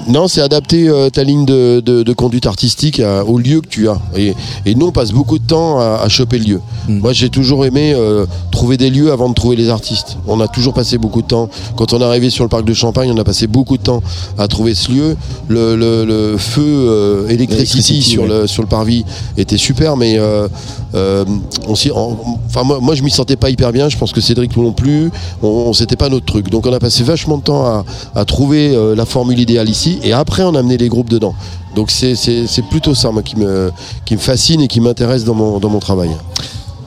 Non, 0.07 0.27
c'est 0.27 0.41
adapter 0.41 0.87
euh, 0.89 1.09
ta 1.09 1.23
ligne 1.23 1.45
de, 1.45 1.81
de- 1.85 2.03
de 2.03 2.13
conduite 2.13 2.45
artistique 2.47 2.99
à- 2.99 3.23
au 3.23 3.37
lieu 3.37 3.61
que 3.61 3.67
tu 3.67 3.87
as. 3.87 3.97
Et, 4.17 4.33
et 4.65 4.73
nous, 4.75 4.87
on 4.87 4.91
passe 4.91 5.11
beaucoup 5.11 5.37
de 5.39 5.45
temps 5.45 5.79
à, 5.79 5.99
à 6.03 6.09
choper 6.09 6.39
le 6.39 6.45
lieu. 6.45 6.61
Mm. 6.87 6.99
Moi, 6.99 7.13
j'ai 7.13 7.29
toujours 7.29 7.65
aimé 7.65 7.93
euh, 7.95 8.25
trouver 8.51 8.77
des 8.77 8.89
lieux 8.89 9.11
avant 9.11 9.29
de 9.29 9.33
trouver 9.35 9.55
les 9.55 9.69
artistes. 9.69 10.17
On 10.27 10.39
a 10.39 10.47
toujours 10.47 10.73
passé 10.73 10.97
beaucoup 10.97 11.21
de 11.21 11.27
temps. 11.27 11.49
Quand 11.75 11.93
on 11.93 11.99
est 12.01 12.03
arrivé 12.03 12.29
sur 12.29 12.43
le 12.43 12.49
parc 12.49 12.65
de 12.65 12.73
Champagne, 12.73 13.11
on 13.13 13.17
a 13.17 13.23
passé 13.23 13.45
beaucoup 13.47 13.77
de 13.77 13.83
temps 13.83 14.01
à 14.37 14.47
trouver 14.47 14.73
ce 14.73 14.91
lieu. 14.91 15.17
Le, 15.47 15.75
le- 15.75 16.05
le 16.05 16.37
feu 16.37 16.63
euh, 16.65 17.27
Electricity, 17.29 18.01
sur, 18.01 18.23
ouais. 18.23 18.27
le, 18.29 18.47
sur 18.47 18.63
le 18.63 18.67
parvis 18.69 19.05
était 19.37 19.57
super, 19.57 19.95
mais 19.95 20.17
euh, 20.17 20.47
euh, 20.95 21.23
on 21.67 21.73
enfin, 22.47 22.63
moi, 22.63 22.79
moi, 22.81 22.95
je 22.95 23.03
m'y 23.03 23.11
sentais 23.11 23.35
pas 23.35 23.49
hyper 23.49 23.71
bien. 23.71 23.89
Je 23.89 23.97
pense 23.97 24.11
que 24.11 24.21
Cédric 24.21 24.55
non 24.57 24.71
plus. 24.73 25.11
On, 25.43 25.47
on 25.47 25.73
s'était 25.73 25.95
pas 25.95 26.09
no- 26.09 26.18
Donc 26.49 26.65
on 26.65 26.73
a 26.73 26.79
passé 26.79 27.03
vachement 27.03 27.37
de 27.37 27.43
temps 27.43 27.83
à, 28.15 28.25
trouver 28.25 28.75
euh, 28.75 28.95
la 28.95 29.05
formule 29.05 29.39
idéale 29.39 29.69
ici 29.69 29.99
et 30.03 30.13
après 30.13 30.43
on 30.43 30.55
a 30.55 30.59
amené 30.59 30.77
les 30.77 30.89
groupes 30.89 31.09
dedans. 31.09 31.33
Donc 31.75 31.91
c'est- 31.91 32.15
plutôt 32.69 32.95
ça 32.95 33.11
moi 33.11 33.23
qui 33.23 33.35
me, 33.37 33.71
fascine 34.17 34.61
et 34.61 34.67
qui 34.67 34.81
m'intéresse 34.81 35.23
dans 35.23 35.33
mon 35.33 35.79
travail. 35.79 36.09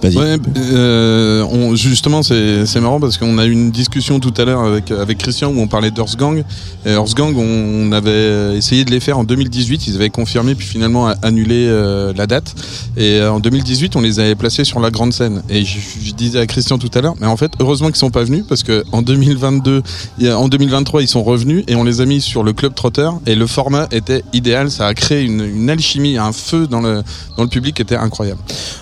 Vas-y. 0.03 0.17
Ouais, 0.17 0.37
euh, 0.57 1.45
on- 1.51 1.75
justement, 1.77 2.23
c'est 2.23 2.67
c'est 2.67 2.81
marrant 2.81 2.99
parce 2.99 3.19
qu'on 3.19 3.39
a 3.39 3.45
eu 3.47 3.53
une 3.53 3.71
discussion 3.71 4.19
tout 4.21 4.35
à 4.37 4.45
l'heure 4.45 4.63
avec, 4.63 4.91
avec 4.91 5.19
Christian 5.19 5.51
où 5.53 5.61
on 5.61 5.69
parlait 5.69 5.91
d'Earth 5.91 6.17
Gang. 6.17 6.43
Et 6.85 6.91
Earth 6.91 7.15
Gang, 7.15 7.35
on, 7.37 7.89
on 7.89 7.93
avait 7.93 8.57
essayé 8.57 8.85
de 8.85 8.91
les 8.91 8.99
faire 9.01 9.19
en 9.19 9.25
2018. 9.25 9.87
Ils 9.87 9.95
avaient 9.97 10.11
confirmé 10.11 10.55
puis 10.57 10.67
finalement 10.67 11.07
annulé 11.23 11.67
euh, 11.69 12.13
la 12.17 12.27
date. 12.27 12.55
Et 12.97 13.21
euh, 13.21 13.33
en 13.33 13.39
2018, 13.41 13.95
on 13.95 14.01
les 14.01 14.19
avait 14.19 14.35
placés 14.35 14.65
sur 14.65 14.81
la 14.81 14.91
grande 14.91 15.13
scène. 15.13 15.43
Et 15.49 15.65
je, 15.65 15.79
je 16.03 16.13
disais 16.13 16.41
à 16.41 16.47
Christian 16.47 16.79
tout 16.79 16.91
à 16.95 17.01
l'heure, 17.01 17.15
mais 17.21 17.27
en 17.29 17.37
fait, 17.37 17.53
heureusement 17.61 17.87
qu'ils 17.89 17.97
sont 17.97 18.11
pas 18.11 18.25
venus 18.25 18.45
parce 18.49 18.63
que 18.65 18.85
en 18.93 19.03
2022, 19.03 19.83
il 20.19 20.27
y 20.27 20.29
a- 20.29 20.39
en 20.39 20.49
2023, 20.49 21.03
ils 21.03 21.09
sont 21.09 21.23
revenus 21.23 21.63
et 21.69 21.77
on 21.77 21.85
les 21.85 22.01
a 22.01 22.07
mis 22.07 22.21
sur 22.21 22.43
le 22.43 22.53
club 22.53 22.75
Trotter. 22.75 23.09
Et 23.27 23.35
le 23.37 23.47
format 23.47 23.87
était 23.93 24.25
idéal. 24.33 24.71
Ça 24.71 24.87
a 24.89 24.95
créé 24.95 25.23
une, 25.23 25.43
une 25.45 25.71
alchimie, 25.71 26.19
un 26.19 26.33
feu 26.33 26.67
dans 26.67 26.81
le 26.81 27.03
dans 27.37 27.45
le 27.45 27.49
public 27.49 27.77
qui 27.77 27.83
était 27.83 27.97
incroyable. 27.97 28.41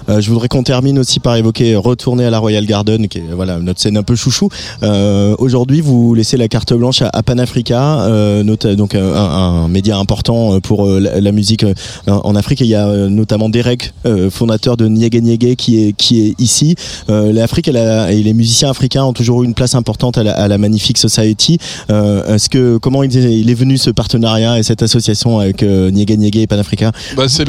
Je 0.09 0.29
voudrais 0.31 0.49
qu'on 0.49 0.63
termine 0.63 0.99
aussi 0.99 1.10
par 1.19 1.35
évoquer 1.37 1.75
retourner 1.77 2.25
à 2.25 2.31
la 2.31 2.39
Royal 2.39 2.65
Garden, 2.67 3.09
qui 3.09 3.19
est 3.19 3.35
voilà 3.35 3.59
notre 3.59 3.81
scène 3.81 3.97
un 3.97 4.03
peu 4.03 4.15
chouchou. 4.15 4.49
Euh, 4.83 5.35
Aujourd'hui, 5.39 5.81
vous 5.81 6.15
laissez 6.15 6.37
la 6.37 6.49
carte 6.49 6.73
blanche 6.75 7.03
à, 7.03 7.11
à 7.13 7.23
Panafrica, 7.23 8.03
euh, 8.03 8.45
donc 8.45 8.95
euh, 8.95 9.17
un, 9.17 9.69
média 9.69 9.97
important 9.99 10.55
euh, 10.55 10.61
pour 10.61 10.87
euh, 10.87 11.01
la, 11.01 11.33
musique 11.33 11.65
euh, 11.65 11.75
en 12.07 12.37
Afrique. 12.37 12.61
Il 12.61 12.67
y 12.67 12.75
a 12.75 12.87
euh, 12.87 13.09
notamment 13.09 13.49
Derek, 13.49 13.93
euh, 14.07 14.31
fondateur 14.31 14.77
de 14.77 14.87
Niégué 14.87 15.21
Niégué, 15.21 15.57
qui 15.57 15.83
est 15.83 15.93
qui 15.93 16.21
est 16.21 16.41
ici. 16.41 16.77
Euh, 17.09 17.33
L'Afrique 17.33 17.69
et 17.69 17.73
les 18.23 18.35
musiciens 18.35 18.71
africains 18.71 19.05
ont 19.05 19.13
toujours 19.13 19.43
eu 19.43 19.47
une 19.47 19.55
place 19.55 19.75
importante 19.75 20.19
à 20.19 20.49
la, 20.49 20.59
Magnifique 20.59 20.99
Society. 20.99 21.59
Euh, 21.91 22.35
Est-ce 22.35 22.51
que 22.51 22.77
comment 22.77 23.03
il 23.03 23.51
est, 23.51 23.55
venu 23.55 23.79
ce 23.79 23.91
partenariat 23.91 24.59
et 24.59 24.63
cette 24.63 24.83
association 24.83 25.39
avec 25.39 25.63
euh, 25.63 25.91
Niégué 25.91 26.17
Niégué 26.17 26.43
et 26.43 26.47
Panafrica? 26.47 26.93
Bah, 27.17 27.25
c'est 27.29 27.45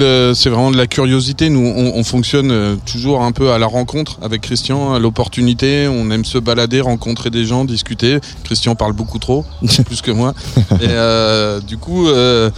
vraiment 0.50 0.72
de 0.72 0.78
la 0.78 0.88
curiosité. 0.88 1.50
Nous, 1.50 1.60
on, 1.60 1.94
on 1.96 2.04
fonctionne 2.04 2.52
euh, 2.52 2.76
toujours 2.86 3.22
un 3.22 3.32
peu 3.32 3.51
à 3.54 3.60
la 3.60 3.68
rencontre 3.68 4.18
avec 4.22 4.42
Christian, 4.42 4.94
à 4.94 5.00
l'opportunité. 5.00 5.88
On 5.88 6.10
aime 6.12 6.26
se 6.26 6.38
balader, 6.38 6.82
rencontrer 6.82 7.30
des 7.30 7.46
gens, 7.46 7.66
discuter. 7.66 8.20
Christian 8.44 8.76
parle 8.76 8.94
beaucoup 8.94 9.20
trop, 9.20 9.46
plus 9.86 10.02
que 10.02 10.12
moi. 10.12 10.34
Et 10.82 10.88
euh, 10.90 11.60
du 11.60 11.78
coup, 11.78 12.08
euh, 12.08 12.50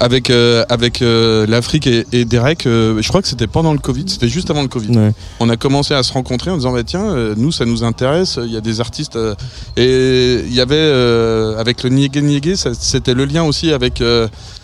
avec 0.00 0.30
euh, 0.30 0.64
avec 0.68 1.00
l'Afrique 1.00 1.86
et, 1.86 2.06
et 2.12 2.24
Derek, 2.24 2.62
je 2.64 3.08
crois 3.08 3.22
que 3.22 3.28
c'était 3.28 3.46
pendant 3.46 3.72
le 3.72 3.78
Covid. 3.78 4.04
C'était 4.06 4.28
juste 4.28 4.50
avant 4.50 4.62
le 4.62 4.68
Covid. 4.68 4.96
Ouais. 4.96 5.12
On 5.40 5.48
a 5.48 5.56
commencé 5.56 5.94
à 5.94 6.02
se 6.02 6.12
rencontrer 6.12 6.50
en 6.50 6.56
disant 6.56 6.72
bah 6.72 6.84
tiens, 6.84 7.34
nous 7.36 7.52
ça 7.52 7.64
nous 7.64 7.84
intéresse. 7.84 8.38
Il 8.42 8.52
y 8.52 8.56
a 8.56 8.60
des 8.60 8.80
artistes 8.80 9.18
et 9.76 10.42
il 10.46 10.54
y 10.54 10.60
avait 10.60 11.56
avec 11.58 11.82
le 11.82 11.90
Niégué 11.90 12.22
Niégué, 12.22 12.54
c'était 12.56 13.14
le 13.14 13.24
lien 13.24 13.44
aussi 13.44 13.72
avec 13.72 14.02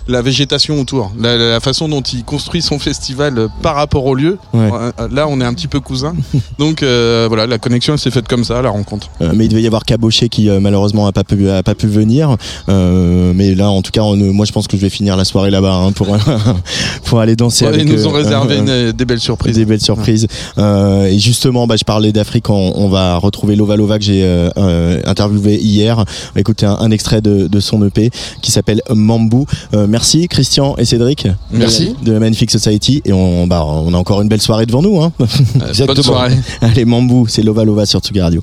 la 0.09 0.23
végétation 0.23 0.81
autour, 0.81 1.13
la, 1.19 1.37
la 1.37 1.61
façon 1.61 1.89
dont 1.89 2.01
il 2.03 2.25
construit 2.25 2.63
son 2.63 2.79
festival 2.79 3.39
euh, 3.39 3.49
par 3.63 3.77
rapport 3.77 4.05
au 4.07 4.15
lieu. 4.15 4.39
Ouais. 4.53 4.69
Euh, 4.73 5.09
Là, 5.11 5.27
on 5.29 5.41
est 5.41 5.45
un 5.45 5.55
petit 5.55 5.69
peu 5.69 5.81
cousins. 5.81 6.15
Donc 6.59 6.83
euh, 6.83 7.27
voilà, 7.29 7.47
la 7.47 7.59
connexion 7.59 7.93
elle 7.95 7.99
s'est 7.99 8.11
faite 8.11 8.29
comme 8.29 8.45
ça, 8.45 8.63
la 8.63 8.71
rencontre. 8.71 9.09
Euh, 9.21 9.33
mais 9.35 9.45
il 9.47 9.49
devait 9.49 9.63
y 9.63 9.67
avoir 9.67 9.85
Cabochet 9.85 10.29
qui 10.29 10.49
euh, 10.49 10.61
malheureusement 10.61 11.07
a 11.07 11.13
pas 11.13 11.25
pu 11.25 11.49
a 11.51 11.63
pas 11.63 11.75
pu 11.75 11.87
venir. 11.87 12.37
Euh, 12.69 13.33
mais 13.35 13.55
là, 13.55 13.71
en 13.71 13.83
tout 13.83 13.91
cas, 13.91 14.03
on, 14.03 14.19
euh, 14.21 14.33
moi, 14.33 14.47
je 14.47 14.53
pense 14.53 14.67
que 14.67 14.77
je 14.77 14.83
vais 14.83 14.91
finir 14.91 15.17
la 15.17 15.25
soirée 15.25 15.51
là-bas 15.51 15.75
hein, 15.75 15.93
pour 15.93 16.09
pour 17.05 17.21
aller 17.21 17.37
danser 17.37 17.65
Ouais, 17.67 17.75
avec. 17.75 17.87
ils 17.87 17.93
nous 17.93 18.07
ont 18.07 18.11
euh, 18.15 18.17
réservé 18.19 18.57
euh, 18.59 18.91
une- 18.91 18.93
des 18.93 19.05
belles 19.05 19.21
surprises. 19.21 19.57
Des 19.57 19.65
belles 19.65 19.81
surprises. 19.81 20.27
Euh, 20.59 21.05
et 21.07 21.19
justement, 21.19 21.67
bah, 21.67 21.77
je 21.77 21.85
parlais 21.85 22.13
d'Afrique. 22.13 22.49
On, 22.51 22.73
on 22.77 22.89
va 22.89 23.17
retrouver 23.17 23.57
Lova 23.57 23.77
Lova 23.77 23.99
que 23.99 24.05
j'ai 24.05 24.23
euh, 24.25 24.49
euh, 24.57 25.01
interviewé 25.05 25.57
hier. 25.59 26.05
Écouter 26.37 26.67
un, 26.67 26.73
un 26.81 26.91
extrait 26.91 27.21
de, 27.21 27.47
de 27.47 27.61
son 27.61 27.85
EP 27.87 28.11
qui 28.41 28.51
s'appelle 28.51 28.83
Mambou. 28.91 29.47
Merci 29.93 30.27
Christian 30.27 30.75
et 30.79 30.87
Cédric. 30.87 31.29
Merci. 31.51 31.95
De 32.03 32.13
la 32.13 32.19
Magnifique 32.19 32.51
Society. 32.51 33.03
Et 33.05 33.13
on, 33.13 33.47
bah, 33.47 33.63
on 33.63 33.93
a 33.93 33.97
encore 33.99 34.23
une 34.23 34.29
belle 34.29 34.41
soirée 34.41 34.65
devant 34.65 34.81
nous. 34.81 35.03
Hein. 35.03 35.13
Euh, 35.21 35.87
bonne 35.87 36.03
soirée. 36.03 36.35
Allez, 36.63 36.87
Mambou, 36.87 37.27
c'est 37.29 37.43
Lova 37.43 37.63
Lova 37.63 37.85
sur 37.85 38.01
Tsugi 38.01 38.23
Radio. 38.23 38.43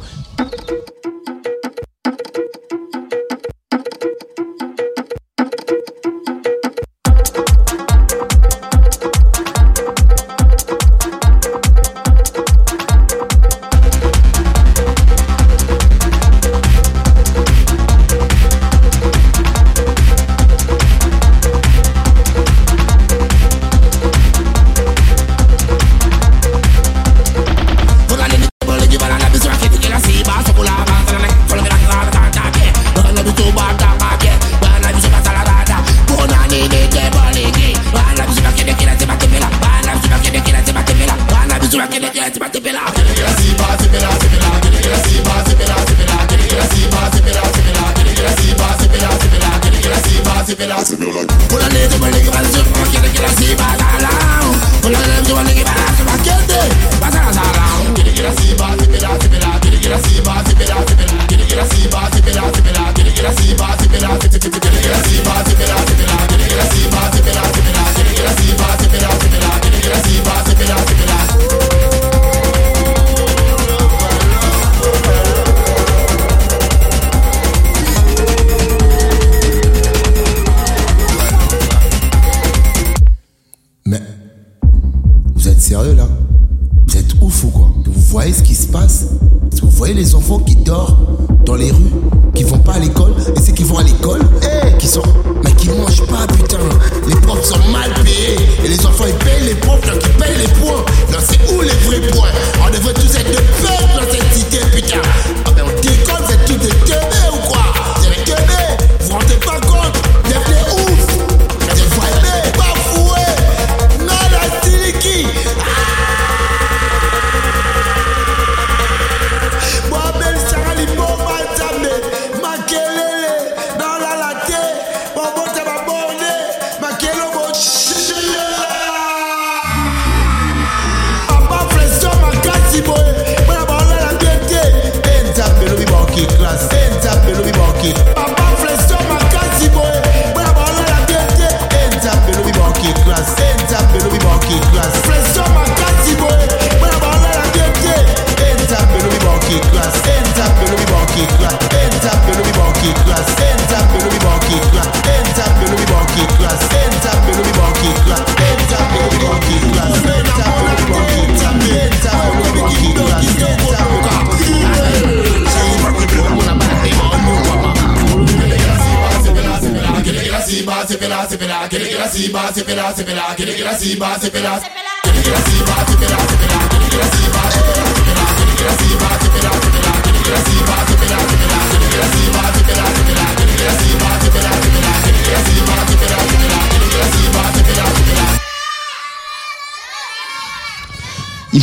Il 173.81 174.78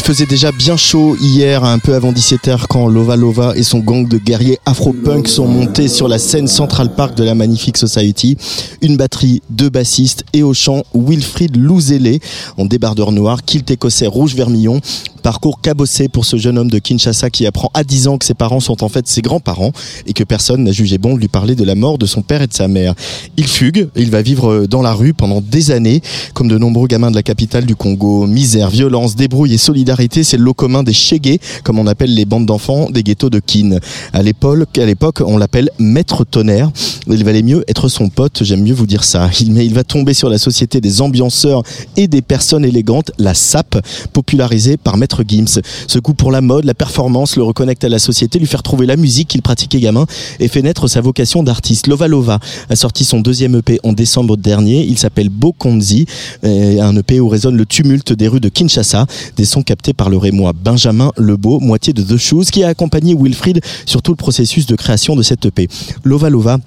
faisait 0.06 0.24
déjà 0.24 0.52
bien 0.52 0.76
chaud 0.76 1.16
hier, 1.20 1.64
un 1.64 1.80
peu 1.80 1.92
avant 1.92 2.12
17h, 2.12 2.66
quand 2.68 2.86
Lova 2.86 3.16
Lova 3.16 3.56
et 3.56 3.64
son 3.64 3.80
gang 3.80 4.06
de 4.06 4.18
guerriers 4.18 4.60
afro-punk 4.64 5.26
sont 5.26 5.48
montés 5.48 5.88
sur 5.88 6.06
la 6.06 6.20
scène 6.20 6.46
Central 6.46 6.94
Park 6.94 7.16
de 7.16 7.24
la 7.24 7.34
Magnifique 7.34 7.76
Society. 7.76 8.36
Une 8.82 8.96
batterie, 8.96 9.42
deux 9.50 9.68
bassistes 9.68 10.24
et 10.32 10.44
au 10.44 10.54
chant 10.54 10.84
Wilfried 10.94 11.56
Louzélé 11.56 12.20
en 12.56 12.66
débardeur 12.66 13.10
noir, 13.10 13.42
kilt 13.44 13.68
écossais 13.68 14.06
rouge 14.06 14.36
vermillon. 14.36 14.80
Parcours 15.26 15.60
cabossé 15.60 16.08
pour 16.08 16.24
ce 16.24 16.36
jeune 16.36 16.56
homme 16.56 16.70
de 16.70 16.78
Kinshasa 16.78 17.30
qui 17.30 17.48
apprend 17.48 17.68
à 17.74 17.82
10 17.82 18.06
ans 18.06 18.16
que 18.16 18.24
ses 18.24 18.34
parents 18.34 18.60
sont 18.60 18.84
en 18.84 18.88
fait 18.88 19.08
ses 19.08 19.22
grands-parents 19.22 19.72
et 20.06 20.12
que 20.12 20.22
personne 20.22 20.62
n'a 20.62 20.70
jugé 20.70 20.98
bon 20.98 21.16
de 21.16 21.18
lui 21.18 21.26
parler 21.26 21.56
de 21.56 21.64
la 21.64 21.74
mort 21.74 21.98
de 21.98 22.06
son 22.06 22.22
père 22.22 22.42
et 22.42 22.46
de 22.46 22.54
sa 22.54 22.68
mère. 22.68 22.94
Il 23.36 23.48
fugue, 23.48 23.88
il 23.96 24.12
va 24.12 24.22
vivre 24.22 24.66
dans 24.66 24.82
la 24.82 24.92
rue 24.92 25.14
pendant 25.14 25.40
des 25.40 25.72
années, 25.72 26.00
comme 26.32 26.46
de 26.46 26.56
nombreux 26.56 26.86
gamins 26.86 27.10
de 27.10 27.16
la 27.16 27.24
capitale 27.24 27.66
du 27.66 27.74
Congo. 27.74 28.28
Misère, 28.28 28.70
violence, 28.70 29.16
débrouille 29.16 29.54
et 29.54 29.58
solidarité, 29.58 30.22
c'est 30.22 30.36
le 30.36 30.44
lot 30.44 30.54
commun 30.54 30.84
des 30.84 30.92
Chégués, 30.92 31.40
comme 31.64 31.80
on 31.80 31.88
appelle 31.88 32.14
les 32.14 32.24
bandes 32.24 32.46
d'enfants 32.46 32.88
des 32.88 33.02
ghettos 33.02 33.28
de 33.28 33.40
Kin. 33.40 33.80
À 34.12 34.22
l'époque, 34.22 35.22
on 35.26 35.38
l'appelle 35.38 35.70
Maître 35.80 36.22
Tonnerre. 36.22 36.70
Il 37.08 37.24
valait 37.24 37.42
mieux 37.42 37.64
être 37.66 37.88
son 37.88 38.10
pote, 38.10 38.44
j'aime 38.44 38.62
mieux 38.62 38.74
vous 38.74 38.86
dire 38.86 39.02
ça. 39.02 39.28
Mais 39.50 39.66
il 39.66 39.74
va 39.74 39.82
tomber 39.82 40.14
sur 40.14 40.28
la 40.28 40.38
société 40.38 40.80
des 40.80 41.02
ambianceurs 41.02 41.64
et 41.96 42.06
des 42.06 42.22
personnes 42.22 42.64
élégantes, 42.64 43.10
la 43.18 43.34
SAP, 43.34 43.84
popularisée 44.12 44.76
par 44.76 44.96
Maître 44.96 45.15
Gims. 45.26 45.60
Ce 45.86 45.98
goût 45.98 46.14
pour 46.14 46.32
la 46.32 46.40
mode, 46.40 46.64
la 46.64 46.74
performance, 46.74 47.36
le 47.36 47.42
reconnecte 47.42 47.84
à 47.84 47.88
la 47.88 47.98
société, 47.98 48.38
lui 48.38 48.46
faire 48.46 48.62
trouver 48.62 48.86
la 48.86 48.96
musique 48.96 49.28
qu'il 49.28 49.42
pratiquait 49.42 49.80
gamin 49.80 50.06
et 50.40 50.48
fait 50.48 50.62
naître 50.62 50.88
sa 50.88 51.00
vocation 51.00 51.42
d'artiste. 51.42 51.86
Lova 51.86 52.08
Lova 52.08 52.38
a 52.68 52.76
sorti 52.76 53.04
son 53.04 53.20
deuxième 53.20 53.56
EP 53.56 53.80
en 53.82 53.92
décembre 53.92 54.36
dernier. 54.36 54.84
Il 54.84 54.98
s'appelle 54.98 55.28
Bokonzi, 55.28 56.06
et 56.42 56.80
un 56.80 56.96
EP 56.96 57.20
où 57.20 57.28
résonne 57.28 57.56
le 57.56 57.66
tumulte 57.66 58.12
des 58.12 58.28
rues 58.28 58.40
de 58.40 58.48
Kinshasa, 58.48 59.06
des 59.36 59.44
sons 59.44 59.62
captés 59.62 59.92
par 59.92 60.10
le 60.10 60.16
rémois 60.16 60.52
Benjamin 60.52 61.12
Lebeau, 61.16 61.60
moitié 61.60 61.92
de 61.92 62.02
The 62.02 62.16
Shoes, 62.16 62.46
qui 62.52 62.64
a 62.64 62.68
accompagné 62.68 63.14
Wilfried 63.14 63.60
sur 63.84 64.02
tout 64.02 64.12
le 64.12 64.16
processus 64.16 64.66
de 64.66 64.76
création 64.76 65.16
de 65.16 65.22
cette 65.22 65.46
EP. 65.46 65.68
Lova 66.04 66.30
Lova 66.30 66.58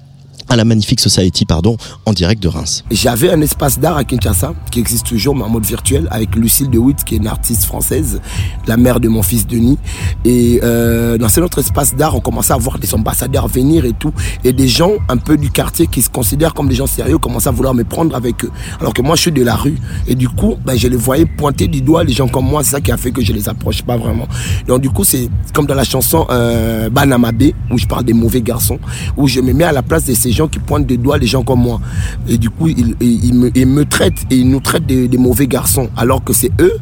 à 0.50 0.56
la 0.56 0.64
Magnifique 0.64 0.98
Society, 1.00 1.46
pardon, 1.46 1.76
en 2.04 2.12
direct 2.12 2.42
de 2.42 2.48
Reims. 2.48 2.84
J'avais 2.90 3.30
un 3.30 3.40
espace 3.40 3.78
d'art 3.78 3.96
à 3.96 4.04
Kinshasa 4.04 4.52
qui 4.72 4.80
existe 4.80 5.06
toujours, 5.06 5.36
mais 5.36 5.44
en 5.44 5.48
mode 5.48 5.64
virtuel, 5.64 6.08
avec 6.10 6.34
Lucille 6.34 6.68
de 6.68 6.76
Witt, 6.76 7.04
qui 7.04 7.14
est 7.14 7.18
une 7.18 7.28
artiste 7.28 7.64
française, 7.64 8.20
la 8.66 8.76
mère 8.76 8.98
de 8.98 9.08
mon 9.08 9.22
fils 9.22 9.46
Denis. 9.46 9.78
Et 10.24 10.60
euh, 10.64 11.18
dans 11.18 11.28
cet 11.28 11.44
autre 11.44 11.60
espace 11.60 11.94
d'art, 11.94 12.16
on 12.16 12.20
commençait 12.20 12.52
à 12.52 12.56
voir 12.56 12.80
des 12.80 12.92
ambassadeurs 12.94 13.46
venir 13.46 13.84
et 13.84 13.92
tout, 13.92 14.12
et 14.42 14.52
des 14.52 14.66
gens 14.66 14.94
un 15.08 15.18
peu 15.18 15.36
du 15.36 15.50
quartier 15.50 15.86
qui 15.86 16.02
se 16.02 16.10
considèrent 16.10 16.52
comme 16.52 16.68
des 16.68 16.74
gens 16.74 16.88
sérieux 16.88 17.18
commençaient 17.18 17.48
à 17.48 17.52
vouloir 17.52 17.74
me 17.74 17.84
prendre 17.84 18.16
avec 18.16 18.44
eux. 18.44 18.50
Alors 18.80 18.92
que 18.92 19.02
moi, 19.02 19.14
je 19.14 19.22
suis 19.22 19.32
de 19.32 19.44
la 19.44 19.54
rue. 19.54 19.78
Et 20.08 20.16
du 20.16 20.28
coup, 20.28 20.56
ben, 20.66 20.76
je 20.76 20.88
les 20.88 20.96
voyais 20.96 21.26
pointer 21.26 21.68
du 21.68 21.80
doigt 21.80 22.02
les 22.02 22.12
gens 22.12 22.26
comme 22.26 22.46
moi. 22.46 22.64
C'est 22.64 22.70
ça 22.70 22.80
qui 22.80 22.90
a 22.90 22.96
fait 22.96 23.12
que 23.12 23.24
je 23.24 23.32
les 23.32 23.48
approche 23.48 23.82
pas 23.82 23.96
vraiment. 23.96 24.26
Donc 24.66 24.80
du 24.80 24.90
coup, 24.90 25.04
c'est 25.04 25.28
comme 25.54 25.66
dans 25.66 25.76
la 25.76 25.84
chanson 25.84 26.26
euh, 26.30 26.90
Banamabe, 26.90 27.52
où 27.70 27.78
je 27.78 27.86
parle 27.86 28.04
des 28.04 28.14
mauvais 28.14 28.42
garçons, 28.42 28.80
où 29.16 29.28
je 29.28 29.40
me 29.40 29.52
mets 29.52 29.64
à 29.64 29.72
la 29.72 29.82
place 29.82 30.04
de 30.06 30.14
ces 30.14 30.32
gens 30.32 30.39
qui 30.48 30.58
pointent 30.58 30.86
du 30.86 30.98
doigt 30.98 31.18
les 31.18 31.26
gens 31.26 31.42
comme 31.42 31.60
moi. 31.60 31.80
Et 32.28 32.38
du 32.38 32.50
coup, 32.50 32.68
ils, 32.68 33.34
me, 33.34 33.84
traitent 33.84 34.26
et 34.30 34.36
ils 34.36 34.48
nous 34.48 34.60
traitent 34.60 34.86
de, 34.86 35.06
de 35.06 35.18
mauvais 35.18 35.46
garçons, 35.46 35.88
alors 35.96 36.22
que 36.22 36.32
c'est 36.32 36.50
eux 36.60 36.78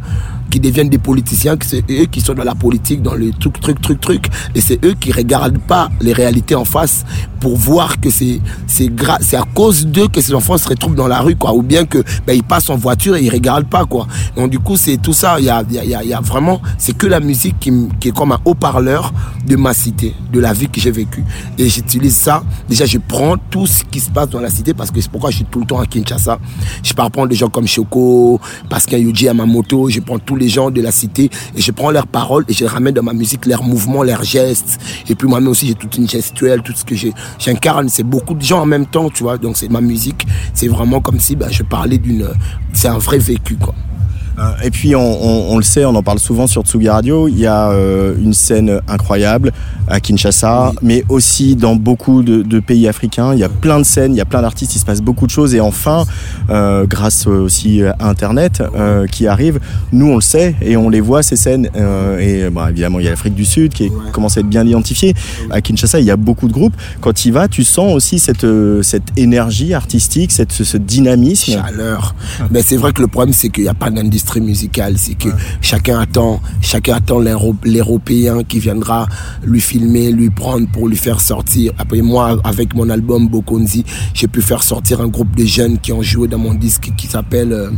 qui 0.51 0.61
deviennent 0.61 0.89
des 0.89 0.99
politiciens, 0.99 1.57
que 1.57 1.66
c'est 1.66 1.85
eux 1.91 2.07
qui 2.07 2.20
sont 2.20 2.35
dans 2.35 2.45
la 2.45 2.55
politique, 2.55 3.03
dans 3.03 3.15
le 3.15 3.31
truc, 3.33 3.61
truc, 3.61 3.81
truc, 3.81 4.01
truc. 4.01 4.27
Et 4.55 4.61
c'est 4.61 4.83
eux 4.85 4.95
qui 4.99 5.12
regardent 5.12 5.59
pas 5.59 5.91
les 6.01 6.12
réalités 6.12 6.55
en 6.55 6.65
face 6.65 7.05
pour 7.41 7.57
voir 7.57 8.01
que 8.01 8.11
c'est 8.11 8.41
c'est 8.66 8.91
c'est 9.20 9.37
à 9.37 9.45
cause 9.55 9.87
d'eux 9.87 10.09
que 10.09 10.20
ces 10.20 10.35
enfants 10.35 10.59
se 10.59 10.69
retrouvent 10.69 10.95
dans 10.95 11.09
la 11.09 11.20
rue, 11.20 11.37
quoi. 11.37 11.53
Ou 11.55 11.62
bien 11.62 11.85
que 11.85 12.03
ben, 12.27 12.33
ils 12.35 12.43
passent 12.43 12.70
en 12.70 12.77
voiture 12.77 13.16
et 13.16 13.23
ils 13.25 13.31
regardent 13.31 13.69
pas, 13.69 13.85
quoi. 13.85 14.07
Donc 14.37 14.51
du 14.51 14.59
coup, 14.59 14.77
c'est 14.77 14.97
tout 14.97 15.12
ça. 15.12 15.39
Il 15.39 15.45
y 15.47 15.51
a, 15.51 15.62
y 15.70 15.79
a- 15.95 16.05
y 16.05 16.12
a- 16.15 16.20
vraiment, 16.20 16.61
c'est 16.79 16.97
que 16.97 17.07
la 17.07 17.20
musique 17.20 17.59
qui, 17.61 17.73
qui 18.01 18.09
est 18.09 18.12
comme 18.16 18.33
un 18.33 18.41
haut-parleur 18.45 19.12
de 19.47 19.57
ma 19.57 19.73
cité, 19.75 20.15
de 20.33 20.41
la 20.41 20.53
vie 20.53 20.69
que 20.69 20.81
j'ai 20.81 20.91
vécue. 20.91 21.25
Et 21.59 21.69
j'utilise 21.69 22.16
ça. 22.16 22.43
Déjà, 22.69 22.87
je 22.87 22.99
prends 22.99 23.37
tout 23.51 23.66
ce 23.66 23.85
qui 23.85 24.01
se 24.01 24.11
passe 24.11 24.29
dans 24.31 24.41
la 24.41 24.51
cité 24.51 24.75
parce 24.75 24.91
que 24.91 25.01
c'est 25.01 25.11
pourquoi 25.11 25.31
je 25.31 25.37
suis 25.37 25.45
tout 25.45 25.61
le 25.61 25.66
temps 25.66 25.79
à 25.79 25.87
Kinshasa. 25.87 26.39
Je 26.83 26.93
pars 26.93 27.11
prendre 27.11 27.29
des 27.29 27.37
gens 27.37 27.49
comme 27.49 27.66
Choco, 27.66 28.41
Pascal 28.69 29.01
Yuji 29.01 29.29
Amamoto, 29.29 29.89
je 29.89 30.01
prends 30.01 30.19
tous 30.19 30.37
les 30.39 30.48
gens 30.48 30.70
de 30.70 30.81
la 30.81 30.90
cité 30.90 31.31
et 31.56 31.60
je 31.60 31.73
prends 31.73 31.90
leurs 31.90 32.06
paroles 32.06 32.44
et 32.48 32.52
je 32.52 32.65
ramène 32.65 32.94
dans 32.94 33.02
ma 33.02 33.12
musique, 33.12 33.47
leurs 33.47 33.62
mouvements, 33.62 34.02
leurs 34.02 34.24
gestes. 34.24 34.78
Et 35.09 35.15
puis 35.15 35.28
moi-même 35.28 35.48
aussi, 35.48 35.66
j'ai 35.66 35.74
toute 35.74 35.97
une 35.97 36.09
gestuelle, 36.09 36.62
tout 36.62 36.73
ce 36.74 36.85
que 36.85 36.94
j'incarne, 37.39 37.89
c'est 37.89 38.05
beaucoup 38.05 38.35
de 38.35 38.43
gens 38.43 38.60
en 38.60 38.66
même 38.66 38.86
temps, 38.86 39.10
tu 39.10 39.23
vois. 39.23 39.39
Donc 39.39 39.56
c'est 39.56 39.69
ma 39.69 39.81
musique, 39.81 40.27
c'est 40.55 40.69
vraiment 40.69 41.01
comme 41.01 41.20
si 41.20 41.36
ben, 41.36 41.48
je 41.51 41.62
parlais 41.62 41.98
d'une... 41.98 42.28
C'est 42.73 42.89
un 42.89 42.98
vrai 42.98 43.19
vécu, 43.19 43.56
quoi. 43.56 43.74
Euh, 44.39 44.43
Et 44.62 44.70
puis 44.70 44.94
on, 44.94 45.01
on- 45.01 45.52
on 45.55 45.56
le 45.56 45.62
sait, 45.62 45.85
on 45.85 45.94
en 45.94 46.02
parle 46.02 46.19
souvent 46.19 46.47
sur 46.47 46.62
Tsugi 46.62 46.89
Radio, 46.89 47.28
il 47.28 47.39
y 47.39 47.47
a 47.47 47.70
euh, 47.70 48.15
une 48.20 48.35
scène 48.35 48.81
incroyable 48.89 49.52
à 49.89 50.01
Kinshasa, 50.01 50.73
mais 50.82 51.02
aussi 51.09 51.56
dans 51.56 51.74
beaucoup 51.74 52.23
de, 52.23 52.43
de 52.43 52.60
pays 52.60 52.86
africains. 52.89 53.32
Il 53.32 53.39
y 53.40 53.44
a 53.44 53.48
plein 53.48 53.78
de 53.78 53.85
scènes, 53.85 54.12
il 54.15 54.19
y 54.19 54.20
a 54.20 54.24
plein 54.27 54.43
d'artistes, 54.43 54.74
il 54.77 54.78
se 54.78 54.85
passe 54.85 55.01
beaucoup 55.01 55.27
de 55.27 55.31
choses. 55.31 55.55
Et 55.55 55.60
enfin, 55.60 56.05
euh, 56.51 56.86
grâce 56.86 57.27
aussi 57.27 57.82
à 57.82 57.97
Internet 58.09 58.62
euh, 58.77 59.06
qui 59.06 59.27
arrive, 59.27 59.59
nous 59.93 60.06
on 60.09 60.16
le 60.16 60.20
sait 60.20 60.55
et 60.60 60.77
on 60.77 60.89
les 60.90 61.01
voit 61.01 61.23
ces 61.23 61.36
scènes. 61.36 61.70
Et 62.20 62.48
bah, 62.51 62.66
évidemment, 62.70 62.98
il 63.01 63.05
y 63.05 63.09
a 63.09 63.10
l'Afrique 63.10 63.35
du 63.35 63.44
Sud 63.47 63.73
qui 63.73 63.90
commence 64.12 64.36
à 64.36 64.40
être 64.40 64.47
bien 64.48 64.66
identifiée. 64.66 65.15
À 65.51 65.60
Kinshasa, 65.60 66.01
il 66.01 66.06
y 66.06 66.10
a 66.10 66.16
beaucoup 66.16 66.48
de 66.48 66.52
groupes. 66.52 66.74
Quand 67.01 67.24
y 67.24 67.31
vas, 67.31 67.48
tu 67.48 67.65
sens 67.65 67.94
aussi 67.94 68.19
cette, 68.19 68.47
cette 68.82 69.09
énergie 69.16 69.73
artistique, 69.74 70.32
cette, 70.32 70.52
ce, 70.52 70.65
ce 70.65 70.77
dynamisme. 70.77 71.52
Chaleur. 71.52 72.15
Mais 72.51 72.62
c'est 72.62 72.77
vrai 72.77 72.93
que 72.93 73.01
le 73.01 73.09
problème, 73.09 73.32
c'est 73.32 73.48
qu'il 73.48 73.62
n'y 73.65 73.69
a 73.70 73.74
pas 73.74 73.90
d'industrie 73.90 74.27
musicale. 74.36 74.94
C'est 74.98 75.14
que 75.14 75.28
chacun 75.60 75.98
attend, 75.98 76.40
chacun 76.60 76.94
attend 76.96 77.18
l'Euro- 77.18 77.56
l'Européen 77.64 78.42
qui 78.44 78.59
viendra 78.60 79.09
lui 79.44 79.60
filmer, 79.60 80.12
lui 80.12 80.30
prendre 80.30 80.68
pour 80.68 80.88
lui 80.88 80.96
faire 80.96 81.20
sortir. 81.20 81.72
Après 81.78 82.02
moi, 82.02 82.38
avec 82.44 82.74
mon 82.74 82.88
album 82.90 83.28
Bokonzi, 83.28 83.84
j'ai 84.14 84.28
pu 84.28 84.42
faire 84.42 84.62
sortir 84.62 85.00
un 85.00 85.09
groupe 85.09 85.34
de 85.36 85.44
jeunes 85.44 85.78
qui 85.78 85.92
ont 85.92 86.02
joué 86.02 86.28
dans 86.28 86.38
mon 86.38 86.55
disque 86.55 86.90
qui 86.96 87.06
s'appelle 87.06 87.52
euh, 87.52 87.70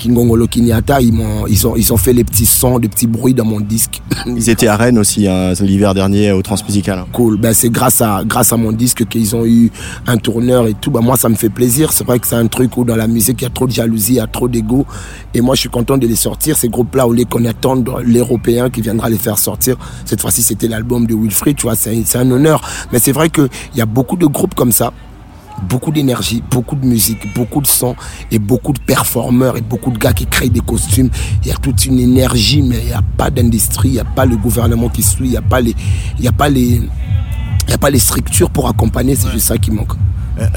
Kingongolo 0.00 0.46
Kinyata. 0.48 1.00
Ils, 1.00 1.12
m'ont- 1.12 1.46
ils, 1.46 1.66
ont, 1.66 1.76
ils 1.76 1.92
ont 1.92 1.96
fait 1.96 2.12
les 2.12 2.24
petits 2.24 2.46
sons, 2.46 2.78
des 2.78 2.88
petits 2.88 3.06
bruits 3.06 3.34
dans 3.34 3.44
mon 3.44 3.60
disque. 3.60 4.00
Ils 4.26 4.50
étaient 4.50 4.66
à 4.66 4.76
Rennes 4.76 4.98
aussi 4.98 5.28
hein, 5.28 5.52
l'hiver 5.60 5.94
dernier 5.94 6.32
au 6.32 6.42
Transmusical. 6.42 7.04
Cool. 7.12 7.38
Ben, 7.38 7.52
c'est 7.54 7.70
grâce 7.70 8.00
à, 8.00 8.22
grâce 8.24 8.52
à 8.52 8.56
mon 8.56 8.72
disque 8.72 9.06
qu'ils 9.06 9.36
ont 9.36 9.44
eu 9.44 9.70
un 10.06 10.16
tourneur 10.16 10.66
et 10.66 10.74
tout. 10.74 10.90
Ben, 10.90 11.00
moi, 11.00 11.16
ça 11.16 11.28
me 11.28 11.34
fait 11.36 11.50
plaisir. 11.50 11.92
C'est 11.92 12.04
vrai 12.04 12.18
que 12.18 12.26
c'est 12.26 12.34
un 12.36 12.46
truc 12.46 12.76
où 12.76 12.84
dans 12.84 12.96
la 12.96 13.06
musique, 13.06 13.40
il 13.42 13.44
y 13.44 13.46
a 13.46 13.50
trop 13.50 13.66
de 13.66 13.72
jalousie, 13.72 14.14
il 14.14 14.16
y 14.16 14.20
a 14.20 14.26
trop 14.26 14.48
d'ego. 14.48 14.86
Et 15.34 15.40
moi, 15.40 15.54
je 15.54 15.60
suis 15.60 15.68
content 15.68 15.98
de 15.98 16.06
les 16.06 16.16
sortir. 16.16 16.56
Ces 16.56 16.68
groupes-là, 16.68 17.06
au 17.06 17.12
lieu 17.12 17.24
qu'on 17.24 17.44
attende 17.44 17.88
l'Européen 18.02 18.70
qui 18.70 18.80
viendra 18.80 19.08
les 19.10 19.18
faire 19.18 19.38
sortir. 19.38 19.76
Cette 20.04 20.20
fois-ci, 20.20 20.42
c'était 20.42 20.68
l'album 20.68 21.06
de 21.06 21.14
Wilfried, 21.14 21.56
tu 21.56 21.62
vois. 21.62 21.76
C'est 21.76 22.02
c'est 22.04 22.18
un 22.18 22.30
honneur. 22.30 22.60
Mais 22.92 22.98
c'est 22.98 23.12
vrai 23.12 23.28
qu'il 23.30 23.48
y 23.76 23.80
a 23.80 23.86
beaucoup 23.86 24.16
de 24.16 24.26
groupes 24.26 24.54
comme 24.54 24.72
ça 24.72 24.92
beaucoup 25.62 25.90
d'énergie, 25.90 26.42
beaucoup 26.50 26.76
de 26.76 26.86
musique, 26.86 27.32
beaucoup 27.34 27.60
de 27.60 27.66
son 27.66 27.94
et 28.30 28.38
beaucoup 28.38 28.72
de 28.72 28.80
performeurs 28.80 29.56
et 29.56 29.60
beaucoup 29.60 29.90
de 29.90 29.98
gars 29.98 30.12
qui 30.12 30.26
créent 30.26 30.48
des 30.48 30.60
costumes. 30.60 31.10
Il 31.42 31.48
y 31.48 31.52
a 31.52 31.56
toute 31.56 31.84
une 31.86 31.98
énergie, 31.98 32.62
mais 32.62 32.78
il 32.78 32.86
n'y 32.86 32.92
a 32.92 33.02
pas 33.16 33.30
d'industrie, 33.30 33.88
il 33.88 33.92
n'y 33.94 34.00
a 34.00 34.04
pas 34.04 34.26
le 34.26 34.36
gouvernement 34.36 34.88
qui 34.88 35.02
suit, 35.02 35.26
il 35.26 35.30
n'y 35.30 35.36
a 35.36 35.42
pas 35.42 35.60
les, 35.60 35.74
il 36.18 36.24
y 36.24 36.28
a 36.28 36.32
pas 36.32 36.48
les, 36.48 36.80
il 37.66 37.70
y 37.70 37.72
a 37.72 37.78
pas 37.78 37.90
les 37.90 37.98
structures 37.98 38.50
pour 38.50 38.68
accompagner. 38.68 39.14
C'est 39.14 39.30
juste 39.30 39.46
ça 39.46 39.58
qui 39.58 39.70
manque. 39.70 39.92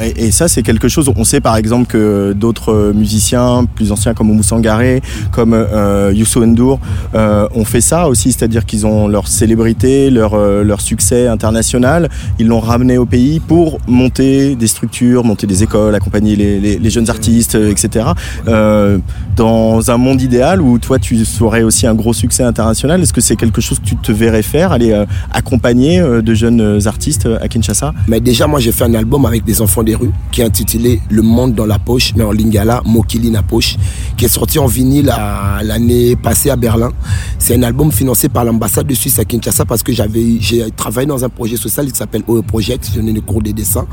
Et, 0.02 0.26
et 0.28 0.32
ça, 0.32 0.48
c'est 0.48 0.64
quelque 0.64 0.88
chose. 0.88 1.12
On 1.16 1.24
sait 1.24 1.42
par 1.42 1.56
exemple 1.58 1.88
que 1.88 2.34
d'autres 2.34 2.72
euh, 2.72 2.94
musiciens 2.94 3.66
plus 3.76 3.92
anciens 3.92 4.14
comme 4.14 4.30
Oumou 4.30 4.44
Sangaré, 4.44 5.02
comme 5.32 5.54
euh, 5.54 6.12
Youssou 6.14 6.44
N'Dour, 6.46 6.80
euh, 7.16 7.48
ont 7.56 7.66
fait 7.66 7.82
ça 7.82 8.08
aussi, 8.08 8.32
c'est-à-dire 8.32 8.66
qu'ils 8.66 8.86
ont 8.86 9.08
leur 9.08 9.28
célébrité, 9.28 10.10
leur, 10.10 10.34
euh, 10.34 10.64
leur 10.64 10.82
succès 10.82 11.28
international, 11.28 12.10
ils 12.40 12.48
l'ont 12.48 12.60
ramené 12.60 12.98
au 12.98 13.06
pays 13.06 13.40
pour 13.40 13.80
monter 13.88 14.56
des 14.56 14.68
structures, 14.68 15.24
monter 15.24 15.48
des 15.48 15.64
écoles, 15.64 15.96
accompagner 15.96 16.36
les, 16.36 16.60
les- 16.60 16.90
jeunes 16.90 17.10
artistes, 17.10 17.56
euh, 17.56 17.72
etc. 17.72 18.06
Euh, 18.48 19.00
dans 19.36 19.90
un 19.90 19.98
monde 19.98 20.22
idéal 20.22 20.62
où 20.62 20.78
toi 20.78 21.00
tu 21.00 21.18
aurais 21.42 21.64
aussi 21.64 21.88
un 21.88 21.96
gros 21.96 22.14
succès 22.14 22.44
international, 22.44 23.02
est-ce 23.02 23.14
que 23.14 23.22
c'est 23.22 23.36
quelque 23.36 23.62
chose 23.62 23.80
que 23.80 23.86
tu 23.86 23.96
te 23.96 24.12
verrais 24.12 24.44
faire, 24.44 24.72
aller 24.72 24.92
euh, 24.92 25.06
accompagner 25.32 26.00
euh, 26.00 26.22
de 26.22 26.34
jeunes 26.36 26.80
artistes 26.86 27.28
à 27.42 27.48
Kinshasa? 27.48 27.94
Mais 28.08 28.20
déjà, 28.20 28.46
moi, 28.48 28.60
j'ai 28.60 28.72
fait 28.72 28.84
un 28.84 28.94
album 28.94 29.26
avec 29.26 29.44
des 29.44 29.62
enfants 29.62 29.73
des 29.82 29.96
rues 29.96 30.12
qui 30.32 30.42
est 30.42 30.44
intitulé 30.44 31.02
Le 31.10 31.24
monde 31.24 31.56
dans 31.56 31.66
la 31.66 31.80
poche, 31.80 32.14
mais 32.16 32.24
en 32.24 32.32
lingala, 32.32 32.82
Mokili 32.86 33.32
na 33.32 33.42
poche, 33.42 33.78
qui 34.18 34.26
est 34.26 34.28
sorti 34.28 34.60
en 34.60 34.68
vinyle 34.68 35.10
à- 35.10 35.62
l'année 35.64 36.16
passée 36.16 36.52
à 36.52 36.56
Berlin. 36.56 36.92
C'est 37.40 37.56
un 37.56 37.64
album 37.64 37.92
financé 37.92 38.30
par 38.30 38.46
l'ambassade 38.46 38.86
de 38.86 38.94
Suisse 38.94 39.18
à 39.18 39.26
Kinshasa 39.26 39.66
parce 39.66 39.82
que 39.82 39.92
j'avais, 39.94 40.38
j'ai 40.40 40.70
travaillé 40.72 41.08
dans 41.08 41.24
un 41.26 41.30
projet 41.30 41.56
social 41.58 41.90
qui 41.92 41.98
s'appelle 41.98 42.24
OE 42.28 42.42
Project. 42.44 42.90
Je 42.92 43.00
donnais 43.00 43.14
des 43.14 43.22
cours 43.22 43.42
de 43.42 43.52
dessin. 43.52 43.88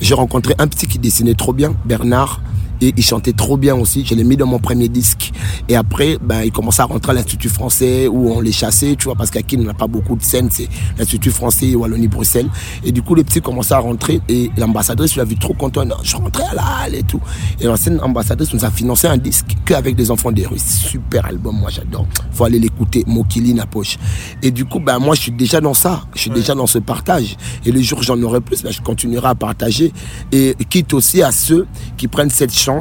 J'ai 0.00 0.14
rencontré 0.14 0.54
un 0.58 0.66
petit 0.66 0.86
qui 0.86 0.98
dessinait 0.98 1.34
trop 1.34 1.52
bien, 1.52 1.72
Bernard. 1.86 2.40
Et 2.84 2.92
il 2.94 3.02
chantait 3.02 3.32
trop 3.32 3.56
bien 3.56 3.74
aussi. 3.74 4.04
Je 4.04 4.14
l'ai 4.14 4.24
mis 4.24 4.36
dans 4.36 4.46
mon 4.46 4.58
premier 4.58 4.90
disque. 4.90 5.32
Et 5.70 5.74
après, 5.74 6.18
ben, 6.20 6.42
il 6.42 6.52
commençait 6.52 6.82
à 6.82 6.84
rentrer 6.84 7.12
à 7.12 7.14
l'Institut 7.14 7.48
français 7.48 8.08
où 8.08 8.30
on 8.30 8.40
les 8.40 8.52
chassait, 8.52 8.94
tu 8.98 9.04
vois, 9.04 9.14
parce 9.14 9.30
qu'à 9.30 9.40
Kin, 9.40 9.60
on 9.60 9.64
n'a 9.64 9.72
pas 9.72 9.86
beaucoup 9.86 10.16
de 10.16 10.22
scènes. 10.22 10.50
C'est 10.50 10.68
l'Institut 10.98 11.30
français 11.30 11.68
et 11.68 11.76
Wallonie-Bruxelles. 11.76 12.50
Et 12.84 12.92
du 12.92 13.00
coup, 13.00 13.14
les 13.14 13.24
petits 13.24 13.40
commençaient 13.40 13.72
à 13.72 13.78
rentrer. 13.78 14.20
Et 14.28 14.50
l'ambassadrice, 14.58 15.14
je 15.14 15.20
l'ai 15.22 15.26
vu 15.26 15.36
trop 15.36 15.54
content. 15.54 15.86
Je 16.02 16.14
rentrais 16.14 16.44
à 16.44 16.54
la 16.54 16.62
halle 16.62 16.94
et 16.94 17.04
tout. 17.04 17.22
Et 17.58 17.64
l'ancienne 17.64 17.98
ambassadrice 18.02 18.52
nous 18.52 18.66
a 18.66 18.70
financé 18.70 19.06
un 19.06 19.16
disque 19.16 19.46
qu'avec 19.64 19.96
des 19.96 20.10
enfants 20.10 20.30
des 20.30 20.44
Russes. 20.44 20.82
Super 20.84 21.24
album, 21.24 21.56
moi 21.58 21.70
j'adore. 21.70 22.06
Faut 22.32 22.44
aller 22.44 22.58
l'écouter. 22.58 23.02
Mokili 23.06 23.54
Napoche. 23.54 23.96
Et 24.42 24.50
du 24.50 24.66
coup, 24.66 24.78
ben, 24.78 24.98
moi, 24.98 25.14
je 25.14 25.22
suis 25.22 25.32
déjà 25.32 25.62
dans 25.62 25.72
ça. 25.72 26.02
Je 26.14 26.20
suis 26.20 26.30
déjà 26.30 26.54
dans 26.54 26.66
ce 26.66 26.78
partage. 26.78 27.38
Et 27.64 27.72
le 27.72 27.80
jour 27.80 28.00
où 28.00 28.02
j'en 28.02 28.20
aurai 28.20 28.42
plus, 28.42 28.62
ben, 28.62 28.70
je 28.70 28.82
continuerai 28.82 29.28
à 29.28 29.34
partager. 29.34 29.90
Et 30.32 30.54
quitte 30.68 30.92
aussi 30.92 31.22
à 31.22 31.32
ceux 31.32 31.66
qui 31.96 32.08
prennent 32.08 32.28
cette 32.28 32.52
chance 32.52 32.73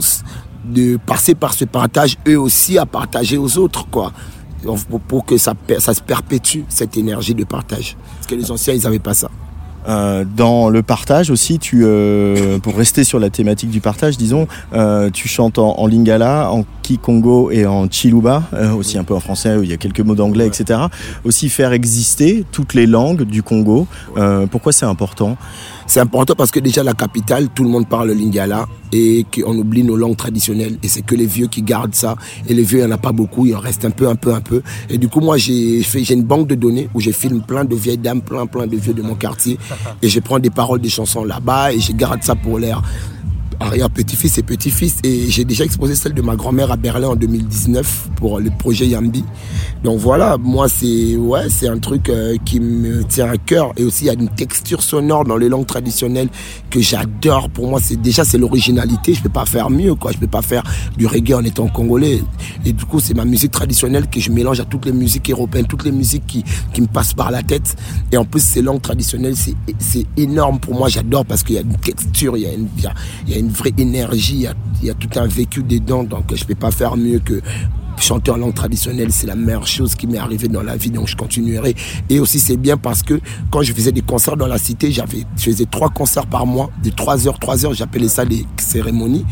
de 0.65 0.97
passer 0.97 1.35
par 1.35 1.53
ce 1.53 1.65
partage, 1.65 2.17
eux 2.27 2.39
aussi 2.39 2.77
à 2.77 2.85
partager 2.85 3.37
aux 3.37 3.57
autres, 3.57 3.85
quoi. 3.89 4.11
Pour- 5.09 5.25
que 5.25 5.37
ça, 5.37 5.53
ça 5.79 5.93
se 5.93 6.01
perpétue, 6.01 6.61
cette 6.69 6.95
énergie 6.95 7.35
de 7.35 7.43
partage. 7.43 7.97
Parce 8.15 8.27
que 8.27 8.35
les 8.35 8.49
anciens, 8.49 8.73
ils 8.73 8.83
n'avaient 8.83 8.99
pas 8.99 9.13
ça. 9.13 9.29
Euh, 9.89 10.23
dans 10.37 10.69
le 10.69 10.81
partage 10.81 11.29
aussi, 11.29 11.59
tu, 11.59 11.81
euh, 11.83 12.57
pour 12.59 12.77
rester 12.77 13.03
sur 13.03 13.19
la 13.19 13.29
thématique 13.29 13.69
du 13.69 13.81
partage, 13.81 14.17
disons, 14.17 14.47
euh, 14.73 15.09
tu 15.09 15.27
chantes 15.27 15.57
en, 15.57 15.77
en 15.77 15.87
lingala, 15.87 16.49
en 16.49 16.63
kikongo 16.83 17.49
et 17.49 17.65
en 17.65 17.87
chiluba, 17.89 18.43
euh, 18.53 18.73
aussi 18.73 18.97
un 18.97 19.03
peu 19.03 19.15
en 19.15 19.19
français, 19.19 19.55
où 19.55 19.63
il 19.63 19.69
y 19.69 19.73
a 19.73 19.77
quelques 19.77 20.01
mots 20.01 20.15
d'anglais, 20.15 20.45
etc. 20.45 20.81
Aussi 21.23 21.49
faire 21.49 21.71
exister 21.71 22.45
toutes 22.51 22.75
les 22.75 22.85
langues 22.85 23.23
du 23.23 23.41
Congo. 23.41 23.87
Euh, 24.17 24.45
pourquoi 24.45 24.71
c'est 24.71 24.85
important? 24.85 25.37
C'est 25.87 25.99
important 25.99 26.35
parce 26.35 26.51
que 26.51 26.59
déjà 26.59 26.83
la 26.83 26.93
capitale, 26.93 27.49
tout 27.53 27.63
le 27.63 27.69
monde 27.69 27.87
parle 27.87 28.07
le 28.07 28.13
lingala 28.13 28.67
et 28.91 29.25
qu'on 29.33 29.57
oublie 29.57 29.83
nos 29.83 29.95
langues 29.95 30.15
traditionnelles. 30.15 30.77
Et 30.81 30.87
c'est 30.87 31.01
que 31.01 31.15
les 31.15 31.25
vieux 31.25 31.47
qui 31.47 31.61
gardent 31.61 31.95
ça. 31.95 32.15
Et 32.47 32.53
les 32.53 32.63
vieux, 32.63 32.79
il 32.79 32.85
n'y 32.85 32.91
en 32.91 32.95
a 32.95 32.97
pas 32.97 33.11
beaucoup, 33.11 33.45
il 33.45 33.55
en 33.55 33.59
reste 33.59 33.83
un 33.85 33.91
peu, 33.91 34.07
un 34.07 34.15
peu, 34.15 34.33
un 34.33 34.41
peu. 34.41 34.61
Et 34.89 34.97
du 34.97 35.07
coup, 35.07 35.19
moi, 35.19 35.37
j'ai 35.37 35.83
fait, 35.83 36.03
j'ai 36.03 36.13
une 36.13 36.23
banque 36.23 36.47
de 36.47 36.55
données 36.55 36.89
où 36.93 37.01
je 37.01 37.11
filme 37.11 37.41
plein 37.41 37.65
de 37.65 37.75
vieilles 37.75 37.97
dames, 37.97 38.21
plein, 38.21 38.45
plein 38.45 38.67
de 38.67 38.77
vieux 38.77 38.93
de 38.93 39.01
mon 39.01 39.15
quartier. 39.15 39.57
Et 40.01 40.09
je 40.09 40.19
prends 40.19 40.39
des 40.39 40.49
paroles 40.49 40.79
des 40.79 40.89
chansons 40.89 41.25
là-bas 41.25 41.73
et 41.73 41.79
je 41.79 41.91
garde 41.91 42.23
ça 42.23 42.35
pour 42.35 42.59
l'air 42.59 42.81
arrière-petit-fils 43.63 44.37
et 44.37 44.43
petit-fils. 44.43 44.97
Et 45.03 45.29
j'ai 45.29 45.45
déjà 45.45 45.63
exposé 45.63 45.95
celle 45.95 46.13
de 46.13 46.21
ma 46.21 46.35
grand-mère 46.35 46.71
à 46.71 46.77
Berlin 46.77 47.09
en 47.09 47.15
2019 47.15 48.09
pour 48.15 48.39
le 48.39 48.49
projet 48.49 48.87
Yambi. 48.87 49.23
Donc 49.83 49.99
voilà, 49.99 50.37
moi, 50.37 50.69
c'est 50.69 51.15
ouais, 51.17 51.47
un 51.67 51.77
truc 51.77 52.09
euh, 52.09 52.37
qui 52.45 52.59
me 52.59 53.03
tient 53.03 53.29
à 53.29 53.37
cœur. 53.37 53.73
Et 53.77 53.83
aussi, 53.83 54.05
il 54.05 54.07
y 54.07 54.09
a 54.09 54.13
une 54.13 54.29
texture 54.29 54.81
sonore 54.81 55.25
dans 55.25 55.35
les 55.35 55.49
langues 55.49 55.65
traditionnelles 55.65 56.29
que 56.69 56.79
j'adore. 56.79 57.49
Pour 57.49 57.67
moi, 57.67 57.79
c'est 57.81 58.01
déjà, 58.01 58.23
c'est 58.23 58.37
l'originalité. 58.37 59.13
Je 59.13 59.21
peux 59.21 59.29
pas 59.29 59.45
faire 59.45 59.69
mieux, 59.69 59.95
quoi. 59.95 60.11
Je 60.11 60.17
peux 60.17 60.27
pas 60.27 60.41
faire 60.41 60.63
du 60.97 61.05
reggae 61.05 61.33
en 61.33 61.43
étant 61.43 61.67
congolais. 61.67 62.21
Et 62.65 62.73
du 62.73 62.85
coup, 62.85 62.99
c'est 62.99 63.13
ma 63.13 63.25
musique 63.25 63.51
traditionnelle 63.51 64.09
que 64.09 64.19
je 64.19 64.31
mélange 64.31 64.59
à 64.59 64.65
toutes 64.65 64.85
les 64.85 64.93
musiques 64.93 65.29
européennes, 65.29 65.67
toutes 65.67 65.83
les 65.83 65.91
musiques 65.91 66.25
qui, 66.27 66.43
qui 66.73 66.81
me 66.81 66.87
passent 66.87 67.13
par 67.13 67.31
la 67.31 67.43
tête. 67.43 67.75
Et 68.11 68.17
en 68.17 68.25
plus, 68.25 68.41
ces 68.41 68.61
langues 68.61 68.81
traditionnelles, 68.81 69.35
c'est, 69.35 69.53
énorme 70.17 70.59
pour 70.59 70.75
moi. 70.75 70.89
J'adore 70.89 71.25
parce 71.25 71.43
qu'il 71.43 71.55
y 71.55 71.57
a 71.57 71.61
une 71.61 71.77
texture, 71.77 72.37
il 72.37 72.43
y 72.43 72.45
a 72.45 72.53
une, 72.53 72.67
il 73.27 73.33
y 73.33 73.35
a 73.35 73.39
une 73.39 73.49
vraie 73.53 73.73
énergie, 73.77 74.47
il 74.81 74.87
y 74.87 74.89
a, 74.89 74.93
tout 74.93 75.09
un 75.15 75.27
vécu 75.27 75.63
dedans. 75.63 76.03
Donc, 76.03 76.33
je 76.35 76.43
peux 76.45 76.55
pas 76.55 76.71
faire 76.71 76.97
mieux 76.97 77.19
que 77.19 77.41
chanter 77.99 78.31
en 78.31 78.37
langue 78.37 78.53
traditionnelle, 78.53 79.11
c'est 79.11 79.27
la 79.27 79.35
meilleure 79.35 79.67
chose 79.67 79.95
qui 79.95 80.07
m'est 80.07 80.17
arrivée 80.17 80.47
dans 80.47 80.63
la 80.63 80.75
vie, 80.75 80.89
donc 80.89 81.07
je 81.07 81.15
continuerai. 81.15 81.75
Et 82.09 82.19
aussi, 82.19 82.39
c'est 82.39 82.57
bien 82.57 82.75
parce 82.75 83.03
que 83.03 83.19
quand 83.51 83.61
je 83.61 83.71
faisais 83.71 83.91
des 83.91 84.01
concerts 84.01 84.35
dans 84.35 84.47
la 84.47 84.57
cité, 84.57 84.91
j'avais, 84.91 85.25
je 85.37 85.43
faisais 85.43 85.65
trois 85.65 85.89
concerts 85.89 86.25
par 86.25 86.45
mois, 86.45 86.69
de 86.83 86.89
trois 86.89 87.27
heures, 87.27 87.39
trois 87.39 87.65
heures, 87.65 87.73
j'appelais 87.73 88.07
ça 88.07 88.25
des 88.25 88.45
cérémonies. 88.57 89.25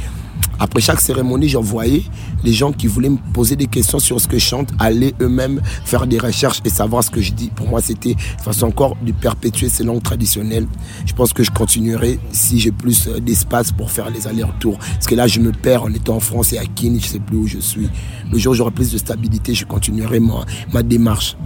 Après 0.62 0.80
chaque 0.80 1.02
cérémonie, 1.02 1.50
j'envoyais 1.50 2.04
les 2.44 2.54
gens 2.54 2.72
qui 2.72 2.86
voulaient 2.86 3.10
me 3.10 3.18
poser 3.34 3.56
des 3.56 3.66
questions 3.66 3.98
sur 3.98 4.22
ce 4.22 4.28
que 4.28 4.38
je 4.38 4.46
chante, 4.46 4.70
aller 4.78 5.16
eux-mêmes 5.20 5.60
faire 5.86 6.06
des 6.06 6.20
recherches 6.20 6.62
et 6.64 6.70
savoir 6.70 7.04
ce 7.04 7.10
que 7.10 7.20
je 7.20 7.34
dis. 7.34 7.50
Pour 7.50 7.68
moi, 7.68 7.82
c'était 7.82 8.12
une 8.12 8.44
façon 8.44 8.68
encore 8.68 8.96
de 9.04 9.12
perpétuer 9.12 9.70
ces 9.70 9.84
langues 9.84 10.04
traditionnelles. 10.04 10.68
Je 11.08 11.14
pense 11.14 11.34
que 11.34 11.44
je 11.44 11.50
continuerai 11.50 12.20
si 12.32 12.60
j'ai 12.60 12.72
plus 12.72 13.08
euh, 13.08 13.20
d'espace 13.20 13.72
pour 13.72 13.90
faire 13.90 14.12
les 14.12 14.28
allers-retours. 14.28 14.78
Parce 14.78 15.08
que 15.08 15.16
là, 15.16 15.26
je 15.26 15.40
me 15.40 15.52
perds 15.52 15.82
en 15.82 15.94
étant 15.94 16.18
en 16.18 16.20
France 16.20 16.54
et 16.54 16.60
à 16.60 16.66
Kine, 16.66 17.00
je 17.02 17.08
sais 17.08 17.20
plus 17.20 17.38
où 17.38 17.48
je 17.48 17.58
suis. 17.58 17.90
Le 18.32 18.38
jour 18.38 18.52
où 18.52 18.56
j'aurai 18.56 18.72
plus 18.72 18.92
de 18.92 19.00
stabilité, 19.00 19.56
je 19.56 19.66
continuerai 19.66 20.20
ma, 20.20 20.46
ma 20.72 20.84
démarche. 20.84 21.38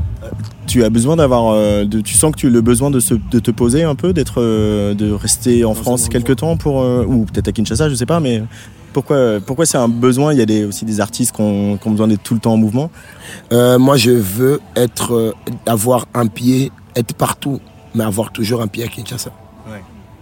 Tu 0.68 0.84
as 0.84 0.90
besoin 0.90 1.16
d'avoir, 1.16 1.54
euh, 1.54 1.86
de, 1.86 2.02
tu 2.02 2.16
sens 2.16 2.32
que 2.34 2.38
tu 2.38 2.48
as 2.48 2.50
le 2.50 2.62
besoin 2.62 2.92
de, 2.92 3.00
se, 3.00 3.14
de 3.14 3.40
te 3.40 3.52
poser 3.52 3.84
un 3.84 3.96
peu, 3.96 4.12
d'être, 4.12 4.42
euh, 4.42 4.94
de 4.94 5.12
rester 5.12 5.64
en 5.64 5.74
France 5.74 6.10
quelques 6.10 6.38
temps 6.38 6.58
pour, 6.58 6.82
euh, 6.82 7.06
ou 7.08 7.26
peut-être 7.26 7.48
à 7.48 7.52
Kinshasa, 7.52 7.90
je 7.90 7.96
sais 7.96 8.06
pas, 8.06 8.20
mais 8.20 8.44
pourquoi, 8.96 9.42
pourquoi 9.46 9.66
c'est 9.66 9.78
un 9.78 9.90
besoin? 9.90 10.32
Il 10.32 10.40
y 10.40 10.42
a 10.42 10.46
des, 10.46 10.64
aussi 10.64 10.86
des 10.86 11.02
artistes 11.02 11.36
qui 11.36 11.42
ont, 11.42 11.78
qui 11.78 11.86
ont 11.86 11.92
besoin 11.92 12.08
d'être 12.08 12.24
tout 12.24 12.34
le 12.34 12.40
temps 12.40 12.54
en 12.54 12.58
mouvement. 12.58 12.90
Euh, 13.52 13.78
moi, 13.78 13.98
je 13.98 14.12
veux 14.12 14.62
être, 14.78 15.14
euh, 15.14 15.34
avoir 15.66 16.06
un 16.14 16.28
pied, 16.28 16.72
être 16.96 17.14
partout, 17.14 17.60
mais 17.94 18.06
avoir 18.06 18.32
toujours 18.32 18.62
un 18.62 18.68
pied 18.68 18.86
à 18.86 18.88
Kinshasa. 18.88 19.32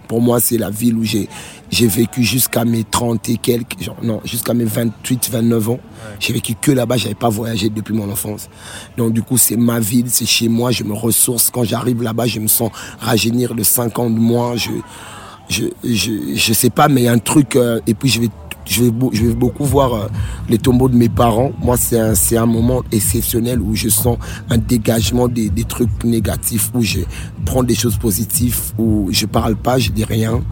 Pour 0.08 0.20
moi, 0.20 0.40
c'est 0.40 0.58
la 0.58 0.70
ville 0.70 0.96
où 0.96 1.04
j'ai, 1.04 1.28
j'ai 1.70 1.86
vécu 1.86 2.24
jusqu'à 2.24 2.64
mes 2.64 2.82
30 2.82 3.28
et 3.28 3.36
quelques, 3.36 3.80
genre, 3.80 3.96
non, 4.02 4.20
jusqu'à 4.24 4.54
mes 4.54 4.64
28, 4.64 5.30
29 5.30 5.70
ans. 5.70 5.78
J'ai 6.18 6.32
vécu 6.32 6.54
que 6.60 6.72
là-bas, 6.72 6.96
j'avais 6.96 7.14
pas 7.14 7.28
voyagé 7.28 7.70
depuis 7.70 7.94
mon 7.94 8.10
enfance. 8.10 8.48
Donc, 8.96 9.12
du 9.12 9.22
coup, 9.22 9.38
c'est 9.38 9.56
ma 9.56 9.78
ville, 9.78 10.06
c'est 10.08 10.26
chez 10.26 10.48
moi, 10.48 10.72
je 10.72 10.82
me 10.82 10.94
ressource. 10.94 11.48
Quand 11.48 11.62
j'arrive 11.62 12.02
là-bas, 12.02 12.26
je 12.26 12.40
me 12.40 12.48
sens 12.48 12.72
rajeunir 12.98 13.54
de 13.54 13.62
5 13.62 13.96
ans 14.00 14.10
de 14.10 14.18
moins. 14.18 14.56
Je, 14.56 14.70
je, 15.48 15.64
je, 15.84 16.34
je 16.34 16.52
sais 16.52 16.70
pas, 16.70 16.88
mais 16.88 17.02
il 17.02 17.04
y 17.04 17.08
a 17.08 17.12
un 17.12 17.18
truc, 17.18 17.56
euh, 17.56 17.80
et 17.86 17.94
puis 17.94 18.08
je 18.08 18.20
vais 18.20 18.30
je 18.66 18.84
vais, 18.84 18.92
je 19.12 19.26
vais 19.26 19.34
beaucoup 19.34 19.64
voir 19.64 19.94
euh, 19.94 20.06
les 20.48 20.58
tombeaux 20.58 20.88
de 20.88 20.96
mes 20.96 21.08
parents. 21.08 21.52
Moi, 21.62 21.76
c'est 21.76 21.98
un, 21.98 22.14
un 22.42 22.46
moment 22.46 22.82
exceptionnel 22.92 23.60
où 23.60 23.74
je 23.74 23.88
sens 23.88 24.18
un 24.50 24.58
dégagement 24.58 25.28
des, 25.28 25.50
des 25.50 25.64
trucs 25.64 26.04
négatifs, 26.04 26.70
où 26.74 26.82
je 26.82 27.00
prends 27.44 27.62
des 27.62 27.74
choses 27.74 27.96
positives, 27.96 28.58
où 28.78 29.08
je 29.10 29.26
parle 29.26 29.56
pas, 29.56 29.78
je 29.78 29.90
dis 29.90 30.04
rien, 30.04 30.42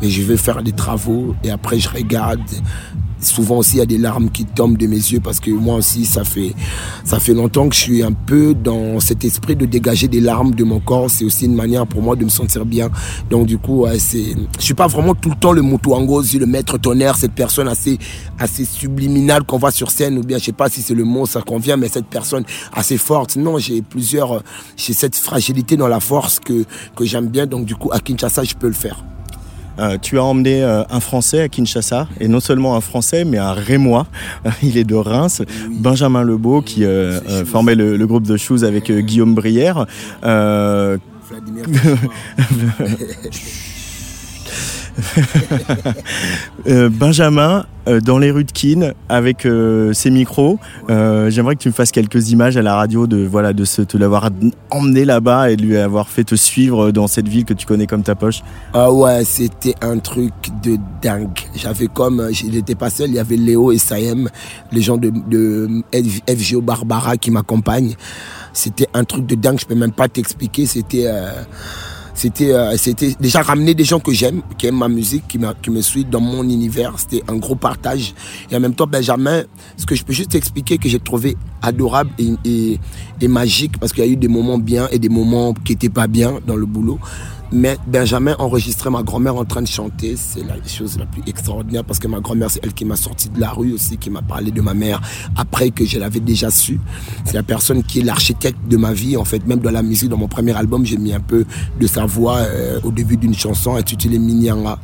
mais 0.00 0.08
je 0.08 0.22
vais 0.22 0.36
faire 0.36 0.62
des 0.62 0.72
travaux 0.72 1.34
et 1.44 1.50
après 1.50 1.78
je 1.78 1.88
regarde. 1.88 2.40
Souvent 3.26 3.58
aussi, 3.58 3.76
il 3.76 3.78
y 3.78 3.82
a 3.82 3.86
des 3.86 3.98
larmes 3.98 4.30
qui 4.30 4.44
tombent 4.44 4.76
de 4.76 4.86
mes 4.86 4.96
yeux 4.96 5.20
parce 5.20 5.40
que 5.40 5.50
moi 5.50 5.76
aussi, 5.76 6.04
ça 6.04 6.24
fait, 6.24 6.54
ça 7.04 7.18
fait 7.18 7.34
longtemps 7.34 7.68
que 7.68 7.74
je 7.74 7.80
suis 7.80 8.02
un 8.02 8.12
peu 8.12 8.54
dans 8.54 9.00
cet 9.00 9.24
esprit 9.24 9.56
de 9.56 9.66
dégager 9.66 10.08
des 10.08 10.20
larmes 10.20 10.54
de 10.54 10.64
mon 10.64 10.80
corps. 10.80 11.10
C'est 11.10 11.24
aussi 11.24 11.46
une 11.46 11.54
manière 11.54 11.86
pour 11.86 12.02
moi 12.02 12.16
de 12.16 12.24
me 12.24 12.30
sentir 12.30 12.64
bien. 12.64 12.90
Donc, 13.30 13.46
du 13.46 13.58
coup, 13.58 13.86
c'est, 13.98 14.34
suis 14.58 14.74
pas 14.74 14.86
vraiment 14.86 15.14
tout 15.14 15.30
le 15.30 15.36
temps 15.36 15.52
le 15.52 15.62
Mutuangozi, 15.62 16.38
le 16.38 16.46
maître 16.46 16.78
tonnerre, 16.78 17.16
cette 17.16 17.32
personne 17.32 17.68
assez, 17.68 17.98
assez 18.38 18.64
subliminale 18.64 19.44
qu'on 19.44 19.58
voit 19.58 19.70
sur 19.70 19.90
scène, 19.90 20.18
ou 20.18 20.22
bien, 20.22 20.38
je 20.38 20.44
sais 20.44 20.52
pas 20.52 20.68
si 20.68 20.82
c'est 20.82 20.94
le 20.94 21.04
mot, 21.04 21.26
ça 21.26 21.42
convient, 21.42 21.76
mais 21.76 21.88
cette 21.88 22.06
personne 22.06 22.44
assez 22.72 22.98
forte. 22.98 23.36
Non, 23.36 23.58
j'ai 23.58 23.82
plusieurs, 23.82 24.42
j'ai 24.76 24.92
cette 24.92 25.16
fragilité 25.16 25.76
dans 25.76 25.88
la 25.88 26.00
force 26.00 26.40
que, 26.40 26.64
que 26.94 27.04
j'aime 27.04 27.28
bien. 27.28 27.46
Donc, 27.46 27.64
du 27.64 27.74
coup, 27.74 27.90
à 27.92 28.00
Kinshasa, 28.00 28.44
je 28.44 28.54
peux 28.54 28.68
le 28.68 28.72
faire. 28.72 29.04
Euh, 29.78 29.98
tu 30.00 30.18
as 30.18 30.24
emmené 30.24 30.62
euh, 30.62 30.82
un 30.90 31.00
Français 31.00 31.40
à 31.40 31.48
Kinshasa, 31.48 32.08
et 32.20 32.28
non 32.28 32.40
seulement 32.40 32.76
un 32.76 32.80
Français, 32.80 33.24
mais 33.24 33.38
un 33.38 33.52
Rémois. 33.52 34.06
Il 34.62 34.78
est 34.78 34.84
de 34.84 34.94
Reims, 34.94 35.42
Benjamin 35.70 36.22
Lebeau, 36.22 36.62
qui 36.62 36.84
euh, 36.84 37.44
formait 37.44 37.74
le, 37.74 37.96
le 37.96 38.06
groupe 38.06 38.26
de 38.26 38.36
Shoes 38.36 38.64
avec 38.64 38.90
Guillaume 38.90 39.34
Brière. 39.34 39.86
Euh, 40.24 40.96
Euh, 46.68 46.88
Benjamin, 46.88 47.64
euh, 47.86 48.00
dans 48.00 48.18
les 48.18 48.32
rues 48.32 48.42
de 48.42 48.50
Keene, 48.50 48.92
avec 49.08 49.46
euh, 49.46 49.92
ses 49.92 50.10
micros, 50.10 50.58
j'aimerais 50.88 51.54
que 51.54 51.60
tu 51.60 51.68
me 51.68 51.72
fasses 51.72 51.92
quelques 51.92 52.30
images 52.30 52.56
à 52.56 52.62
la 52.62 52.74
radio 52.74 53.06
de 53.06 53.24
voilà 53.24 53.52
de 53.52 53.64
te 53.64 53.96
l'avoir 53.96 54.30
emmené 54.70 55.04
là-bas 55.04 55.52
et 55.52 55.56
de 55.56 55.62
lui 55.62 55.76
avoir 55.76 56.08
fait 56.08 56.24
te 56.24 56.34
suivre 56.34 56.90
dans 56.90 57.06
cette 57.06 57.28
ville 57.28 57.44
que 57.44 57.54
tu 57.54 57.66
connais 57.66 57.86
comme 57.86 58.02
ta 58.02 58.16
poche. 58.16 58.42
Ah 58.74 58.90
ouais, 58.90 59.24
c'était 59.24 59.76
un 59.80 59.98
truc 59.98 60.32
de 60.64 60.76
dingue. 61.00 61.38
J'avais 61.54 61.86
comme, 61.86 62.28
il 62.42 62.50
n'était 62.50 62.74
pas 62.74 62.90
seul, 62.90 63.10
il 63.10 63.14
y 63.14 63.20
avait 63.20 63.36
Léo 63.36 63.70
et 63.70 63.78
Saem, 63.78 64.28
les 64.72 64.82
gens 64.82 64.96
de, 64.96 65.12
de 65.28 65.68
FGO 66.28 66.62
Barbara 66.62 67.16
qui 67.16 67.30
m'accompagnent. 67.30 67.94
C'était 68.52 68.88
un 68.92 69.04
truc 69.04 69.24
de 69.26 69.36
dingue, 69.36 69.60
je 69.60 69.66
peux 69.66 69.76
même 69.76 69.92
pas 69.92 70.08
t'expliquer. 70.08 70.66
C'était, 70.66 71.06
c'était, 72.16 72.52
euh, 72.52 72.76
c'était 72.78 73.14
déjà 73.20 73.42
ramener 73.42 73.74
des 73.74 73.84
gens 73.84 74.00
que 74.00 74.10
j'aime, 74.10 74.40
qui 74.56 74.66
aiment 74.66 74.78
ma 74.78 74.88
musique, 74.88 75.24
qui, 75.28 75.70
me 75.70 75.82
suivent 75.82 76.08
dans 76.08 76.20
mon 76.20 76.42
univers. 76.44 76.94
C'était 76.98 77.22
un 77.28 77.36
gros 77.36 77.54
partage. 77.56 78.14
Et 78.50 78.56
en 78.56 78.60
même 78.60 78.74
temps, 78.74 78.86
Benjamin, 78.86 79.42
ce 79.76 79.84
que 79.84 79.94
je 79.94 80.02
peux 80.02 80.14
juste 80.14 80.34
expliquer 80.34 80.78
que 80.78 80.88
j'ai 80.88 80.98
trouvé 80.98 81.36
adorable 81.60 82.10
et, 82.18 82.78
magique, 83.28 83.78
parce 83.78 83.92
qu'il 83.92 84.04
y 84.04 84.08
a 84.08 84.10
eu 84.10 84.16
des 84.16 84.28
moments 84.28 84.58
bien 84.58 84.88
et 84.92 84.98
des 84.98 85.10
moments 85.10 85.52
qui 85.52 85.74
étaient 85.74 85.90
pas 85.90 86.06
bien 86.06 86.40
dans 86.46 86.56
le 86.56 86.64
boulot. 86.64 86.98
Mais 87.52 87.78
Benjamin 87.86 88.34
enregistrait 88.38 88.90
ma 88.90 89.02
grand-mère 89.02 89.36
en 89.36 89.44
train 89.44 89.62
de 89.62 89.68
chanter. 89.68 90.16
C'est 90.16 90.42
la 90.42 90.54
chose 90.66 90.98
la 90.98 91.06
plus 91.06 91.22
extraordinaire 91.26 91.84
parce 91.84 91.98
que 91.98 92.08
ma 92.08 92.20
grand-mère, 92.20 92.50
c'est 92.50 92.60
elle 92.64 92.74
qui 92.74 92.84
m'a 92.84 92.96
sorti 92.96 93.28
de 93.28 93.40
la 93.40 93.50
rue 93.50 93.72
aussi, 93.72 93.98
qui 93.98 94.10
m'a 94.10 94.22
parlé 94.22 94.50
de 94.50 94.60
ma 94.60 94.74
mère 94.74 95.00
après 95.36 95.70
que 95.70 95.84
je 95.84 95.98
l'avais 95.98 96.20
déjà 96.20 96.50
su. 96.50 96.80
C'est 97.24 97.34
la 97.34 97.44
personne 97.44 97.82
qui 97.84 98.00
est 98.00 98.02
l'architecte 98.02 98.58
de 98.68 98.76
ma 98.76 98.92
vie. 98.92 99.16
En 99.16 99.24
fait, 99.24 99.46
même 99.46 99.60
dans 99.60 99.70
la 99.70 99.82
musique, 99.82 100.08
dans 100.08 100.18
mon 100.18 100.28
premier 100.28 100.56
album, 100.56 100.84
j'ai 100.84 100.96
mis 100.96 101.12
un 101.12 101.20
peu 101.20 101.44
de 101.80 101.86
sa 101.86 102.04
voix 102.04 102.38
euh, 102.38 102.80
au 102.82 102.90
début 102.90 103.16
d'une 103.16 103.34
chanson 103.34 103.76
intitulée 103.76 104.18
Minyanga. 104.18 104.78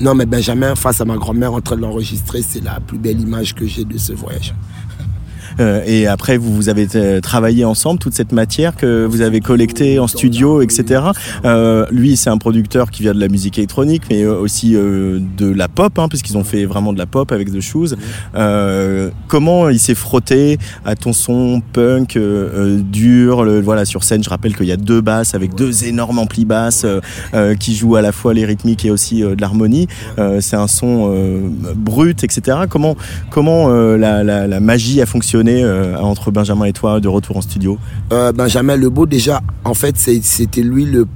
Non, 0.00 0.14
mais 0.14 0.26
Benjamin, 0.26 0.74
face 0.74 1.00
à 1.00 1.04
ma 1.04 1.16
grand-mère 1.16 1.54
en 1.54 1.60
train 1.60 1.76
de 1.76 1.80
l'enregistrer, 1.80 2.42
c'est 2.42 2.62
la 2.62 2.80
plus 2.80 2.98
belle 2.98 3.20
image 3.20 3.54
que 3.54 3.66
j'ai 3.66 3.84
de 3.84 3.96
ce 3.96 4.12
voyage. 4.12 4.54
Euh, 5.60 5.82
et 5.86 6.06
après, 6.06 6.36
vous, 6.36 6.54
vous 6.54 6.68
avez 6.68 6.86
euh, 6.94 7.20
travaillé 7.20 7.64
ensemble 7.64 7.98
toute 7.98 8.14
cette 8.14 8.32
matière 8.32 8.76
que 8.76 9.04
vous 9.04 9.20
avez 9.20 9.40
collectée 9.40 9.98
en 9.98 10.06
studio, 10.06 10.62
etc. 10.62 11.02
Euh, 11.44 11.86
lui, 11.90 12.16
c'est 12.16 12.30
un 12.30 12.38
producteur 12.38 12.90
qui 12.90 13.02
vient 13.02 13.14
de 13.14 13.20
la 13.20 13.28
musique 13.28 13.58
électronique, 13.58 14.02
mais 14.10 14.24
aussi 14.24 14.72
de 14.72 15.50
la 15.50 15.68
pop, 15.68 15.98
hein, 15.98 16.08
puisqu'ils 16.08 16.36
ont 16.36 16.44
fait 16.44 16.64
vraiment 16.64 16.92
de 16.92 16.98
la 16.98 17.06
pop 17.06 17.30
avec 17.32 17.52
The 17.52 17.60
Shoes. 17.60 17.94
Comment 19.28 19.68
il 19.68 19.78
s'est 19.78 19.94
frotté 19.94 20.58
à 20.84 20.96
ton 20.96 21.12
son 21.12 21.62
punk 21.72 22.18
dur 22.18 23.44
le, 23.44 23.60
Voilà, 23.60 23.84
sur 23.84 24.04
scène, 24.04 24.22
je 24.22 24.30
rappelle 24.30 24.56
qu'il 24.56 24.66
y 24.66 24.72
a 24.72 24.76
deux 24.76 25.00
basses 25.00 25.34
avec 25.34 25.54
deux 25.54 25.84
énormes 25.84 26.18
amplis 26.18 26.44
basses 26.44 26.86
euh, 27.34 27.54
qui 27.54 27.74
jouent 27.74 27.96
à 27.96 28.02
la 28.02 28.12
fois 28.12 28.34
les 28.34 28.44
rythmiques 28.44 28.84
et 28.84 28.90
aussi 28.90 29.20
de 29.20 29.40
l'harmonie. 29.40 29.86
Euh, 30.18 30.40
c'est 30.40 30.56
un 30.56 30.66
son 30.66 30.94
brut, 31.76 32.24
etc. 32.24 32.58
Comment 32.68 32.96
comment 33.30 33.68
la, 33.68 34.22
la, 34.22 34.46
la 34.46 34.60
magie 34.60 35.00
a 35.00 35.06
fonctionné 35.06 35.43
euh, 35.48 35.96
entre 35.98 36.30
Benjamin 36.30 36.66
et 36.66 36.72
toi 36.72 37.00
de 37.00 37.08
retour 37.08 37.36
en 37.36 37.40
studio? 37.40 37.78
Euh, 38.12 38.32
Benjamin 38.32 38.76
Lebeau, 38.76 39.06
déjà, 39.06 39.40
en 39.64 39.74
fait, 39.74 39.96
c'était 39.96 40.62
lui 40.62 40.84
le, 40.84 41.06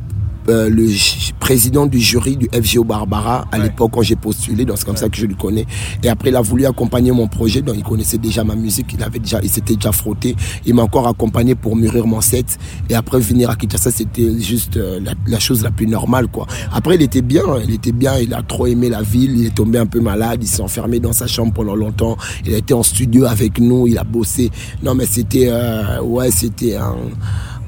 euh, 0.48 0.68
le 0.68 0.86
président 1.40 1.86
du 1.86 1.98
jury 1.98 2.36
du 2.36 2.48
FGO 2.52 2.84
Barbara 2.84 3.46
à 3.52 3.58
l'époque 3.58 3.92
quand 3.94 4.02
j'ai 4.02 4.16
postulé, 4.16 4.64
donc 4.64 4.78
c'est 4.78 4.84
comme 4.84 4.96
ça 4.96 5.08
que 5.08 5.16
je 5.16 5.26
le 5.26 5.34
connais. 5.34 5.66
Et 6.02 6.08
après, 6.08 6.30
il 6.30 6.36
a 6.36 6.40
voulu 6.40 6.66
accompagner 6.66 7.12
mon 7.12 7.28
projet, 7.28 7.62
donc 7.62 7.76
il 7.76 7.82
connaissait 7.82 8.18
déjà 8.18 8.44
ma 8.44 8.54
musique, 8.54 8.92
il 8.92 9.02
avait 9.02 9.18
déjà, 9.18 9.40
il 9.42 9.50
s'était 9.50 9.74
déjà 9.74 9.92
frotté. 9.92 10.36
Il 10.66 10.74
m'a 10.74 10.82
encore 10.82 11.08
accompagné 11.08 11.54
pour 11.54 11.76
mûrir 11.76 12.06
mon 12.06 12.20
set. 12.20 12.58
Et 12.88 12.94
après, 12.94 13.18
venir 13.20 13.50
à 13.50 13.56
Kinshasa, 13.56 13.90
c'était 13.90 14.38
juste 14.40 14.76
euh, 14.76 15.00
la, 15.02 15.12
la 15.26 15.38
chose 15.38 15.62
la 15.62 15.70
plus 15.70 15.86
normale, 15.86 16.28
quoi. 16.28 16.46
Après, 16.72 16.96
il 16.96 17.02
était 17.02 17.22
bien, 17.22 17.42
il 17.64 17.72
était 17.72 17.92
bien, 17.92 18.18
il 18.18 18.34
a 18.34 18.42
trop 18.42 18.66
aimé 18.66 18.88
la 18.88 19.02
ville, 19.02 19.38
il 19.38 19.46
est 19.46 19.54
tombé 19.54 19.78
un 19.78 19.86
peu 19.86 20.00
malade, 20.00 20.40
il 20.42 20.48
s'est 20.48 20.62
enfermé 20.62 21.00
dans 21.00 21.12
sa 21.12 21.26
chambre 21.26 21.52
pendant 21.52 21.74
longtemps. 21.74 22.16
Il 22.46 22.54
a 22.54 22.58
été 22.58 22.74
en 22.74 22.82
studio 22.82 23.24
avec 23.24 23.58
nous, 23.58 23.86
il 23.86 23.98
a 23.98 24.04
bossé. 24.04 24.50
Non, 24.82 24.94
mais 24.94 25.06
c'était, 25.06 25.48
euh, 25.50 26.00
ouais, 26.02 26.30
c'était 26.30 26.76
un, 26.76 26.96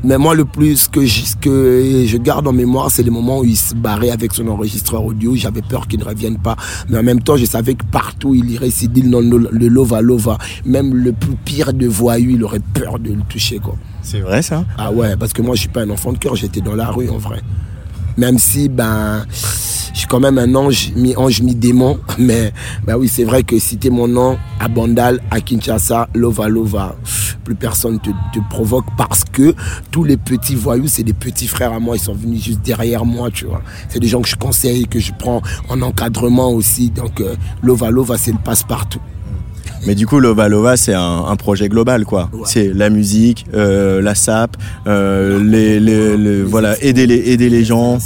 mais 0.02 0.18
moi, 0.18 0.34
le 0.34 0.44
plus 0.44 0.88
que 0.88 1.04
je, 1.04 1.36
que 1.40 2.04
je 2.06 2.16
garde 2.16 2.46
en 2.46 2.52
mémoire, 2.52 2.90
c'est 2.90 3.02
les 3.02 3.10
moments 3.10 3.40
où 3.40 3.44
il 3.44 3.56
se 3.56 3.74
barrait 3.74 4.10
avec 4.10 4.32
son 4.32 4.48
enregistreur 4.48 5.04
audio. 5.04 5.34
J'avais 5.36 5.62
peur 5.62 5.86
qu'il 5.88 6.00
ne 6.00 6.04
revienne 6.04 6.38
pas. 6.38 6.56
Mais 6.88 6.98
en 6.98 7.02
même 7.02 7.22
temps, 7.22 7.36
je 7.36 7.44
savais 7.44 7.74
que 7.74 7.84
partout, 7.84 8.34
il 8.34 8.50
irait 8.50 8.70
s'il 8.70 8.90
dit 8.90 9.02
le 9.02 9.68
lova 9.68 10.00
lova. 10.00 10.38
Même 10.64 10.94
le 10.94 11.12
plus 11.12 11.36
pire 11.44 11.72
de 11.72 11.86
voyou, 11.86 12.30
il 12.30 12.44
aurait 12.44 12.60
peur 12.60 12.98
de 12.98 13.12
le 13.12 13.22
toucher, 13.28 13.58
quoi. 13.58 13.76
C'est 14.02 14.20
vrai, 14.20 14.42
ça? 14.42 14.64
Ah 14.78 14.92
ouais, 14.92 15.16
parce 15.16 15.32
que 15.32 15.42
moi, 15.42 15.54
je 15.54 15.60
suis 15.60 15.68
pas 15.68 15.82
un 15.82 15.90
enfant 15.90 16.12
de 16.12 16.18
cœur. 16.18 16.34
J'étais 16.34 16.60
dans 16.60 16.74
la 16.74 16.90
rue, 16.90 17.08
en 17.10 17.18
vrai. 17.18 17.40
Même 18.20 18.38
si, 18.38 18.68
ben, 18.68 19.24
je 19.30 19.98
suis 20.00 20.06
quand 20.06 20.20
même 20.20 20.36
un 20.36 20.54
ange, 20.54 20.92
mi-ange, 20.94 21.40
mi-démon. 21.40 21.98
Mais, 22.18 22.52
ben 22.84 22.96
oui, 22.98 23.08
c'est 23.08 23.24
vrai 23.24 23.44
que 23.44 23.58
citer 23.58 23.88
mon 23.88 24.06
nom 24.06 24.36
à 24.60 24.68
Bandal, 24.68 25.22
à 25.30 25.40
Kinshasa, 25.40 26.06
Lova 26.12 26.46
Lova, 26.50 26.96
plus 27.44 27.54
personne 27.54 27.98
te, 27.98 28.10
te 28.10 28.38
provoque 28.50 28.84
parce 28.98 29.24
que 29.24 29.54
tous 29.90 30.04
les 30.04 30.18
petits 30.18 30.54
voyous, 30.54 30.88
c'est 30.88 31.02
des 31.02 31.14
petits 31.14 31.48
frères 31.48 31.72
à 31.72 31.80
moi. 31.80 31.96
Ils 31.96 32.00
sont 32.00 32.12
venus 32.12 32.44
juste 32.44 32.60
derrière 32.60 33.06
moi, 33.06 33.30
tu 33.30 33.46
vois. 33.46 33.62
C'est 33.88 34.00
des 34.00 34.08
gens 34.08 34.20
que 34.20 34.28
je 34.28 34.36
conseille, 34.36 34.86
que 34.86 35.00
je 35.00 35.12
prends 35.18 35.40
en 35.70 35.80
encadrement 35.80 36.50
aussi. 36.50 36.90
Donc, 36.90 37.22
euh, 37.22 37.36
Lova 37.62 37.90
Lova, 37.90 38.18
c'est 38.18 38.32
le 38.32 38.38
passe-partout. 38.44 39.00
Mais 39.86 39.94
du 39.94 40.06
coup, 40.06 40.20
Lova 40.20 40.48
Lova, 40.48 40.76
c'est 40.76 40.92
un, 40.94 41.24
un 41.26 41.36
projet 41.36 41.68
global, 41.68 42.04
quoi. 42.04 42.28
C'est 42.46 42.72
la 42.74 42.90
musique, 42.90 43.46
euh, 43.54 44.02
la 44.02 44.14
SAP, 44.14 44.56
euh, 44.86 45.42
les, 45.42 45.80
les, 45.80 46.16
les- 46.16 46.42
voilà, 46.42 46.76
aider 46.84 47.06
les, 47.06 47.30
aider 47.30 47.48
les 47.48 47.64
gens. 47.64 47.98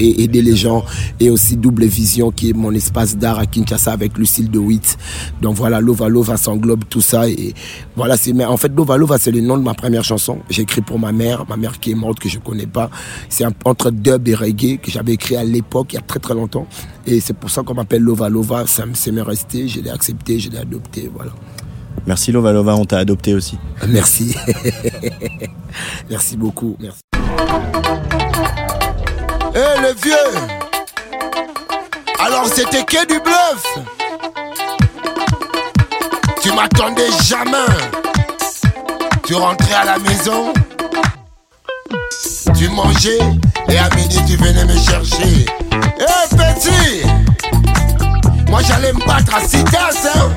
et 0.00 0.22
aider 0.24 0.42
les 0.42 0.56
gens 0.56 0.84
et 1.20 1.30
aussi 1.30 1.56
Double 1.56 1.84
Vision 1.84 2.30
qui 2.32 2.50
est 2.50 2.52
mon 2.52 2.72
espace 2.72 3.16
d'art 3.16 3.38
à 3.38 3.46
Kinshasa 3.46 3.92
avec 3.92 4.18
Lucille 4.18 4.50
de 4.50 4.58
Witt. 4.58 4.98
Donc 5.40 5.54
voilà, 5.56 5.80
Lova 5.80 6.08
Lova 6.08 6.36
s'englobe 6.36 6.84
tout 6.88 7.00
ça 7.00 7.28
et 7.28 7.54
voilà, 7.96 8.16
c'est 8.16 8.32
mais 8.32 8.44
en 8.44 8.56
fait 8.56 8.72
Lova 8.74 8.96
Lova 8.96 9.18
c'est 9.18 9.30
le 9.30 9.40
nom 9.40 9.56
de 9.56 9.62
ma 9.62 9.74
première 9.74 10.04
chanson. 10.04 10.38
J'ai 10.50 10.62
écrit 10.62 10.80
pour 10.80 10.98
ma 10.98 11.12
mère, 11.12 11.44
ma 11.48 11.56
mère 11.56 11.78
qui 11.78 11.92
est 11.92 11.94
morte 11.94 12.18
que 12.18 12.28
je 12.28 12.38
connais 12.38 12.66
pas. 12.66 12.90
C'est 13.28 13.44
un- 13.44 13.52
entre 13.64 13.90
dub 13.90 14.26
et 14.26 14.34
reggae 14.34 14.78
que 14.82 14.90
j'avais 14.90 15.12
écrit 15.12 15.36
à 15.36 15.44
l'époque 15.44 15.92
il 15.92 15.96
y 15.96 15.98
a 15.98 16.02
très 16.02 16.18
très 16.18 16.34
longtemps 16.34 16.66
et 17.06 17.20
c'est 17.20 17.34
pour 17.36 17.50
ça 17.50 17.62
qu'on 17.62 17.74
m'appelle 17.74 18.02
Lova 18.02 18.28
Lova, 18.28 18.66
ça 18.66 18.84
me 18.86 18.94
c'est 18.94 19.12
m'est 19.12 19.22
resté, 19.22 19.68
je 19.68 19.80
l'ai 19.80 19.90
accepté, 19.90 20.38
je 20.38 20.50
l'ai 20.50 20.58
adopté, 20.58 21.10
voilà. 21.14 21.19
Merci 22.06 22.32
Lova 22.32 22.52
Lova, 22.52 22.74
on 22.76 22.84
t'a 22.84 22.98
adopté 22.98 23.34
aussi. 23.34 23.58
Merci. 23.88 24.34
Merci 26.10 26.36
beaucoup. 26.36 26.76
Merci. 26.80 27.00
Eh 29.54 29.80
le 29.80 29.94
vieux 30.00 30.14
Alors 32.18 32.46
c'était 32.46 32.84
que 32.84 33.06
du 33.06 33.18
bluff 33.20 33.78
Tu 36.40 36.52
m'attendais 36.52 37.10
jamais 37.24 37.56
Tu 39.24 39.34
rentrais 39.34 39.74
à 39.74 39.84
la 39.84 39.98
maison 39.98 40.52
Tu 42.56 42.68
mangeais 42.68 43.18
Et 43.68 43.78
à 43.78 43.88
midi 43.96 44.20
tu 44.26 44.36
venais 44.36 44.64
me 44.64 44.78
chercher 44.78 45.46
Eh 45.78 46.36
petit 46.36 47.02
Moi 48.48 48.60
j'allais 48.62 48.92
me 48.92 49.04
battre 49.04 49.34
à 49.34 49.40
Citas 49.40 50.08
hein 50.14 50.30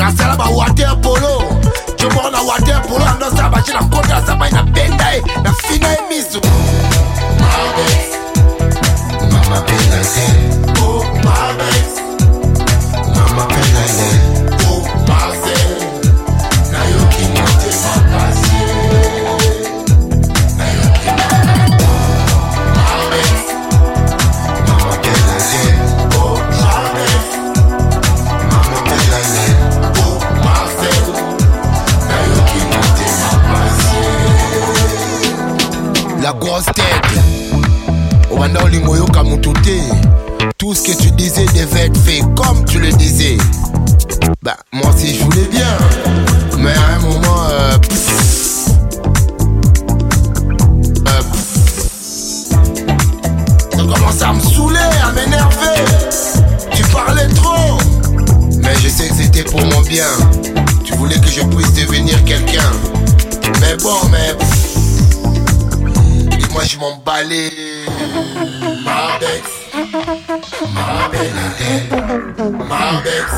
nasala 0.00 0.36
ba 0.36 0.48
water 0.48 0.96
polo 1.02 1.44
comoko 2.00 2.30
na 2.30 2.40
water 2.42 2.80
polo 2.88 3.04
andosala 3.04 3.50
batie 3.52 3.74
na 3.74 3.82
kota 3.92 4.08
na 4.08 4.20
sabai 4.26 4.50
na 4.52 4.62
benda 4.62 5.06
ye 5.14 5.20
na 5.44 5.52
fina 5.52 5.88
ye 5.92 6.00
miso 6.08 6.40
Mama 9.30 9.58
te, 9.66 9.76
oh 10.80 11.02
Marvex. 11.24 11.88
Mama 13.14 13.44
penda 13.52 14.19
grosse 36.40 36.64
tête. 36.64 37.20
Obanda 38.30 38.64
olingo 38.64 38.92
oyoka 38.92 39.22
moto 39.22 39.52
te 39.52 39.76
tout 40.56 40.74
ce 40.74 40.82
que 40.82 40.92
tu 40.96 41.10
disais 41.12 41.44
devait 41.54 41.86
être 41.86 42.00
fait 42.00 42.20
comme 42.34 42.64
tu 42.64 42.80
le 42.80 42.90
disais. 42.92 43.36
Bah 44.42 44.56
moi 44.72 44.90
aussi 44.94 45.14
je 45.14 45.24
voulais 45.24 45.48
bien 45.50 45.76
mais 46.58 46.72
à 46.72 46.96
un 46.96 46.98
moment 47.00 47.44
euh, 47.50 47.76
euh, 51.08 51.22
ça 53.70 53.82
commence 53.82 54.22
à 54.22 54.32
me 54.32 54.40
saouler 54.40 54.78
à 55.04 55.12
m'énerver. 55.12 55.84
Tu 56.74 56.82
parlais 56.84 57.28
trop 57.34 57.78
mais 58.62 58.74
je 58.82 58.88
sais 58.88 59.08
que 59.08 59.14
c'était 59.14 59.44
pour 59.44 59.60
mon 59.60 59.80
bien. 59.82 60.08
Tu 60.84 60.94
voulais 60.94 61.18
que 61.20 61.28
je 61.28 61.42
puisse 61.42 61.74
devenir 61.74 62.24
quelqu'un. 62.24 62.72
Mais 63.60 63.76
bon 63.82 64.08
mais 64.10 64.34
moi 66.52 66.64
je 66.64 66.76
m'en 66.78 66.96
balais. 66.98 67.50
Marbex 68.84 69.42
Marbex 70.74 71.32
Marbex 72.68 73.32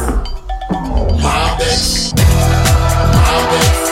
Marbex 1.22 2.12
Marbex 3.14 3.91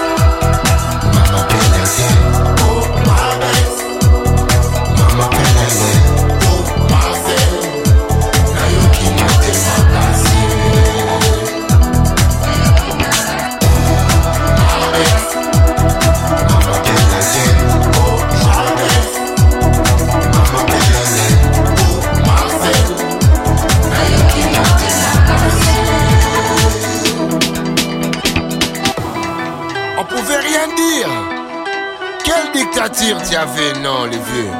Dictature 32.80 33.20
tu 33.28 33.36
avais, 33.36 33.78
non, 33.82 34.06
les 34.06 34.16
vieux. 34.16 34.50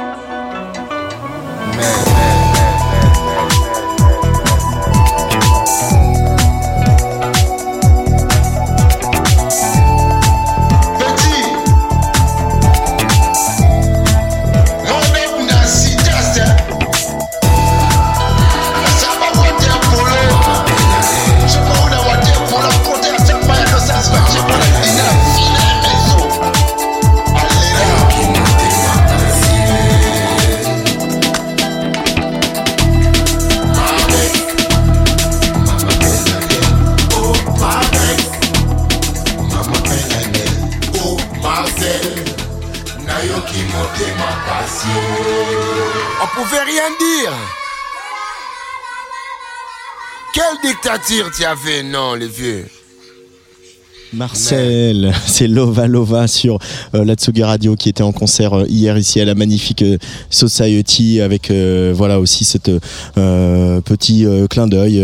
Mais, 1.75 2.10
Dictature 51.01 51.31
tu 51.31 51.45
as 51.45 51.55
fait, 51.55 51.83
non, 51.83 52.13
les 52.13 52.27
vieux 52.27 52.65
Marcel, 54.13 55.13
c'est 55.25 55.47
Lova 55.47 55.87
Lova 55.87 56.27
sur 56.27 56.59
euh, 56.95 57.05
la 57.05 57.13
Tsugi 57.15 57.43
Radio 57.43 57.75
qui 57.75 57.87
était 57.87 58.03
en 58.03 58.11
concert 58.11 58.53
euh, 58.53 58.65
hier 58.67 58.97
ici 58.97 59.21
à 59.21 59.25
la 59.25 59.35
magnifique 59.35 59.83
euh, 59.83 59.97
Society 60.29 61.21
avec 61.21 61.49
euh, 61.49 61.93
voilà 61.95 62.19
aussi 62.19 62.43
cette 62.43 62.69
euh, 63.17 63.79
petit 63.81 64.25
clin 64.49 64.67
d'œil 64.67 65.01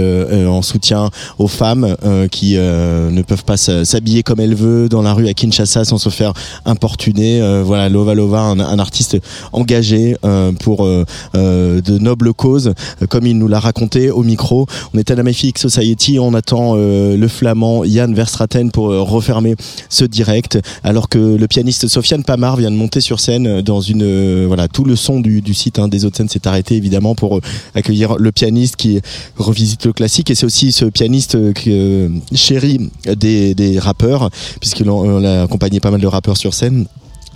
en 0.48 0.62
soutien 0.62 1.10
aux 1.38 1.48
femmes 1.48 1.96
qui 2.32 2.56
ne 2.56 3.22
peuvent 3.22 3.44
pas 3.44 3.58
s'habiller 3.58 4.24
comme 4.24 4.40
elles 4.40 4.56
veulent 4.56 4.90
dans 4.90 5.02
la 5.02 5.14
rue 5.14 5.28
à 5.28 5.34
Kinshasa 5.34 5.86
sans 5.86 5.98
se 5.98 6.10
faire 6.10 6.34
importuner. 6.66 7.42
Voilà 7.64 7.90
Lova 7.90 8.14
Lova, 8.14 8.40
un, 8.40 8.80
artiste 8.80 9.18
engagé 9.52 10.16
pour 10.62 10.86
de 10.86 11.98
nobles 12.00 12.34
causes, 12.34 12.74
comme 13.10 13.26
il 13.26 13.38
nous 13.38 13.48
l'a 13.48 13.60
raconté 13.60 14.12
au 14.12 14.24
micro. 14.24 14.66
On 14.94 14.98
est 14.98 15.12
à 15.12 15.16
la 15.16 15.24
Magnifique 15.24 15.58
Society, 15.58 16.20
on 16.20 16.34
attend 16.34 16.76
le 16.76 17.28
flamand 17.28 17.84
Yann 17.84 18.14
Verstraten 18.14 18.72
pour 18.72 18.97
refermer 18.98 19.56
ce 19.90 20.06
direct, 20.06 20.60
alors 20.84 21.10
que 21.10 21.18
le 21.18 21.48
pianiste 21.48 21.88
Sofiane 21.88 22.24
Pamar 22.24 22.58
vient 22.58 22.72
de 22.72 22.76
monter 22.76 23.02
sur 23.02 23.20
scène 23.20 23.48
euh, 23.48 23.62
dans 23.62 23.82
une 23.82 24.04
euh, 24.04 24.46
voilà 24.48 24.68
tout 24.68 24.84
le 24.84 24.96
son 24.96 25.20
du, 25.20 25.42
site 25.54 25.80
hein, 25.80 25.88
des 25.88 26.06
autres 26.06 26.18
scènes 26.18 26.30
s'est 26.30 26.48
arrêté 26.48 26.76
évidemment 26.76 27.16
pour 27.16 27.38
euh, 27.38 27.42
accueillir 27.76 28.16
le 28.18 28.32
pianiste 28.32 28.76
qui 28.76 29.02
revisite 29.38 29.86
le 29.86 29.94
classique 29.94 30.30
et 30.30 30.36
c'est 30.36 30.46
aussi 30.46 30.72
ce 30.72 30.86
pianiste 30.86 31.36
euh, 31.36 31.54
euh, 31.68 32.10
chéri 32.34 32.90
des, 33.18 33.56
des 33.56 33.80
rappeurs 33.80 34.30
puisqu'il 34.60 34.90
en- 34.90 34.98
on 35.06 35.24
a 35.24 35.44
accompagné 35.44 35.80
pas 35.80 35.92
mal 35.92 36.02
de 36.02 36.08
rappeurs 36.08 36.38
sur 36.38 36.54
scène. 36.54 36.86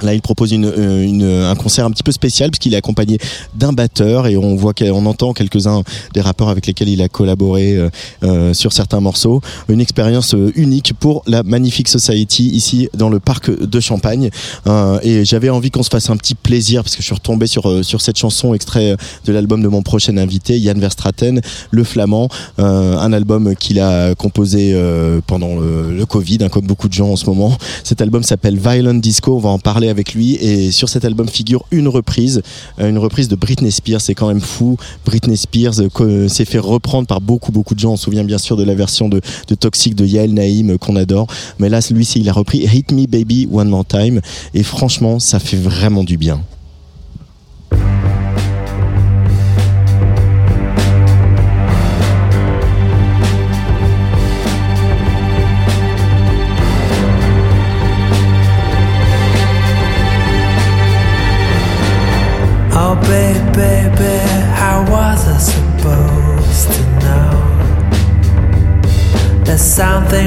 Là, 0.03 0.14
il 0.14 0.22
propose 0.22 0.52
une, 0.52 0.65
euh, 0.65 1.03
une- 1.03 1.23
un 1.23 1.56
concert 1.56 1.86
un 1.86 1.91
petit 1.91 2.03
peu 2.03 2.11
spécial 2.11 2.49
puisqu'il 2.52 2.73
est 2.73 2.78
accompagné 2.78 3.18
d'un 3.56 3.73
batteur 3.73 4.28
et 4.28 4.38
on 4.38 4.56
voit 4.56 4.73
qu'on 4.73 5.06
entend 5.06 5.34
quelques-uns 5.34 5.84
des 6.14 6.22
rappeurs 6.22 6.49
avec 6.49 6.65
lesquels 6.68 6.90
il 6.90 7.02
a 7.02 7.10
collaboré 7.10 7.76
euh, 7.76 7.90
euh, 8.23 8.53
sur 8.53 8.73
certains 8.73 8.99
morceaux. 8.99 9.41
Une 9.69 9.82
expérience 9.82 10.34
euh, 10.34 10.52
unique 10.56 10.94
pour 10.99 11.23
la 11.28 11.44
Magnifique 11.44 11.88
Society 11.88 12.49
ici 12.49 12.90
dans 12.95 13.10
le 13.10 13.19
parc 13.19 13.52
de 13.52 13.80
Champagne. 13.80 14.30
Euh, 14.68 14.99
et 15.03 15.26
j'avais 15.26 15.49
envie 15.49 15.72
qu'on 15.72 15.84
se 15.84 15.90
fasse 15.90 16.10
un 16.10 16.18
petit 16.18 16.36
plaisir 16.36 16.84
parce 16.84 16.95
que 16.95 17.02
je 17.02 17.06
suis 17.06 17.15
retombé 17.15 17.48
sur 17.48 17.69
euh, 17.69 17.84
sur 17.84 18.02
cette 18.02 18.18
chanson 18.18 18.53
extrait 18.53 18.95
de 19.26 19.32
l'album 19.34 19.61
de 19.61 19.68
mon 19.68 19.82
prochain 19.82 20.18
invité 20.18 20.57
Yann 20.60 20.80
Verstraten, 20.80 21.41
Le 21.72 21.84
Flamand, 21.84 22.30
euh, 22.60 22.98
un 22.98 23.14
album 23.14 23.56
qu'il 23.56 23.80
a 23.80 24.15
composé 24.15 24.72
euh, 24.73 25.22
pendant 25.28 25.56
le, 25.60 25.95
le 25.95 26.06
Covid, 26.06 26.40
hein, 26.41 26.49
comme 26.49 26.65
beaucoup 26.65 26.88
de 26.88 26.94
gens 26.94 27.10
en 27.10 27.15
ce 27.15 27.26
moment. 27.26 27.57
Cet 27.84 28.02
album 28.02 28.23
s'appelle 28.23 28.57
Violent 28.57 28.95
Disco. 28.95 29.36
On 29.36 29.40
va 29.40 29.49
en 29.49 29.60
parler 29.60 29.90
avec 29.91 30.15
lui 30.15 30.34
et 30.35 30.72
sur 30.72 30.89
cet 30.89 31.05
album 31.05 31.27
figure 31.30 31.63
une 31.69 31.88
reprise, 31.88 32.41
euh, 32.80 32.89
une 32.89 32.97
reprise 32.97 33.27
de 33.27 33.35
Britney 33.35 33.72
Spears. 33.72 34.01
C'est 34.01 34.15
quand 34.15 34.27
même 34.27 34.41
fou. 34.41 34.77
Britney 35.05 35.38
Spears 35.38 35.80
euh, 35.80 35.89
que- 35.89 36.27
s'est 36.27 36.45
fait 36.45 36.57
reprendre 36.59 37.07
par 37.07 37.22
beaucoup 37.22 37.51
beaucoup 37.51 37.76
de 37.76 37.80
gens. 37.80 37.91
On 37.93 37.97
se 37.97 38.05
souvient 38.05 38.23
bien 38.23 38.39
sûr 38.39 38.57
de 38.57 38.63
la 38.63 38.73
version 38.73 39.07
de, 39.09 39.22
de 39.47 39.55
Toxic 39.55 39.93
de 39.93 40.05
Yael 40.05 40.34
Naïm 40.34 40.72
euh, 40.72 40.77
qu'on 40.77 40.95
adore. 40.95 41.27
Mais 41.59 41.69
là, 41.69 41.81
celui-ci, 41.81 42.19
il 42.22 42.30
a 42.30 42.34
repris 42.34 42.59
Hit 42.59 42.91
Me 42.91 43.05
Baby 43.05 43.47
One 43.51 43.69
More 43.69 43.85
Time 43.85 44.22
et 44.53 44.63
franchement, 44.63 45.19
ça 45.19 45.39
fait 45.39 45.57
vraiment 45.57 46.03
du 46.03 46.18
bien. 46.18 46.41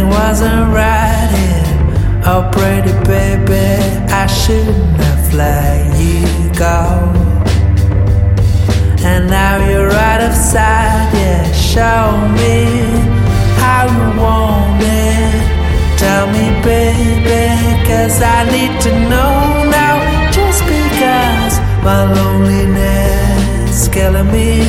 Wasn't 0.03 0.73
right 0.73 1.29
here? 1.37 2.23
Oh, 2.27 2.49
pretty 2.53 2.93
baby, 3.05 3.67
I 4.11 4.27
shouldn't 4.27 4.97
have 4.97 5.35
let 5.35 6.01
you 6.01 6.25
go. 6.59 7.13
And 9.05 9.29
now 9.29 9.57
you're 9.69 9.93
out 9.93 10.23
of 10.23 10.35
sight, 10.35 11.11
yeah. 11.13 11.53
Show 11.53 12.17
me 12.41 12.65
how 13.61 13.85
you 13.87 14.21
want 14.21 14.81
it. 14.81 15.99
Tell 15.99 16.27
me, 16.27 16.47
baby, 16.65 17.45
cause 17.87 18.23
I 18.23 18.45
need 18.51 18.81
to 18.83 18.91
know 19.11 19.69
now. 19.71 19.95
Just 20.33 20.65
because 20.65 21.61
my 21.85 22.11
loneliness 22.13 23.83
is 23.83 23.89
killing 23.89 24.33
me, 24.33 24.63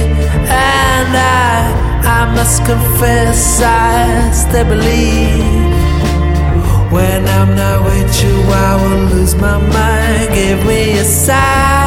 and 0.50 1.16
I 1.16 1.95
must 2.36 2.66
confess, 2.66 3.62
I 3.62 4.32
still 4.32 4.66
believe. 4.66 5.74
When 6.92 7.22
I'm 7.38 7.56
not 7.56 7.84
with 7.86 8.12
you, 8.24 8.36
I 8.68 8.72
will 8.82 9.04
lose 9.16 9.36
my 9.36 9.58
mind. 9.58 10.34
Give 10.34 10.66
me 10.66 11.00
a 11.00 11.04
sign. 11.04 11.86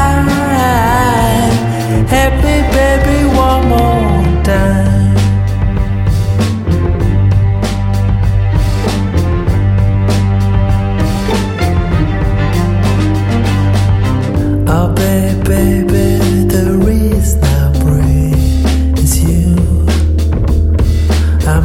Me, 2.48 2.62
baby, 2.70 3.24
one 3.36 3.68
more 3.68 4.44
time. 4.44 4.97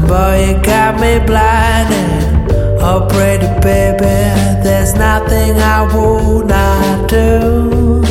Boy, 0.08 0.36
you 0.48 0.62
got 0.62 1.00
me 1.00 1.20
blinded. 1.26 2.52
Oh, 2.82 3.08
pretty 3.10 3.48
baby, 3.62 4.18
there's 4.64 4.94
nothing 4.96 5.58
I 5.58 5.82
would 5.94 6.48
not 6.48 7.10
do. 7.10 8.04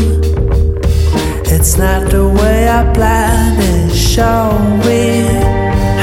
It's 1.54 1.76
not 1.76 2.10
the 2.10 2.26
way 2.28 2.68
I 2.68 2.82
planned 2.92 3.62
it. 3.62 3.94
Show 3.94 4.58
me 4.86 5.24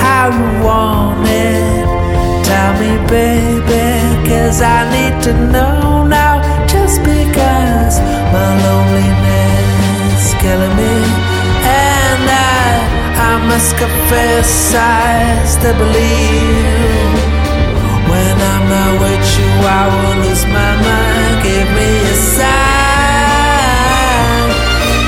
how 0.03 0.29
you 0.37 0.63
want 0.63 1.27
it. 1.27 1.85
Tell 2.45 2.71
me, 2.81 2.91
baby, 3.07 4.29
cause 4.29 4.61
I 4.61 4.79
need 4.95 5.21
to 5.23 5.33
know 5.51 6.05
now. 6.07 6.35
Just 6.67 6.99
because 7.03 7.99
my 8.33 8.49
loneliness 8.63 9.38
must 13.59 13.75
confess, 13.75 14.73
I 14.73 15.43
still 15.45 15.75
believe. 15.83 17.19
When 18.11 18.35
I'm 18.51 18.65
not 18.73 18.91
with 19.03 19.25
you, 19.37 19.51
I 19.79 19.83
will 19.91 20.17
lose 20.23 20.45
my 20.45 20.71
mind. 20.87 21.35
Give 21.47 21.69
me 21.77 21.89
a 22.13 22.15
sign. 22.37 23.39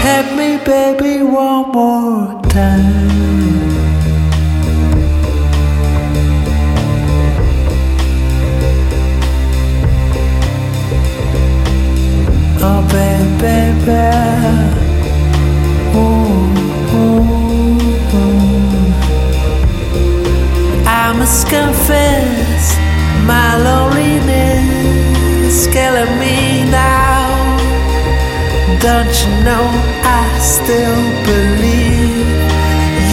Help 0.07 0.27
me, 0.39 0.49
baby, 0.65 1.13
one 1.23 1.65
more 1.71 2.41
time. 2.49 3.60
Confess, 21.51 22.79
my 23.27 23.57
loneliness 23.67 25.55
killing 25.67 26.17
me 26.17 26.63
now. 26.71 27.27
Don't 28.79 29.13
you 29.21 29.31
know 29.43 29.67
I 30.01 30.23
still 30.39 31.03
believe 31.27 32.27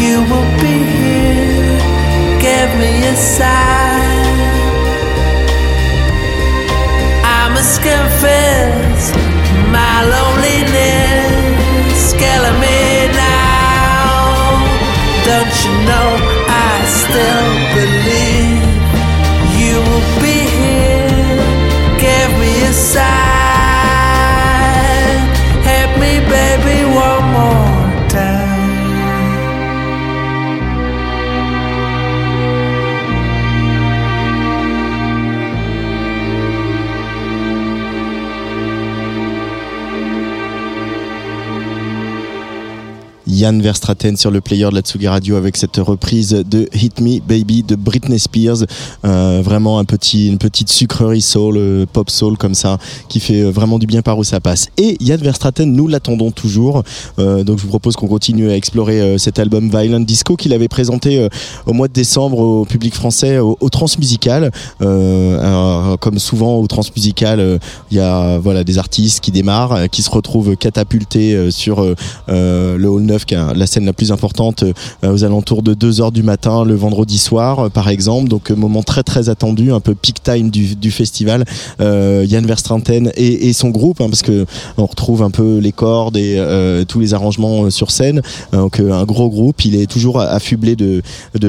you 0.01 0.17
will 0.31 0.51
be 0.63 0.77
here? 0.99 1.79
Give 2.47 2.71
me 2.83 2.93
a 3.13 3.17
sign. 3.17 4.39
I 7.41 7.43
must 7.55 7.77
confess, 7.83 9.01
my 9.79 9.97
loneliness 10.15 12.01
killing 12.23 12.59
me 12.61 12.78
Yann 43.39 43.63
Verstraten 43.63 44.17
sur 44.17 44.33
le 44.33 44.41
player 44.41 44.69
de 44.69 44.75
la 44.75 44.81
Tsugi 44.81 45.07
Radio 45.07 45.37
avec 45.37 45.57
cette 45.57 45.77
reprise 45.77 46.31
de 46.31 46.69
Hit 46.75 47.01
Me 47.01 47.21
Baby 47.21 47.63
de 47.63 47.77
Britney 47.77 48.19
Spears. 48.19 48.65
Euh, 49.05 49.43
vraiment 49.45 49.79
un 49.79 49.85
petit, 49.85 50.27
une 50.27 50.39
petite 50.39 50.71
sucrerie 50.71 51.23
soul, 51.23 51.57
euh, 51.57 51.87
pop 51.87 52.11
soul 52.11 52.37
comme 52.37 52.55
ça, 52.55 52.79
qui 53.09 53.21
fait 53.21 53.43
euh, 53.43 53.51
vraiment 53.51 53.79
du 53.79 53.87
bien 53.87 54.03
par 54.03 54.19
où 54.19 54.25
ça 54.25 54.41
passe. 54.41 54.71
Et 54.77 54.97
Yann 55.01 55.21
Verstraten, 55.21 55.73
nous 55.73 55.87
l'attendons 55.87 56.33
toujours. 56.33 56.83
Donc 57.17 57.59
je 57.59 57.63
vous 57.63 57.69
propose 57.69 57.95
qu'on 57.95 58.09
continue 58.09 58.51
à 58.51 58.57
explorer 58.57 59.19
cet 59.19 59.39
album 59.39 59.71
Violent 59.71 60.01
Disco 60.01 60.37
qu'il 60.37 60.53
avait 60.53 60.69
présenté 60.69 61.29
au 61.67 61.73
mois 61.73 61.89
de 61.89 61.93
décembre 61.93 62.39
au 62.39 62.65
public 62.65 62.95
français 62.95 63.39
au, 63.39 63.57
Transmusical. 63.71 64.51
Comme 64.81 66.19
souvent 66.19 66.57
au 66.57 66.67
Transmusical, 66.67 67.61
il 67.91 67.97
y 67.97 68.01
a 68.01 68.39
voilà 68.39 68.65
des 68.65 68.79
artistes 68.79 69.21
qui 69.21 69.31
démarrent, 69.31 69.89
qui 69.91 70.03
se 70.03 70.11
retrouvent 70.11 70.57
catapultés 70.57 71.51
sur 71.51 71.83
le 72.29 72.87
Hall 72.87 73.03
9, 73.03 73.27
la 73.33 73.67
scène 73.67 73.85
la 73.85 73.93
plus 73.93 74.13
importante, 74.13 74.63
euh, 74.63 75.13
aux 75.13 75.25
alentours 75.25 75.63
de 75.63 75.75
2h 75.75 76.13
du 76.13 76.23
matin 76.23 76.65
le 76.65 76.75
vendredi 76.75 77.19
soir, 77.19 77.59
euh, 77.59 77.69
par 77.69 77.89
exemple. 77.89 78.29
Donc 78.29 78.51
euh, 78.51 78.55
moment 78.55 78.83
très 78.83 79.03
très 79.03 79.29
attendu, 79.29 79.73
un 79.73 79.81
peu 79.81 79.95
peak 79.95 80.23
time 80.23 80.51
du, 80.51 80.91
festival. 80.91 81.45
Yann 81.81 82.47
Verstraeten 82.47 83.11
et, 83.15 83.53
son 83.53 83.69
groupe, 83.71 84.01
hein, 84.01 84.09
parce 84.09 84.23
que 84.23 84.47
on 84.77 84.87
retrouve 84.87 85.23
un 85.23 85.31
peu 85.31 85.59
les 85.59 85.73
cordes 85.73 86.17
et 86.17 86.41
tous 86.89 87.01
les 87.01 87.15
arrangements 87.15 87.71
sur 87.71 87.91
scène. 87.91 88.23
Donc 88.53 88.81
un 88.81 89.05
gros 89.05 89.29
groupe. 89.29 89.65
Il 89.65 89.75
est 89.75 89.87
toujours 89.87 90.21
affublé 90.21 90.77
de, 90.77 91.03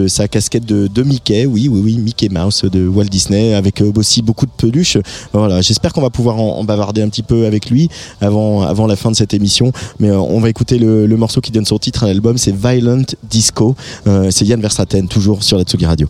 sa 0.08 0.28
casquette 0.28 0.66
de, 0.66 1.04
Mickey, 1.04 1.46
oui, 1.46 1.70
oui, 1.70 1.98
Mickey 1.98 2.30
Mouse 2.30 2.66
de 2.66 2.88
Walt 2.88 3.06
Disney, 3.06 3.54
avec 3.54 3.82
aussi 3.96 4.22
beaucoup 4.22 4.46
de 4.46 4.52
peluches. 4.56 4.98
Voilà, 5.34 5.62
j'espère 5.62 5.94
qu'on 5.94 6.02
va 6.02 6.10
pouvoir 6.10 6.40
en, 6.40 6.64
bavarder 6.64 7.02
un 7.02 7.10
petit 7.10 7.24
peu 7.24 7.46
avec 7.46 7.70
lui 7.70 7.90
avant, 8.22 8.64
avant 8.64 8.88
la 8.88 8.96
fin 8.96 9.12
de 9.12 9.16
cette 9.16 9.34
émission. 9.34 9.72
Mais 10.00 10.12
on 10.12 10.40
va 10.40 10.50
écouter 10.50 10.78
le, 10.78 11.08
le 11.08 11.18
morceau 11.18 11.42
qui 11.42 11.52
donne 11.52 11.66
son 11.70 11.78
titre 11.78 12.04
à 12.04 12.08
l'album, 12.08 12.38
c'est 12.38 12.56
Violent 12.56 13.04
Disco. 13.24 13.76
Euh, 14.08 14.32
c'est 14.32 14.46
Yann 14.46 14.60
Verstraeten, 14.60 15.08
toujours 15.08 15.44
sur 15.44 15.58
la 15.58 15.64
Tsugi 15.64 15.86
Radio. 15.86 16.08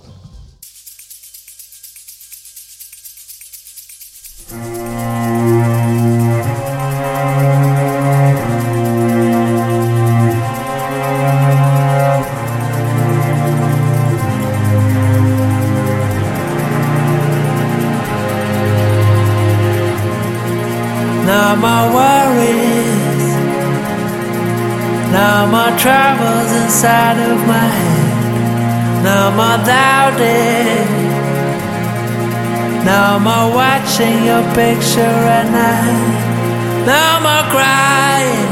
Picture 34.59 35.19
at 35.39 35.47
night, 35.55 36.83
no 36.91 37.05
more 37.23 37.45
crying, 37.55 38.49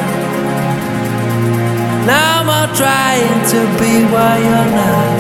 no 2.08 2.26
more 2.48 2.70
trying 2.82 3.40
to 3.52 3.60
be 3.76 3.94
what 4.14 4.38
you're 4.48 4.72
not, 4.80 5.18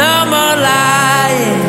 no 0.00 0.12
more 0.32 0.56
lying. 0.70 1.62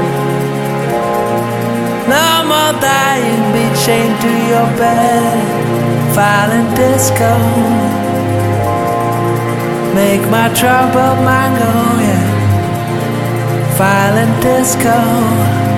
No 2.18 2.30
more 2.51 2.73
dying, 2.81 3.43
be 3.53 3.65
chained 3.84 4.18
to 4.26 4.31
your 4.51 4.69
bed. 4.81 5.38
Violent 6.15 6.76
disco. 6.76 7.31
Make 9.93 10.23
my 10.35 10.47
troubled 10.59 11.19
mind 11.23 11.53
go, 11.59 11.69
oh 11.69 12.05
yeah. 12.07 12.27
Violent 13.77 14.35
disco. 14.43 15.70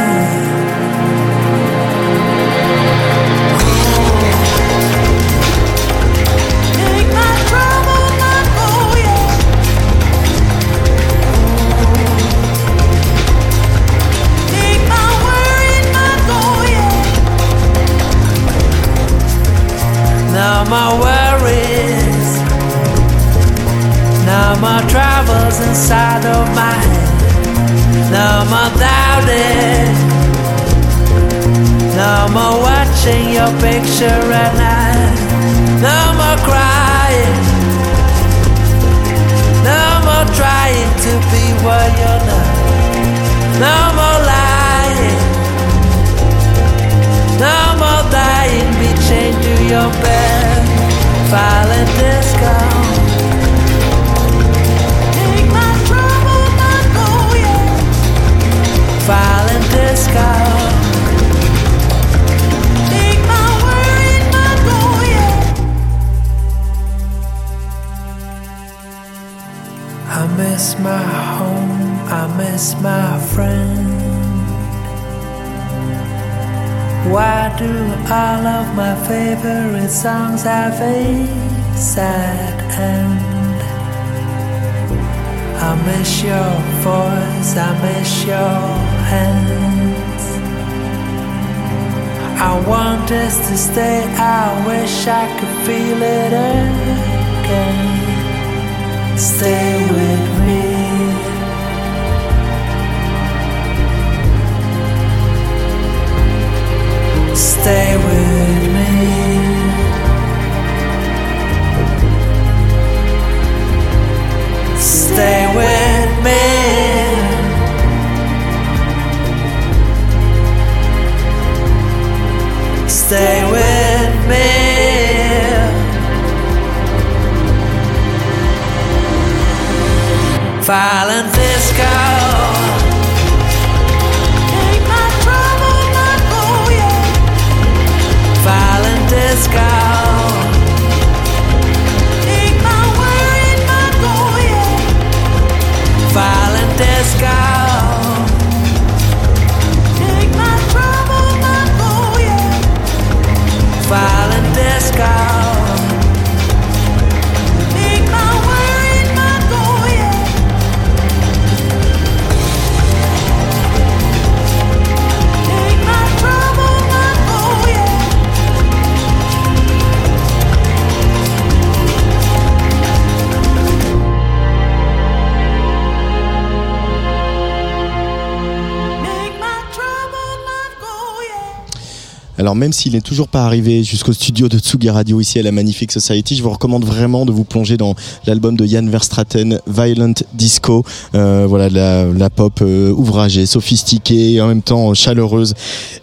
Même 182.61 182.73
s'il 182.73 182.93
n'est 182.93 183.01
toujours 183.01 183.27
pas 183.27 183.43
arrivé 183.43 183.83
jusqu'au 183.83 184.13
studio 184.13 184.47
de 184.47 184.59
Tsugi 184.59 184.91
Radio 184.91 185.19
ici 185.19 185.39
à 185.39 185.41
la 185.41 185.51
Magnifique 185.51 185.91
Society, 185.91 186.35
je 186.35 186.43
vous 186.43 186.51
recommande 186.51 186.85
vraiment 186.85 187.25
de 187.25 187.31
vous 187.31 187.43
plonger 187.43 187.75
dans 187.75 187.95
l'album 188.27 188.55
de 188.55 188.67
Jan 188.67 188.85
Verstraten, 188.85 189.59
Violent 189.65 190.13
Disco. 190.35 190.85
Euh, 191.15 191.47
voilà, 191.49 191.69
la, 191.69 192.29
pop 192.29 192.59
euh, 192.61 192.91
ouvragée, 192.91 193.47
sophistiquée, 193.47 194.39
en 194.41 194.47
même 194.47 194.61
temps 194.61 194.93
chaleureuse 194.93 195.55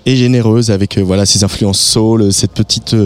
et 0.05 0.17
généreuse 0.17 0.73
avec 0.73 0.99
euh, 0.99 1.03
voilà 1.05 1.27
ses 1.27 1.45
influences 1.45 1.79
soul, 1.79 2.33
cette 2.33 2.55
petite 2.55 2.97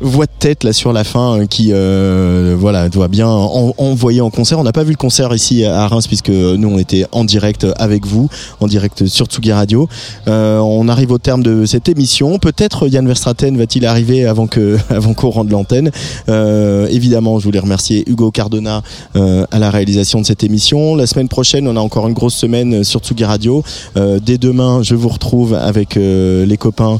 voix 0.00 0.26
de 0.26 0.30
tête 0.38 0.64
là 0.64 0.72
sur 0.72 0.92
la 0.92 1.04
fin 1.04 1.40
euh, 1.40 1.46
qui 1.46 1.70
euh, 1.72 2.56
voilà 2.58 2.88
doit 2.88 3.08
bien 3.08 3.28
en- 3.28 3.74
envoyer 3.76 4.20
en 4.20 4.30
concert. 4.30 4.58
On 4.58 4.62
n'a 4.64 4.72
pas 4.72 4.84
vu 4.84 4.92
le 4.92 4.96
concert 4.96 5.34
ici 5.34 5.64
à 5.64 5.86
Reims 5.88 6.06
puisque 6.06 6.30
nous 6.30 6.68
on 6.68 6.78
était 6.78 7.06
en 7.12 7.24
direct 7.24 7.66
avec 7.76 8.06
vous, 8.06 8.28
en 8.60 8.66
direct 8.66 9.06
sur 9.06 9.26
Tsugi 9.26 9.52
Radio. 9.52 9.88
Euh, 10.28 10.58
on 10.58 10.88
arrive 10.88 11.12
au 11.12 11.18
terme 11.18 11.42
de 11.42 11.66
cette 11.66 11.88
émission. 11.88 12.38
Peut-être 12.38 12.88
Yann 12.88 13.06
Verstraten 13.06 13.56
va-t-il 13.56 13.84
arriver 13.86 14.26
avant 14.26 14.46
que 14.46 14.78
avant 14.90 15.14
qu'on 15.14 15.30
rende 15.30 15.50
l'antenne. 15.50 15.90
Évidemment, 16.28 17.38
je 17.38 17.44
voulais 17.44 17.58
remercier 17.58 18.04
Hugo 18.08 18.30
Cardona 18.30 18.82
à 19.14 19.58
la 19.58 19.70
réalisation 19.70 20.20
de 20.20 20.26
cette 20.26 20.44
émission. 20.44 20.94
La 20.96 21.06
semaine 21.06 21.28
prochaine, 21.28 21.66
on 21.68 21.76
a 21.76 21.80
encore 21.80 22.06
une 22.08 22.14
grosse 22.14 22.34
semaine 22.34 22.84
sur 22.84 23.00
Tsugi 23.00 23.24
Radio. 23.24 23.62
Dès 23.96 24.38
demain, 24.38 24.82
je 24.82 24.94
vous 24.94 25.08
retrouve 25.08 25.54
avec 25.54 25.96
les 25.96 26.56
copains 26.58 26.98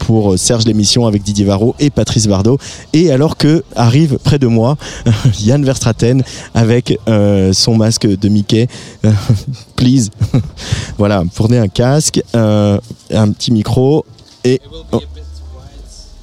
pour 0.00 0.38
Serge 0.38 0.64
l'émission 0.66 1.06
avec 1.06 1.22
Didier 1.22 1.44
Varro 1.44 1.74
Patrice 1.90 2.26
Bardot. 2.26 2.58
Et 2.92 3.10
alors 3.10 3.36
que 3.36 3.64
arrive 3.74 4.18
près 4.22 4.38
de 4.38 4.46
moi 4.46 4.76
Yann 5.40 5.64
Verstraten 5.64 6.22
avec 6.54 6.98
euh, 7.08 7.52
son 7.52 7.76
masque 7.76 8.06
de 8.06 8.28
Mickey. 8.28 8.68
Please. 9.76 10.10
voilà, 10.98 11.22
fournez 11.32 11.58
un 11.58 11.68
casque, 11.68 12.22
euh, 12.34 12.78
un 13.12 13.30
petit 13.32 13.52
micro 13.52 14.04
et 14.44 14.60
oh. 14.92 15.00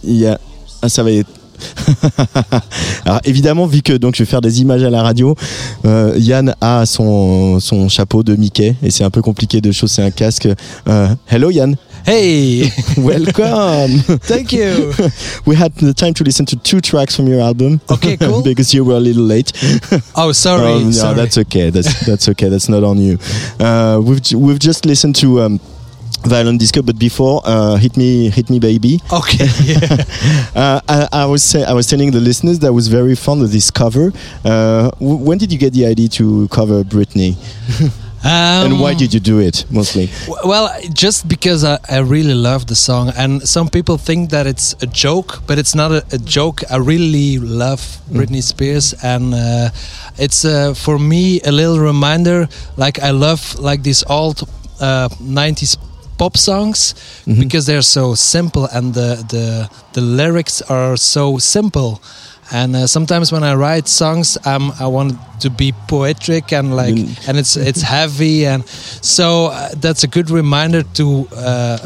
il 0.04 0.16
y 0.16 0.28
a 0.28 0.40
ah, 0.82 0.90
ça 0.90 1.02
va 1.02 1.12
être 1.12 1.30
alors 3.06 3.20
évidemment, 3.24 3.66
vu 3.66 3.82
que 3.82 3.94
donc 3.94 4.16
je 4.16 4.24
vais 4.24 4.30
faire 4.30 4.42
des 4.42 4.62
images 4.62 4.84
à 4.84 4.90
la 4.90 5.02
radio, 5.04 5.36
euh, 5.86 6.14
Yann 6.18 6.56
a 6.62 6.86
son, 6.86 7.60
son 7.60 7.90
chapeau 7.90 8.24
de 8.24 8.36
Mickey 8.36 8.76
et 8.84 8.92
c'est 8.92 9.04
un 9.04 9.10
peu 9.10 9.22
compliqué 9.22 9.62
de 9.62 9.72
chausser 9.72 10.02
un 10.02 10.12
casque. 10.12 10.48
Euh, 10.88 11.08
hello 11.30 11.50
Yann. 11.50 11.76
Hey, 12.06 12.70
welcome. 12.98 14.02
Thank 14.28 14.52
you. 14.52 14.92
we 15.46 15.56
had 15.56 15.72
the 15.76 15.94
time 15.94 16.14
to 16.16 16.24
listen 16.24 16.46
to 16.48 16.58
two 16.58 16.82
tracks 16.82 17.16
from 17.16 17.28
your 17.28 17.40
album. 17.42 17.80
Okay, 17.90 18.18
cool. 18.18 18.42
because 18.44 18.74
you 18.74 18.84
were 18.84 18.98
a 18.98 19.00
little 19.00 19.24
late. 19.24 19.52
Oh, 20.16 20.34
sorry, 20.34 20.74
Um, 20.74 20.86
no, 20.86 20.92
sorry. 20.92 21.16
that's 21.16 21.38
okay. 21.38 21.70
That's 21.70 22.06
that's 22.06 22.28
okay. 22.30 22.50
That's 22.50 22.68
not 22.68 22.84
on 22.84 22.98
you. 23.00 23.18
Uh, 23.58 24.02
we've 24.04 24.20
we've 24.36 24.60
just 24.60 24.86
listened 24.86 25.16
to. 25.22 25.42
Um, 25.44 25.60
Violent 26.26 26.60
Disco, 26.60 26.82
but 26.82 26.98
before, 26.98 27.42
uh, 27.46 27.76
hit 27.76 27.98
me, 27.98 28.30
hit 28.30 28.50
me, 28.50 28.60
baby. 28.60 29.00
Okay. 29.12 29.46
Yeah. 29.64 29.78
uh, 30.56 30.80
I, 30.88 31.08
I 31.12 31.26
was 31.26 31.44
say, 31.44 31.64
I 31.64 31.74
was 31.74 31.88
telling 31.88 32.12
the 32.12 32.20
listeners 32.22 32.60
that 32.60 32.68
I 32.68 32.72
was 32.72 32.88
very 32.88 33.16
fond 33.16 33.42
of 33.44 33.52
this 33.52 33.70
cover. 33.70 34.12
Uh, 34.46 34.90
w- 35.00 35.18
when 35.18 35.38
did 35.38 35.52
you 35.52 35.58
get 35.60 35.74
the 35.74 35.86
idea 35.86 36.08
to 36.10 36.48
cover 36.48 36.84
Britney, 36.84 37.36
and 38.24 38.80
why 38.80 38.92
Um, 38.92 38.98
did 38.98 39.14
you 39.14 39.20
do 39.20 39.40
it 39.40 39.66
mostly? 39.70 40.10
Well, 40.46 40.70
just 40.94 41.28
because 41.28 41.66
I, 41.66 41.78
I 41.90 42.00
really 42.00 42.34
love 42.36 42.68
the 42.68 42.76
song, 42.76 43.12
and 43.18 43.46
some 43.48 43.68
people 43.70 43.98
think 43.98 44.30
that 44.30 44.48
it's 44.48 44.76
a 44.82 44.88
joke, 44.88 45.42
but 45.46 45.58
it's 45.60 45.76
not 45.76 45.92
a, 45.92 46.06
a 46.14 46.18
joke. 46.18 46.62
I 46.72 46.78
really 46.78 47.38
love 47.40 47.82
Britney 48.10 48.42
Spears, 48.42 48.94
and 49.04 49.34
uh, 49.34 49.70
it's 50.18 50.46
uh, 50.46 50.74
for 50.74 50.98
me 50.98 51.42
a 51.42 51.52
little 51.52 51.80
reminder. 51.80 52.48
Like 52.78 53.00
I 53.00 53.12
love 53.12 53.60
like 53.60 53.84
this 53.84 54.04
old 54.08 54.44
uh, 54.80 55.10
'90s 55.22 55.78
pop 56.18 56.38
songs 56.38 56.94
because 57.26 57.66
they're 57.66 57.82
so 58.00 58.16
simple, 58.16 58.68
and 58.72 58.94
the 58.94 59.24
the 59.30 59.70
the 59.94 60.02
lyrics 60.02 60.62
are 60.70 60.98
so 60.98 61.38
simple. 61.40 62.02
And 62.52 62.76
uh, 62.76 62.88
sometimes 62.88 63.32
when 63.32 63.44
I 63.44 63.54
write 63.56 63.88
songs, 63.88 64.38
um, 64.46 64.74
I 64.80 64.86
want 64.88 65.14
to 65.40 65.50
be 65.50 65.72
poetic 65.88 66.52
and 66.54 66.76
like, 66.76 66.94
Mm. 66.96 67.28
and 67.28 67.38
it's 67.38 67.56
it's 67.56 67.82
heavy, 67.98 68.46
and 68.46 68.64
so 69.02 69.48
uh, 69.48 69.70
that's 69.82 70.04
a 70.04 70.08
good 70.08 70.30
reminder 70.30 70.84
to 70.94 71.06
uh, 71.36 71.78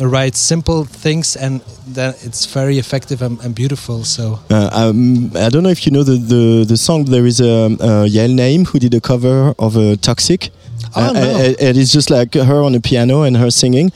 write 0.00 0.36
simple 0.36 0.84
things, 0.84 1.36
and 1.36 1.60
that 1.94 2.14
it's 2.24 2.46
very 2.46 2.78
effective 2.78 3.20
and, 3.22 3.38
and 3.44 3.54
beautiful. 3.54 4.04
So 4.04 4.38
Uh, 4.50 4.70
um, 4.72 5.30
I 5.34 5.48
don't 5.50 5.62
know 5.62 5.70
if 5.72 5.84
you 5.86 5.92
know 5.92 6.04
the 6.04 6.16
the, 6.18 6.64
the 6.66 6.76
song. 6.76 7.04
There 7.06 7.26
is 7.26 7.40
a, 7.40 7.66
a 7.80 8.06
Yael 8.08 8.32
Naim 8.34 8.64
who 8.64 8.78
did 8.78 8.94
a 8.94 9.00
cover 9.00 9.54
of 9.58 9.76
uh, 9.76 9.96
Toxic. 10.00 10.50
Oh, 10.96 11.12
no. 11.12 11.20
and- 11.20 11.60
and 11.60 11.76
it's 11.78 11.92
just 11.92 12.10
like 12.10 12.34
her 12.34 12.62
on 12.62 12.72
the 12.72 12.80
piano 12.80 13.22
and 13.22 13.36
her 13.36 13.50
singing, 13.50 13.92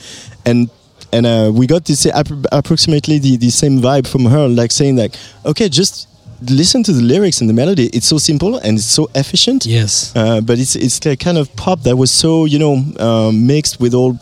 and 0.47 0.69
and 1.13 1.25
uh, 1.27 1.51
we 1.55 1.67
got 1.67 1.85
this 1.87 2.05
appro- 2.07 2.45
approximately 2.53 3.19
the, 3.19 3.37
the 3.39 3.51
same 3.51 3.79
vibe 3.81 4.07
from 4.07 4.27
her, 4.27 4.47
like 4.49 4.71
saying 4.73 4.97
like, 4.97 5.15
okay, 5.45 5.69
just 5.69 6.07
listen 6.51 6.83
to 6.85 6.93
the 6.93 7.03
lyrics 7.03 7.41
and 7.41 7.49
the 7.51 7.55
melody. 7.55 7.87
It's 7.93 8.07
so 8.07 8.19
simple 8.19 8.59
and 8.59 8.77
it's 8.79 8.87
so 8.87 9.09
efficient. 9.15 9.65
Yes. 9.67 10.13
Uh, 10.15 10.41
but 10.41 10.59
it's 10.59 10.77
it's 10.77 11.05
like 11.05 11.19
kind 11.19 11.39
of 11.39 11.49
pop 11.57 11.81
that 11.83 11.97
was 11.97 12.11
so 12.11 12.45
you 12.45 12.59
know 12.59 12.75
um, 13.01 13.47
mixed 13.47 13.81
with 13.81 13.95
all 13.95 14.13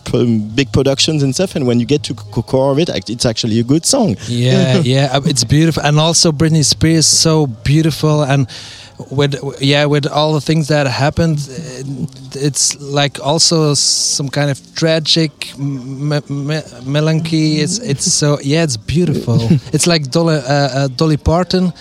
big 0.55 0.71
productions 0.73 1.23
and 1.23 1.35
stuff. 1.35 1.57
And 1.57 1.67
when 1.67 1.81
you 1.81 1.87
get 1.87 2.03
to 2.05 2.15
the 2.15 2.23
core 2.43 2.71
of 2.73 2.79
it, 2.79 2.89
it's 3.11 3.27
actually 3.27 3.59
a 3.59 3.65
good 3.65 3.85
song. 3.85 4.17
yeah, 4.29 4.79
yeah, 4.85 5.09
uh, 5.13 5.21
it's 5.25 5.45
beautiful, 5.45 5.83
and 5.83 5.99
also 5.99 6.31
Britney 6.33 6.65
Spears 6.65 7.07
so 7.07 7.47
beautiful, 7.49 8.23
and 8.23 8.47
with 9.11 9.35
yeah, 9.61 9.85
with 9.87 10.07
all 10.07 10.33
the 10.33 10.41
things 10.41 10.69
that 10.69 10.87
happened, 10.87 11.39
uh, 11.39 12.07
it's 12.35 12.81
like 12.81 13.21
also 13.21 13.75
some 13.75 14.29
kind 14.29 14.51
of 14.51 14.59
tragic 14.75 15.57
me- 15.59 16.21
me- 16.29 16.63
melancholy. 16.85 17.61
It's 17.61 17.79
it's 17.79 18.11
so 18.13 18.39
yeah, 18.43 18.63
it's 18.63 18.77
beautiful. 18.77 19.39
it's 19.73 19.87
like 19.87 20.11
Dolly, 20.11 20.37
uh, 20.37 20.41
uh, 20.41 20.89
Dolly 20.89 21.17
Parton. 21.17 21.73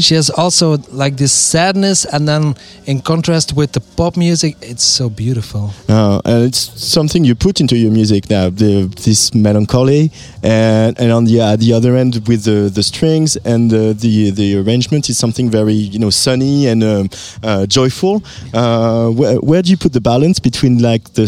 She 0.00 0.14
has 0.14 0.30
also 0.30 0.76
like 0.90 1.16
this 1.16 1.32
sadness, 1.32 2.04
and 2.04 2.28
then 2.28 2.54
in 2.86 3.00
contrast 3.00 3.54
with 3.54 3.72
the 3.72 3.80
pop 3.80 4.16
music, 4.16 4.56
it's 4.60 4.84
so 4.84 5.08
beautiful. 5.08 5.70
Uh, 5.88 6.20
and 6.24 6.44
it's 6.44 6.58
something 6.58 7.24
you 7.24 7.34
put 7.34 7.60
into 7.60 7.76
your 7.76 7.90
music 7.90 8.28
now, 8.30 8.50
the, 8.50 8.86
this 9.04 9.34
melancholy, 9.34 10.10
and, 10.42 10.98
and 10.98 11.12
on 11.12 11.24
the 11.24 11.40
uh, 11.40 11.56
the 11.56 11.72
other 11.72 11.96
end 11.96 12.26
with 12.28 12.44
the, 12.44 12.70
the 12.72 12.82
strings 12.82 13.36
and 13.44 13.70
the, 13.70 13.94
the 13.98 14.30
the 14.30 14.56
arrangement 14.58 15.08
is 15.08 15.18
something 15.18 15.50
very 15.50 15.72
you 15.74 15.98
know 15.98 16.10
sunny 16.10 16.57
and 16.66 16.82
um, 16.82 17.08
uh, 17.42 17.66
joyful. 17.66 18.22
Uh, 18.52 19.08
where, 19.10 19.36
where 19.36 19.62
do 19.62 19.70
you 19.70 19.76
put 19.76 19.92
the 19.92 20.00
balance 20.00 20.38
between 20.38 20.82
like 20.82 21.04
the 21.14 21.26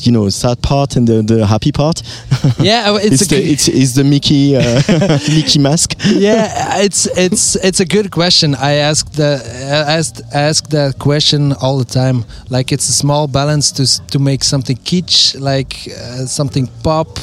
you 0.00 0.12
know 0.12 0.28
sad 0.28 0.60
part 0.62 0.96
and 0.96 1.06
the, 1.08 1.22
the 1.22 1.46
happy 1.46 1.72
part? 1.72 2.02
Yeah, 2.60 2.96
it's, 2.96 3.22
it's, 3.22 3.32
a 3.32 3.34
the, 3.34 3.52
it's, 3.52 3.68
it's 3.68 3.94
the 3.94 4.04
Mickey 4.04 4.56
uh, 4.56 4.82
Mickey 5.28 5.58
mask. 5.58 5.94
yeah, 6.04 6.78
it's 6.78 7.06
it's 7.16 7.56
it's 7.56 7.80
a 7.80 7.84
good 7.84 8.10
question. 8.10 8.54
I 8.54 8.72
ask 8.74 9.10
the 9.12 9.40
asked 9.88 10.22
ask 10.32 10.68
that 10.70 10.98
question 10.98 11.52
all 11.62 11.78
the 11.78 11.84
time. 11.84 12.24
Like 12.50 12.72
it's 12.72 12.88
a 12.88 12.92
small 12.92 13.28
balance 13.28 13.70
to 13.72 13.84
to 14.08 14.18
make 14.18 14.44
something 14.44 14.76
kitsch, 14.76 15.38
like 15.40 15.88
uh, 15.88 16.26
something 16.26 16.68
pop, 16.82 17.18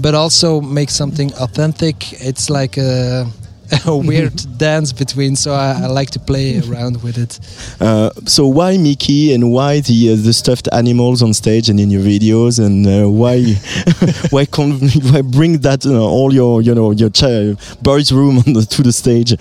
but 0.00 0.14
also 0.14 0.60
make 0.60 0.90
something 0.90 1.32
authentic. 1.34 2.12
It's 2.12 2.50
like 2.50 2.76
a, 2.76 3.26
a 3.86 3.96
weird 3.96 4.34
dance 4.58 4.92
between. 4.92 5.36
So 5.36 5.52
I, 5.52 5.82
I 5.82 5.86
like 5.86 6.10
to 6.10 6.18
play 6.18 6.60
around 6.60 7.02
with 7.02 7.18
it. 7.18 7.38
Uh, 7.80 8.10
so 8.26 8.46
why 8.46 8.76
Mickey 8.76 9.32
and 9.32 9.52
why 9.52 9.80
the 9.80 10.12
uh, 10.12 10.16
the 10.16 10.32
stuffed 10.32 10.68
animals 10.72 11.22
on 11.22 11.32
stage 11.34 11.68
and 11.68 11.78
in 11.78 11.90
your 11.90 12.02
videos 12.02 12.64
and 12.64 12.86
uh, 12.86 13.08
why 13.08 13.42
why 14.30 14.44
why 15.12 15.22
bring 15.22 15.58
that 15.58 15.86
uh, 15.86 16.00
all 16.00 16.32
your 16.32 16.62
you 16.62 16.74
know 16.74 16.90
your 16.92 17.10
chi- 17.10 17.54
boys 17.82 18.12
room 18.12 18.38
on 18.38 18.52
the, 18.52 18.62
to 18.62 18.82
the 18.82 18.92
stage? 18.92 19.32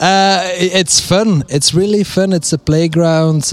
Uh, 0.00 0.42
it's 0.54 1.00
fun. 1.00 1.42
It's 1.48 1.74
really 1.74 2.04
fun. 2.04 2.32
It's 2.32 2.52
a 2.52 2.58
playground. 2.58 3.52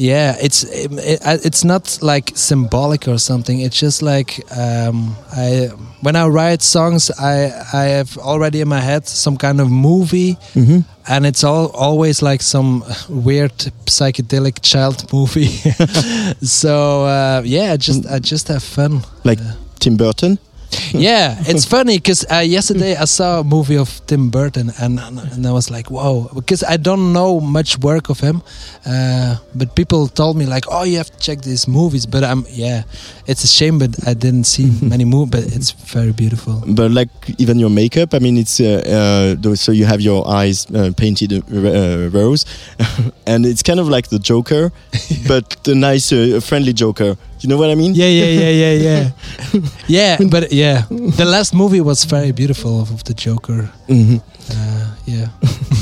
Uh, 0.00 0.06
yeah, 0.12 0.36
it's 0.40 0.64
it, 0.64 0.90
it- 0.92 1.44
it's 1.44 1.64
not 1.64 1.98
like 2.02 2.32
symbolic 2.34 3.06
or 3.08 3.18
something. 3.18 3.60
It's 3.60 3.78
just 3.82 4.02
like 4.02 4.40
um, 4.56 5.14
I 5.36 5.70
when 6.02 6.16
I 6.16 6.26
write 6.26 6.62
songs, 6.62 7.10
I 7.10 7.50
I 7.72 7.84
have 7.96 8.18
already 8.18 8.60
in 8.60 8.68
my 8.68 8.80
head 8.80 9.06
some 9.06 9.36
kind 9.36 9.60
of 9.60 9.68
movie, 9.68 10.36
Mhm. 10.54 10.84
and 11.08 11.26
it's 11.26 11.44
all 11.44 11.66
always 11.74 12.22
like 12.22 12.42
some 12.42 12.82
weird 13.08 13.52
psychedelic 13.86 14.60
child 14.62 15.12
movie. 15.12 15.48
so 16.42 17.04
uh, 17.04 17.42
yeah, 17.44 17.72
I 17.72 17.76
just 17.76 18.06
I 18.06 18.18
just 18.18 18.48
have 18.48 18.62
fun. 18.62 19.00
Like 19.24 19.38
Tim 19.78 19.96
Burton. 19.96 20.38
yeah, 20.92 21.36
it's 21.46 21.64
funny 21.64 21.96
because 21.98 22.24
uh, 22.30 22.38
yesterday 22.38 22.96
I 22.96 23.04
saw 23.04 23.40
a 23.40 23.44
movie 23.44 23.76
of 23.76 24.00
Tim 24.06 24.30
Burton 24.30 24.70
and 24.80 25.00
and 25.00 25.46
I 25.46 25.52
was 25.52 25.70
like, 25.70 25.90
whoa, 25.90 26.30
because 26.34 26.62
I 26.62 26.76
don't 26.76 27.12
know 27.12 27.40
much 27.40 27.78
work 27.78 28.08
of 28.08 28.20
him, 28.20 28.42
uh, 28.86 29.36
but 29.54 29.74
people 29.74 30.06
told 30.08 30.36
me 30.36 30.46
like, 30.46 30.64
oh, 30.68 30.84
you 30.84 30.98
have 30.98 31.10
to 31.10 31.18
check 31.18 31.42
these 31.42 31.66
movies. 31.66 32.06
But 32.06 32.24
I'm 32.24 32.44
yeah, 32.50 32.82
it's 33.26 33.44
a 33.44 33.48
shame, 33.48 33.78
but 33.78 33.90
I 34.06 34.14
didn't 34.14 34.44
see 34.44 34.70
many 34.82 35.04
movies, 35.04 35.30
but 35.30 35.56
it's 35.56 35.70
very 35.70 36.12
beautiful. 36.12 36.62
But 36.66 36.90
like 36.92 37.10
even 37.38 37.58
your 37.58 37.70
makeup, 37.70 38.14
I 38.14 38.18
mean, 38.18 38.36
it's 38.36 38.60
uh, 38.60 39.36
uh, 39.44 39.54
so 39.54 39.72
you 39.72 39.86
have 39.86 40.00
your 40.00 40.26
eyes 40.28 40.66
uh, 40.70 40.92
painted 40.96 41.32
uh, 41.32 42.10
rose, 42.10 42.44
and 43.26 43.44
it's 43.44 43.62
kind 43.62 43.80
of 43.80 43.88
like 43.88 44.08
the 44.08 44.18
Joker, 44.18 44.72
but 45.26 45.56
the 45.64 45.74
nice, 45.74 46.10
friendly 46.46 46.72
Joker. 46.72 47.16
You 47.40 47.48
know 47.48 47.56
what 47.56 47.70
I 47.70 47.74
mean? 47.74 47.94
Yeah, 47.94 48.08
yeah, 48.08 48.26
yeah, 48.26 48.50
yeah, 48.50 48.72
yeah. 48.72 49.10
yeah, 49.88 50.18
but 50.30 50.52
yeah, 50.52 50.84
the 50.90 51.24
last 51.24 51.54
movie 51.54 51.80
was 51.80 52.04
very 52.04 52.32
beautiful 52.32 52.80
of 52.82 53.02
the 53.04 53.14
Joker. 53.14 53.70
Mhm. 53.88 54.20
Uh, 54.50 54.94
yeah. 55.06 55.28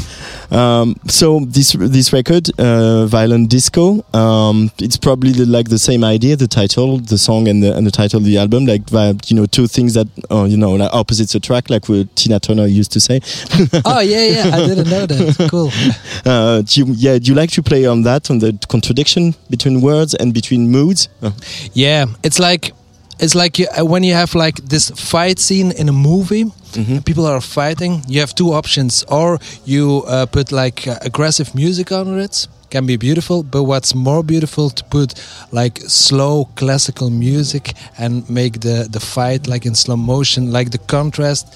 Um, 0.51 0.97
so 1.07 1.41
this 1.41 1.73
this 1.73 2.13
record, 2.13 2.49
uh, 2.59 3.07
Violent 3.07 3.51
Disco, 3.51 4.03
um, 4.15 4.71
it's 4.79 4.97
probably 4.97 5.33
the, 5.33 5.45
like 5.45 5.69
the 5.69 5.79
same 5.79 6.03
idea, 6.05 6.37
the 6.37 6.47
title, 6.49 6.99
the 6.99 7.19
song, 7.19 7.49
and 7.49 7.63
the 7.63 7.77
and 7.77 7.87
the 7.87 7.91
title 7.91 8.19
of 8.19 8.25
the 8.25 8.39
album, 8.39 8.65
like 8.65 8.89
vi- 8.89 9.15
you 9.27 9.37
know 9.37 9.47
two 9.47 9.67
things 9.67 9.95
that 9.95 10.07
uh, 10.31 10.45
you 10.45 10.57
know 10.57 10.73
like 10.73 10.91
opposites 10.93 11.35
attract, 11.35 11.69
like 11.71 11.89
what 11.89 12.15
Tina 12.17 12.41
Turner 12.41 12.67
used 12.67 12.93
to 12.93 13.01
say. 13.01 13.21
oh 13.85 14.01
yeah, 14.01 14.25
yeah. 14.27 14.51
I 14.57 14.67
didn't 14.67 14.89
know 14.89 15.07
that. 15.07 15.49
Cool. 15.51 15.71
Uh, 16.25 16.63
do 16.63 16.81
you, 16.81 16.87
yeah, 16.97 17.19
do 17.19 17.31
you 17.31 17.35
like 17.35 17.51
to 17.51 17.63
play 17.63 17.87
on 17.87 18.03
that, 18.03 18.31
on 18.31 18.39
the 18.39 18.53
contradiction 18.69 19.35
between 19.51 19.81
words 19.81 20.15
and 20.15 20.35
between 20.35 20.71
moods? 20.71 21.09
Uh, 21.23 21.31
Yeah, 21.73 22.07
it's 22.23 22.39
like 22.39 22.73
it's 23.19 23.35
like 23.35 23.59
you, 23.59 23.67
uh, 23.79 23.85
when 23.85 24.05
you 24.05 24.15
have 24.15 24.35
like 24.35 24.57
this 24.57 24.91
fight 24.91 25.39
scene 25.39 25.73
in 25.73 25.89
a 25.89 25.93
movie. 25.93 26.45
Mm-hmm. 26.45 26.99
People 26.99 27.27
are 27.27 27.41
fighting. 27.41 28.03
You 28.07 28.21
have 28.21 28.35
two 28.35 28.53
options, 28.53 29.05
or 29.09 29.39
you 29.65 30.05
uh, 30.07 30.27
put 30.27 30.53
like 30.53 30.87
uh, 30.87 30.99
aggressive 31.01 31.55
music 31.55 31.91
on 31.93 32.19
it. 32.19 32.47
Can 32.71 32.85
be 32.85 32.99
beautiful, 32.99 33.43
but 33.43 33.63
what's 33.63 33.95
more 33.95 34.23
beautiful 34.23 34.69
to 34.69 34.85
put 34.85 35.15
like 35.53 35.79
slow 35.79 36.45
classical 36.55 37.09
music 37.09 37.73
and 37.97 38.29
make 38.29 38.61
the 38.61 38.87
the 38.91 39.01
fight 39.01 39.47
like 39.47 39.65
in 39.65 39.75
slow 39.75 39.97
motion, 39.97 40.53
like 40.53 40.71
the 40.71 40.79
contrast 40.79 41.47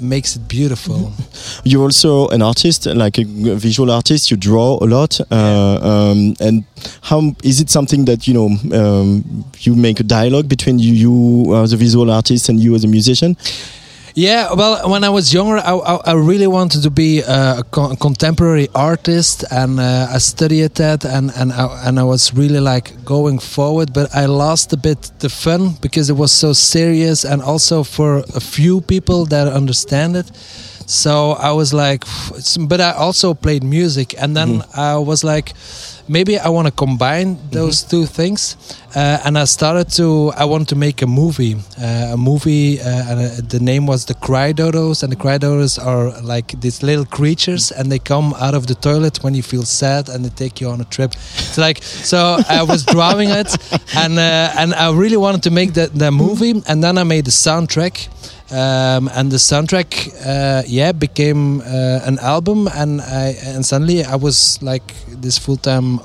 makes 0.00 0.36
it 0.36 0.48
beautiful. 0.48 1.12
You're 1.64 1.82
also 1.82 2.28
an 2.28 2.42
artist, 2.42 2.86
like 2.86 3.18
a 3.18 3.24
visual 3.24 3.90
artist. 3.90 4.30
You 4.30 4.36
draw 4.36 4.78
a 4.82 4.86
lot, 4.86 5.20
uh, 5.30 5.78
um, 5.82 6.34
and 6.40 6.64
how 7.02 7.34
is 7.42 7.60
it 7.60 7.70
something 7.70 8.04
that 8.06 8.26
you 8.26 8.34
know 8.34 8.48
um, 8.72 9.44
you 9.60 9.74
make 9.76 10.00
a 10.00 10.04
dialogue 10.04 10.48
between 10.48 10.78
you, 10.78 10.92
you 10.92 11.56
as 11.56 11.72
a 11.72 11.76
visual 11.76 12.10
artist, 12.10 12.48
and 12.48 12.60
you 12.60 12.74
as 12.74 12.84
a 12.84 12.88
musician? 12.88 13.36
Yeah, 14.20 14.52
well, 14.52 14.86
when 14.90 15.02
I 15.02 15.08
was 15.08 15.32
younger, 15.32 15.56
I, 15.56 15.72
I, 15.72 15.94
I 16.08 16.12
really 16.12 16.46
wanted 16.46 16.82
to 16.82 16.90
be 16.90 17.20
a 17.20 17.62
con- 17.70 17.96
contemporary 17.96 18.68
artist, 18.74 19.44
and 19.50 19.80
uh, 19.80 20.08
I 20.14 20.18
studied 20.18 20.74
that, 20.74 21.06
and 21.06 21.30
and 21.34 21.50
I, 21.50 21.88
and 21.88 21.98
I 21.98 22.02
was 22.02 22.34
really 22.34 22.60
like 22.60 23.02
going 23.02 23.38
forward, 23.38 23.94
but 23.94 24.14
I 24.14 24.26
lost 24.26 24.74
a 24.74 24.76
bit 24.76 25.10
the 25.20 25.30
fun 25.30 25.76
because 25.80 26.10
it 26.10 26.16
was 26.16 26.32
so 26.32 26.52
serious, 26.52 27.24
and 27.24 27.40
also 27.40 27.82
for 27.82 28.18
a 28.36 28.40
few 28.40 28.82
people 28.82 29.24
that 29.32 29.48
understand 29.48 30.16
it. 30.16 30.30
So 30.84 31.32
I 31.32 31.52
was 31.52 31.72
like, 31.72 32.04
but 32.68 32.80
I 32.82 32.92
also 32.92 33.32
played 33.32 33.64
music, 33.64 34.14
and 34.20 34.36
then 34.36 34.62
I 34.76 34.98
was 34.98 35.24
like, 35.24 35.54
maybe 36.10 36.38
I 36.38 36.48
want 36.48 36.66
to 36.66 36.72
combine 36.72 37.38
those 37.50 37.82
two 37.82 38.04
things, 38.04 38.56
uh, 38.94 39.24
and 39.24 39.38
I 39.38 39.44
started 39.44 39.88
to. 39.96 40.32
I 40.36 40.44
want 40.44 40.68
to 40.68 40.76
make 40.76 41.00
a 41.02 41.06
movie, 41.06 41.54
uh, 41.80 42.14
a 42.14 42.16
movie, 42.16 42.80
uh, 42.80 43.10
and 43.10 43.20
uh, 43.20 43.40
the 43.48 43.60
name 43.60 43.86
was 43.86 44.04
the 44.04 44.14
Cry 44.14 44.52
Dodos, 44.52 45.02
and 45.02 45.12
the 45.12 45.16
Cry 45.16 45.38
Dodos 45.38 45.78
are 45.78 46.20
like 46.22 46.60
these 46.60 46.82
little 46.82 47.06
creatures, 47.06 47.70
and 47.70 47.90
they 47.90 47.98
come 47.98 48.34
out 48.34 48.54
of 48.54 48.66
the 48.66 48.74
toilet 48.74 49.22
when 49.22 49.34
you 49.34 49.42
feel 49.42 49.62
sad, 49.62 50.08
and 50.08 50.24
they 50.24 50.30
take 50.30 50.60
you 50.60 50.68
on 50.68 50.80
a 50.80 50.84
trip. 50.84 51.12
It's 51.14 51.58
like 51.58 51.82
so. 51.82 52.38
I 52.48 52.62
was 52.62 52.84
drawing 52.84 53.30
it, 53.30 53.50
and 53.96 54.18
uh, 54.18 54.60
and 54.60 54.74
I 54.74 54.92
really 54.92 55.16
wanted 55.16 55.42
to 55.44 55.50
make 55.50 55.72
that 55.74 55.94
the 55.94 56.10
movie, 56.10 56.62
and 56.66 56.82
then 56.82 56.98
I 56.98 57.04
made 57.04 57.24
the 57.24 57.30
soundtrack 57.30 58.08
um, 58.50 59.08
and 59.14 59.30
the 59.30 59.36
soundtrack 59.36 60.10
uh, 60.26 60.62
yeah 60.66 60.92
became 60.92 61.60
uh, 61.60 62.00
an 62.04 62.18
album. 62.18 62.68
And 62.74 63.00
I 63.00 63.36
and 63.44 63.64
suddenly 63.64 64.04
I 64.04 64.16
was 64.16 64.60
like 64.62 64.94
this 65.08 65.38
full-time 65.38 66.00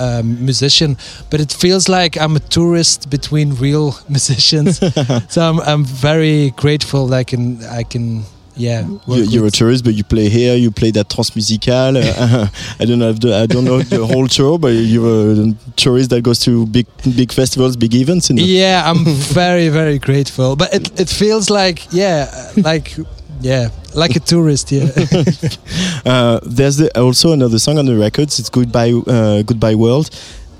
um, 0.00 0.44
musician. 0.44 0.96
But 1.30 1.40
it 1.40 1.52
feels 1.52 1.88
like 1.88 2.16
I'm 2.16 2.36
a 2.36 2.40
tourist 2.40 3.10
between 3.10 3.54
real 3.54 3.96
musicians. 4.08 4.80
So 5.28 5.42
I'm, 5.42 5.60
I'm 5.60 5.84
very 5.84 6.50
grateful 6.56 7.06
that 7.08 7.16
I 7.18 7.24
can 7.24 7.62
I 7.64 7.82
can 7.82 8.24
yeah 8.56 8.86
You, 9.06 9.22
you're 9.24 9.46
a 9.46 9.50
tourist, 9.50 9.84
but 9.84 9.94
you 9.94 10.04
play 10.04 10.28
here, 10.28 10.54
you 10.56 10.70
play 10.70 10.90
that 10.92 11.08
Transmusical. 11.08 11.96
Uh, 11.96 12.48
I 12.80 12.84
don't 12.84 12.98
know, 12.98 13.12
the, 13.12 13.36
I 13.36 13.46
don't 13.46 13.64
know 13.64 13.80
the 13.82 14.06
whole 14.06 14.28
tour, 14.28 14.58
but 14.58 14.68
you're 14.68 15.32
a 15.32 15.54
tourist 15.76 16.10
that 16.10 16.22
goes 16.22 16.40
to 16.40 16.66
big, 16.66 16.86
big 17.16 17.32
festivals, 17.32 17.76
big 17.76 17.94
events. 17.94 18.30
Yeah 18.30 18.82
I'm 18.84 19.04
very 19.34 19.68
very 19.68 19.98
grateful 19.98 20.56
but 20.56 20.72
it, 20.74 21.00
it 21.00 21.08
feels 21.08 21.48
like 21.50 21.92
yeah 21.92 22.30
like 22.56 22.96
yeah 23.40 23.70
like 23.94 24.16
a 24.16 24.20
tourist 24.20 24.70
yeah 24.72 24.88
Uh, 26.04 26.40
there's 26.42 26.76
the, 26.78 26.90
also 26.98 27.32
another 27.32 27.58
song 27.58 27.78
on 27.78 27.86
the 27.86 27.96
records. 27.96 28.38
It's 28.38 28.48
Goodbye, 28.48 28.92
uh, 29.06 29.42
Goodbye 29.42 29.74
World. 29.74 30.10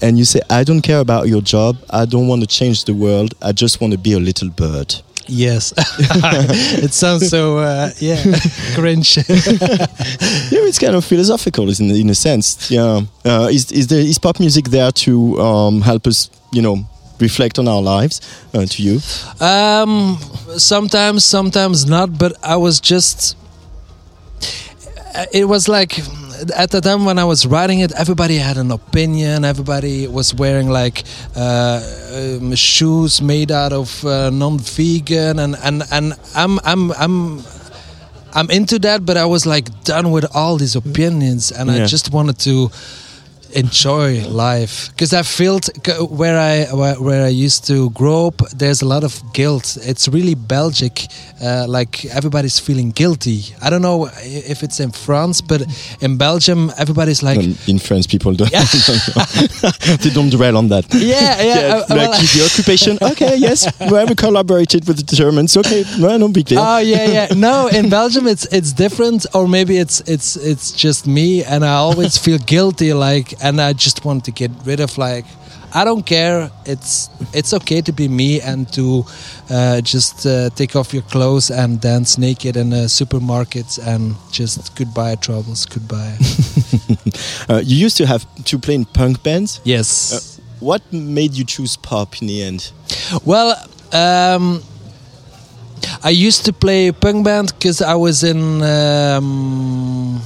And 0.02 0.18
you 0.18 0.24
say, 0.24 0.40
I 0.48 0.64
don't 0.64 0.82
care 0.82 1.00
about 1.00 1.28
your 1.28 1.40
job. 1.40 1.76
I 1.90 2.04
don't 2.04 2.28
want 2.28 2.40
to 2.42 2.46
change 2.46 2.84
the 2.84 2.94
world. 2.94 3.34
I 3.42 3.52
just 3.52 3.80
want 3.80 3.92
to 3.92 3.98
be 3.98 4.12
a 4.12 4.18
little 4.18 4.48
bird. 4.50 4.94
Yes, 5.26 5.72
it 6.82 6.92
sounds 6.92 7.28
so 7.28 7.58
uh, 7.58 7.90
yeah 8.00 8.20
cringe. 8.74 9.16
yeah, 9.28 10.66
it's 10.66 10.78
kind 10.78 10.94
of 10.96 11.04
philosophical, 11.04 11.68
in 11.68 11.90
in 11.90 12.10
a 12.10 12.14
sense. 12.14 12.68
Yeah, 12.70 13.02
uh, 13.24 13.48
is 13.50 13.70
is 13.70 13.86
there 13.86 14.00
is 14.00 14.18
pop 14.18 14.40
music 14.40 14.70
there 14.70 14.90
to 14.92 15.38
um, 15.40 15.82
help 15.82 16.06
us, 16.06 16.30
you 16.52 16.62
know, 16.62 16.84
reflect 17.20 17.58
on 17.58 17.68
our 17.68 17.82
lives? 17.82 18.20
Uh, 18.54 18.66
to 18.66 18.82
you, 18.82 19.00
Um, 19.40 20.18
sometimes, 20.56 21.24
sometimes 21.24 21.84
not. 21.86 22.18
But 22.18 22.32
I 22.42 22.56
was 22.56 22.80
just. 22.80 23.36
It 25.32 25.44
was 25.48 25.68
like 25.68 26.00
at 26.56 26.70
the 26.70 26.80
time 26.80 27.04
when 27.04 27.18
I 27.18 27.24
was 27.24 27.46
writing 27.46 27.80
it, 27.80 27.92
everybody 27.92 28.36
had 28.36 28.56
an 28.56 28.70
opinion. 28.70 29.44
Everybody 29.44 30.06
was 30.06 30.34
wearing 30.34 30.68
like 30.70 31.04
uh, 31.36 31.80
um, 32.14 32.54
shoes 32.54 33.20
made 33.22 33.50
out 33.52 33.72
of 33.72 34.04
uh, 34.04 34.30
non-vegan, 34.30 35.38
and 35.38 35.56
and 35.62 35.82
and 35.90 36.14
I'm 36.34 36.58
I'm 36.64 36.92
I'm. 36.92 37.42
I'm 38.32 38.48
into 38.48 38.78
that, 38.86 39.04
but 39.04 39.16
I 39.16 39.24
was 39.24 39.44
like 39.44 39.66
done 39.82 40.12
with 40.12 40.24
all 40.36 40.56
these 40.56 40.76
opinions, 40.76 41.50
and 41.50 41.68
I 41.68 41.84
just 41.86 42.12
wanted 42.12 42.38
to 42.46 42.70
enjoy 43.54 44.26
life 44.28 44.88
because 44.90 45.12
I 45.12 45.22
felt 45.22 45.68
where 46.10 46.38
I 46.38 46.72
where, 46.74 46.94
where 47.00 47.24
I 47.24 47.28
used 47.28 47.66
to 47.66 47.90
grow 47.90 48.28
up. 48.28 48.38
There's 48.56 48.82
a 48.82 48.86
lot 48.86 49.04
of 49.04 49.20
guilt. 49.32 49.76
It's 49.82 50.08
really 50.08 50.34
Belgic, 50.34 51.06
uh, 51.42 51.66
like 51.68 52.04
everybody's 52.06 52.58
feeling 52.58 52.90
guilty. 52.90 53.42
I 53.62 53.70
don't 53.70 53.82
know 53.82 54.08
if 54.22 54.62
it's 54.62 54.80
in 54.80 54.92
France, 54.92 55.40
but 55.40 55.62
in 56.00 56.16
Belgium, 56.16 56.70
everybody's 56.78 57.22
like. 57.22 57.38
Um, 57.38 57.56
in 57.66 57.78
France, 57.78 58.06
people 58.06 58.32
don't, 58.34 58.50
they 60.00 60.10
don't 60.10 60.30
dwell 60.30 60.56
on 60.56 60.68
that. 60.68 60.86
Yeah, 61.00 61.42
yeah, 61.42 61.74
uh, 61.74 61.78
like 61.88 62.10
well- 62.10 62.12
the 62.12 62.42
occupation. 62.44 62.98
Okay, 63.02 63.36
yes, 63.36 63.66
well, 63.80 64.06
we 64.06 64.14
collaborated 64.14 64.86
with 64.86 64.96
the 64.98 65.16
Germans. 65.16 65.56
Okay, 65.56 65.84
well, 65.98 66.18
no 66.18 66.28
big 66.28 66.46
deal. 66.46 66.60
Oh 66.60 66.78
yeah, 66.78 67.06
yeah. 67.06 67.26
No, 67.34 67.68
in 67.68 67.88
Belgium 67.88 68.26
it's 68.26 68.46
it's 68.52 68.72
different, 68.72 69.26
or 69.34 69.48
maybe 69.48 69.78
it's 69.78 70.00
it's 70.06 70.36
it's 70.36 70.72
just 70.72 71.06
me, 71.06 71.42
and 71.44 71.64
I 71.64 71.74
always 71.74 72.16
feel 72.18 72.38
guilty, 72.38 72.92
like, 72.92 73.34
and 73.42 73.60
I 73.60 73.72
just 73.72 74.04
want 74.04 74.24
to 74.24 74.30
get 74.30 74.50
rid 74.64 74.80
of 74.80 74.98
like. 74.98 75.24
I 75.72 75.84
don't 75.84 76.04
care. 76.04 76.50
It's 76.66 77.08
it's 77.32 77.54
okay 77.54 77.80
to 77.82 77.92
be 77.92 78.08
me 78.08 78.40
and 78.40 78.66
to 78.72 79.04
uh, 79.48 79.80
just 79.80 80.26
uh, 80.26 80.50
take 80.50 80.74
off 80.74 80.92
your 80.92 81.04
clothes 81.04 81.48
and 81.48 81.80
dance 81.80 82.18
naked 82.18 82.56
in 82.56 82.72
uh, 82.72 82.88
supermarkets 82.88 83.78
and 83.78 84.16
just 84.32 84.74
goodbye 84.74 85.14
troubles, 85.14 85.66
goodbye. 85.66 86.16
Uh, 87.48 87.60
you 87.64 87.76
used 87.76 87.96
to 87.96 88.06
have 88.06 88.26
to 88.44 88.58
play 88.58 88.74
in 88.74 88.84
punk 88.84 89.22
bands. 89.22 89.60
Yes. 89.64 90.12
Uh, 90.12 90.42
what 90.60 90.92
made 90.92 91.34
you 91.34 91.44
choose 91.44 91.76
pop 91.76 92.20
in 92.20 92.28
the 92.28 92.42
end? 92.42 92.70
Well, 93.24 93.56
um, 93.92 94.62
I 96.04 96.10
used 96.10 96.44
to 96.44 96.52
play 96.52 96.92
punk 96.92 97.24
band 97.24 97.52
because 97.54 97.82
I 97.82 97.94
was 97.94 98.22
in 98.22 98.62
um, 98.62 100.20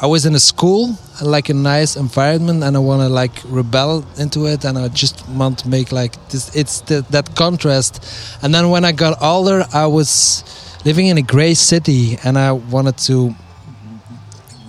I 0.00 0.06
was 0.06 0.26
in 0.26 0.34
a 0.36 0.40
school, 0.40 0.96
like 1.20 1.48
a 1.48 1.54
nice 1.54 1.96
environment, 1.96 2.62
and 2.62 2.76
I 2.76 2.78
want 2.78 3.02
to 3.02 3.08
like 3.08 3.32
rebel 3.46 4.04
into 4.16 4.46
it, 4.46 4.64
and 4.64 4.78
I 4.78 4.86
just 4.86 5.28
want 5.30 5.58
to 5.60 5.68
make 5.68 5.90
like 5.90 6.14
this. 6.28 6.54
It's 6.54 6.82
the, 6.82 7.04
that 7.10 7.34
contrast. 7.34 8.06
And 8.40 8.54
then 8.54 8.70
when 8.70 8.84
I 8.84 8.92
got 8.92 9.20
older, 9.20 9.64
I 9.72 9.86
was 9.86 10.44
living 10.84 11.08
in 11.08 11.18
a 11.18 11.22
gray 11.22 11.54
city, 11.54 12.16
and 12.22 12.38
I 12.38 12.52
wanted 12.52 12.96
to 13.08 13.34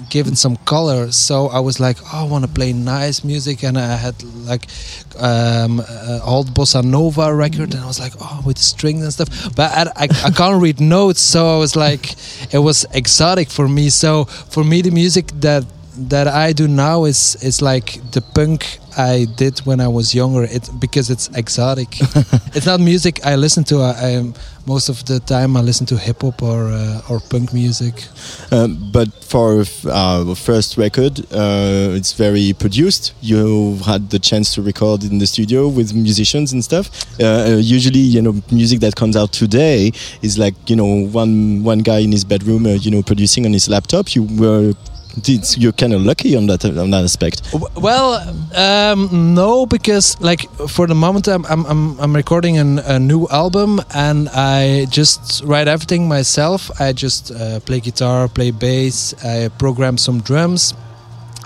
give 0.10 0.28
it 0.28 0.38
some 0.38 0.58
color. 0.66 1.12
So 1.12 1.48
I 1.48 1.60
was 1.60 1.80
like, 1.80 1.98
oh, 2.14 2.26
I 2.26 2.30
want 2.30 2.46
to 2.46 2.52
play 2.52 2.74
nice 2.74 3.24
music, 3.24 3.64
and 3.64 3.78
I 3.78 3.96
had 3.96 4.22
like 4.24 4.68
um, 5.18 5.80
uh, 5.80 6.20
old 6.24 6.54
bossa 6.54 6.84
nova 6.84 7.34
record, 7.34 7.74
and 7.74 7.84
I 7.84 7.88
was 7.88 8.00
like, 8.00 8.14
oh, 8.20 8.42
with 8.46 8.58
strings 8.58 9.04
and 9.04 9.14
stuff. 9.14 9.56
But 9.56 9.72
I, 9.72 10.04
I, 10.04 10.08
I 10.26 10.32
can't 10.32 10.62
read 10.62 10.80
notes, 10.80 11.22
so 11.22 11.56
I 11.56 11.58
was 11.58 11.76
like, 11.76 12.16
it 12.54 12.60
was 12.60 12.86
exotic 12.94 13.50
for 13.50 13.68
me. 13.68 13.90
So 13.90 14.26
for 14.26 14.64
me, 14.64 14.82
the 14.82 14.92
music 14.92 15.28
that 15.42 15.66
that 16.08 16.28
I 16.28 16.54
do 16.54 16.68
now 16.68 17.06
is 17.06 17.36
is 17.44 17.62
like 17.62 18.00
the 18.12 18.22
punk 18.22 18.80
I 18.98 19.28
did 19.36 19.60
when 19.60 19.80
I 19.80 19.88
was 19.88 20.16
younger. 20.16 20.44
It 20.44 20.70
because 20.80 21.10
it's 21.10 21.30
exotic. 21.36 22.00
it's 22.56 22.66
not 22.66 22.80
music 22.80 23.26
I 23.26 23.36
listen 23.36 23.64
to. 23.66 23.82
I, 23.82 23.92
I 23.92 24.34
most 24.66 24.90
of 24.90 25.04
the 25.06 25.20
time 25.20 25.58
I 25.58 25.62
listen 25.62 25.86
to 25.88 25.98
hip 25.98 26.22
hop 26.22 26.42
or 26.42 26.70
uh, 26.70 27.10
or 27.10 27.20
punk 27.20 27.54
music. 27.54 28.06
Um, 28.52 28.92
but 28.92 29.10
for 29.24 29.64
our 29.92 30.36
first 30.36 30.78
record, 30.78 31.20
uh, 31.32 31.98
it's 31.98 32.14
very 32.14 32.54
produced. 32.54 33.14
You 33.22 33.78
had 33.86 34.10
the 34.10 34.20
chance 34.20 34.54
to 34.56 34.62
record 34.62 35.04
in 35.04 35.18
the 35.20 35.28
studio 35.28 35.68
with 35.68 35.94
musicians 35.94 36.54
and 36.54 36.64
stuff. 36.64 36.90
Uh, 37.20 37.26
uh, 37.26 37.58
usually, 37.62 38.00
you 38.00 38.22
know, 38.22 38.42
music 38.52 38.80
that 38.80 38.96
comes 38.96 39.16
out 39.16 39.32
today 39.34 39.92
is 40.22 40.38
like 40.38 40.56
you 40.70 40.76
know 40.76 41.08
one 41.08 41.64
one 41.64 41.80
guy 41.80 42.00
in 42.00 42.12
his 42.12 42.24
bedroom, 42.24 42.66
uh, 42.66 42.70
you 42.70 42.92
know, 42.92 43.04
producing 43.04 43.46
on 43.46 43.54
his 43.54 43.68
laptop. 43.70 44.16
You 44.16 44.24
were 44.24 44.74
you're 45.58 45.72
kind 45.72 45.94
of 45.94 46.02
lucky 46.02 46.36
on 46.36 46.48
that 46.48 46.66
on 46.66 46.92
that 46.92 47.04
aspect. 47.04 47.42
Well, 47.76 48.16
um, 48.56 49.34
no, 49.34 49.66
because 49.66 50.20
like 50.22 50.50
for 50.68 50.88
the 50.88 50.96
moment 50.96 51.28
I'm 51.28 51.46
I'm 51.46 52.00
I'm, 52.00 52.16
recording 52.16 52.58
an, 52.58 52.80
a 52.80 53.00
new 53.00 53.28
album 53.30 53.82
and 53.94 54.30
I 54.30 54.86
just 54.90 55.44
write 55.44 55.68
everything 55.68 56.08
myself. 56.08 56.70
I 56.80 56.94
just 56.94 57.32
uh, 57.32 57.60
play 57.62 57.80
guitar, 57.80 58.28
play 58.28 58.52
bass, 58.52 59.14
I 59.24 59.50
program 59.58 59.98
some 59.98 60.22
drums. 60.22 60.74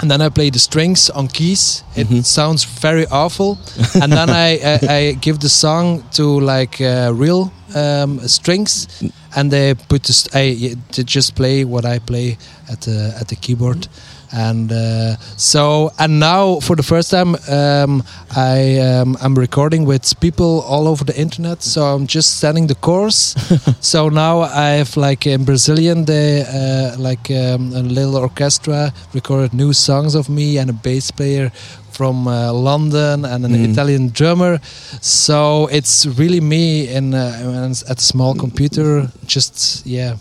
And 0.01 0.09
then 0.09 0.21
I 0.21 0.29
play 0.29 0.49
the 0.49 0.59
strings 0.59 1.09
on 1.09 1.27
keys. 1.27 1.83
It 1.95 2.25
sounds 2.25 2.65
very 2.65 3.05
awful. 3.07 3.57
and 4.01 4.11
then 4.11 4.29
I, 4.29 4.59
I, 4.63 4.79
I 4.89 5.11
give 5.21 5.39
the 5.39 5.49
song 5.49 6.03
to 6.13 6.39
like 6.39 6.81
uh, 6.81 7.11
real 7.13 7.51
um, 7.75 8.19
strings, 8.27 8.87
and 9.35 9.51
they 9.51 9.75
put 9.75 10.03
the 10.03 10.13
st- 10.13 10.35
I 10.35 10.75
to 10.93 11.03
just 11.03 11.35
play 11.35 11.63
what 11.63 11.85
I 11.85 11.99
play 11.99 12.37
at 12.71 12.81
the 12.81 13.15
at 13.19 13.27
the 13.27 13.35
keyboard, 13.35 13.87
and 14.33 14.71
uh, 14.71 15.15
so 15.37 15.91
and 15.99 16.19
now 16.19 16.59
for 16.59 16.75
the 16.75 16.83
first 16.83 17.11
time 17.11 17.35
um, 17.49 18.03
I 18.35 18.79
um, 18.79 19.15
I'm 19.21 19.35
recording 19.35 19.85
with 19.85 20.19
people 20.19 20.61
all 20.67 20.87
over 20.87 21.03
the 21.05 21.15
internet. 21.19 21.61
So 21.61 21.83
I'm 21.83 22.07
just 22.07 22.39
setting 22.39 22.67
the 22.67 22.75
course. 22.75 23.35
so 23.79 24.09
now 24.09 24.41
I 24.41 24.69
have 24.81 24.97
like 24.97 25.27
in 25.27 25.45
Brazilian 25.45 26.05
they 26.05 26.41
uh, 26.41 26.97
like 26.97 27.29
um, 27.31 27.73
a 27.73 27.81
little 27.83 28.17
orchestra 28.17 28.91
recorded 29.13 29.53
new 29.53 29.73
songs 29.73 30.15
of 30.15 30.29
me 30.29 30.57
and 30.57 30.69
a 30.69 30.73
bass 30.73 31.11
player 31.11 31.51
from 31.91 32.27
uh, 32.27 32.51
London 32.51 33.23
and 33.25 33.45
an 33.45 33.51
Mm. 33.53 33.71
Italian 33.71 34.09
drummer. 34.09 34.59
So 35.01 35.67
it's 35.71 36.05
really 36.19 36.41
me 36.41 36.87
in 36.87 37.13
uh, 37.13 37.71
at 37.87 37.99
a 37.99 38.01
small 38.01 38.33
computer. 38.33 39.11
Just 39.27 39.85
yeah. 39.85 40.15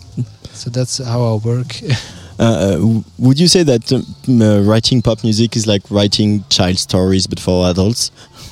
So 0.53 0.69
that's 0.69 0.99
how 0.99 1.23
I 1.23 1.35
work. 1.45 1.73
Uh, 2.39 2.43
uh, 2.43 3.01
would 3.19 3.39
you 3.39 3.47
say 3.47 3.63
that 3.63 3.91
um, 3.93 4.41
uh, 4.41 4.61
writing 4.61 5.01
pop 5.01 5.23
music 5.23 5.55
is 5.55 5.67
like 5.67 5.83
writing 5.91 6.43
child 6.49 6.77
stories 6.77 7.27
but 7.27 7.39
for 7.39 7.69
adults? 7.69 8.11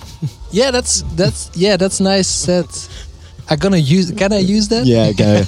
yeah, 0.52 0.72
that's 0.72 1.02
that's 1.16 1.50
yeah, 1.56 1.78
that's 1.78 2.00
nice 2.00 2.28
said. 2.28 2.68
I 3.50 3.56
gonna 3.56 3.78
use. 3.78 4.12
Can 4.12 4.32
I 4.32 4.40
use 4.40 4.68
that? 4.70 4.86
Yeah, 4.86 5.08
okay. 5.08 5.42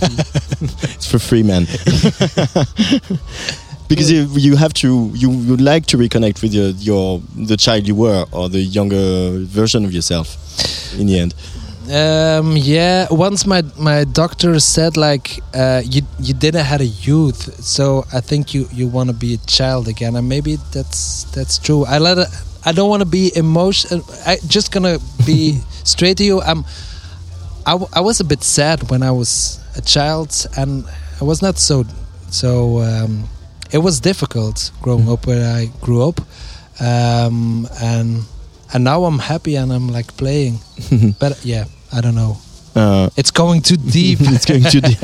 it's 0.95 1.09
for 1.09 1.19
free, 1.19 1.43
man. 1.43 1.65
because 3.87 4.11
you, 4.11 4.27
you 4.31 4.55
have 4.55 4.73
to, 4.73 5.11
you 5.13 5.29
would 5.29 5.61
like 5.61 5.85
to 5.85 5.97
reconnect 5.97 6.41
with 6.41 6.53
your, 6.53 6.69
your 6.69 7.21
the 7.35 7.55
child 7.55 7.87
you 7.87 7.95
were 7.95 8.25
or 8.31 8.49
the 8.49 8.59
younger 8.59 9.39
version 9.45 9.85
of 9.85 9.93
yourself. 9.93 10.35
In 10.99 11.07
the 11.07 11.19
end, 11.19 11.33
Um, 11.91 12.55
yeah. 12.55 13.07
Once 13.11 13.45
my 13.45 13.61
my 13.77 14.05
doctor 14.05 14.59
said 14.59 14.95
like 14.95 15.39
uh, 15.53 15.81
you 15.83 16.03
you 16.19 16.33
didn't 16.33 16.63
had 16.63 16.79
a 16.79 16.85
youth, 16.85 17.63
so 17.63 18.05
I 18.13 18.21
think 18.21 18.53
you 18.53 18.67
you 18.71 18.87
want 18.87 19.09
to 19.09 19.15
be 19.15 19.33
a 19.33 19.37
child 19.45 19.87
again, 19.87 20.15
and 20.15 20.29
maybe 20.29 20.57
that's 20.71 21.25
that's 21.35 21.57
true. 21.57 21.85
I 21.85 21.97
let 21.99 22.17
it, 22.17 22.27
I 22.65 22.71
don't 22.71 22.89
want 22.89 23.01
to 23.01 23.09
be 23.09 23.35
emotion. 23.35 24.01
I 24.25 24.37
just 24.47 24.71
gonna 24.71 24.99
be 25.25 25.59
straight 25.83 26.17
to 26.17 26.23
you. 26.23 26.41
I'm. 26.41 26.63
I, 27.65 27.77
I 27.93 28.01
was 28.01 28.19
a 28.19 28.25
bit 28.25 28.43
sad 28.43 28.89
when 28.89 29.03
I 29.03 29.11
was 29.11 29.59
a 29.75 29.81
child, 29.81 30.47
and 30.57 30.85
I 31.19 31.25
was 31.25 31.41
not 31.41 31.57
so 31.57 31.83
so. 32.29 32.79
Um, 32.79 33.27
it 33.71 33.79
was 33.79 33.99
difficult 33.99 34.71
growing 34.81 35.09
up 35.09 35.25
where 35.27 35.53
I 35.53 35.65
grew 35.81 36.07
up, 36.07 36.21
um, 36.79 37.67
and 37.81 38.23
and 38.73 38.83
now 38.83 39.03
I'm 39.05 39.19
happy 39.19 39.55
and 39.55 39.71
I'm 39.71 39.87
like 39.89 40.15
playing. 40.17 40.59
but 41.19 41.39
yeah, 41.45 41.65
I 41.91 42.01
don't 42.01 42.15
know. 42.15 42.37
uh, 42.75 43.09
It's 43.17 43.31
going 43.31 43.61
too 43.61 43.77
deep. 43.99 44.19
it's 44.21 44.45
going 44.45 44.63
to. 44.63 44.81
deep. 44.81 44.99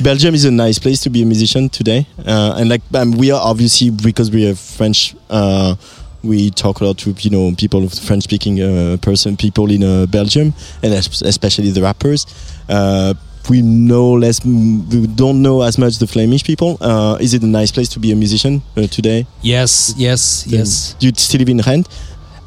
Belgium 0.02 0.34
is 0.34 0.44
a 0.44 0.50
nice 0.50 0.78
place 0.78 1.00
to 1.02 1.10
be 1.10 1.22
a 1.22 1.26
musician 1.26 1.68
today, 1.68 2.06
uh, 2.26 2.56
and 2.58 2.68
like 2.68 2.82
um, 2.94 3.12
we 3.12 3.30
are 3.30 3.40
obviously 3.40 3.90
because 3.90 4.30
we 4.30 4.48
are 4.48 4.54
French. 4.54 5.14
Uh, 5.30 5.74
we 6.22 6.50
talk 6.50 6.80
a 6.80 6.84
lot 6.84 6.98
to 6.98 7.14
you 7.20 7.30
know 7.30 7.54
people, 7.56 7.84
of 7.84 7.92
French 7.94 8.24
speaking 8.24 8.60
uh, 8.60 8.96
person, 9.00 9.36
people 9.36 9.70
in 9.70 9.82
uh, 9.82 10.06
Belgium, 10.06 10.52
and 10.82 10.92
especially 10.92 11.70
the 11.70 11.82
rappers. 11.82 12.26
Uh, 12.68 13.14
we 13.48 13.62
know 13.62 14.12
less. 14.14 14.44
We 14.44 15.06
don't 15.06 15.40
know 15.40 15.62
as 15.62 15.78
much 15.78 15.98
the 15.98 16.06
Flemish 16.08 16.42
people. 16.42 16.76
Uh, 16.80 17.16
is 17.20 17.32
it 17.32 17.42
a 17.42 17.46
nice 17.46 17.70
place 17.70 17.88
to 17.90 18.00
be 18.00 18.10
a 18.10 18.16
musician 18.16 18.60
uh, 18.76 18.88
today? 18.88 19.24
yes, 19.42 19.94
yes, 19.96 20.44
yes. 20.48 20.96
You 21.00 21.12
still 21.16 21.38
live 21.38 21.48
in 21.48 21.58
Rent? 21.58 21.86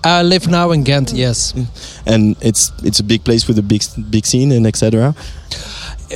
I 0.04 0.24
live 0.24 0.48
now 0.48 0.72
in 0.72 0.84
Ghent. 0.84 1.12
Yes. 1.14 1.54
And 2.06 2.36
it's 2.42 2.72
it's 2.84 3.00
a 3.00 3.04
big 3.04 3.24
place 3.24 3.48
with 3.48 3.58
a 3.60 3.64
big 3.64 3.84
big 4.10 4.26
scene 4.26 4.52
and 4.52 4.66
etc. 4.66 5.14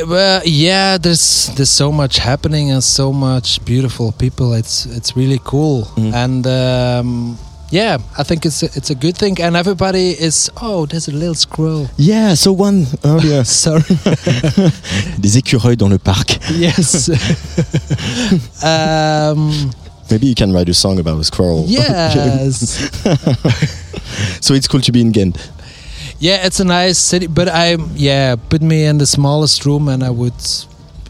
Well, 0.08 0.42
yeah, 0.46 0.98
there's 0.98 1.52
there's 1.56 1.70
so 1.70 1.92
much 1.92 2.18
happening 2.18 2.72
and 2.72 2.84
so 2.84 3.12
much 3.12 3.64
beautiful 3.66 4.12
people. 4.12 4.54
It's 4.54 4.86
it's 4.86 5.16
really 5.16 5.40
cool, 5.44 5.88
and 5.98 6.48
um, 6.48 7.38
yeah, 7.70 7.98
I 8.18 8.24
think 8.24 8.46
it's 8.46 8.64
a, 8.64 8.66
it's 8.76 8.90
a 8.90 8.96
good 8.96 9.16
thing. 9.16 9.40
And 9.40 9.56
everybody 9.56 10.12
is 10.20 10.50
oh, 10.62 10.88
there's 10.88 11.08
a 11.08 11.12
little 11.12 11.36
squirrel. 11.36 11.90
Yeah, 11.98 12.34
so 12.34 12.54
one 12.54 12.88
earlier. 13.04 13.44
Sorry. 13.64 13.82
Des 15.20 15.38
écureuils 15.38 15.78
dans 15.78 15.90
le 15.90 16.00
parc. 16.00 16.40
yes. 16.52 17.10
um, 18.64 19.72
Maybe 20.14 20.28
you 20.28 20.36
can 20.36 20.54
write 20.54 20.70
a 20.70 20.76
song 20.76 21.00
about 21.00 21.20
a 21.20 21.24
squirrel. 21.24 21.66
yes. 21.68 22.78
so 24.46 24.54
it's 24.54 24.68
cool 24.68 24.82
to 24.82 24.92
be 24.92 25.02
in 25.02 25.12
Ghent. 25.12 25.52
Yeah, 26.20 26.46
it's 26.46 26.60
a 26.60 26.64
nice 26.64 27.00
city, 27.00 27.26
but 27.26 27.48
I 27.50 27.78
yeah, 27.96 28.36
put 28.36 28.62
me 28.62 28.86
in 28.86 29.00
the 29.00 29.08
smallest 29.08 29.66
room 29.66 29.88
and 29.88 30.04
I 30.04 30.12
would 30.12 30.40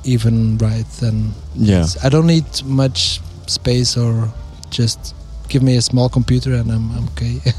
even 0.06 0.58
write. 0.58 0.88
Then 1.02 1.34
Yeah. 1.54 1.86
I 2.02 2.08
don't 2.08 2.28
need 2.28 2.46
much 2.64 3.20
space 3.48 3.98
or 3.98 4.32
just 4.70 5.14
give 5.54 5.62
me 5.64 5.78
a 5.78 5.82
small 5.82 6.10
computer 6.10 6.56
and 6.56 6.72
I'm, 6.72 6.90
I'm 6.98 7.06
okay. 7.16 7.40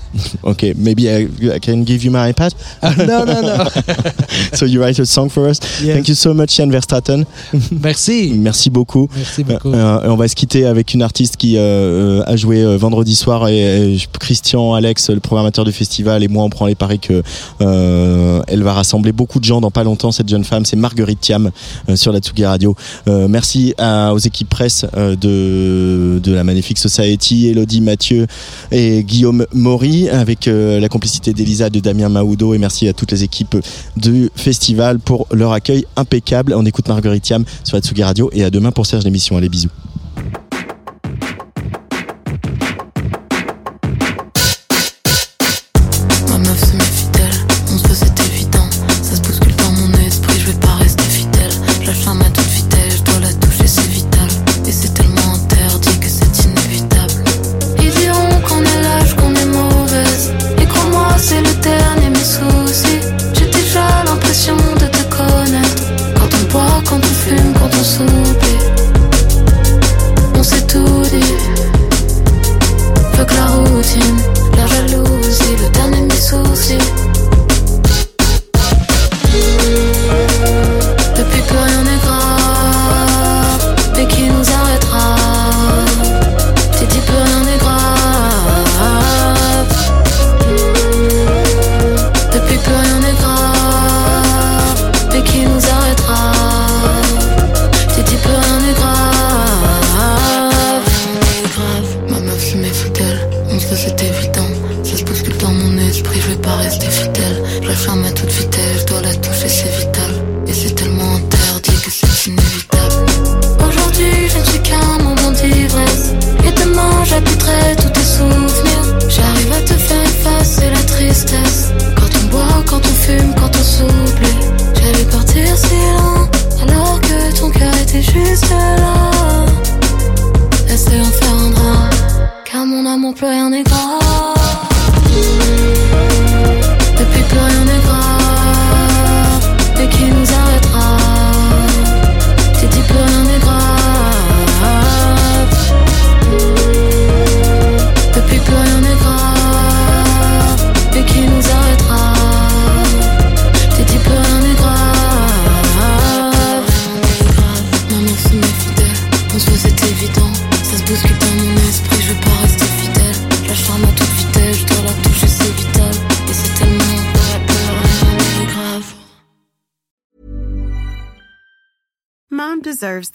Okay, 0.45 0.75
maybe 0.77 1.09
I, 1.09 1.29
I 1.55 1.59
can 1.61 1.85
give 1.85 2.05
you 2.05 2.11
my 2.11 2.31
iPad? 2.33 2.53
no, 2.99 3.25
no, 3.25 3.41
no. 3.41 3.65
so 4.53 4.65
you 4.67 4.81
write 4.81 4.99
a 5.01 5.07
song 5.07 5.29
for 5.29 5.49
us? 5.49 5.59
Yes. 5.81 5.95
Thank 5.95 6.09
you 6.09 6.15
so 6.15 6.33
much, 6.35 6.59
Yann 6.59 6.71
Verstraten. 6.71 7.25
Merci. 7.83 8.33
Merci 8.37 8.71
beaucoup. 8.71 9.09
Merci 9.17 9.45
beaucoup. 9.45 9.73
Euh, 9.73 10.05
et 10.05 10.09
on 10.09 10.17
va 10.17 10.29
se 10.29 10.35
quitter 10.35 10.67
avec 10.67 10.95
une 10.95 11.03
artiste 11.03 11.37
qui 11.37 11.57
euh, 11.57 11.61
euh, 11.61 12.23
a 12.27 12.37
joué 12.37 12.63
euh, 12.63 12.77
vendredi 12.77 13.15
soir 13.17 13.49
et, 13.49 13.95
et 13.95 13.99
Christian, 14.21 14.75
Alex, 14.75 15.11
le 15.11 15.21
programmateur 15.21 15.65
du 15.65 15.73
festival 15.73 16.23
et 16.23 16.29
moi 16.29 16.45
on 16.45 16.51
prend 16.51 16.67
les 16.67 16.75
paris 16.75 16.99
que 17.01 17.23
euh, 17.61 18.43
elle 18.49 18.63
va 18.63 18.73
rassembler 18.73 19.13
beaucoup 19.13 19.41
de 19.41 19.45
gens 19.45 19.61
dans 19.61 19.71
pas 19.71 19.85
longtemps. 19.85 20.13
Cette 20.13 20.29
jeune 20.29 20.45
femme, 20.45 20.65
c'est 20.65 20.77
Marguerite 20.77 21.21
Thiam 21.21 21.51
euh, 21.89 21.97
sur 21.97 22.13
la 22.13 22.19
Tsugi 22.21 22.45
Radio. 22.45 22.75
Euh, 23.09 23.29
merci 23.29 23.75
à- 23.79 24.13
aux 24.15 24.19
équipes 24.19 24.49
presse 24.49 24.85
euh, 24.97 25.17
de, 25.17 26.21
de 26.21 26.33
la 26.33 26.45
Magnifique 26.45 26.79
Society, 26.79 27.49
Elodie 27.49 27.81
Mathieu 27.85 28.27
et 28.73 29.05
Guillaume 29.05 29.47
Maury 29.53 30.09
avec 30.09 30.49
euh, 30.49 30.81
la 30.81 30.89
complicité 30.89 31.33
d'Elisa, 31.33 31.71
de 31.71 31.81
Damien 31.81 32.09
Maoudo 32.09 32.55
et 32.55 32.59
merci 32.59 32.89
à 32.89 32.93
toutes 32.93 33.13
les 33.13 33.23
équipes 33.23 33.57
du 33.97 34.31
festival 34.35 34.99
pour 34.99 35.27
leur 35.33 35.53
accueil 35.53 35.87
impeccable. 35.97 36.55
On 36.57 36.67
écoute 36.67 36.89
Marguerite 36.89 37.23
Thiam 37.23 37.45
sur 37.63 37.77
la 37.77 37.83
Tsugi 37.83 38.03
Radio 38.03 38.31
et 38.33 38.45
à 38.45 38.51
demain 38.51 38.73
pour 38.73 38.87
Serge 38.87 39.05
l'émission. 39.05 39.37
Allez 39.37 39.49
bisous. 39.49 39.71